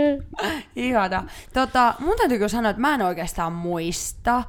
Ihana. 0.77 1.29
Tota, 1.55 1.95
mun 1.99 2.17
täytyy 2.17 2.39
kyllä 2.39 2.49
sanoa, 2.49 2.71
että 2.71 2.81
mä 2.81 2.95
en 2.95 3.03
oikeastaan 3.03 3.53
muista, 3.53 4.43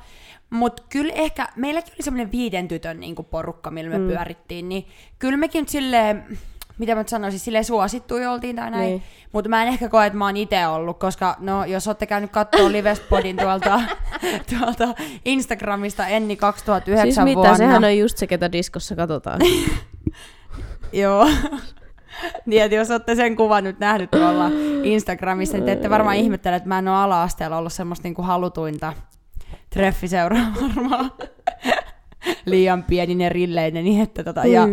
mutta 0.55 0.83
kyllä 0.89 1.13
ehkä, 1.13 1.47
meilläkin 1.55 1.93
oli 1.93 2.03
semmoinen 2.03 2.31
viiden 2.31 2.67
tytön 2.67 2.99
niin 2.99 3.15
porukka, 3.15 3.71
millä 3.71 3.89
me 3.89 3.97
mm. 3.97 4.07
pyörittiin, 4.07 4.69
niin 4.69 4.87
kyllä 5.19 5.37
mekin 5.37 5.59
nyt 5.59 5.69
silleen, 5.69 6.37
mitä 6.77 6.95
mä 6.95 7.01
nyt 7.01 7.09
sanoisin, 7.09 7.39
silleen 7.39 7.65
suosittuja 7.65 8.31
oltiin 8.31 8.55
tai 8.55 8.71
näin. 8.71 8.89
Niin. 8.89 9.03
Mutta 9.31 9.49
mä 9.49 9.63
en 9.63 9.67
ehkä 9.67 9.89
koe, 9.89 10.05
että 10.05 10.17
mä 10.17 10.25
oon 10.25 10.37
itse 10.37 10.67
ollut, 10.67 10.99
koska 10.99 11.35
no, 11.39 11.65
jos 11.65 11.87
olette 11.87 12.05
käynyt 12.05 12.31
katsoa 12.31 12.71
Livespodin 12.71 13.37
tuolta, 13.37 13.81
tuolta 14.59 14.95
Instagramista 15.25 16.07
Enni 16.07 16.35
2009 16.35 17.13
siis 17.13 17.23
mitä, 17.23 17.35
vuonna. 17.35 17.57
sehän 17.57 17.83
on 17.83 17.97
just 17.97 18.17
se, 18.17 18.27
ketä 18.27 18.51
diskossa 18.51 18.95
katsotaan. 18.95 19.39
Joo. 20.93 21.27
niin, 22.45 22.63
että 22.63 22.75
jos 22.75 22.91
olette 22.91 23.15
sen 23.15 23.35
kuvan 23.35 23.63
nyt 23.63 23.79
nähnyt 23.79 24.11
tuolla 24.11 24.51
Instagramissa, 24.83 25.57
niin 25.57 25.65
te 25.65 25.71
ette 25.71 25.89
varmaan 25.89 26.15
ihmettele, 26.15 26.55
että 26.55 26.69
mä 26.69 26.79
en 26.79 26.87
ole 26.87 26.97
ala-asteella 26.97 27.57
ollut 27.57 27.73
semmoista 27.73 28.03
niinku 28.03 28.21
halutuinta 28.21 28.93
treffiseuraa 29.75 30.53
varmaan. 30.61 31.11
Liian 32.45 32.83
pieninen 32.83 33.31
rilleinen, 33.31 33.83
niin 33.83 34.01
että 34.01 34.23
tota, 34.23 34.45
ja 34.45 34.67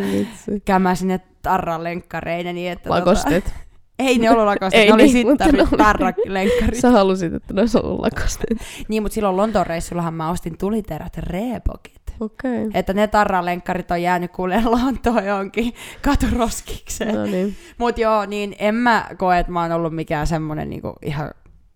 kämä 0.65 0.95
sinne 0.95 1.21
tarran 1.43 1.85
lenkkareinen, 1.85 2.55
niin 2.55 2.73
että 2.73 2.91
Lakosteet. 2.91 3.45
Tota, 3.45 3.57
ei 3.99 4.19
ne 4.19 4.31
ollut 4.31 4.45
lakosteet, 4.45 4.83
Ei 4.83 4.89
ne 4.89 4.95
oli 4.95 5.03
niin, 5.03 5.29
sittarit, 5.29 5.53
ne 5.57 5.63
oli- 5.63 5.79
tarralenkkarit. 5.79 6.81
Sä 6.81 6.91
halusit, 6.91 7.35
että 7.35 7.55
ne 7.55 7.61
olisi 7.61 7.79
ollut 7.79 8.01
lakosteet. 8.01 8.59
Niin, 8.89 9.03
mutta 9.03 9.15
silloin 9.15 9.37
Lontoon 9.37 9.67
reissullahan 9.67 10.15
mä 10.15 10.31
ostin 10.31 10.59
tuliterät 10.59 11.17
reepokit. 11.17 12.03
Okei. 12.21 12.67
Okay. 12.67 12.71
Että 12.75 12.93
ne 12.93 13.07
tarralenkkarit 13.07 13.91
on 13.91 14.03
jäänyt 14.03 14.33
kuulee 14.33 14.63
Lontoon 14.65 15.25
johonkin 15.27 15.75
katuroskikseen. 16.03 17.15
No 17.15 17.25
niin. 17.25 17.57
Mut 17.79 17.99
joo, 17.99 18.27
niin 18.27 18.57
en 18.59 18.75
mä 18.75 19.07
koe, 19.19 19.39
että 19.39 19.53
mä 19.53 19.63
oon 19.63 19.73
ollut 19.73 19.95
mikään 19.95 20.27
semmonen 20.27 20.71
niinku 20.71 20.93
ihan 21.03 21.31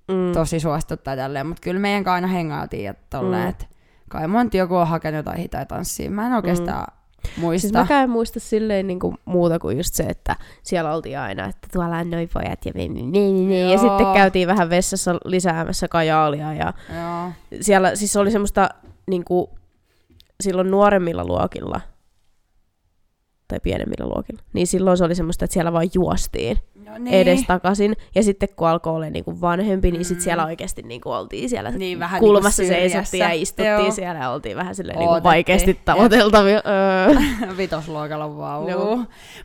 Mm. 0.08 0.32
tosi 0.32 0.60
suosittu 0.60 0.96
tai 0.96 1.16
tälleen, 1.16 1.46
mutta 1.46 1.60
kyllä 1.62 1.80
meidän 1.80 2.04
kanssa 2.04 2.14
aina 2.14 2.26
hengailtiin 2.28 2.84
ja 2.84 2.94
tolleen, 3.10 3.42
Mm. 3.42 3.48
että 3.48 3.66
kai 4.08 4.28
monti 4.28 4.58
joku 4.58 4.76
on 4.76 4.86
hakenut 4.88 5.16
jotain 5.16 5.38
hitaita 5.38 5.74
tanssia. 5.74 6.10
Mä 6.10 6.26
en 6.26 6.32
oikeastaan 6.32 6.86
mm. 7.36 7.40
muista. 7.40 7.60
Siis 7.60 7.72
mäkään 7.72 8.04
en 8.04 8.10
muista 8.10 8.40
silleen 8.40 8.86
niinku 8.86 9.14
muuta 9.24 9.58
kuin 9.58 9.76
just 9.76 9.94
se, 9.94 10.02
että 10.02 10.36
siellä 10.62 10.94
oltiin 10.94 11.18
aina, 11.18 11.46
että 11.46 11.68
tuolla 11.72 11.96
on 11.96 12.10
noi 12.10 12.26
pojat 12.26 12.64
ja 12.66 12.72
niin, 12.74 12.94
niin, 12.94 13.12
niin, 13.12 13.48
niin. 13.48 13.70
Ja 13.70 13.78
sitten 13.78 14.06
käytiin 14.14 14.48
vähän 14.48 14.70
vessassa 14.70 15.14
lisäämässä 15.24 15.88
kajaalia 15.88 16.52
ja 16.54 16.72
Joo. 16.96 17.32
siellä 17.60 17.96
siis 17.96 18.16
oli 18.16 18.30
semmoista 18.30 18.68
niinku, 19.06 19.50
silloin 20.40 20.70
nuoremmilla 20.70 21.24
luokilla, 21.24 21.80
tai 23.48 23.60
pienemmillä 23.62 24.06
luokilla. 24.06 24.42
Niin 24.52 24.66
silloin 24.66 24.96
se 24.96 25.04
oli 25.04 25.14
semmoista, 25.14 25.44
että 25.44 25.54
siellä 25.54 25.72
vaan 25.72 25.86
juostiin 25.94 26.58
No 26.84 26.98
niin. 26.98 27.14
edes 27.14 27.42
takaisin. 27.46 27.96
Ja 28.14 28.22
sitten 28.22 28.48
kun 28.56 28.68
alkoi 28.68 28.92
olla 28.92 29.06
niinku 29.10 29.40
vanhempi, 29.40 29.90
niin 29.90 30.04
sit 30.04 30.16
Mm. 30.16 30.20
siellä 30.20 30.44
oikeasti 30.46 30.82
niinku 30.82 31.10
oltiin 31.10 31.48
siellä 31.50 31.70
Niin, 31.70 31.98
vähän 31.98 32.20
kulmassa 32.20 32.62
niinku 32.62 32.74
seisottiin 32.76 33.20
ja 33.20 33.30
istuttiin 33.32 33.68
Joo. 33.68 33.90
siellä 33.90 34.20
ja 34.20 34.30
oltiin 34.30 34.56
vähän 34.56 34.74
silleen 34.74 34.98
niinku 34.98 35.12
Odotettiin. 35.12 35.30
vaikeasti 35.30 35.70
Jep. 35.70 35.84
tavoiteltavia. 35.84 36.62
Vitosluokalla 37.58 38.36
vau. 38.36 38.68
Joo. 38.68 38.98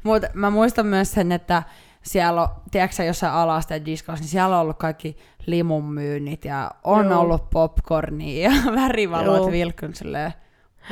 Mutta 0.04 0.28
mä 0.34 0.50
muistan 0.50 0.86
myös 0.86 1.12
sen, 1.12 1.32
että 1.32 1.64
siellä 2.02 2.42
on, 2.42 2.48
tiedätkö 2.72 2.96
sä, 2.96 3.04
jossain 3.04 3.34
alasteen 3.34 3.86
diskossa, 3.86 4.22
niin 4.24 4.30
siellä 4.30 4.56
on 4.56 4.62
ollut 4.62 4.78
kaikki 4.78 5.18
limun 5.46 5.86
myynnit 5.94 6.46
ja 6.46 6.72
on 6.84 7.06
Joo. 7.10 7.20
ollut 7.22 7.50
popcornia 7.50 8.52
ja 8.52 8.52
värivalot 8.82 9.52
vilkun 9.52 9.96
silleen, 9.96 10.34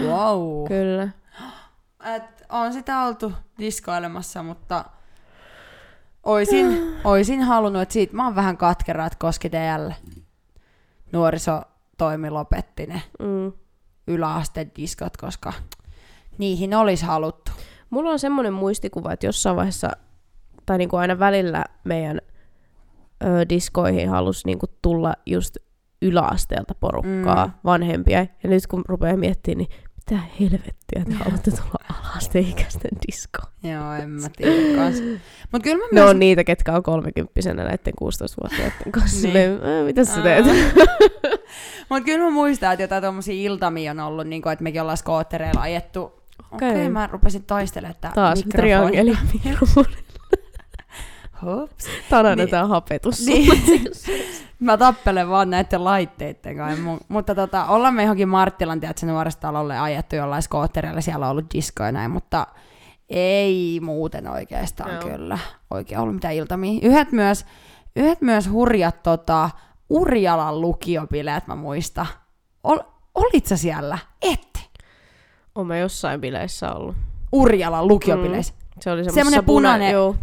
wow. 0.03 0.67
Kyllä. 0.67 1.09
Et 2.15 2.38
on 2.49 2.73
sitä 2.73 3.03
oltu 3.05 3.31
diskoilemassa, 3.59 4.43
mutta 4.43 4.85
oisin, 6.23 6.95
oisin 7.03 7.41
halunnut, 7.41 7.81
että 7.81 7.93
siitä 7.93 8.15
mä 8.15 8.25
oon 8.25 8.35
vähän 8.35 8.57
katkera, 8.57 9.05
että 9.05 9.19
koski 9.19 9.49
TL 9.49 9.89
nuorisotoimi 11.11 12.29
lopetti 12.29 12.85
ne 12.85 13.01
Mm. 13.19 13.51
yläasteen 14.07 14.71
diskot, 14.75 15.17
koska 15.17 15.53
niihin 16.37 16.73
olisi 16.75 17.05
haluttu. 17.05 17.51
Mulla 17.89 18.09
on 18.11 18.19
semmoinen 18.19 18.53
muistikuva, 18.53 19.13
että 19.13 19.25
jossain 19.25 19.55
vaiheessa, 19.55 19.91
tai 20.65 20.77
niinku 20.77 20.95
aina 20.95 21.19
välillä 21.19 21.65
meidän 21.83 22.21
ö, 23.23 23.49
diskoihin 23.49 24.09
halusi 24.09 24.45
niinku 24.45 24.65
tulla 24.81 25.13
just 25.25 25.57
yläasteelta 26.01 26.75
porukkaa, 26.75 27.45
mm. 27.47 27.53
vanhempia. 27.65 28.19
Ja 28.43 28.49
nyt 28.49 28.67
kun 28.67 28.83
rupeaa 28.87 29.17
miettimään, 29.17 29.57
niin 29.57 29.69
mitä 30.09 30.23
helvettiä 30.39 31.05
te 31.05 31.13
haluatte 31.23 31.51
tulla 31.51 31.99
alaasteikäisten 31.99 32.91
diskoon? 33.07 33.51
Joo, 33.63 33.93
en 33.93 34.09
mä 34.09 34.29
tiedä 34.37 34.75
kans. 34.77 34.95
Mut 35.51 35.63
kyllä 35.63 35.77
mä 35.77 35.83
Ne 35.83 36.01
myös... 36.01 36.09
on 36.09 36.19
niitä, 36.19 36.43
ketkä 36.43 36.73
on 36.73 36.83
kolmekymppisenä 36.83 37.63
näiden 37.63 37.93
16-vuotiaiden 38.03 38.91
kanssa. 38.91 39.15
Niin. 39.15 39.21
Silleen, 39.21 39.59
"Ää, 39.63 39.83
mitä 39.83 40.05
sä 40.05 40.21
teet? 40.21 40.45
Mut 41.89 42.03
kyllä 42.05 42.25
mä 42.25 42.29
muistan, 42.31 42.73
että 42.73 42.83
jotain 42.83 43.03
tommosia 43.03 43.33
iltamia 43.35 43.91
on 43.91 43.99
ollut, 43.99 44.27
niin 44.27 44.41
kuin, 44.41 44.53
että 44.53 44.63
mekin 44.63 44.81
ollaan 44.81 44.97
skoottereilla 44.97 45.61
ajettu. 45.61 46.01
Okei, 46.03 46.15
Okei. 46.51 46.69
okay, 46.69 46.89
mä 46.89 47.09
rupesin 47.11 47.43
taistelemaan, 47.43 47.91
että 47.95 48.11
Taas 48.15 48.43
triangeli. 48.51 49.13
Hups. 51.45 51.85
Tänään 52.09 52.37
niin. 52.37 52.49
hapetus. 52.67 53.25
Niin. 53.25 53.51
Mä 54.59 54.77
tappelen 54.77 55.29
vaan 55.29 55.49
näiden 55.49 55.83
laitteiden 55.83 56.57
kanssa. 56.57 56.83
Mu- 56.85 57.05
mutta 57.07 57.35
tota, 57.35 57.65
ollaan 57.65 57.93
me 57.93 58.01
johonkin 58.01 58.29
Marttilan, 58.29 58.79
tiedätkö, 58.79 59.05
nuoristalolle 59.05 59.79
ajettu 59.79 60.15
jollain 60.15 60.43
skoottereilla, 60.43 61.01
siellä 61.01 61.25
on 61.25 61.31
ollut 61.31 61.53
diskoja 61.53 61.87
ja 61.87 61.91
näin, 61.91 62.11
mutta 62.11 62.47
ei 63.09 63.79
muuten 63.83 64.27
oikeastaan 64.27 64.91
Joo. 64.91 65.01
kyllä 65.01 65.37
oikein 65.71 65.99
ollut 66.01 66.15
mitään 66.15 66.33
iltamia. 66.33 66.79
Yhdet 66.83 67.11
myös, 67.11 67.45
yhdet 67.95 68.21
myös 68.21 68.51
hurjat 68.51 69.03
tota, 69.03 69.49
Urjalan 69.89 70.61
lukiobileet, 70.61 71.47
mä 71.47 71.55
muistan. 71.55 72.05
Ol, 72.63 72.79
olit 73.15 73.45
sä 73.45 73.57
siellä? 73.57 73.97
Et. 74.21 74.69
Oon 75.55 75.67
mä 75.67 75.77
jossain 75.77 76.21
bileissä 76.21 76.71
ollut. 76.73 76.95
Urjalan 77.31 77.87
lukiobileissä. 77.87 78.53
Se 78.79 78.91
oli 78.91 79.11
Semmonen 79.11 79.45
punainen- 79.45 79.91
Joo, 79.91 80.15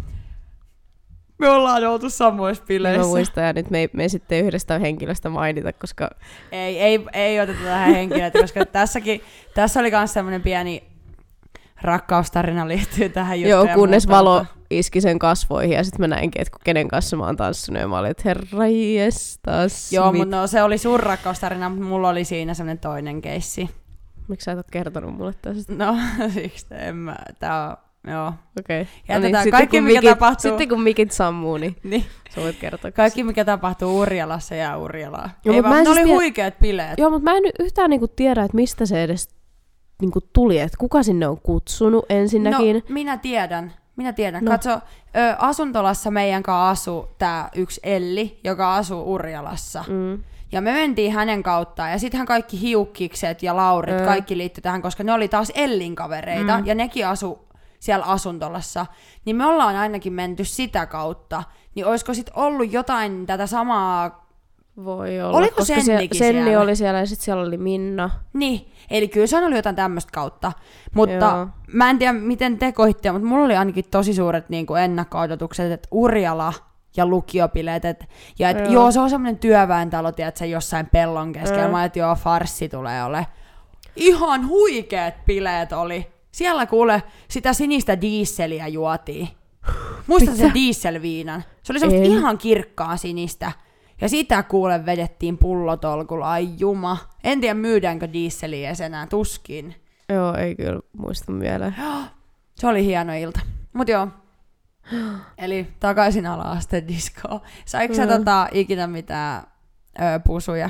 Me 1.37 1.49
ollaan 1.49 1.83
oltu 1.83 2.09
samoissa 2.09 2.63
bileissä. 2.67 3.01
Mä 3.01 3.07
muistan, 3.07 3.43
ja 3.43 3.53
nyt 3.53 3.69
me 3.69 3.79
ei, 3.79 3.89
me 3.93 4.03
ei 4.03 4.09
sitten 4.09 4.45
yhdestä 4.45 4.79
henkilöstä 4.79 5.29
mainita, 5.29 5.73
koska 5.73 6.09
Ei, 6.51 6.79
ei, 6.79 7.05
ei 7.13 7.39
oteta 7.39 7.59
tähän 7.63 7.93
henkilöitä, 7.93 8.39
koska 8.39 8.65
tässäkin, 8.65 9.21
tässä 9.53 9.79
oli 9.79 9.91
myös 9.91 10.13
semmoinen 10.13 10.41
pieni 10.41 10.83
rakkaustarina 11.81 12.67
liittyy 12.67 13.09
tähän 13.09 13.41
juttuun. 13.41 13.67
joo, 13.67 13.75
kunnes 13.75 14.07
muuta, 14.07 14.17
valo 14.17 14.45
iski 14.69 15.01
sen 15.01 15.19
kasvoihin, 15.19 15.75
ja 15.75 15.83
sitten 15.83 16.01
mä 16.01 16.15
näinkin, 16.15 16.41
että 16.41 16.57
kenen 16.63 16.87
kanssa 16.87 17.17
mä 17.17 17.25
oon 17.25 17.37
tanssinut, 17.37 17.81
ja 17.81 17.87
mä 17.87 17.97
olin, 17.97 18.11
että 18.11 18.23
herra 18.25 18.67
jestas. 18.67 19.93
Joo, 19.93 20.13
mutta 20.13 20.35
no, 20.35 20.47
se 20.47 20.63
oli 20.63 20.77
sun 20.77 20.99
rakkaustarina, 20.99 21.69
mutta 21.69 21.85
mulla 21.85 22.09
oli 22.09 22.23
siinä 22.23 22.53
semmoinen 22.53 22.79
toinen 22.79 23.21
keissi. 23.21 23.69
Miksi 24.27 24.45
sä 24.45 24.51
et 24.51 24.57
ole 24.57 24.65
kertonut 24.71 25.17
mulle 25.17 25.33
tästä? 25.41 25.73
No, 25.73 25.97
siksi 26.33 26.65
en 26.71 26.95
mä, 26.95 27.15
tää 27.39 27.69
on, 27.69 27.77
joo. 28.07 28.33
Okei. 28.59 28.81
Okay. 28.81 28.93
Jätetään 29.09 29.43
sitten 29.43 29.51
kaikki, 29.59 29.77
kun 29.77 29.83
mikä 29.83 29.99
mikit, 30.01 30.09
tapahtuu. 30.09 30.49
Sitten 30.51 30.69
kun 30.69 30.81
mikit 30.81 31.11
sammuu, 31.11 31.57
niin 31.57 31.75
Niin. 31.83 32.05
sä 32.35 32.41
voit 32.41 32.55
kertoa. 32.59 32.91
Kaikki, 32.91 33.23
mikä 33.23 33.45
tapahtuu 33.45 33.99
Urjalassa 33.99 34.55
jää 34.55 34.77
Urjalaan. 34.77 35.29
Joo, 35.45 35.55
Ei 35.55 35.63
vaan, 35.63 35.73
mä 35.75 35.79
ne 35.79 35.85
siis 35.85 35.97
oli 35.97 36.03
tiedä- 36.03 36.15
huikeat 36.17 36.59
bileet. 36.59 36.97
Joo, 36.97 37.09
mutta 37.09 37.31
mä 37.31 37.37
en 37.37 37.43
yhtään 37.59 37.89
niinku 37.89 38.07
tiedä, 38.07 38.43
että 38.43 38.55
mistä 38.55 38.85
se 38.85 39.03
edes 39.03 39.29
niinku 40.01 40.19
tuli, 40.33 40.59
että 40.59 40.77
kuka 40.77 41.03
sinne 41.03 41.27
on 41.27 41.41
kutsunut 41.41 42.05
ensinnäkin. 42.09 42.75
No, 42.75 42.81
minä 42.89 43.17
tiedän. 43.17 43.73
Minä 43.95 44.13
tiedän. 44.13 44.43
No. 44.45 44.51
No. 44.51 44.53
Katso, 44.53 44.71
ö, 44.71 44.79
asuntolassa 45.39 46.11
meidän 46.11 46.43
kanssa 46.43 46.69
asuu 46.69 47.07
tää 47.17 47.49
yksi 47.55 47.79
Elli, 47.83 48.39
joka 48.43 48.75
asuu 48.75 49.13
Urjalassa. 49.13 49.83
Mm. 49.87 50.23
Ja 50.51 50.61
me 50.61 50.71
mentiin 50.71 51.11
hänen 51.11 51.43
kauttaan, 51.43 51.91
ja 51.91 51.97
sittenhän 51.99 52.27
kaikki 52.27 52.61
hiukkikset 52.61 53.43
ja 53.43 53.55
laurit, 53.55 53.95
Ö. 54.01 54.05
kaikki 54.05 54.37
liittyi 54.37 54.61
tähän, 54.61 54.81
koska 54.81 55.03
ne 55.03 55.13
oli 55.13 55.27
taas 55.27 55.51
Ellin 55.55 55.95
kavereita, 55.95 56.59
Mm. 56.59 56.65
ja 56.65 56.75
nekin 56.75 57.07
asu 57.07 57.46
siellä 57.79 58.05
asuntolassa. 58.05 58.85
Niin 59.25 59.35
me 59.35 59.45
ollaan 59.45 59.75
ainakin 59.75 60.13
menty 60.13 60.43
sitä 60.43 60.85
kautta. 60.85 61.43
Niin 61.75 61.85
olisiko 61.85 62.13
sit 62.13 62.29
ollut 62.35 62.73
jotain 62.73 63.25
tätä 63.25 63.47
samaa... 63.47 64.27
Voi 64.85 65.21
olla. 65.21 65.37
Oliko 65.37 65.55
koska 65.55 65.81
Senni 65.81 66.09
siellä? 66.13 66.61
oli 66.61 66.75
siellä 66.75 66.99
ja 66.99 67.05
sitten 67.05 67.25
siellä 67.25 67.43
oli 67.43 67.57
Minna. 67.57 68.09
Niin, 68.33 68.71
eli 68.91 69.07
kyllä 69.07 69.27
se 69.27 69.37
on 69.37 69.43
ollut 69.43 69.55
jotain 69.55 69.75
tämmöistä 69.75 70.11
kautta. 70.13 70.51
Mutta 70.95 71.13
Joo. 71.13 71.47
mä 71.73 71.89
en 71.89 71.97
tiedä, 71.97 72.13
miten 72.13 72.57
te 72.57 72.71
koitte, 72.71 73.11
mutta 73.11 73.27
mulla 73.27 73.45
oli 73.45 73.55
ainakin 73.55 73.85
tosi 73.91 74.13
suuret 74.13 74.49
niin 74.49 74.65
kuin 74.65 74.81
ennakko-odotukset, 74.81 75.71
että 75.71 75.87
Urjala 75.91 76.53
ja 76.97 77.05
lukiopileet, 77.05 77.85
et, 77.85 78.09
ja 78.39 78.49
et, 78.49 78.57
joo. 78.57 78.73
Joo. 78.73 78.91
se 78.91 78.99
on 78.99 79.09
semmoinen 79.09 79.39
työväentalo, 79.39 80.11
tiedätkö, 80.11 80.45
jossain 80.45 80.85
pellon 80.85 81.33
keskellä, 81.33 81.63
Joo. 81.63 81.71
mä 81.71 81.85
että 81.85 81.99
joo, 81.99 82.15
farssi 82.15 82.69
tulee 82.69 83.03
ole. 83.03 83.27
Ihan 83.95 84.47
huikeet 84.47 85.25
bileet 85.25 85.71
oli. 85.71 86.07
Siellä 86.37 86.65
kuule, 86.65 87.03
sitä 87.29 87.53
sinistä 87.53 88.01
diisseliä 88.01 88.67
juotiin. 88.67 89.27
Muistat 90.07 90.35
sen 90.35 90.53
dieselviinan? 90.53 91.43
Se 91.63 91.73
oli 91.73 91.79
semmoista 91.79 92.07
ihan 92.07 92.37
kirkkaa 92.37 92.97
sinistä. 92.97 93.51
Ja 94.01 94.09
sitä 94.09 94.43
kuule 94.43 94.85
vedettiin 94.85 95.37
pullotolkulla, 95.37 96.31
ai 96.31 96.49
juma. 96.57 96.97
En 97.23 97.41
tiedä 97.41 97.53
myydäänkö 97.53 98.13
dieseliä 98.13 98.69
edes 98.69 98.81
enää, 98.81 99.07
tuskin. 99.07 99.75
Joo, 100.09 100.35
ei 100.35 100.55
kyllä 100.55 100.79
muista 100.97 101.31
mieleen. 101.31 101.75
Se 102.55 102.67
oli 102.67 102.85
hieno 102.85 103.13
ilta. 103.13 103.39
Mut 103.73 103.89
joo. 103.89 104.07
Eli 105.37 105.67
takaisin 105.79 106.25
ala-asteen 106.25 106.87
diskoon. 106.87 107.41
Saiko 107.65 107.93
sä 107.93 108.07
tota, 108.07 108.47
ikinä 108.51 108.87
mitään 108.87 109.43
ö, 109.99 110.19
pusuja 110.25 110.69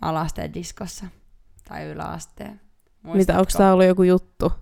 ala-asteen 0.00 0.54
diskossa? 0.54 1.06
Tai 1.68 1.84
yläasteen? 1.84 2.60
Mitä, 3.02 3.38
onko 3.38 3.50
tää 3.58 3.72
ollut 3.72 3.86
joku 3.86 4.02
juttu? 4.02 4.52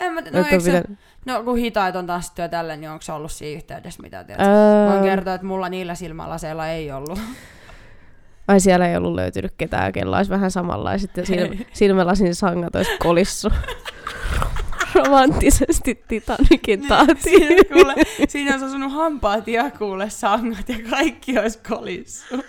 En 0.00 0.12
mä 0.12 0.22
tiedä, 0.22 0.38
No, 0.38 0.44
eikö 0.44 0.60
se, 0.60 0.82
no 1.26 1.42
kun 1.42 1.58
hitaat 1.58 1.96
on 1.96 2.06
tanssittu 2.06 2.40
ja 2.40 2.48
tälle, 2.48 2.76
niin 2.76 2.90
onko 2.90 3.02
se 3.02 3.12
ollut 3.12 3.32
siinä 3.32 3.56
yhteydessä 3.56 4.02
mitä 4.02 4.24
tiedät? 4.24 4.46
öö, 4.46 4.92
Voin 4.92 5.04
kertoa, 5.04 5.34
että 5.34 5.46
mulla 5.46 5.68
niillä 5.68 5.94
silmälaseilla 5.94 6.68
ei 6.68 6.92
ollut. 6.92 7.18
ai 8.48 8.60
siellä 8.60 8.88
ei 8.88 8.96
ollut 8.96 9.14
löytynyt 9.14 9.52
ketään, 9.58 9.92
kella 9.92 10.16
olisi 10.16 10.30
vähän 10.30 10.50
samanlaiset 10.50 11.16
ja 11.16 11.26
silmä, 11.26 11.54
silmälasin 11.72 12.34
sangat 12.34 12.74
olisi 12.76 12.90
kolissu. 12.98 13.48
Romanttisesti 14.94 16.04
Titanikin 16.08 16.88
tahtiin. 16.88 17.46
Siinä, 17.46 17.62
kuule, 17.72 17.94
siinä 18.28 18.52
olisi 18.52 18.64
asunut 18.66 18.92
hampaat 18.92 19.48
ja 19.48 19.70
kuule 19.70 20.10
sangat 20.10 20.68
ja 20.68 20.76
kaikki 20.90 21.38
olisi 21.38 21.58
kolissu. 21.68 22.34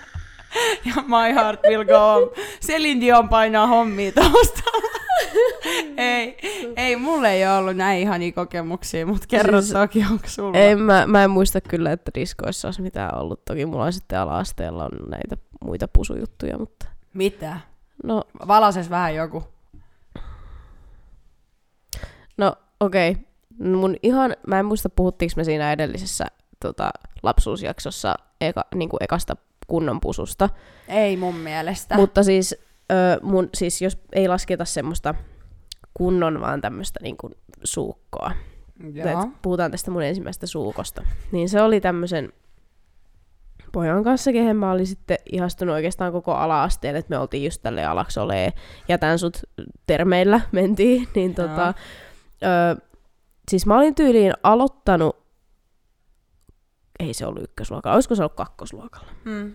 Ja 0.85 0.93
my 0.95 1.33
heart 1.35 1.59
will 1.69 1.83
go 1.83 2.13
on. 2.13 2.31
Celine 2.61 3.01
Dion 3.01 3.29
painaa 3.29 3.67
hommia 3.67 4.11
taustalla. 4.11 4.98
Ei, 5.97 6.37
ei, 6.75 6.95
mulle 6.95 7.31
ei 7.31 7.47
ole 7.47 7.57
ollut 7.57 7.75
näin 7.75 8.01
ihania 8.01 8.31
kokemuksia, 8.31 9.05
mutta 9.05 9.27
kerro 9.27 9.61
Siis- 9.61 9.73
toki, 9.73 10.05
onko 10.11 10.27
sulla? 10.27 10.57
Ei, 10.57 10.75
mä, 10.75 11.07
mä 11.07 11.23
en 11.23 11.31
muista 11.31 11.61
kyllä, 11.61 11.91
että 11.91 12.11
diskoissa 12.15 12.67
olisi 12.67 12.81
mitään 12.81 13.17
ollut. 13.17 13.45
Toki 13.45 13.65
mulla 13.65 13.85
on 13.85 13.93
sitten 13.93 14.19
ala-asteella 14.19 14.85
on 14.85 15.09
näitä 15.09 15.37
muita 15.65 15.87
pusujuttuja, 15.87 16.57
mutta 16.57 16.85
Mitä? 17.13 17.57
no, 18.03 18.23
Valaises 18.47 18.89
vähän 18.89 19.15
joku. 19.15 19.43
no 22.37 22.55
okei. 22.79 23.11
Okay. 23.11 23.23
Mun 23.59 23.95
ihan, 24.03 24.35
mä 24.47 24.59
en 24.59 24.65
muista 24.65 24.89
puhuttiinko 24.89 25.33
me 25.35 25.43
siinä 25.43 25.71
edellisessä 25.71 26.25
tota, 26.59 26.91
lapsuusjaksossa 27.23 28.15
eka, 28.41 28.65
niin 28.75 28.89
kuin 28.89 29.03
ekasta 29.03 29.35
kunnon 29.67 29.99
pususta. 29.99 30.49
Ei 30.87 31.17
mun 31.17 31.35
mielestä. 31.35 31.95
Mutta 31.95 32.23
siis, 32.23 32.55
ö, 32.91 33.19
mun, 33.21 33.49
siis 33.53 33.81
jos 33.81 33.97
ei 34.13 34.27
lasketa 34.27 34.65
semmoista 34.65 35.15
kunnon, 35.93 36.41
vaan 36.41 36.61
tämmöistä 36.61 36.99
niin 37.03 37.17
kuin 37.17 37.35
suukkoa. 37.63 38.31
Et 39.23 39.29
puhutaan 39.41 39.71
tästä 39.71 39.91
mun 39.91 40.03
ensimmäisestä 40.03 40.47
suukosta. 40.47 41.03
Niin 41.31 41.49
se 41.49 41.61
oli 41.61 41.81
tämmöisen 41.81 42.33
pojan 43.71 44.03
kanssa, 44.03 44.31
kehen 44.31 44.57
mä 44.57 44.71
olin 44.71 44.87
sitten 44.87 45.17
ihastunut 45.31 45.75
oikeastaan 45.75 46.11
koko 46.11 46.33
ala-asteen, 46.33 46.95
että 46.95 47.09
me 47.09 47.17
oltiin 47.17 47.43
just 47.43 47.61
tälle 47.61 47.85
alaksi 47.85 48.19
olee, 48.19 48.53
jätän 48.87 49.19
sut 49.19 49.37
termeillä 49.87 50.41
mentiin, 50.51 51.07
niin 51.15 51.35
tota, 51.35 51.73
ö, 52.43 52.81
siis 53.49 53.65
mä 53.65 53.77
olin 53.77 53.95
tyyliin 53.95 54.33
aloittanut, 54.43 55.17
ei 56.99 57.13
se 57.13 57.25
ollut 57.25 57.43
ykkösluokalla, 57.43 57.95
olisiko 57.95 58.15
se 58.15 58.21
ollut 58.21 58.35
kakkosluokalla. 58.35 59.11
Mm. 59.25 59.53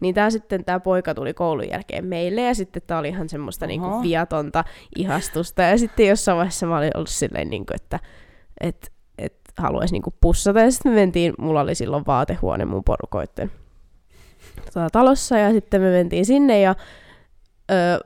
Niin 0.00 0.14
tää 0.14 0.30
sitten 0.30 0.64
tämä 0.64 0.80
poika 0.80 1.14
tuli 1.14 1.34
koulun 1.34 1.68
jälkeen 1.68 2.06
meille 2.06 2.42
ja 2.42 2.54
sitten 2.54 2.82
tää 2.86 2.98
oli 2.98 3.08
ihan 3.08 3.28
semmoista 3.28 3.66
niinku 3.66 4.02
viatonta 4.02 4.64
ihastusta. 4.96 5.62
Ja 5.62 5.78
sitten 5.78 6.06
jossain 6.06 6.38
vaiheessa 6.38 6.66
mä 6.66 6.78
olin 6.78 6.96
ollut 6.96 7.08
silleen, 7.08 7.50
niinku, 7.50 7.72
että 7.74 8.00
et, 8.60 8.92
et 9.18 9.36
haluaisi 9.58 9.94
niinku 9.94 10.14
pussata. 10.20 10.60
Ja 10.60 10.70
sitten 10.70 10.92
me 10.92 10.96
mentiin, 10.96 11.34
mulla 11.38 11.60
oli 11.60 11.74
silloin 11.74 12.04
vaatehuone 12.06 12.64
mun 12.64 12.84
porukoitten 12.84 13.50
tota, 14.64 14.90
talossa 14.92 15.38
ja 15.38 15.52
sitten 15.52 15.80
me 15.80 15.90
mentiin 15.90 16.26
sinne 16.26 16.60
ja 16.60 16.74
ö, 17.70 18.04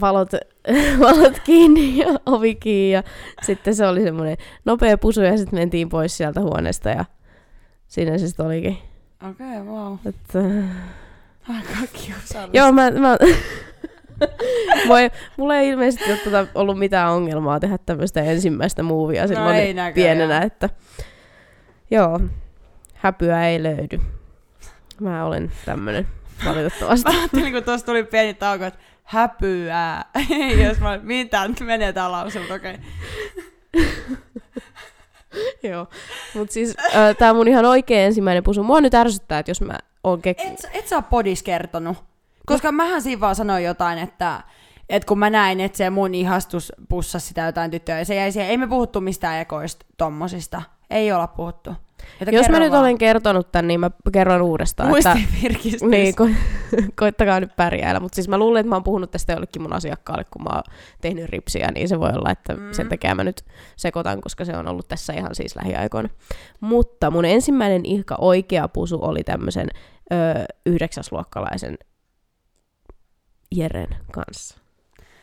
valot, 0.00 0.28
valot 1.00 1.38
kiinni 1.44 1.98
ja 1.98 2.06
ovi 2.26 2.54
kiinni 2.54 2.92
ja 2.92 3.02
sitten 3.42 3.74
se 3.74 3.86
oli 3.86 4.02
semmoinen 4.02 4.36
nopea 4.64 4.98
pusu 4.98 5.20
ja 5.20 5.38
sitten 5.38 5.58
mentiin 5.58 5.88
pois 5.88 6.16
sieltä 6.16 6.40
huoneesta 6.40 6.88
ja 6.88 7.04
siinä 7.88 8.18
se 8.18 8.26
sitten 8.28 8.46
olikin. 8.46 8.78
Okei, 9.30 9.46
okay, 9.46 9.62
wow. 9.62 9.96
Että, 10.06 10.38
Aika 11.48 11.86
kiusallista. 11.92 12.48
joo, 12.52 12.72
mä, 12.72 12.90
mä 12.90 13.16
Moi, 14.86 15.10
mulla 15.36 15.56
ei 15.56 15.68
ilmeisesti 15.68 16.10
ole 16.10 16.18
tota 16.24 16.46
ollut 16.54 16.78
mitään 16.78 17.12
ongelmaa 17.12 17.60
tehdä 17.60 17.78
tämmöistä 17.78 18.22
ensimmäistä 18.22 18.82
muuvia 18.82 19.28
silloin 19.28 19.46
No 19.46 19.60
ei 19.60 19.74
näköjään. 19.74 20.16
pienenä, 20.16 20.42
että 20.42 20.70
joo, 21.90 22.20
häpyä 22.94 23.48
ei 23.48 23.62
löydy. 23.62 24.00
Mä 25.00 25.24
olen 25.24 25.52
tämmönen 25.64 26.06
valitettavasti. 26.44 27.10
Mä 27.12 27.18
ajattelin, 27.18 27.52
kun 27.52 27.64
tuossa 27.64 27.86
tuli 27.86 28.04
pieni 28.04 28.34
tauko, 28.34 28.64
että 28.64 28.80
häpyää. 29.04 30.04
Jos 30.68 30.80
mä 30.80 30.98
mitä 31.02 31.48
nyt 31.48 31.60
menee 31.60 31.92
tää 31.92 32.12
lause, 32.12 32.38
mutta 32.38 32.54
okei. 32.54 32.78
Joo, 35.70 35.86
mutta 36.34 36.52
siis 36.52 36.74
äh, 36.96 37.16
tää 37.16 37.34
mun 37.34 37.48
ihan 37.48 37.64
oikea 37.64 38.04
ensimmäinen 38.04 38.44
pusu. 38.44 38.62
Mua 38.62 38.80
nyt 38.80 38.94
ärsyttää, 38.94 39.38
että 39.38 39.50
jos 39.50 39.60
mä 39.60 39.78
oon 40.04 40.22
kek... 40.22 40.40
Et, 40.40 40.70
et 40.72 40.88
sä 40.88 40.96
oo 40.96 41.02
podis 41.02 41.42
kertonut. 41.42 41.96
Koska 42.46 42.72
mähän 42.72 43.02
siinä 43.02 43.20
vaan 43.20 43.34
sanoin 43.34 43.64
jotain, 43.64 43.98
että, 43.98 44.40
että 44.88 45.06
kun 45.06 45.18
mä 45.18 45.30
näin, 45.30 45.60
että 45.60 45.78
se 45.78 45.90
mun 45.90 46.14
ihastus 46.14 46.72
pussasi 46.88 47.26
sitä 47.26 47.42
jotain 47.42 47.70
tyttöä, 47.70 47.98
ja 47.98 48.04
se 48.04 48.14
jäi 48.14 48.32
siihen. 48.32 48.50
Ei 48.50 48.56
me 48.56 48.66
puhuttu 48.66 49.00
mistään 49.00 49.40
ekoista 49.40 49.86
tommosista. 49.96 50.62
Ei 50.90 51.12
olla 51.12 51.26
puhuttu. 51.26 51.70
Joten 52.20 52.34
Jos 52.34 52.48
mä 52.48 52.58
nyt 52.58 52.70
vaan. 52.70 52.82
olen 52.82 52.98
kertonut 52.98 53.52
tän, 53.52 53.68
niin 53.68 53.80
mä 53.80 53.90
kerron 54.12 54.42
uudestaan. 54.42 54.88
Muistin 54.88 55.28
että... 55.44 55.86
Niin, 55.86 56.14
ko- 56.14 56.34
koittakaa 57.00 57.40
nyt 57.40 57.56
pärjäällä. 57.56 58.00
Mutta 58.00 58.16
siis 58.16 58.28
mä 58.28 58.38
luulen, 58.38 58.60
että 58.60 58.68
mä 58.68 58.74
oon 58.74 58.84
puhunut 58.84 59.10
tästä 59.10 59.32
jollekin 59.32 59.62
mun 59.62 59.72
asiakkaalle, 59.72 60.24
kun 60.30 60.42
mä 60.42 60.50
oon 60.54 60.62
tehnyt 61.00 61.28
ripsiä, 61.28 61.70
niin 61.74 61.88
se 61.88 62.00
voi 62.00 62.10
olla, 62.10 62.30
että 62.30 62.54
mm. 62.54 62.72
sen 62.72 62.88
takia 62.88 63.14
mä 63.14 63.24
nyt 63.24 63.44
sekoitan, 63.76 64.20
koska 64.20 64.44
se 64.44 64.56
on 64.56 64.68
ollut 64.68 64.88
tässä 64.88 65.12
ihan 65.12 65.34
siis 65.34 65.56
lähiaikoina. 65.56 66.08
Mutta 66.60 67.10
mun 67.10 67.24
ensimmäinen 67.24 67.86
ihka 67.86 68.16
oikea 68.20 68.68
pusu 68.68 68.98
oli 69.04 69.24
tämmöisen 69.24 69.68
ö, 70.12 70.16
yhdeksäsluokkalaisen 70.66 71.78
Jeren 73.54 73.96
kanssa. 74.12 74.58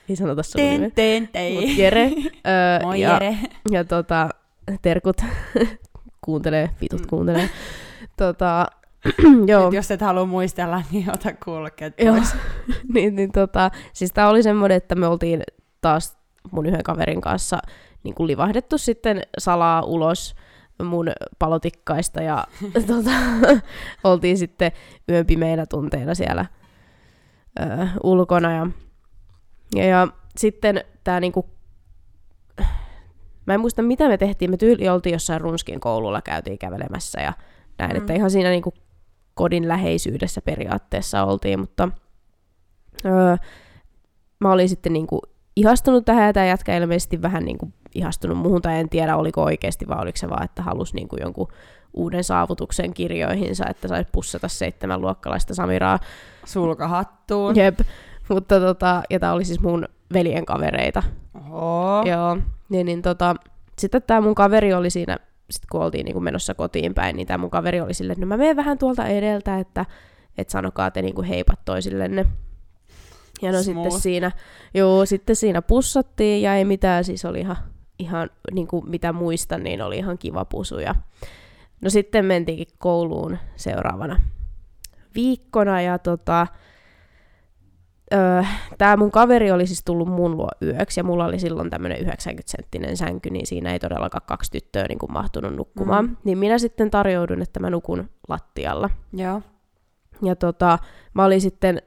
Ei 0.10 0.16
sanota 0.16 0.44
sun. 0.44 0.62
Ten, 0.62 0.92
ten, 0.96 1.28
tei. 1.28 1.54
Mut 1.54 1.78
Jere. 1.78 2.04
Ö, 2.04 2.84
Moi 2.86 3.02
ja, 3.02 3.14
Jere. 3.14 3.38
ja 3.72 3.84
tota, 3.84 4.30
terkut 4.82 5.18
kuuntelee, 6.22 6.70
vitut 6.82 7.02
Mm. 7.02 7.08
kuuntelee. 7.08 7.50
tota, 8.18 8.68
joo. 9.48 9.68
Et 9.68 9.74
jos 9.74 9.92
et 9.92 10.02
halua 10.02 10.26
muistella, 10.26 10.84
niin 10.92 11.10
ota 11.14 11.30
Joo, 12.06 12.16
pois. 12.16 12.36
niin, 12.94 13.16
niin 13.16 13.32
tota, 13.32 13.72
siis 13.94 14.12
tää 14.14 14.30
oli 14.30 14.44
semmoinen, 14.44 14.78
että 14.78 14.96
me 14.96 15.08
oltiin 15.08 15.44
taas 15.82 16.18
mun 16.52 16.66
yhden 16.66 16.84
kaverin 16.84 17.22
kanssa 17.22 17.60
niin 18.04 18.16
kuin 18.16 18.28
livahdettu 18.28 18.78
sitten 18.78 19.22
salaa 19.38 19.82
ulos 19.84 20.36
mun 20.84 21.12
palotikkaista 21.40 22.22
ja 22.22 22.44
tota, 22.88 23.12
oltiin 24.04 24.38
sitten 24.38 24.72
yön 25.10 25.26
pimeinä 25.26 25.66
tunteina 25.66 26.16
siellä 26.16 26.46
ö, 27.60 27.88
ulkona 28.04 28.52
ja, 28.52 28.68
ja, 29.76 29.86
ja 29.86 30.08
sitten 30.38 30.84
tää 31.04 31.20
niinku 31.20 31.50
mä 33.46 33.54
en 33.54 33.60
muista 33.60 33.82
mitä 33.82 34.08
me 34.08 34.18
tehtiin, 34.18 34.52
me 34.52 34.58
tyyli 34.58 34.90
oltiin 34.90 35.14
jossain 35.14 35.42
runskin 35.42 35.80
koululla, 35.80 36.22
käytiin 36.22 36.58
kävelemässä 36.58 37.22
ja 37.22 37.34
näin, 37.78 37.92
Mm. 37.92 37.98
että 37.98 38.14
ihan 38.14 38.32
siinä 38.32 38.50
niinku 38.50 38.74
kodin 39.34 39.68
läheisyydessä 39.68 40.42
periaatteessa 40.42 41.24
oltiin, 41.24 41.60
mutta 41.60 41.90
öö, 43.06 43.36
mä 44.40 44.52
olin 44.52 44.70
sitten 44.70 44.94
niinku 44.94 45.22
ihastunut 45.56 46.06
tähän 46.06 46.26
ja 46.28 46.34
tämä 46.34 46.46
jätkä 46.46 46.78
ilmeisesti 46.78 47.22
vähän 47.22 47.46
niinku 47.46 47.72
ihastunut 47.96 48.38
muuhun, 48.38 48.62
tai 48.62 48.80
en 48.80 48.90
tiedä 48.90 49.16
oliko 49.18 49.44
oikeasti 49.44 49.88
vai 49.88 50.02
oliko 50.02 50.18
se 50.18 50.30
vaan, 50.30 50.44
että 50.44 50.62
halusi 50.62 50.96
niinku 50.96 51.16
jonkun 51.22 51.48
uuden 51.94 52.24
saavutuksen 52.24 52.94
kirjoihinsa, 52.94 53.66
että 53.70 53.88
saisi 53.88 54.10
pussata 54.12 54.48
seitsemän 54.48 55.02
luokkalaista 55.02 55.56
Samiraa. 55.56 56.00
Sulkahattuun. 56.46 57.56
Jep. 57.56 57.80
Mutta 58.34 58.60
tota, 58.60 59.04
ja 59.10 59.20
tää 59.20 59.34
oli 59.34 59.46
siis 59.46 59.60
mun 59.60 59.86
veljen 60.14 60.46
kavereita. 60.46 61.04
Oho. 61.34 62.04
Joo. 62.06 62.38
Niin, 62.70 62.86
niin 62.86 63.02
tota, 63.02 63.36
sitten 63.80 64.02
tämä 64.08 64.22
mun 64.22 64.36
kaveri 64.36 64.74
oli 64.74 64.90
siinä, 64.90 65.18
sit 65.50 65.64
kun 65.72 65.82
oltiin 65.82 66.06
niin 66.06 66.24
menossa 66.24 66.54
kotiin 66.54 66.94
päin, 66.94 67.16
niin 67.16 67.28
tämä 67.28 67.38
mun 67.38 67.50
kaveri 67.50 67.82
oli 67.82 67.94
silleen, 67.94 68.12
että 68.12 68.26
no 68.26 68.30
mä 68.30 68.38
menen 68.38 68.56
vähän 68.56 68.78
tuolta 68.78 69.08
edeltä, 69.08 69.60
että 69.60 69.86
et 70.38 70.50
sanokaa 70.50 70.92
te 70.92 71.02
niin 71.02 71.24
heipat 71.24 71.60
toisillenne. 71.66 72.26
Ja 73.42 73.52
no 73.52 73.64
Smooth. 73.64 73.84
sitten 73.84 74.02
siinä, 74.02 74.32
joo, 74.74 75.06
sitten 75.06 75.36
siinä 75.36 75.62
pussattiin 75.62 76.42
ja 76.42 76.56
ei 76.56 76.66
mitään, 76.66 77.04
siis 77.04 77.26
oli 77.26 77.40
ihan, 77.40 77.58
ihan 78.00 78.30
niin 78.52 78.68
kuin 78.68 78.90
mitä 78.90 79.14
muistan, 79.14 79.64
niin 79.64 79.82
oli 79.82 79.98
ihan 79.98 80.18
kiva 80.18 80.46
pusu. 80.46 80.80
Ja 80.80 80.96
no 81.82 81.90
sitten 81.90 82.26
mentiinkin 82.26 82.68
kouluun 82.78 83.38
seuraavana 83.56 84.22
viikkona 85.16 85.82
ja 85.82 86.00
tota, 86.00 86.48
öö, 88.14 88.44
tämä 88.78 88.98
mun 88.98 89.12
kaveri 89.12 89.52
oli 89.52 89.68
siis 89.68 89.84
tullut 89.86 90.08
mun 90.08 90.38
luo 90.38 90.50
yöksi 90.62 91.00
ja 91.00 91.04
mulla 91.04 91.26
oli 91.26 91.40
silloin 91.40 91.70
tämmöinen 91.70 91.98
90-senttinen 92.08 92.96
sänky, 92.98 93.30
niin 93.30 93.48
siinä 93.48 93.74
ei 93.74 93.80
todellakaan 93.80 94.22
kaksi 94.28 94.52
tyttöä 94.52 94.86
niin 94.90 95.00
kuin 95.00 95.12
mahtunut 95.14 95.56
nukkumaan. 95.56 96.06
Mm. 96.06 96.12
Mm. 96.12 96.18
Niin 96.24 96.38
minä 96.38 96.58
sitten 96.58 96.92
tarjoudun, 96.92 97.42
että 97.42 97.60
mä 97.60 97.70
nukun 97.70 98.10
lattialla. 98.28 98.90
Joo. 99.14 99.42
Ja 100.24 100.36
tota, 100.36 100.80
mä 101.14 101.26
olin 101.26 101.42
sitten 101.42 101.82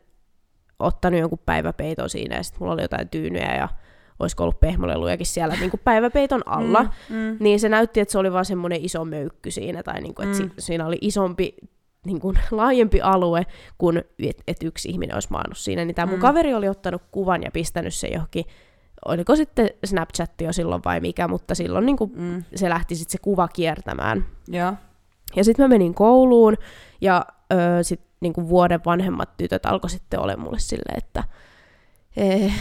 ottanut 0.79 1.21
jonkun 1.21 1.39
päiväpeiton 1.47 2.11
siinä 2.11 2.37
ja 2.37 2.43
sitten 2.43 2.59
mulla 2.63 2.73
oli 2.75 2.83
jotain 2.83 3.09
tyynyjä 3.09 3.57
ja 3.57 3.69
olisiko 4.19 4.43
ollut 4.43 4.61
pehmolelujakin 4.61 5.27
siellä 5.27 5.55
niin 5.61 5.71
kuin 5.71 5.81
päiväpeiton 5.85 6.43
alla. 6.47 6.83
Mm. 6.83 6.89
Mm, 7.17 7.23
mm. 7.23 7.37
Niin 7.41 7.61
se 7.61 7.69
näytti, 7.69 8.01
että 8.01 8.13
se 8.13 8.19
oli 8.19 8.33
vaan 8.33 8.45
semmoinen 8.45 8.85
iso 8.85 9.05
möykky 9.05 9.51
siinä, 9.51 9.83
tai 9.83 10.01
niinku, 10.01 10.23
että 10.23 10.39
Mm. 10.43 10.51
si- 10.51 10.55
siinä 10.59 10.87
oli 10.87 10.99
isompi, 11.01 11.55
niinku, 12.05 12.35
laajempi 12.51 13.01
alue 13.01 13.47
kuin 13.79 14.03
että 14.19 14.43
et 14.49 14.63
yksi 14.63 14.89
ihminen 14.89 15.17
olisi 15.17 15.29
maannut 15.31 15.59
siinä. 15.59 15.85
Niin 15.85 15.95
tämä 15.95 16.07
mun 16.07 16.19
Mm. 16.19 16.21
kaveri 16.23 16.55
oli 16.55 16.69
ottanut 16.69 17.03
kuvan 17.11 17.43
ja 17.43 17.51
pistänyt 17.51 17.95
se 17.95 18.09
johonkin, 18.09 18.45
oliko 19.05 19.37
sitten 19.37 19.71
Snapchatti 19.85 20.45
jo 20.45 20.53
silloin 20.53 20.83
vai 20.85 21.01
mikä, 21.01 21.29
mutta 21.29 21.55
silloin 21.55 21.87
niinku, 21.87 22.07
Mm. 22.17 22.45
se 22.55 22.69
lähti 22.69 22.95
sitten 22.95 23.13
se 23.13 23.19
kuva 23.19 23.49
kiertämään. 23.49 24.27
Joo. 24.49 24.73
Ja 25.37 25.45
sitten 25.45 25.65
mä 25.65 25.69
menin 25.69 25.95
kouluun, 25.95 26.57
ja 27.01 27.27
öö, 27.53 27.83
sitten 27.83 28.09
niinku 28.21 28.49
vuoden 28.49 28.81
vanhemmat 28.87 29.37
tytöt 29.37 29.67
alkoi 29.67 29.91
sitten 29.91 30.21
olla 30.21 30.37
mulle 30.37 30.59
silleen, 30.59 30.99
että 30.99 31.25
eh, 32.17 32.53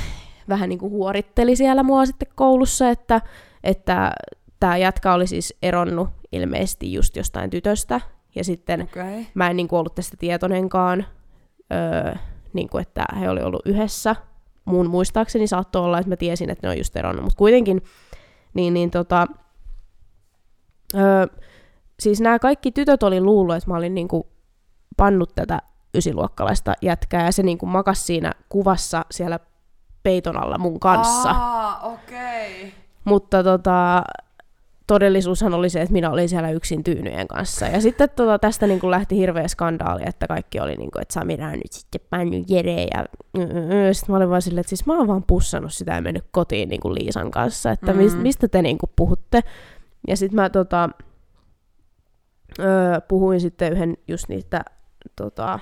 vähän 0.49 0.69
niinku 0.69 0.89
huoritteli 0.89 1.55
siellä 1.55 1.83
mua 1.83 2.05
sitten 2.05 2.27
koulussa, 2.35 2.89
että 2.89 3.21
että 3.63 4.11
tämä 4.59 4.77
jätkä 4.77 5.13
oli 5.13 5.27
siis 5.27 5.53
eronnut 5.61 6.09
ilmeisesti 6.31 6.93
just 6.93 7.15
jostain 7.15 7.49
tytöstä, 7.49 8.01
ja 8.35 8.43
sitten. 8.43 8.81
Okay. 8.81 9.25
mä 9.33 9.49
en 9.49 9.57
niinku 9.57 9.77
ollut 9.77 9.95
tästä 9.95 10.17
tietoinenkaan, 10.17 11.05
öö, 11.73 12.15
niinku, 12.53 12.77
että 12.77 13.05
he 13.19 13.29
oli 13.29 13.41
ollut 13.41 13.61
yhdessä. 13.65 14.15
Mun 14.65 14.89
muistaakseni 14.89 15.47
saattoi 15.47 15.83
olla, 15.83 15.99
että 15.99 16.09
mä 16.09 16.15
tiesin, 16.15 16.49
että 16.49 16.67
ne 16.67 16.71
on 16.71 16.77
just 16.77 16.95
eronnut, 16.95 17.23
mutta 17.23 17.37
kuitenkin, 17.37 17.81
niin, 18.53 18.73
niin 18.73 18.91
tota, 18.91 19.27
öö, 20.95 21.27
siis 21.99 22.21
nämä 22.21 22.39
kaikki 22.39 22.71
tytöt 22.71 23.03
oli 23.03 23.21
luullut, 23.21 23.55
että 23.55 23.69
mä 23.69 23.77
olin 23.77 23.95
niinku 23.95 24.27
pannut 24.97 25.35
tätä 25.35 25.61
ysiluokkalaista 25.95 26.73
jätkää, 26.81 27.25
ja 27.25 27.31
se 27.31 27.43
niinku 27.43 27.65
makas 27.65 28.07
siinä 28.07 28.31
kuvassa 28.49 29.05
siellä 29.11 29.39
peiton 30.03 30.43
alla 30.43 30.57
mun 30.57 30.79
kanssa. 30.79 31.29
Aa, 31.29 31.79
okei. 31.79 32.57
Okay. 32.57 32.71
Mutta 33.03 33.43
tota, 33.43 34.03
todellisuushan 34.87 35.53
oli 35.53 35.69
se, 35.69 35.81
että 35.81 35.93
minä 35.93 36.11
olin 36.11 36.29
siellä 36.29 36.51
yksin 36.51 36.83
tyynyjen 36.83 37.27
kanssa. 37.27 37.65
Ja 37.65 37.81
sitten 37.81 38.09
tota, 38.15 38.39
tästä 38.39 38.67
niin 38.67 38.79
kuin 38.79 38.91
lähti 38.91 39.17
hirveä 39.17 39.47
skandaali, 39.47 40.03
että 40.05 40.27
kaikki 40.27 40.59
oli 40.59 40.75
niin 40.75 40.91
kuin, 40.91 41.01
että 41.01 41.13
Samira 41.13 41.47
on 41.47 41.53
nyt 41.53 41.71
sitten 41.71 42.01
pannut 42.09 42.49
Jere. 42.49 42.87
Ja 42.93 43.05
sitten 43.93 44.13
mä 44.13 44.17
olin 44.17 44.29
vaan 44.29 44.41
silleen, 44.41 44.59
että 44.61 44.69
siis 44.69 44.85
mä 44.85 44.97
oon 44.97 45.07
vaan 45.07 45.23
pussannut 45.27 45.73
sitä 45.73 45.93
ja 45.93 46.01
mennyt 46.01 46.25
kotiin 46.31 46.69
niin 46.69 46.81
kuin 46.81 46.95
Liisan 46.95 47.31
kanssa, 47.31 47.71
että 47.71 47.93
Mm. 47.93 47.99
mm. 47.99 48.17
mistä 48.17 48.47
te 48.47 48.61
niin 48.61 48.77
kuin 48.77 48.89
puhutte. 48.95 49.41
Ja 50.07 50.17
sitten 50.17 50.35
mä 50.35 50.49
tota, 50.49 50.89
öö, 52.59 53.01
puhuin 53.07 53.41
sitten 53.41 53.73
yhden 53.73 53.97
just 54.07 54.29
niitä 54.29 54.63
tota, 55.15 55.59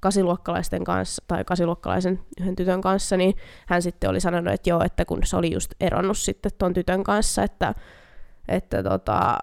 kasiluokkalaisten 0.00 0.84
kanssa, 0.84 1.24
tai 1.28 1.44
kasiluokkalaisen 1.44 2.20
yhden 2.40 2.56
tytön 2.56 2.80
kanssa, 2.80 3.16
niin 3.16 3.34
hän 3.66 3.82
sitten 3.82 4.10
oli 4.10 4.20
sanonut, 4.20 4.54
että 4.54 4.70
joo, 4.70 4.84
että 4.84 5.04
kun 5.04 5.20
se 5.24 5.36
oli 5.36 5.52
just 5.52 5.74
eronnut 5.80 6.18
sitten 6.18 6.52
ton 6.58 6.72
tytön 6.72 7.04
kanssa, 7.04 7.42
että 7.42 7.74
että 8.48 8.82
tota, 8.82 9.38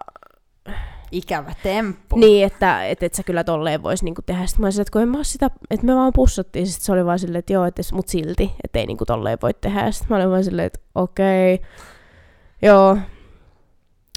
Ikävä 1.12 1.52
temppu. 1.62 2.16
niin, 2.18 2.46
että 2.46 2.86
et, 2.86 3.02
et 3.02 3.14
sä 3.14 3.22
kyllä 3.22 3.44
tolleen 3.44 3.82
vois 3.82 4.02
niinku 4.02 4.22
tehdä. 4.22 4.46
Sitten 4.46 4.60
mä 4.62 4.66
olisin, 4.66 4.82
että 4.82 4.92
kun 4.92 5.02
en 5.02 5.08
mä 5.08 5.24
sitä, 5.24 5.50
että 5.70 5.86
me 5.86 5.94
vaan 5.94 6.12
pussattiin, 6.14 6.66
sitten 6.66 6.84
se 6.84 6.92
oli 6.92 7.04
vaan 7.06 7.18
silleen, 7.18 7.38
että 7.38 7.52
joo, 7.52 7.64
että 7.64 7.82
mut 7.92 8.08
silti, 8.08 8.52
että 8.64 8.78
ei 8.78 8.86
niinku 8.86 9.04
tolleen 9.04 9.38
voi 9.42 9.54
tehdä. 9.54 9.90
Sitten 9.90 10.08
mä 10.10 10.16
olin 10.16 10.30
vaan 10.30 10.44
silleen, 10.44 10.66
että 10.66 10.80
okei, 10.94 11.60
joo. 12.62 12.98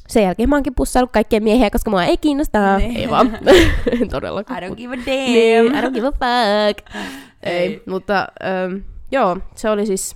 Sen 0.07 0.23
jälkeen 0.23 0.49
mä 0.49 0.55
oonkin 0.55 0.75
pussailut 0.75 1.11
kaikkia 1.11 1.41
miehiä, 1.41 1.69
koska 1.69 1.89
mua 1.89 2.03
ei 2.03 2.17
kiinnosta. 2.17 2.77
Niin. 2.77 2.97
Ei 3.01 3.09
vaan, 3.09 3.37
todellakaan. 4.11 4.63
I 4.63 4.67
don't 4.67 4.75
give 4.75 4.93
a 4.93 4.97
Niin, 5.05 5.65
damn. 5.65 5.79
I 5.79 5.81
don't 5.87 5.93
give 5.93 6.07
a 6.07 6.11
fuck. 6.11 6.87
ei, 7.43 7.57
Ei. 7.57 7.83
mutta 7.87 8.27
ähm, 8.43 8.77
joo, 9.11 9.37
se 9.55 9.69
oli 9.69 9.85
siis, 9.85 10.15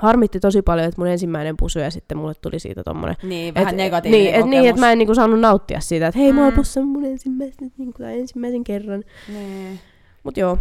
harmitti 0.00 0.40
tosi 0.40 0.62
paljon, 0.62 0.88
että 0.88 1.00
mun 1.00 1.08
ensimmäinen 1.08 1.56
pusu 1.56 1.78
ja 1.78 1.90
sitten 1.90 2.18
mulle 2.18 2.34
tuli 2.34 2.58
siitä 2.58 2.82
tommonen 2.84 3.16
Niin, 3.22 3.54
vähän 3.54 3.68
et, 3.68 3.76
negatiivinen 3.76 4.24
niin, 4.24 4.34
et, 4.34 4.40
kokemus. 4.40 4.50
niin, 4.60 4.68
että 4.70 4.80
mä 4.80 4.92
en 4.92 4.98
niinku 4.98 5.14
saanut 5.14 5.40
nauttia 5.40 5.80
siitä, 5.80 6.06
että 6.06 6.18
hei, 6.20 6.32
mm. 6.32 6.36
mä 6.36 6.44
oon 6.44 6.52
Mm. 6.52 6.56
pussannut 6.56 6.92
mun 6.92 7.04
ensimmäisen, 7.04 7.72
niinku, 7.78 7.98
tai 8.02 8.20
ensimmäisen 8.20 8.64
kerran. 8.64 9.04
Niin. 9.28 9.80
Mut 10.22 10.36
joo, 10.36 10.58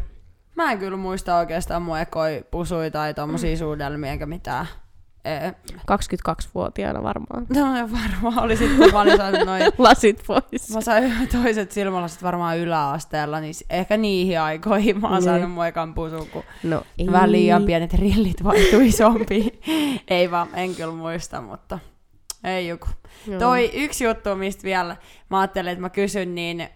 Mä 0.56 0.72
en 0.72 0.78
kyllä 0.80 0.98
muista 0.98 1.38
oikeastaan 1.38 1.82
mun 1.82 2.00
ekoi 2.00 2.46
pusui 2.52 2.92
tai 2.92 3.14
tommosia 3.14 3.58
suudelmia 3.58 4.12
eikä 4.12 4.26
mitään. 4.26 4.66
Ee, 5.26 5.54
22-vuotiaana 5.92 7.04
varmaan. 7.04 7.46
no 7.56 7.64
varmaan 7.92 8.40
oli 8.44 8.58
sit, 8.58 8.78
kun 8.78 8.92
mä 8.94 9.02
olin 9.02 9.18
saanut 9.18 9.46
noin 9.46 9.64
Lasit 9.78 10.24
pois. 10.28 10.74
Mä 10.74 10.82
sain 10.82 11.28
toiset 11.32 11.72
silmälasit 11.72 12.24
varmaan 12.24 12.58
yläasteella, 12.58 13.40
niin 13.40 13.54
ehkä 13.70 13.98
niihin 13.98 14.42
aikoihin 14.42 15.02
mä 15.02 15.08
oon 15.08 15.16
Niin. 15.16 15.24
saanut 15.24 15.52
mun 15.52 15.66
ekan 15.66 15.94
pusun, 15.94 16.28
kun 16.28 16.44
No 16.64 16.84
ei. 17.00 17.12
väliin 17.12 17.48
ja 17.48 17.60
pienet 17.66 17.94
rillit 17.94 18.44
vaihtui 18.44 18.88
isompiin. 18.88 19.60
ei 20.08 20.32
vaan, 20.32 20.48
en 20.54 20.76
kyllä 20.76 20.94
muista, 20.94 21.42
mutta 21.42 21.80
ei 22.44 22.68
joku. 22.68 22.88
Joo. 23.28 23.40
Toi 23.40 23.72
yksi 23.74 24.04
juttu, 24.04 24.36
mistä 24.36 24.64
vielä 24.64 24.96
mä 25.30 25.40
ajattelin, 25.40 25.72
että 25.72 25.82
mä 25.82 25.90
kysyn, 25.90 26.36
niin 26.36 26.70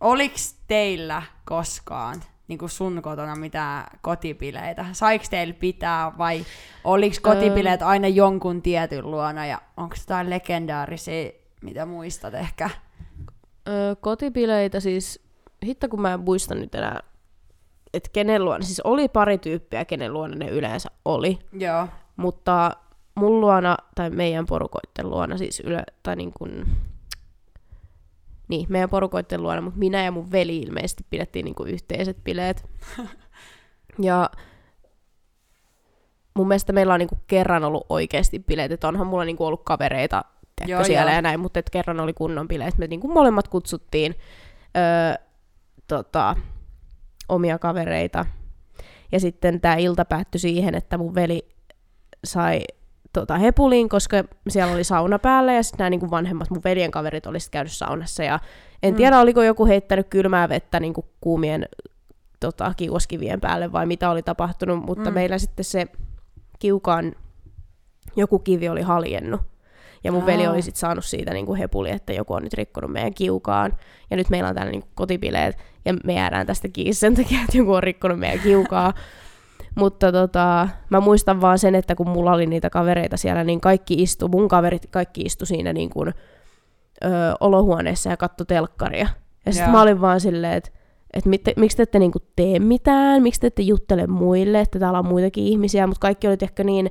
oliks 0.00 0.54
teillä 0.66 1.22
koskaan 1.44 2.22
niin 2.50 2.58
kuin 2.58 2.70
sun 2.70 3.02
kotona 3.02 3.36
mitään 3.36 3.86
kotipileitä? 4.02 4.86
Saiks 4.92 5.30
teillä 5.30 5.54
pitää 5.54 6.12
vai 6.18 6.44
oliks 6.84 7.20
kotipileet 7.20 7.82
aina 7.82 8.08
jonkun 8.08 8.62
tietyn 8.62 9.10
luona 9.10 9.46
ja 9.46 9.62
onko 9.76 9.96
jotain 10.00 10.30
legendaarisia, 10.30 11.30
mitä 11.62 11.86
muistat 11.86 12.34
ehkä? 12.34 12.70
Öö, 13.68 13.94
kotipileitä 13.96 14.80
siis, 14.80 15.22
hitto 15.66 15.88
kun 15.88 16.00
mä 16.00 16.12
en 16.12 16.20
muista 16.20 16.54
nyt 16.54 16.74
enää, 16.74 17.00
että 17.94 18.10
kenen 18.12 18.44
luona, 18.44 18.64
siis 18.64 18.80
oli 18.80 19.08
pari 19.08 19.38
tyyppiä, 19.38 19.84
kenen 19.84 20.12
luona 20.12 20.34
ne 20.34 20.48
yleensä 20.48 20.88
oli, 21.04 21.38
Joo. 21.52 21.88
mutta 22.16 22.70
mun 23.14 23.40
luona, 23.40 23.76
tai 23.94 24.10
meidän 24.10 24.46
porukoitten 24.46 25.10
luona 25.10 25.38
siis 25.38 25.60
yle, 25.60 25.82
tai 26.02 26.16
niin 26.16 26.32
kuin, 26.38 26.66
niin, 28.50 28.66
meidän 28.68 28.90
porukoitten 28.90 29.42
luona, 29.42 29.60
mutta 29.60 29.78
minä 29.78 30.04
ja 30.04 30.10
mun 30.10 30.32
veli 30.32 30.58
ilmeisesti 30.58 31.06
pidettiin 31.10 31.44
niin 31.44 31.54
kuin 31.54 31.70
yhteiset 31.70 32.24
bileet. 32.24 32.70
ja 33.98 34.30
mun 36.34 36.48
mielestä 36.48 36.72
meillä 36.72 36.94
on 36.94 36.98
niin 36.98 37.08
kuin 37.08 37.20
kerran 37.26 37.64
ollut 37.64 37.86
oikeasti 37.88 38.38
bileet, 38.38 38.72
että 38.72 38.88
onhan 38.88 39.06
mulla 39.06 39.24
niin 39.24 39.36
kuin 39.36 39.46
ollut 39.46 39.64
kavereita 39.64 40.24
tiedätkö, 40.56 40.72
Joo, 40.72 40.84
siellä 40.84 41.10
joo. 41.10 41.16
ja 41.16 41.22
näin, 41.22 41.40
mutta 41.40 41.60
et 41.60 41.70
kerran 41.70 42.00
oli 42.00 42.12
kunnon 42.12 42.48
bileet. 42.48 42.78
Me 42.78 42.86
niin 42.86 43.00
kuin 43.00 43.12
molemmat 43.12 43.48
kutsuttiin 43.48 44.14
öö, 44.76 45.24
tota, 45.86 46.36
omia 47.28 47.58
kavereita. 47.58 48.26
Ja 49.12 49.20
sitten 49.20 49.60
tämä 49.60 49.74
ilta 49.74 50.04
päättyi 50.04 50.38
siihen, 50.38 50.74
että 50.74 50.98
mun 50.98 51.14
veli 51.14 51.48
sai 52.24 52.60
tota, 53.12 53.38
hepuliin, 53.38 53.88
koska 53.88 54.24
siellä 54.48 54.72
oli 54.74 54.84
sauna 54.84 55.18
päällä 55.18 55.52
ja 55.52 55.62
sitten 55.62 55.78
nämä 55.78 55.90
niin 55.90 56.10
vanhemmat 56.10 56.50
mun 56.50 56.60
veljen 56.64 56.90
kaverit 56.90 57.26
oli 57.26 57.40
sit 57.40 57.50
käynyt 57.50 57.72
saunassa. 57.72 58.22
Ja 58.24 58.38
en 58.82 58.94
Mm. 58.94 58.96
tiedä, 58.96 59.20
oliko 59.20 59.42
joku 59.42 59.66
heittänyt 59.66 60.06
kylmää 60.10 60.48
vettä 60.48 60.80
niin 60.80 60.94
kuin 60.94 61.06
kuumien 61.20 61.66
tota, 62.40 62.74
kiuoskivien 62.76 63.40
päälle 63.40 63.72
vai 63.72 63.86
mitä 63.86 64.10
oli 64.10 64.22
tapahtunut, 64.22 64.84
mutta 64.86 65.10
Mm. 65.10 65.14
meillä 65.14 65.38
sitten 65.38 65.64
se 65.64 65.86
kiukaan 66.58 67.12
joku 68.16 68.38
kivi 68.38 68.68
oli 68.68 68.82
haljennut. 68.82 69.40
Ja 70.04 70.12
mun 70.12 70.26
veli 70.26 70.46
Aa. 70.46 70.52
oli 70.52 70.62
sitten 70.62 70.80
saanut 70.80 71.04
siitä 71.04 71.32
niin 71.32 71.46
kuin 71.46 71.58
hepuli, 71.58 71.90
että 71.90 72.12
joku 72.12 72.34
on 72.34 72.42
nyt 72.42 72.52
rikkonut 72.54 72.92
meidän 72.92 73.14
kiukaan. 73.14 73.72
Ja 74.10 74.16
nyt 74.16 74.30
meillä 74.30 74.48
on 74.48 74.54
täällä 74.54 74.70
niin 74.72 74.82
kuin 74.82 74.90
kotipileet, 74.94 75.56
ja 75.84 75.94
me 76.04 76.14
jäädään 76.14 76.46
tästä 76.46 76.68
kiinni 76.68 76.94
sen 76.94 77.14
takia, 77.14 77.40
että 77.44 77.58
joku 77.58 77.72
on 77.72 77.82
rikkonut 77.82 78.18
meidän 78.18 78.40
kiukaa. 78.40 78.92
Mutta 79.74 80.12
tota, 80.12 80.68
mä 80.90 81.00
muistan 81.00 81.40
vaan 81.40 81.58
sen, 81.58 81.74
että 81.74 81.94
kun 81.94 82.08
mulla 82.08 82.32
oli 82.32 82.46
niitä 82.46 82.70
kavereita 82.70 83.16
siellä, 83.16 83.44
niin 83.44 83.60
kaikki 83.60 83.94
istu, 83.94 84.28
mun 84.28 84.48
kaverit 84.48 84.86
kaikki 84.90 85.20
istu 85.20 85.46
siinä 85.46 85.72
niin 85.72 85.90
kuin, 85.90 86.08
ö, 86.08 87.08
olohuoneessa 87.40 88.10
ja 88.10 88.16
katto 88.16 88.44
telkkaria. 88.44 89.08
Ja 89.46 89.52
sitten 89.52 89.70
mä 89.70 89.82
olin 89.82 90.00
vaan 90.00 90.20
silleen, 90.20 90.52
että 90.52 90.70
et 91.14 91.26
mit, 91.26 91.42
miksi 91.56 91.76
te 91.76 91.82
ette 91.82 91.98
niinku 91.98 92.18
tee 92.36 92.58
mitään, 92.58 93.22
miksi 93.22 93.40
te 93.40 93.46
ette 93.46 93.62
juttele 93.62 94.06
muille, 94.06 94.60
että 94.60 94.78
täällä 94.78 94.98
on 94.98 95.06
muitakin 95.06 95.44
ihmisiä, 95.44 95.86
mutta 95.86 96.00
kaikki 96.00 96.28
oli 96.28 96.36
ehkä 96.42 96.64
niin 96.64 96.90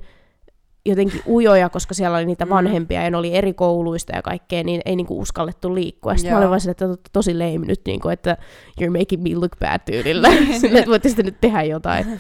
jotenkin 0.90 1.22
ujoja, 1.28 1.70
koska 1.70 1.94
siellä 1.94 2.18
oli 2.18 2.26
niitä 2.26 2.46
Mm. 2.46 2.50
vanhempia 2.50 3.04
ja 3.04 3.12
ne 3.12 3.18
oli 3.18 3.36
eri 3.36 3.54
kouluista 3.54 4.16
ja 4.16 4.22
kaikkea, 4.22 4.64
niin 4.64 4.82
ei 4.86 4.96
niinku 4.96 5.20
uskallettu 5.20 5.76
liikkua. 5.76 6.16
Sitten 6.16 6.34
mä 6.34 6.40
Joo. 6.40 6.40
olin 6.40 6.50
vaan 6.50 6.70
että 6.72 6.86
olette 6.86 7.10
tosi 7.14 7.34
lame 7.34 7.66
nyt, 7.66 7.82
niinku, 7.86 8.10
että 8.10 8.38
you're 8.82 9.00
making 9.00 9.24
me 9.24 9.36
look 9.36 9.60
bad 9.60 9.80
tyylillä. 9.86 10.30
Silleen, 10.62 10.78
että 10.78 10.90
voitte 10.90 11.10
sitten 11.10 11.26
nyt 11.26 11.42
tehdä 11.42 11.64
jotain. 11.64 12.06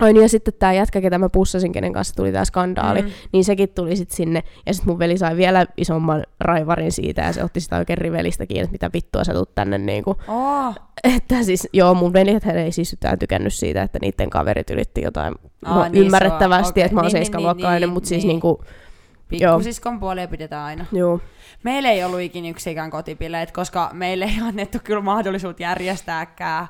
Ai 0.00 0.12
niin, 0.12 0.22
ja 0.22 0.28
sitten 0.28 0.54
tämä 0.58 0.72
jätkä, 0.72 1.00
ketä 1.00 1.18
mä 1.18 1.28
pussasin, 1.28 1.72
kenen 1.72 1.92
kanssa 1.92 2.14
tuli 2.14 2.32
tämä 2.32 2.44
skandaali, 2.44 3.02
Mm. 3.02 3.08
niin 3.32 3.44
sekin 3.44 3.68
tuli 3.68 3.96
sitten 3.96 4.16
sinne. 4.16 4.42
Ja 4.66 4.74
sitten 4.74 4.92
mun 4.92 4.98
veli 4.98 5.18
sai 5.18 5.36
vielä 5.36 5.66
isomman 5.76 6.24
raivarin 6.40 6.92
siitä, 6.92 7.22
ja 7.22 7.32
se 7.32 7.44
otti 7.44 7.60
sitä 7.60 7.76
oikein 7.76 7.98
rivelistä 7.98 8.46
kiinni, 8.46 8.62
että 8.64 8.72
mitä 8.72 8.90
vittua 8.92 9.24
sä 9.24 9.32
tuut 9.34 9.54
tänne 9.54 9.78
niinku. 9.78 10.16
Oh. 10.28 10.74
Että 11.04 11.42
siis, 11.42 11.68
joo, 11.72 11.94
mun 11.94 12.12
veljet 12.12 12.44
hän 12.44 12.56
ei 12.58 12.72
siis 12.72 12.92
yhtään 12.92 13.18
tykännyt 13.18 13.54
siitä, 13.54 13.82
että 13.82 13.98
niiden 14.02 14.30
kaverit 14.30 14.70
yritti 14.70 15.02
jotain 15.02 15.34
Aa, 15.64 15.74
no, 15.74 15.88
niin 15.88 16.04
ymmärrettävästi, 16.04 16.70
okei. 16.70 16.82
että 16.82 16.94
mä 16.94 17.00
oon 17.00 17.04
Niin, 17.06 17.14
niin, 17.14 17.24
seiskaluokkalainen, 17.24 17.88
niin, 17.88 17.94
mutta 17.94 18.08
siis 18.08 18.22
niin. 18.22 18.28
niinku, 18.28 18.64
Pikkusiskon 19.28 20.00
puolia 20.00 20.28
pidetään 20.28 20.64
aina. 20.64 20.84
joo. 20.92 21.20
Meillä 21.62 21.90
ei 21.90 22.04
ollut 22.04 22.20
ikinä 22.20 22.48
yksikään 22.48 22.90
kotipileet, 22.90 23.52
koska 23.52 23.90
meille 23.92 24.24
ei 24.24 24.40
annettu 24.48 24.78
kyllä 24.84 25.00
mahdollisuutta 25.00 25.62
järjestääkään, 25.62 26.66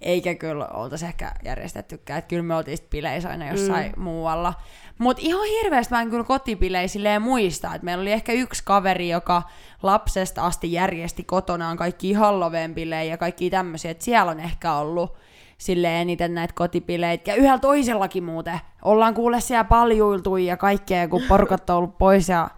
eikä 0.00 0.34
kyllä 0.34 0.66
oltaisi 0.66 1.06
ehkä 1.06 1.32
järjestettykään. 1.44 2.18
Että 2.18 2.28
kyllä 2.28 2.42
me 2.42 2.54
oltiin 2.54 2.78
bileissä 2.90 3.28
aina 3.28 3.48
jossain 3.48 3.92
mm. 3.96 4.02
muualla. 4.02 4.54
Mutta 4.98 5.22
ihan 5.26 5.46
hirveästi 5.46 5.94
mä 5.94 6.02
en 6.02 6.10
kyllä 6.10 6.24
kotipileillä 6.24 6.88
silleen 6.88 7.22
muista. 7.22 7.74
Et 7.74 7.82
meillä 7.82 8.02
oli 8.02 8.12
ehkä 8.12 8.32
yksi 8.32 8.62
kaveri, 8.64 9.08
joka 9.08 9.42
lapsesta 9.82 10.46
asti 10.46 10.72
järjesti 10.72 11.24
kotonaan 11.24 11.76
kaikki 11.76 12.12
halloween 12.12 12.74
ja 13.08 13.16
kaikki 13.16 13.50
tämmöisiä. 13.50 13.90
Että 13.90 14.04
siellä 14.04 14.30
on 14.30 14.40
ehkä 14.40 14.74
ollut 14.74 15.16
silleen 15.58 16.00
eniten 16.02 16.34
näitä 16.34 16.54
kotipileitä. 16.56 17.30
Ja 17.30 17.34
yhdellä 17.34 17.58
toisellakin 17.58 18.24
muuten. 18.24 18.60
Ollaan 18.82 19.14
kuule 19.14 19.40
siellä 19.40 19.64
paljuiltu 19.64 20.36
ja 20.36 20.56
kaikkea, 20.56 21.08
kun 21.08 21.22
porukat 21.28 21.70
on 21.70 21.76
ollut 21.76 21.98
pois 21.98 22.28
ja 22.28 22.50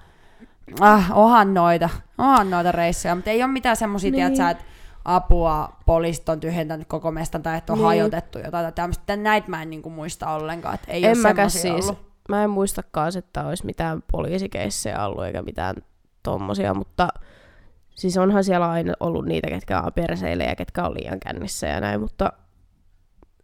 Ah, 0.81 1.11
onhan 1.15 1.55
noita. 1.55 1.89
Onhan 2.19 2.51
noita 2.51 2.73
reissuja, 2.73 3.15
mutta 3.15 3.31
ei 3.31 3.43
ole 3.43 3.53
mitään 3.53 3.77
semmosia, 3.77 4.11
Niin. 4.11 4.33
niin. 4.33 4.49
että 4.49 4.65
apua, 5.05 5.73
poliisit 5.87 6.29
on 6.29 6.41
tyhjentänyt 6.41 6.89
koko 6.89 7.11
mestan 7.11 7.43
tai 7.43 7.59
että 7.59 7.73
on 7.73 7.79
Niin. 7.79 7.87
hajotettu 7.87 8.39
jotain 8.39 8.65
tai 8.65 8.73
tämmöistä. 8.73 9.17
Näitä 9.17 9.51
mä 9.51 9.63
en 9.63 9.71
niinku 9.71 9.91
muista 9.91 10.31
ollenkaan, 10.31 10.75
että 10.75 10.93
ei 10.93 11.05
En 11.05 11.17
ole 11.39 11.49
siis, 11.49 11.85
ollut. 11.87 12.13
mä 12.29 12.45
en 12.45 12.51
muistakaan, 12.51 13.13
että 13.19 13.47
olisi 13.47 13.67
mitään 13.67 14.03
poliisikeissejä 14.13 15.07
ollut 15.07 15.25
eikä 15.25 15.43
mitään 15.43 15.77
tommosia, 16.23 16.75
mutta 16.75 17.09
siis 17.91 18.19
onhan 18.19 18.45
siellä 18.45 18.71
aina 18.71 18.93
ollut 19.01 19.27
niitä, 19.27 19.49
ketkä 19.49 19.81
on 19.81 19.93
perseille 19.95 20.45
ja 20.45 20.57
ketkä 20.57 20.85
on 20.85 20.95
liian 20.95 21.21
kännissä 21.21 21.67
ja 21.67 21.81
näin, 21.81 22.01
mutta 22.01 22.33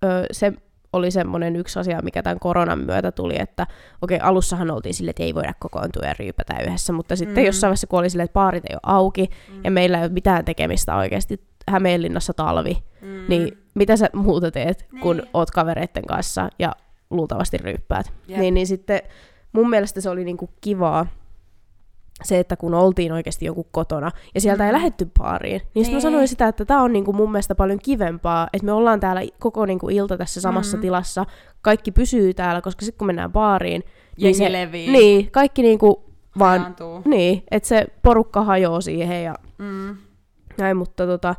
ö, 0.05 0.25
se 0.33 0.53
oli 0.93 1.11
semmoinen 1.11 1.57
yksi 1.57 1.79
asia, 1.79 2.01
mikä 2.03 2.23
tämän 2.23 2.39
koronan 2.39 2.79
myötä 2.79 3.13
tuli, 3.13 3.41
että 3.41 3.67
okei, 4.03 4.19
alussahan 4.23 4.71
oltiin 4.71 4.95
silleen, 4.95 5.11
että 5.11 5.23
ei 5.23 5.35
voida 5.35 5.55
kokoontua 5.59 6.03
ja 6.07 6.15
ryypätä 6.19 6.55
yhdessä, 6.67 6.93
mutta 6.93 7.17
sitten 7.17 7.43
Mm. 7.43 7.47
jossain 7.47 7.69
vaiheessa, 7.69 7.87
kun 7.87 7.99
oli 7.99 8.11
silleen, 8.11 8.25
että 8.25 8.33
baarit 8.33 8.65
ei 8.65 8.75
ole 8.75 8.81
auki 8.97 9.31
Mm. 9.55 9.61
ja 9.65 9.71
meillä 9.71 9.99
ei 9.99 10.05
ole 10.05 10.13
mitään 10.13 10.45
tekemistä 10.45 10.97
oikeasti, 10.97 11.48
Hämeenlinnassa 11.69 12.33
talvi, 12.35 12.79
Mm. 13.03 13.25
niin 13.29 13.59
mitä 13.75 13.97
sä 13.97 14.09
muuta 14.15 14.51
teet, 14.51 14.87
kun 15.03 15.17
Niin. 15.17 15.29
oot 15.35 15.51
kavereitten 15.51 16.07
kanssa 16.07 16.49
ja 16.59 16.73
luultavasti 17.11 17.59
ryyppäät. 17.59 18.13
Jep. 18.29 18.39
Niin, 18.41 18.55
niin 18.55 18.67
sitten 18.67 19.01
mun 19.53 19.71
mielestä 19.71 20.01
se 20.01 20.11
oli 20.11 20.25
niinku 20.25 20.51
kivaa, 20.61 21.07
se, 22.25 22.39
että 22.39 22.57
kun 22.57 22.75
oltiin 22.75 23.13
oikeasti 23.13 23.45
joku 23.45 23.67
kotona 23.71 24.11
ja 24.35 24.41
sieltä 24.41 24.65
ei 24.67 24.71
Mm. 24.71 24.77
lähetty 24.77 25.11
baariin, 25.19 25.61
niin, 25.61 25.71
niin. 25.75 25.87
mä 25.87 25.93
Niin. 25.93 26.03
sanoin 26.03 26.29
sitä, 26.29 26.49
että 26.49 26.65
tämä 26.65 26.83
on 26.83 26.93
niinku 26.93 27.13
mun 27.13 27.33
mielestä 27.33 27.55
paljon 27.55 27.79
kivempaa, 27.83 28.49
että 28.53 28.65
me 28.67 28.73
ollaan 28.73 29.01
täällä 29.01 29.23
koko 29.39 29.67
niinku 29.67 29.89
ilta 29.89 30.17
tässä 30.17 30.41
samassa 30.41 30.77
Mm. 30.77 30.81
tilassa, 30.81 31.27
kaikki 31.63 31.93
pysyy 31.93 32.35
täällä, 32.35 32.61
koska 32.61 32.85
sitten 32.85 32.99
kun 32.99 33.07
mennään 33.07 33.33
baariin, 33.33 33.83
Jengi 34.19 34.39
se, 34.39 34.53
levii. 34.53 34.91
niin, 34.93 35.31
kaikki 35.31 35.63
niinku 35.63 36.05
vaan, 36.39 36.77
niin, 37.05 37.43
että 37.51 37.69
se 37.69 37.87
porukka 38.03 38.43
hajoaa 38.45 38.81
siihen 38.81 39.25
ja 39.25 39.35
Mm. 39.59 39.97
Näin, 40.59 40.77
mutta 40.77 41.07
tota, 41.07 41.35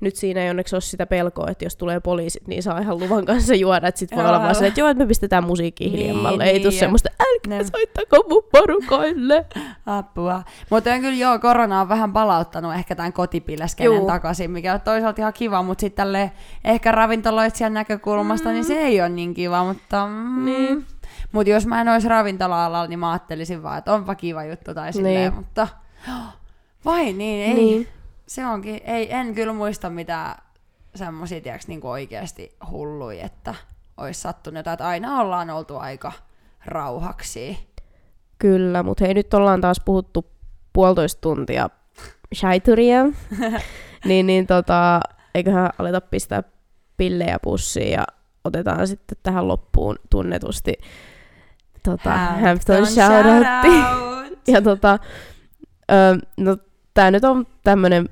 nyt 0.00 0.16
siinä 0.16 0.40
ei 0.40 0.50
onneksi 0.50 0.74
ole 0.76 0.80
sitä 0.80 1.06
pelkoa, 1.06 1.48
että 1.50 1.64
jos 1.64 1.76
tulee 1.76 2.00
poliisit, 2.00 2.48
niin 2.48 2.62
saa 2.62 2.78
ihan 2.78 2.98
luvan 2.98 3.24
kanssa 3.24 3.54
juoda. 3.54 3.88
Että 3.88 3.98
sit 3.98 4.10
voi 4.16 4.26
olla 4.26 4.40
vaan 4.40 4.54
se, 4.54 4.66
että 4.66 4.80
joo, 4.80 4.88
että 4.88 5.04
me 5.04 5.08
pistetään 5.08 5.44
musiikki 5.44 5.84
Niin, 5.84 5.98
hiljemmalle. 5.98 6.44
ei 6.44 6.52
niin, 6.52 6.62
tule 6.62 6.72
ja- 6.74 6.78
semmoista, 6.80 7.08
älkää 7.20 7.58
Ne- 7.58 7.64
soittako 7.64 8.24
mun 8.28 8.42
porukoille. 8.52 9.46
Apua. 9.86 10.42
Mutta 10.70 10.92
on 10.92 11.00
kyllä 11.00 11.14
joo, 11.16 11.38
korona 11.38 11.80
on 11.80 11.88
vähän 11.88 12.12
palauttanut 12.12 12.74
ehkä 12.74 12.94
tämän 12.94 13.12
kotipileskenen 13.12 14.06
takaisin, 14.06 14.50
mikä 14.50 14.74
on 14.74 14.80
toisaalta 14.80 15.20
ihan 15.22 15.32
kiva, 15.32 15.62
mutta 15.62 15.80
sitten 15.80 16.04
tälle 16.04 16.32
ehkä 16.64 16.92
ravintoloitsijan 16.92 17.74
näkökulmasta, 17.74 18.48
mm. 18.48 18.52
niin 18.52 18.64
se 18.64 18.74
ei 18.80 19.00
ole 19.00 19.08
niin 19.08 19.34
kiva, 19.34 19.64
mutta... 19.64 20.06
Mm, 20.06 20.44
Niin. 20.44 20.86
Mutta 21.32 21.50
jos 21.50 21.66
mä 21.66 21.80
en 21.80 21.88
olisi 21.88 22.08
ravintola-alalla, 22.08 22.86
niin 22.86 22.98
mä 22.98 23.10
ajattelisin 23.10 23.62
vaan, 23.62 23.78
että 23.78 23.92
onpa 23.94 24.14
kiva 24.14 24.44
juttu 24.44 24.74
tai 24.74 24.92
silleen, 24.92 25.14
Niin. 25.20 25.34
mutta... 25.34 25.68
Vai 26.84 27.12
niin, 27.12 27.46
ei. 27.48 27.54
Niin. 27.54 27.88
Se 28.32 28.46
onkin, 28.46 28.80
ei, 28.84 29.14
en 29.14 29.34
kyllä 29.34 29.52
muista 29.52 29.90
mitään 29.90 30.42
semmosia, 30.94 31.40
tiiäks, 31.40 31.68
niinku 31.68 31.90
oikeasti 31.90 32.56
hullui, 32.70 33.20
että 33.20 33.54
olisi 33.96 34.20
sattunut 34.20 34.56
jotain, 34.56 34.74
että 34.74 34.86
aina 34.86 35.20
ollaan 35.20 35.50
oltu 35.50 35.76
aika 35.76 36.12
rauhaksi. 36.66 37.58
Kyllä, 38.38 38.82
mutta 38.82 39.04
hei, 39.04 39.14
nyt 39.14 39.34
ollaan 39.34 39.60
taas 39.60 39.80
puhuttu 39.84 40.26
puolitoista 40.72 41.20
tuntia 41.20 41.70
shaituria. 42.34 43.04
niin, 44.04 44.26
niin 44.26 44.46
tota, 44.46 45.00
eiköhän 45.34 45.70
aleta 45.78 46.00
pistää 46.00 46.42
pillejä 46.96 47.38
pussiin 47.42 47.92
ja 47.92 48.04
otetaan 48.44 48.88
sitten 48.88 49.18
tähän 49.22 49.48
loppuun 49.48 49.96
tunnetusti 50.10 50.72
tota, 51.82 52.10
Hampton 52.16 52.86
shoutoutti. 52.86 53.68
shoutout. 53.68 54.42
Ja 54.48 54.62
tota, 54.62 54.98
ö, 55.90 56.18
no 56.36 56.56
tää 56.94 57.10
nyt 57.10 57.24
on 57.24 57.46
tämmönen, 57.64 58.08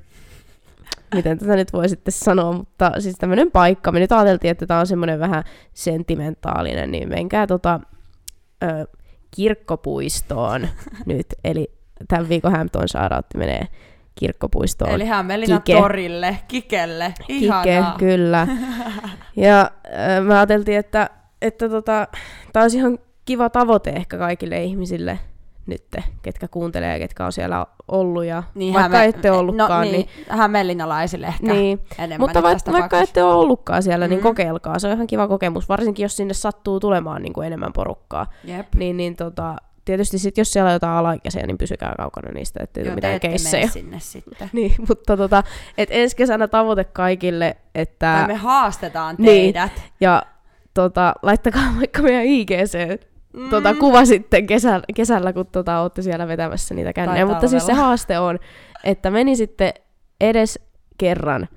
miten 1.15 1.37
tätä 1.39 1.55
nyt 1.55 1.73
voi 1.73 1.89
sitten 1.89 2.11
sanoa, 2.11 2.53
mutta 2.53 2.91
siis 2.99 3.15
tämmönen 3.19 3.51
paikka. 3.51 3.91
Me 3.91 3.99
nyt 3.99 4.11
ajateltiin, 4.11 4.51
että 4.51 4.65
tää 4.67 4.79
on 4.79 4.87
semmonen 4.87 5.19
vähän 5.19 5.43
sentimentaalinen, 5.73 6.91
niin 6.91 7.09
menkää 7.09 7.47
tota 7.47 7.79
ö, 8.63 8.87
kirkkopuistoon 9.31 10.67
nyt. 11.05 11.27
Eli 11.43 11.71
tämän 12.07 12.29
viikon 12.29 12.51
Hampton 12.51 12.89
shoutoutti 12.89 13.37
menee 13.37 13.67
kirkkopuistoon. 14.15 14.91
Eli 14.91 15.05
Hämeenlinnan 15.05 15.61
Kike. 15.61 15.79
torille, 15.79 16.37
Kikelle. 16.47 17.13
Kike, 17.27 17.45
Ihanaa. 17.45 17.95
kyllä. 17.97 18.47
Ja 19.35 19.61
äh, 19.61 20.23
me 20.23 20.33
ajateltiin, 20.37 20.77
että, 20.77 21.09
että 21.41 21.69
tota, 21.69 22.07
tämä 22.53 22.63
olisi 22.63 22.77
ihan 22.77 22.99
kiva 23.25 23.49
tavoite 23.49 23.89
ehkä 23.89 24.17
kaikille 24.17 24.63
ihmisille 24.63 25.19
nyt, 25.71 26.05
ketkä 26.21 26.47
kuuntelee 26.47 26.93
ja 26.93 26.99
ketkä 26.99 27.25
on 27.25 27.31
siellä 27.31 27.65
ollut. 27.87 28.25
Ja 28.25 28.43
Niin, 28.55 28.73
vaikka 28.73 28.97
Häme- 28.97 29.03
ette 29.09 29.31
ollutkaan, 29.31 29.69
no, 29.87 29.91
niin, 29.91 29.91
niin, 30.15 30.25
hämeenlinnalaisille 30.29 31.27
ehkä 31.27 31.53
niin. 31.53 31.79
enemmän 31.99 32.19
Mutta 32.19 32.43
va- 32.43 32.71
vaikka 32.71 32.99
ette 32.99 33.23
ole 33.23 33.33
ollutkaan 33.33 33.83
siellä, 33.83 34.07
niin 34.07 34.19
Mm. 34.19 34.23
kokeilkaa. 34.23 34.79
Se 34.79 34.87
on 34.87 34.93
ihan 34.93 35.07
kiva 35.07 35.27
kokemus, 35.27 35.69
varsinkin 35.69 36.03
jos 36.03 36.17
sinne 36.17 36.33
sattuu 36.33 36.79
tulemaan 36.79 37.21
niin 37.21 37.33
kuin 37.33 37.47
enemmän 37.47 37.73
porukkaa. 37.73 38.25
Jep. 38.43 38.67
Niin, 38.75 38.97
niin 38.97 39.15
tota, 39.15 39.55
tietysti 39.85 40.19
sit, 40.19 40.37
jos 40.37 40.53
siellä 40.53 40.67
on 40.67 40.73
jotain 40.73 40.93
alaikäisiä, 40.97 41.47
niin 41.47 41.57
pysykää 41.57 41.93
kaukana 41.97 42.31
niistä, 42.31 42.63
ettei 42.63 42.85
Joo, 42.85 42.95
mitään 42.95 43.19
keissejä. 43.19 43.67
sinne 43.73 43.99
sitten. 43.99 44.49
Niin, 44.53 44.73
mutta 44.89 45.17
tota, 45.17 45.43
et 45.77 45.89
ensi 45.91 46.15
kesänä 46.15 46.47
tavoite 46.47 46.83
kaikille, 46.83 47.57
että... 47.75 48.13
Tai 48.19 48.27
me 48.27 48.33
haastetaan 48.33 49.15
Niin. 49.19 49.25
teidät. 49.53 49.71
Ja 50.01 50.23
tota, 50.73 51.13
laittakaa 51.21 51.63
vaikka 51.77 52.01
meidän 52.01 52.25
IGC 52.25 53.01
Mm. 53.33 53.49
tota, 53.49 53.73
kuva 53.73 54.05
sitten 54.05 54.47
kesällä, 54.47 54.83
kesällä 54.95 55.33
kun 55.33 55.45
tota, 55.51 55.79
olette 55.79 56.01
siellä 56.01 56.27
vetämässä 56.27 56.75
niitä 56.75 56.93
kännejä. 56.93 57.25
Mutta 57.25 57.47
siis 57.47 57.65
se 57.65 57.73
haaste 57.73 58.19
on, 58.19 58.39
että 58.83 59.11
meni 59.11 59.35
sitten 59.35 59.73
edes 60.21 60.59
kerran 60.97 61.47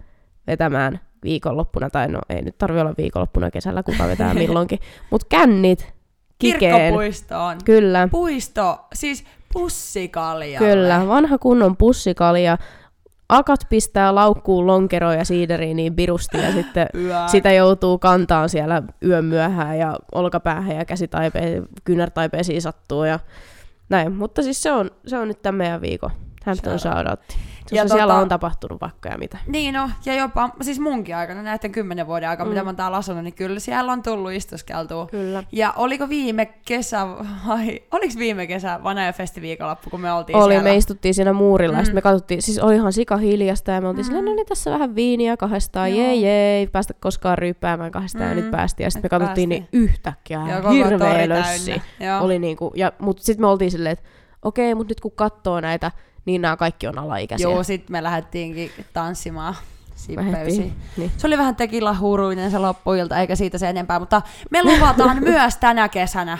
vetämään 0.46 1.00
viikonloppuna, 1.24 1.90
tai 1.90 2.08
no 2.08 2.20
ei 2.28 2.42
nyt 2.42 2.58
tarvi 2.58 2.80
olla 2.80 2.94
viikonloppuna 2.98 3.50
kesällä, 3.50 3.82
kuka 3.82 4.06
vetää 4.06 4.34
milloinkin, 4.44 4.78
mutta 5.10 5.26
kännit 5.30 5.94
kikeen. 6.38 6.76
Kirkkopuistoon. 6.76 7.58
Kyllä, 7.64 8.08
Puisto, 8.10 8.86
siis 8.94 9.24
pussikalja. 9.52 10.58
kyllä. 10.58 11.08
Vanha 11.08 11.38
kunnon 11.38 11.76
pussikalja. 11.76 12.58
Akat 13.28 13.60
pistää 13.68 14.14
laukkuun 14.14 14.66
lonkeroja 14.66 15.18
ja 15.18 15.24
siideriin 15.24 15.76
niin 15.76 15.94
birusti 15.94 16.38
ja 16.38 16.52
sitten 16.52 16.86
Yö. 17.02 17.14
sitä 17.26 17.52
joutuu 17.52 17.98
kantaan 17.98 18.48
siellä 18.48 18.82
yön 19.04 19.24
myöhään 19.24 19.78
ja 19.78 19.96
olkapäähän 20.14 20.76
ja 20.76 20.84
käsitaipeen, 20.84 21.66
kynärtaipeisiin 21.84 22.62
sattuu 22.62 23.04
ja 23.04 23.18
näin. 23.88 24.12
Mutta 24.12 24.42
siis 24.42 24.62
se 24.62 24.72
on, 24.72 24.90
se 25.06 25.18
on 25.18 25.28
nyt 25.28 25.42
tämän 25.42 25.58
meidän 25.58 25.80
viikon 25.80 26.10
Hampton 26.44 26.78
shoutoutti. 26.78 27.36
Ja 27.72 27.82
Ja 27.82 27.88
siellä 27.88 28.14
tota- 28.14 28.16
on 28.22 28.28
tapahtunut 28.28 28.80
vaikka 28.80 29.08
ja 29.08 29.18
mitä. 29.18 29.38
Niin 29.46 29.74
no, 29.74 29.90
ja 30.06 30.14
jopa, 30.14 30.50
siis 30.60 30.80
munkin 30.80 31.16
aikana, 31.16 31.42
näiden 31.42 31.72
kymmenen 31.72 32.06
vuoden 32.06 32.28
aikana, 32.28 32.44
mm. 32.44 32.50
mitä 32.50 32.62
mä 32.64 32.68
oon 32.68 32.76
täällä 32.76 32.96
asunut, 32.96 33.24
niin 33.24 33.34
kyllä 33.34 33.60
siellä 33.60 33.92
on 33.92 34.02
tullut 34.02 34.32
istuskeltua. 34.32 35.06
Kyllä. 35.06 35.44
Ja 35.52 35.72
oliko 35.76 36.08
viime 36.08 36.46
kesä, 36.46 37.06
vai 37.48 37.80
oliko 37.92 38.14
viime 38.18 38.46
kesä 38.46 38.80
Vanaja 38.84 39.12
festiviikonloppu, 39.12 39.90
kun 39.90 40.00
me 40.00 40.12
oltiin 40.12 40.36
Oli, 40.36 40.52
siellä? 40.52 40.68
me 40.70 40.76
istuttiin 40.76 41.14
siinä 41.14 41.32
muurilla 41.32 41.72
mm. 41.72 41.76
ja 41.78 41.82
Mm. 41.82 41.84
sitten 41.84 41.96
me 41.96 42.02
katsottiin, 42.02 42.42
siis 42.42 42.58
oli 42.58 42.74
ihan 42.74 42.92
sika 42.92 43.16
hiljasta 43.16 43.70
ja 43.70 43.80
me 43.80 43.88
oltiin 43.88 44.04
mm. 44.04 44.06
silleen, 44.06 44.24
no 44.24 44.34
niin 44.34 44.46
tässä 44.46 44.70
vähän 44.70 44.94
viiniä 44.94 45.36
kahdestaan, 45.36 45.90
Joo. 45.90 45.98
jee 45.98 46.14
jee, 46.14 46.66
päästä 46.66 46.94
koskaan 47.00 47.38
ryyppäämään 47.38 47.90
kahdestaan 47.92 48.24
ja 48.28 48.34
Mm. 48.34 48.40
nyt 48.40 48.50
päästiin. 48.50 48.84
Ja 48.84 48.90
sitten 48.90 49.04
me 49.12 49.18
katsottiin 49.18 49.48
niin 49.48 49.68
yhtäkkiä 49.72 50.40
tori 50.62 50.76
hirveä 50.76 51.28
lössi. 51.28 51.82
Oli 52.20 52.38
niinku, 52.38 52.72
ja, 52.76 52.92
mutta 52.98 53.22
sitten 53.24 53.42
me 53.42 53.46
oltiin 53.46 53.70
silleen, 53.70 53.92
että 53.92 54.04
okei, 54.42 54.74
mutta 54.74 54.90
nyt 54.90 55.00
kun 55.00 55.12
katsoo 55.14 55.60
näitä, 55.60 55.90
niin 56.24 56.42
nämä 56.42 56.56
kaikki 56.56 56.86
on 56.86 56.98
alaikäisiä. 56.98 57.48
Joo, 57.48 57.62
sit 57.62 57.90
me 57.90 58.02
lähdettiinkin 58.02 58.70
tanssimaan 58.92 59.54
niin. 60.96 61.12
Se 61.16 61.26
oli 61.26 61.38
vähän 61.38 61.56
tekilahuruinen 61.56 62.50
se 62.50 62.58
loppuilta, 62.58 63.18
eikä 63.18 63.36
siitä 63.36 63.58
se 63.58 63.68
enempää, 63.68 63.98
mutta 63.98 64.22
me 64.50 64.62
luvataan 64.64 65.22
myös 65.30 65.56
tänä 65.56 65.88
kesänä. 65.88 66.38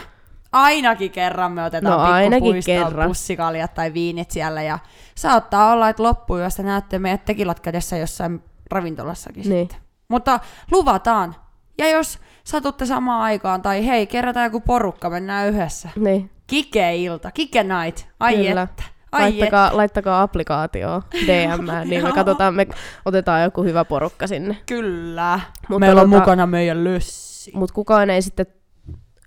Ainakin 0.51 1.11
kerran 1.11 1.51
me 1.51 1.63
otetaan 1.63 1.97
No, 1.99 2.03
ainakin 2.03 2.55
kerran. 2.65 3.07
pussikaljat 3.07 3.73
tai 3.73 3.93
viinit 3.93 4.31
siellä 4.31 4.61
ja 4.61 4.79
saattaa 5.15 5.71
olla, 5.71 5.89
että 5.89 6.03
loppuyöstä 6.03 6.63
näette 6.63 6.99
meidät 6.99 7.25
tekilat 7.25 7.59
kädessä 7.59 7.97
jossain 7.97 8.43
ravintolassakin 8.71 9.49
Niin. 9.49 9.61
sitten. 9.67 9.77
Mutta 10.07 10.39
luvataan. 10.71 11.35
Ja 11.77 11.89
jos 11.89 12.19
satutte 12.43 12.85
samaan 12.85 13.21
aikaan 13.21 13.61
tai 13.61 13.87
hei, 13.87 14.07
kerätään 14.07 14.43
joku 14.45 14.59
porukka, 14.59 15.09
mennään 15.09 15.47
yhdessä. 15.47 15.89
niin. 15.95 16.29
Kike-ilta, 16.47 17.31
kike-night. 17.31 18.05
Ai 18.19 18.35
Kyllä. 18.37 18.61
että. 18.61 18.83
Ai 19.15 19.21
Laittakaa, 19.21 19.77
laittakaa 19.77 20.21
applikaatio 20.21 21.01
DM, 21.25 21.89
niin 21.89 22.03
me 22.03 22.11
katsotaan, 22.21 22.53
me 22.55 22.67
otetaan 23.05 23.43
joku 23.43 23.63
hyvä 23.63 23.85
porukka 23.85 24.27
sinne. 24.27 24.57
Kyllä. 24.65 25.39
Mutta 25.69 25.79
Meillä 25.79 26.01
on 26.01 26.07
tota- 26.07 26.19
mukana 26.19 26.45
meidän 26.45 26.83
lössi. 26.83 27.51
Mutta 27.53 27.73
kukaan 27.73 28.09
ei 28.09 28.21
sitten 28.21 28.45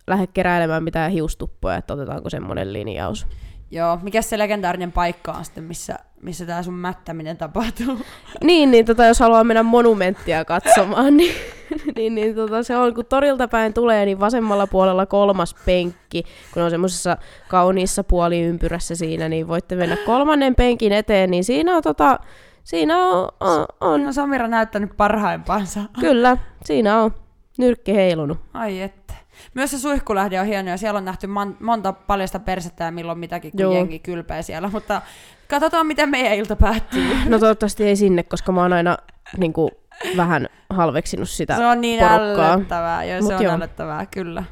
lähde 0.07 0.27
keräilemään 0.27 0.83
mitään 0.85 1.11
hiustuppoja, 1.11 1.77
että 1.77 1.95
otetaanko 1.95 2.31
semmoinen 2.31 2.73
linjaus. 2.73 3.27
Joo, 3.71 3.99
mikä 4.03 4.23
se 4.23 4.39
legendaarinen 4.39 4.93
paikka 4.93 5.33
on 5.33 5.45
sitten, 5.45 5.65
missä, 5.65 5.99
missä 6.23 6.47
tämä 6.47 6.63
sun 6.63 6.75
mättäminen 6.75 7.37
tapahtuu? 7.37 7.99
Niin, 8.45 8.71
niin 8.71 8.85
tota, 8.85 9.05
jos 9.05 9.21
haluaa 9.21 9.45
mennä 9.45 9.63
monumenttia 9.63 10.45
katsomaan, 10.45 11.17
niin, 11.17 11.35
niin, 11.97 12.15
niin 12.15 12.35
tota, 12.35 12.63
se 12.63 12.77
on, 12.77 12.95
kun 12.95 13.07
torilta 13.07 13.49
päin 13.49 13.75
tulee, 13.75 14.05
niin 14.05 14.21
vasemmalla 14.21 14.67
puolella 14.67 15.07
kolmas 15.07 15.55
penkki, 15.67 16.23
kun 16.55 16.63
on 16.63 16.71
semmoisessa 16.71 17.17
kauniissa 17.49 18.05
puoliympyrässä 18.05 18.95
siinä, 18.95 19.29
niin 19.29 19.49
voitte 19.49 19.77
mennä 19.77 19.97
kolmannen 20.07 20.55
penkin 20.55 20.93
eteen, 20.93 21.31
niin 21.31 21.45
siinä 21.45 21.77
on, 21.77 21.83
tota, 21.83 22.19
siinä 22.65 22.99
on, 22.99 23.29
on, 23.41 23.67
on 23.81 24.05
No 24.05 24.13
Samira 24.13 24.49
näyttänyt 24.49 24.97
parhaimpaansa. 24.97 25.81
kyllä, 26.01 26.37
siinä 26.65 27.03
on 27.03 27.11
nyrkki 27.59 27.95
heilunut. 27.95 28.39
Ai 28.55 28.81
että. 28.81 29.08
Myös 29.55 29.71
se 29.71 29.79
suihkulähde 29.79 30.41
on 30.41 30.47
hieno 30.47 30.71
ja 30.71 30.77
siellä 30.77 30.99
on 30.99 31.05
nähty 31.05 31.27
man- 31.27 31.57
monta 31.61 31.93
paljasta 31.93 32.39
persettä 32.39 32.85
ja 32.85 32.91
milloin 32.91 33.19
mitäkin, 33.19 33.51
kun 33.51 33.61
Joo. 33.61 33.75
jengi 33.75 33.99
kylpee 33.99 34.43
siellä. 34.43 34.69
Mutta 34.73 35.03
katsotaan, 35.49 35.87
miten 35.87 36.09
meidän 36.09 36.33
ilta 36.33 36.57
päättyy. 36.57 37.17
No 37.29 37.39
toivottavasti 37.39 37.85
ei 37.85 37.97
sinne, 37.97 38.23
koska 38.23 38.53
mä 38.53 38.61
oon 38.63 38.73
aina 38.73 38.97
niin 39.37 39.53
kuin, 39.53 39.71
vähän 40.17 40.49
halveksinut 40.71 41.29
sitä 41.31 41.57
Se 41.57 41.67
on 41.67 41.81
niin 41.81 42.01
porukkaa. 42.01 42.53
ällöttävää. 42.53 43.05
Joo, 43.05 43.21
Mut 43.21 43.29
se 43.29 43.35
on 43.37 43.43
joo. 43.43 43.55
ällöttävää, 43.55 44.07
kyllä. 44.07 44.45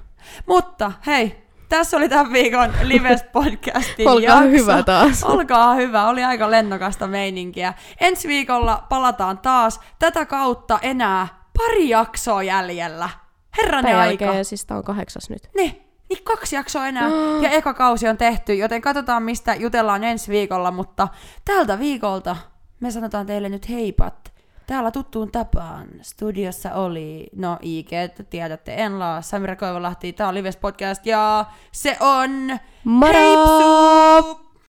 Mutta 0.46 0.92
hei, 1.06 1.46
tässä 1.68 1.96
oli 1.96 2.08
tämän 2.08 2.32
viikon 2.32 2.72
Lives 2.82 3.22
podcastin 3.32 4.08
Olkaa 4.08 4.34
jakso. 4.44 4.48
hyvä 4.50 4.82
taas. 4.82 5.24
Olkaa 5.24 5.74
hyvä, 5.74 6.08
oli 6.08 6.24
aika 6.24 6.50
lennokasta 6.50 7.06
meininkiä. 7.06 7.74
Ensi 8.00 8.28
viikolla 8.28 8.86
palataan 8.88 9.38
taas 9.38 9.80
tätä 9.98 10.26
kautta 10.26 10.78
enää 10.82 11.28
pari 11.58 11.88
jaksoa 11.88 12.42
jäljellä. 12.42 13.08
Herranen 13.56 13.90
Tämän 13.90 14.08
aika. 14.08 14.24
jälkeen, 14.24 14.44
siis 14.44 14.66
tää 14.66 14.76
on 14.76 14.84
kahdeksas 14.84 15.30
nyt. 15.30 15.48
Niin, 15.56 15.82
niin 16.08 16.24
kaksi 16.24 16.56
jaksoa 16.56 16.86
enää 16.86 17.08
ja 17.42 17.50
eka 17.50 17.74
kausi 17.74 18.08
on 18.08 18.16
tehty, 18.16 18.54
joten 18.54 18.80
katsotaan 18.80 19.22
mistä 19.22 19.54
jutellaan 19.54 20.04
ensi 20.04 20.30
viikolla, 20.30 20.70
mutta 20.70 21.08
tältä 21.44 21.78
viikolta 21.78 22.36
me 22.80 22.90
sanotaan 22.90 23.26
teille 23.26 23.48
nyt 23.48 23.68
heipat. 23.68 24.32
Täällä 24.66 24.90
tuttuun 24.90 25.32
tapaan 25.32 25.88
studiossa 26.02 26.74
oli, 26.74 27.26
no 27.36 27.58
IG, 27.62 27.90
tiedätte, 28.30 28.74
Enla, 28.74 29.22
Samira 29.22 29.56
Koivulahti, 29.56 30.12
tää 30.12 30.28
on 30.28 30.34
Lives 30.34 30.56
Podcast 30.56 31.06
ja 31.06 31.44
se 31.72 31.96
on 32.00 32.58
Moro! 32.84 33.12
Heipsu! 33.12 34.45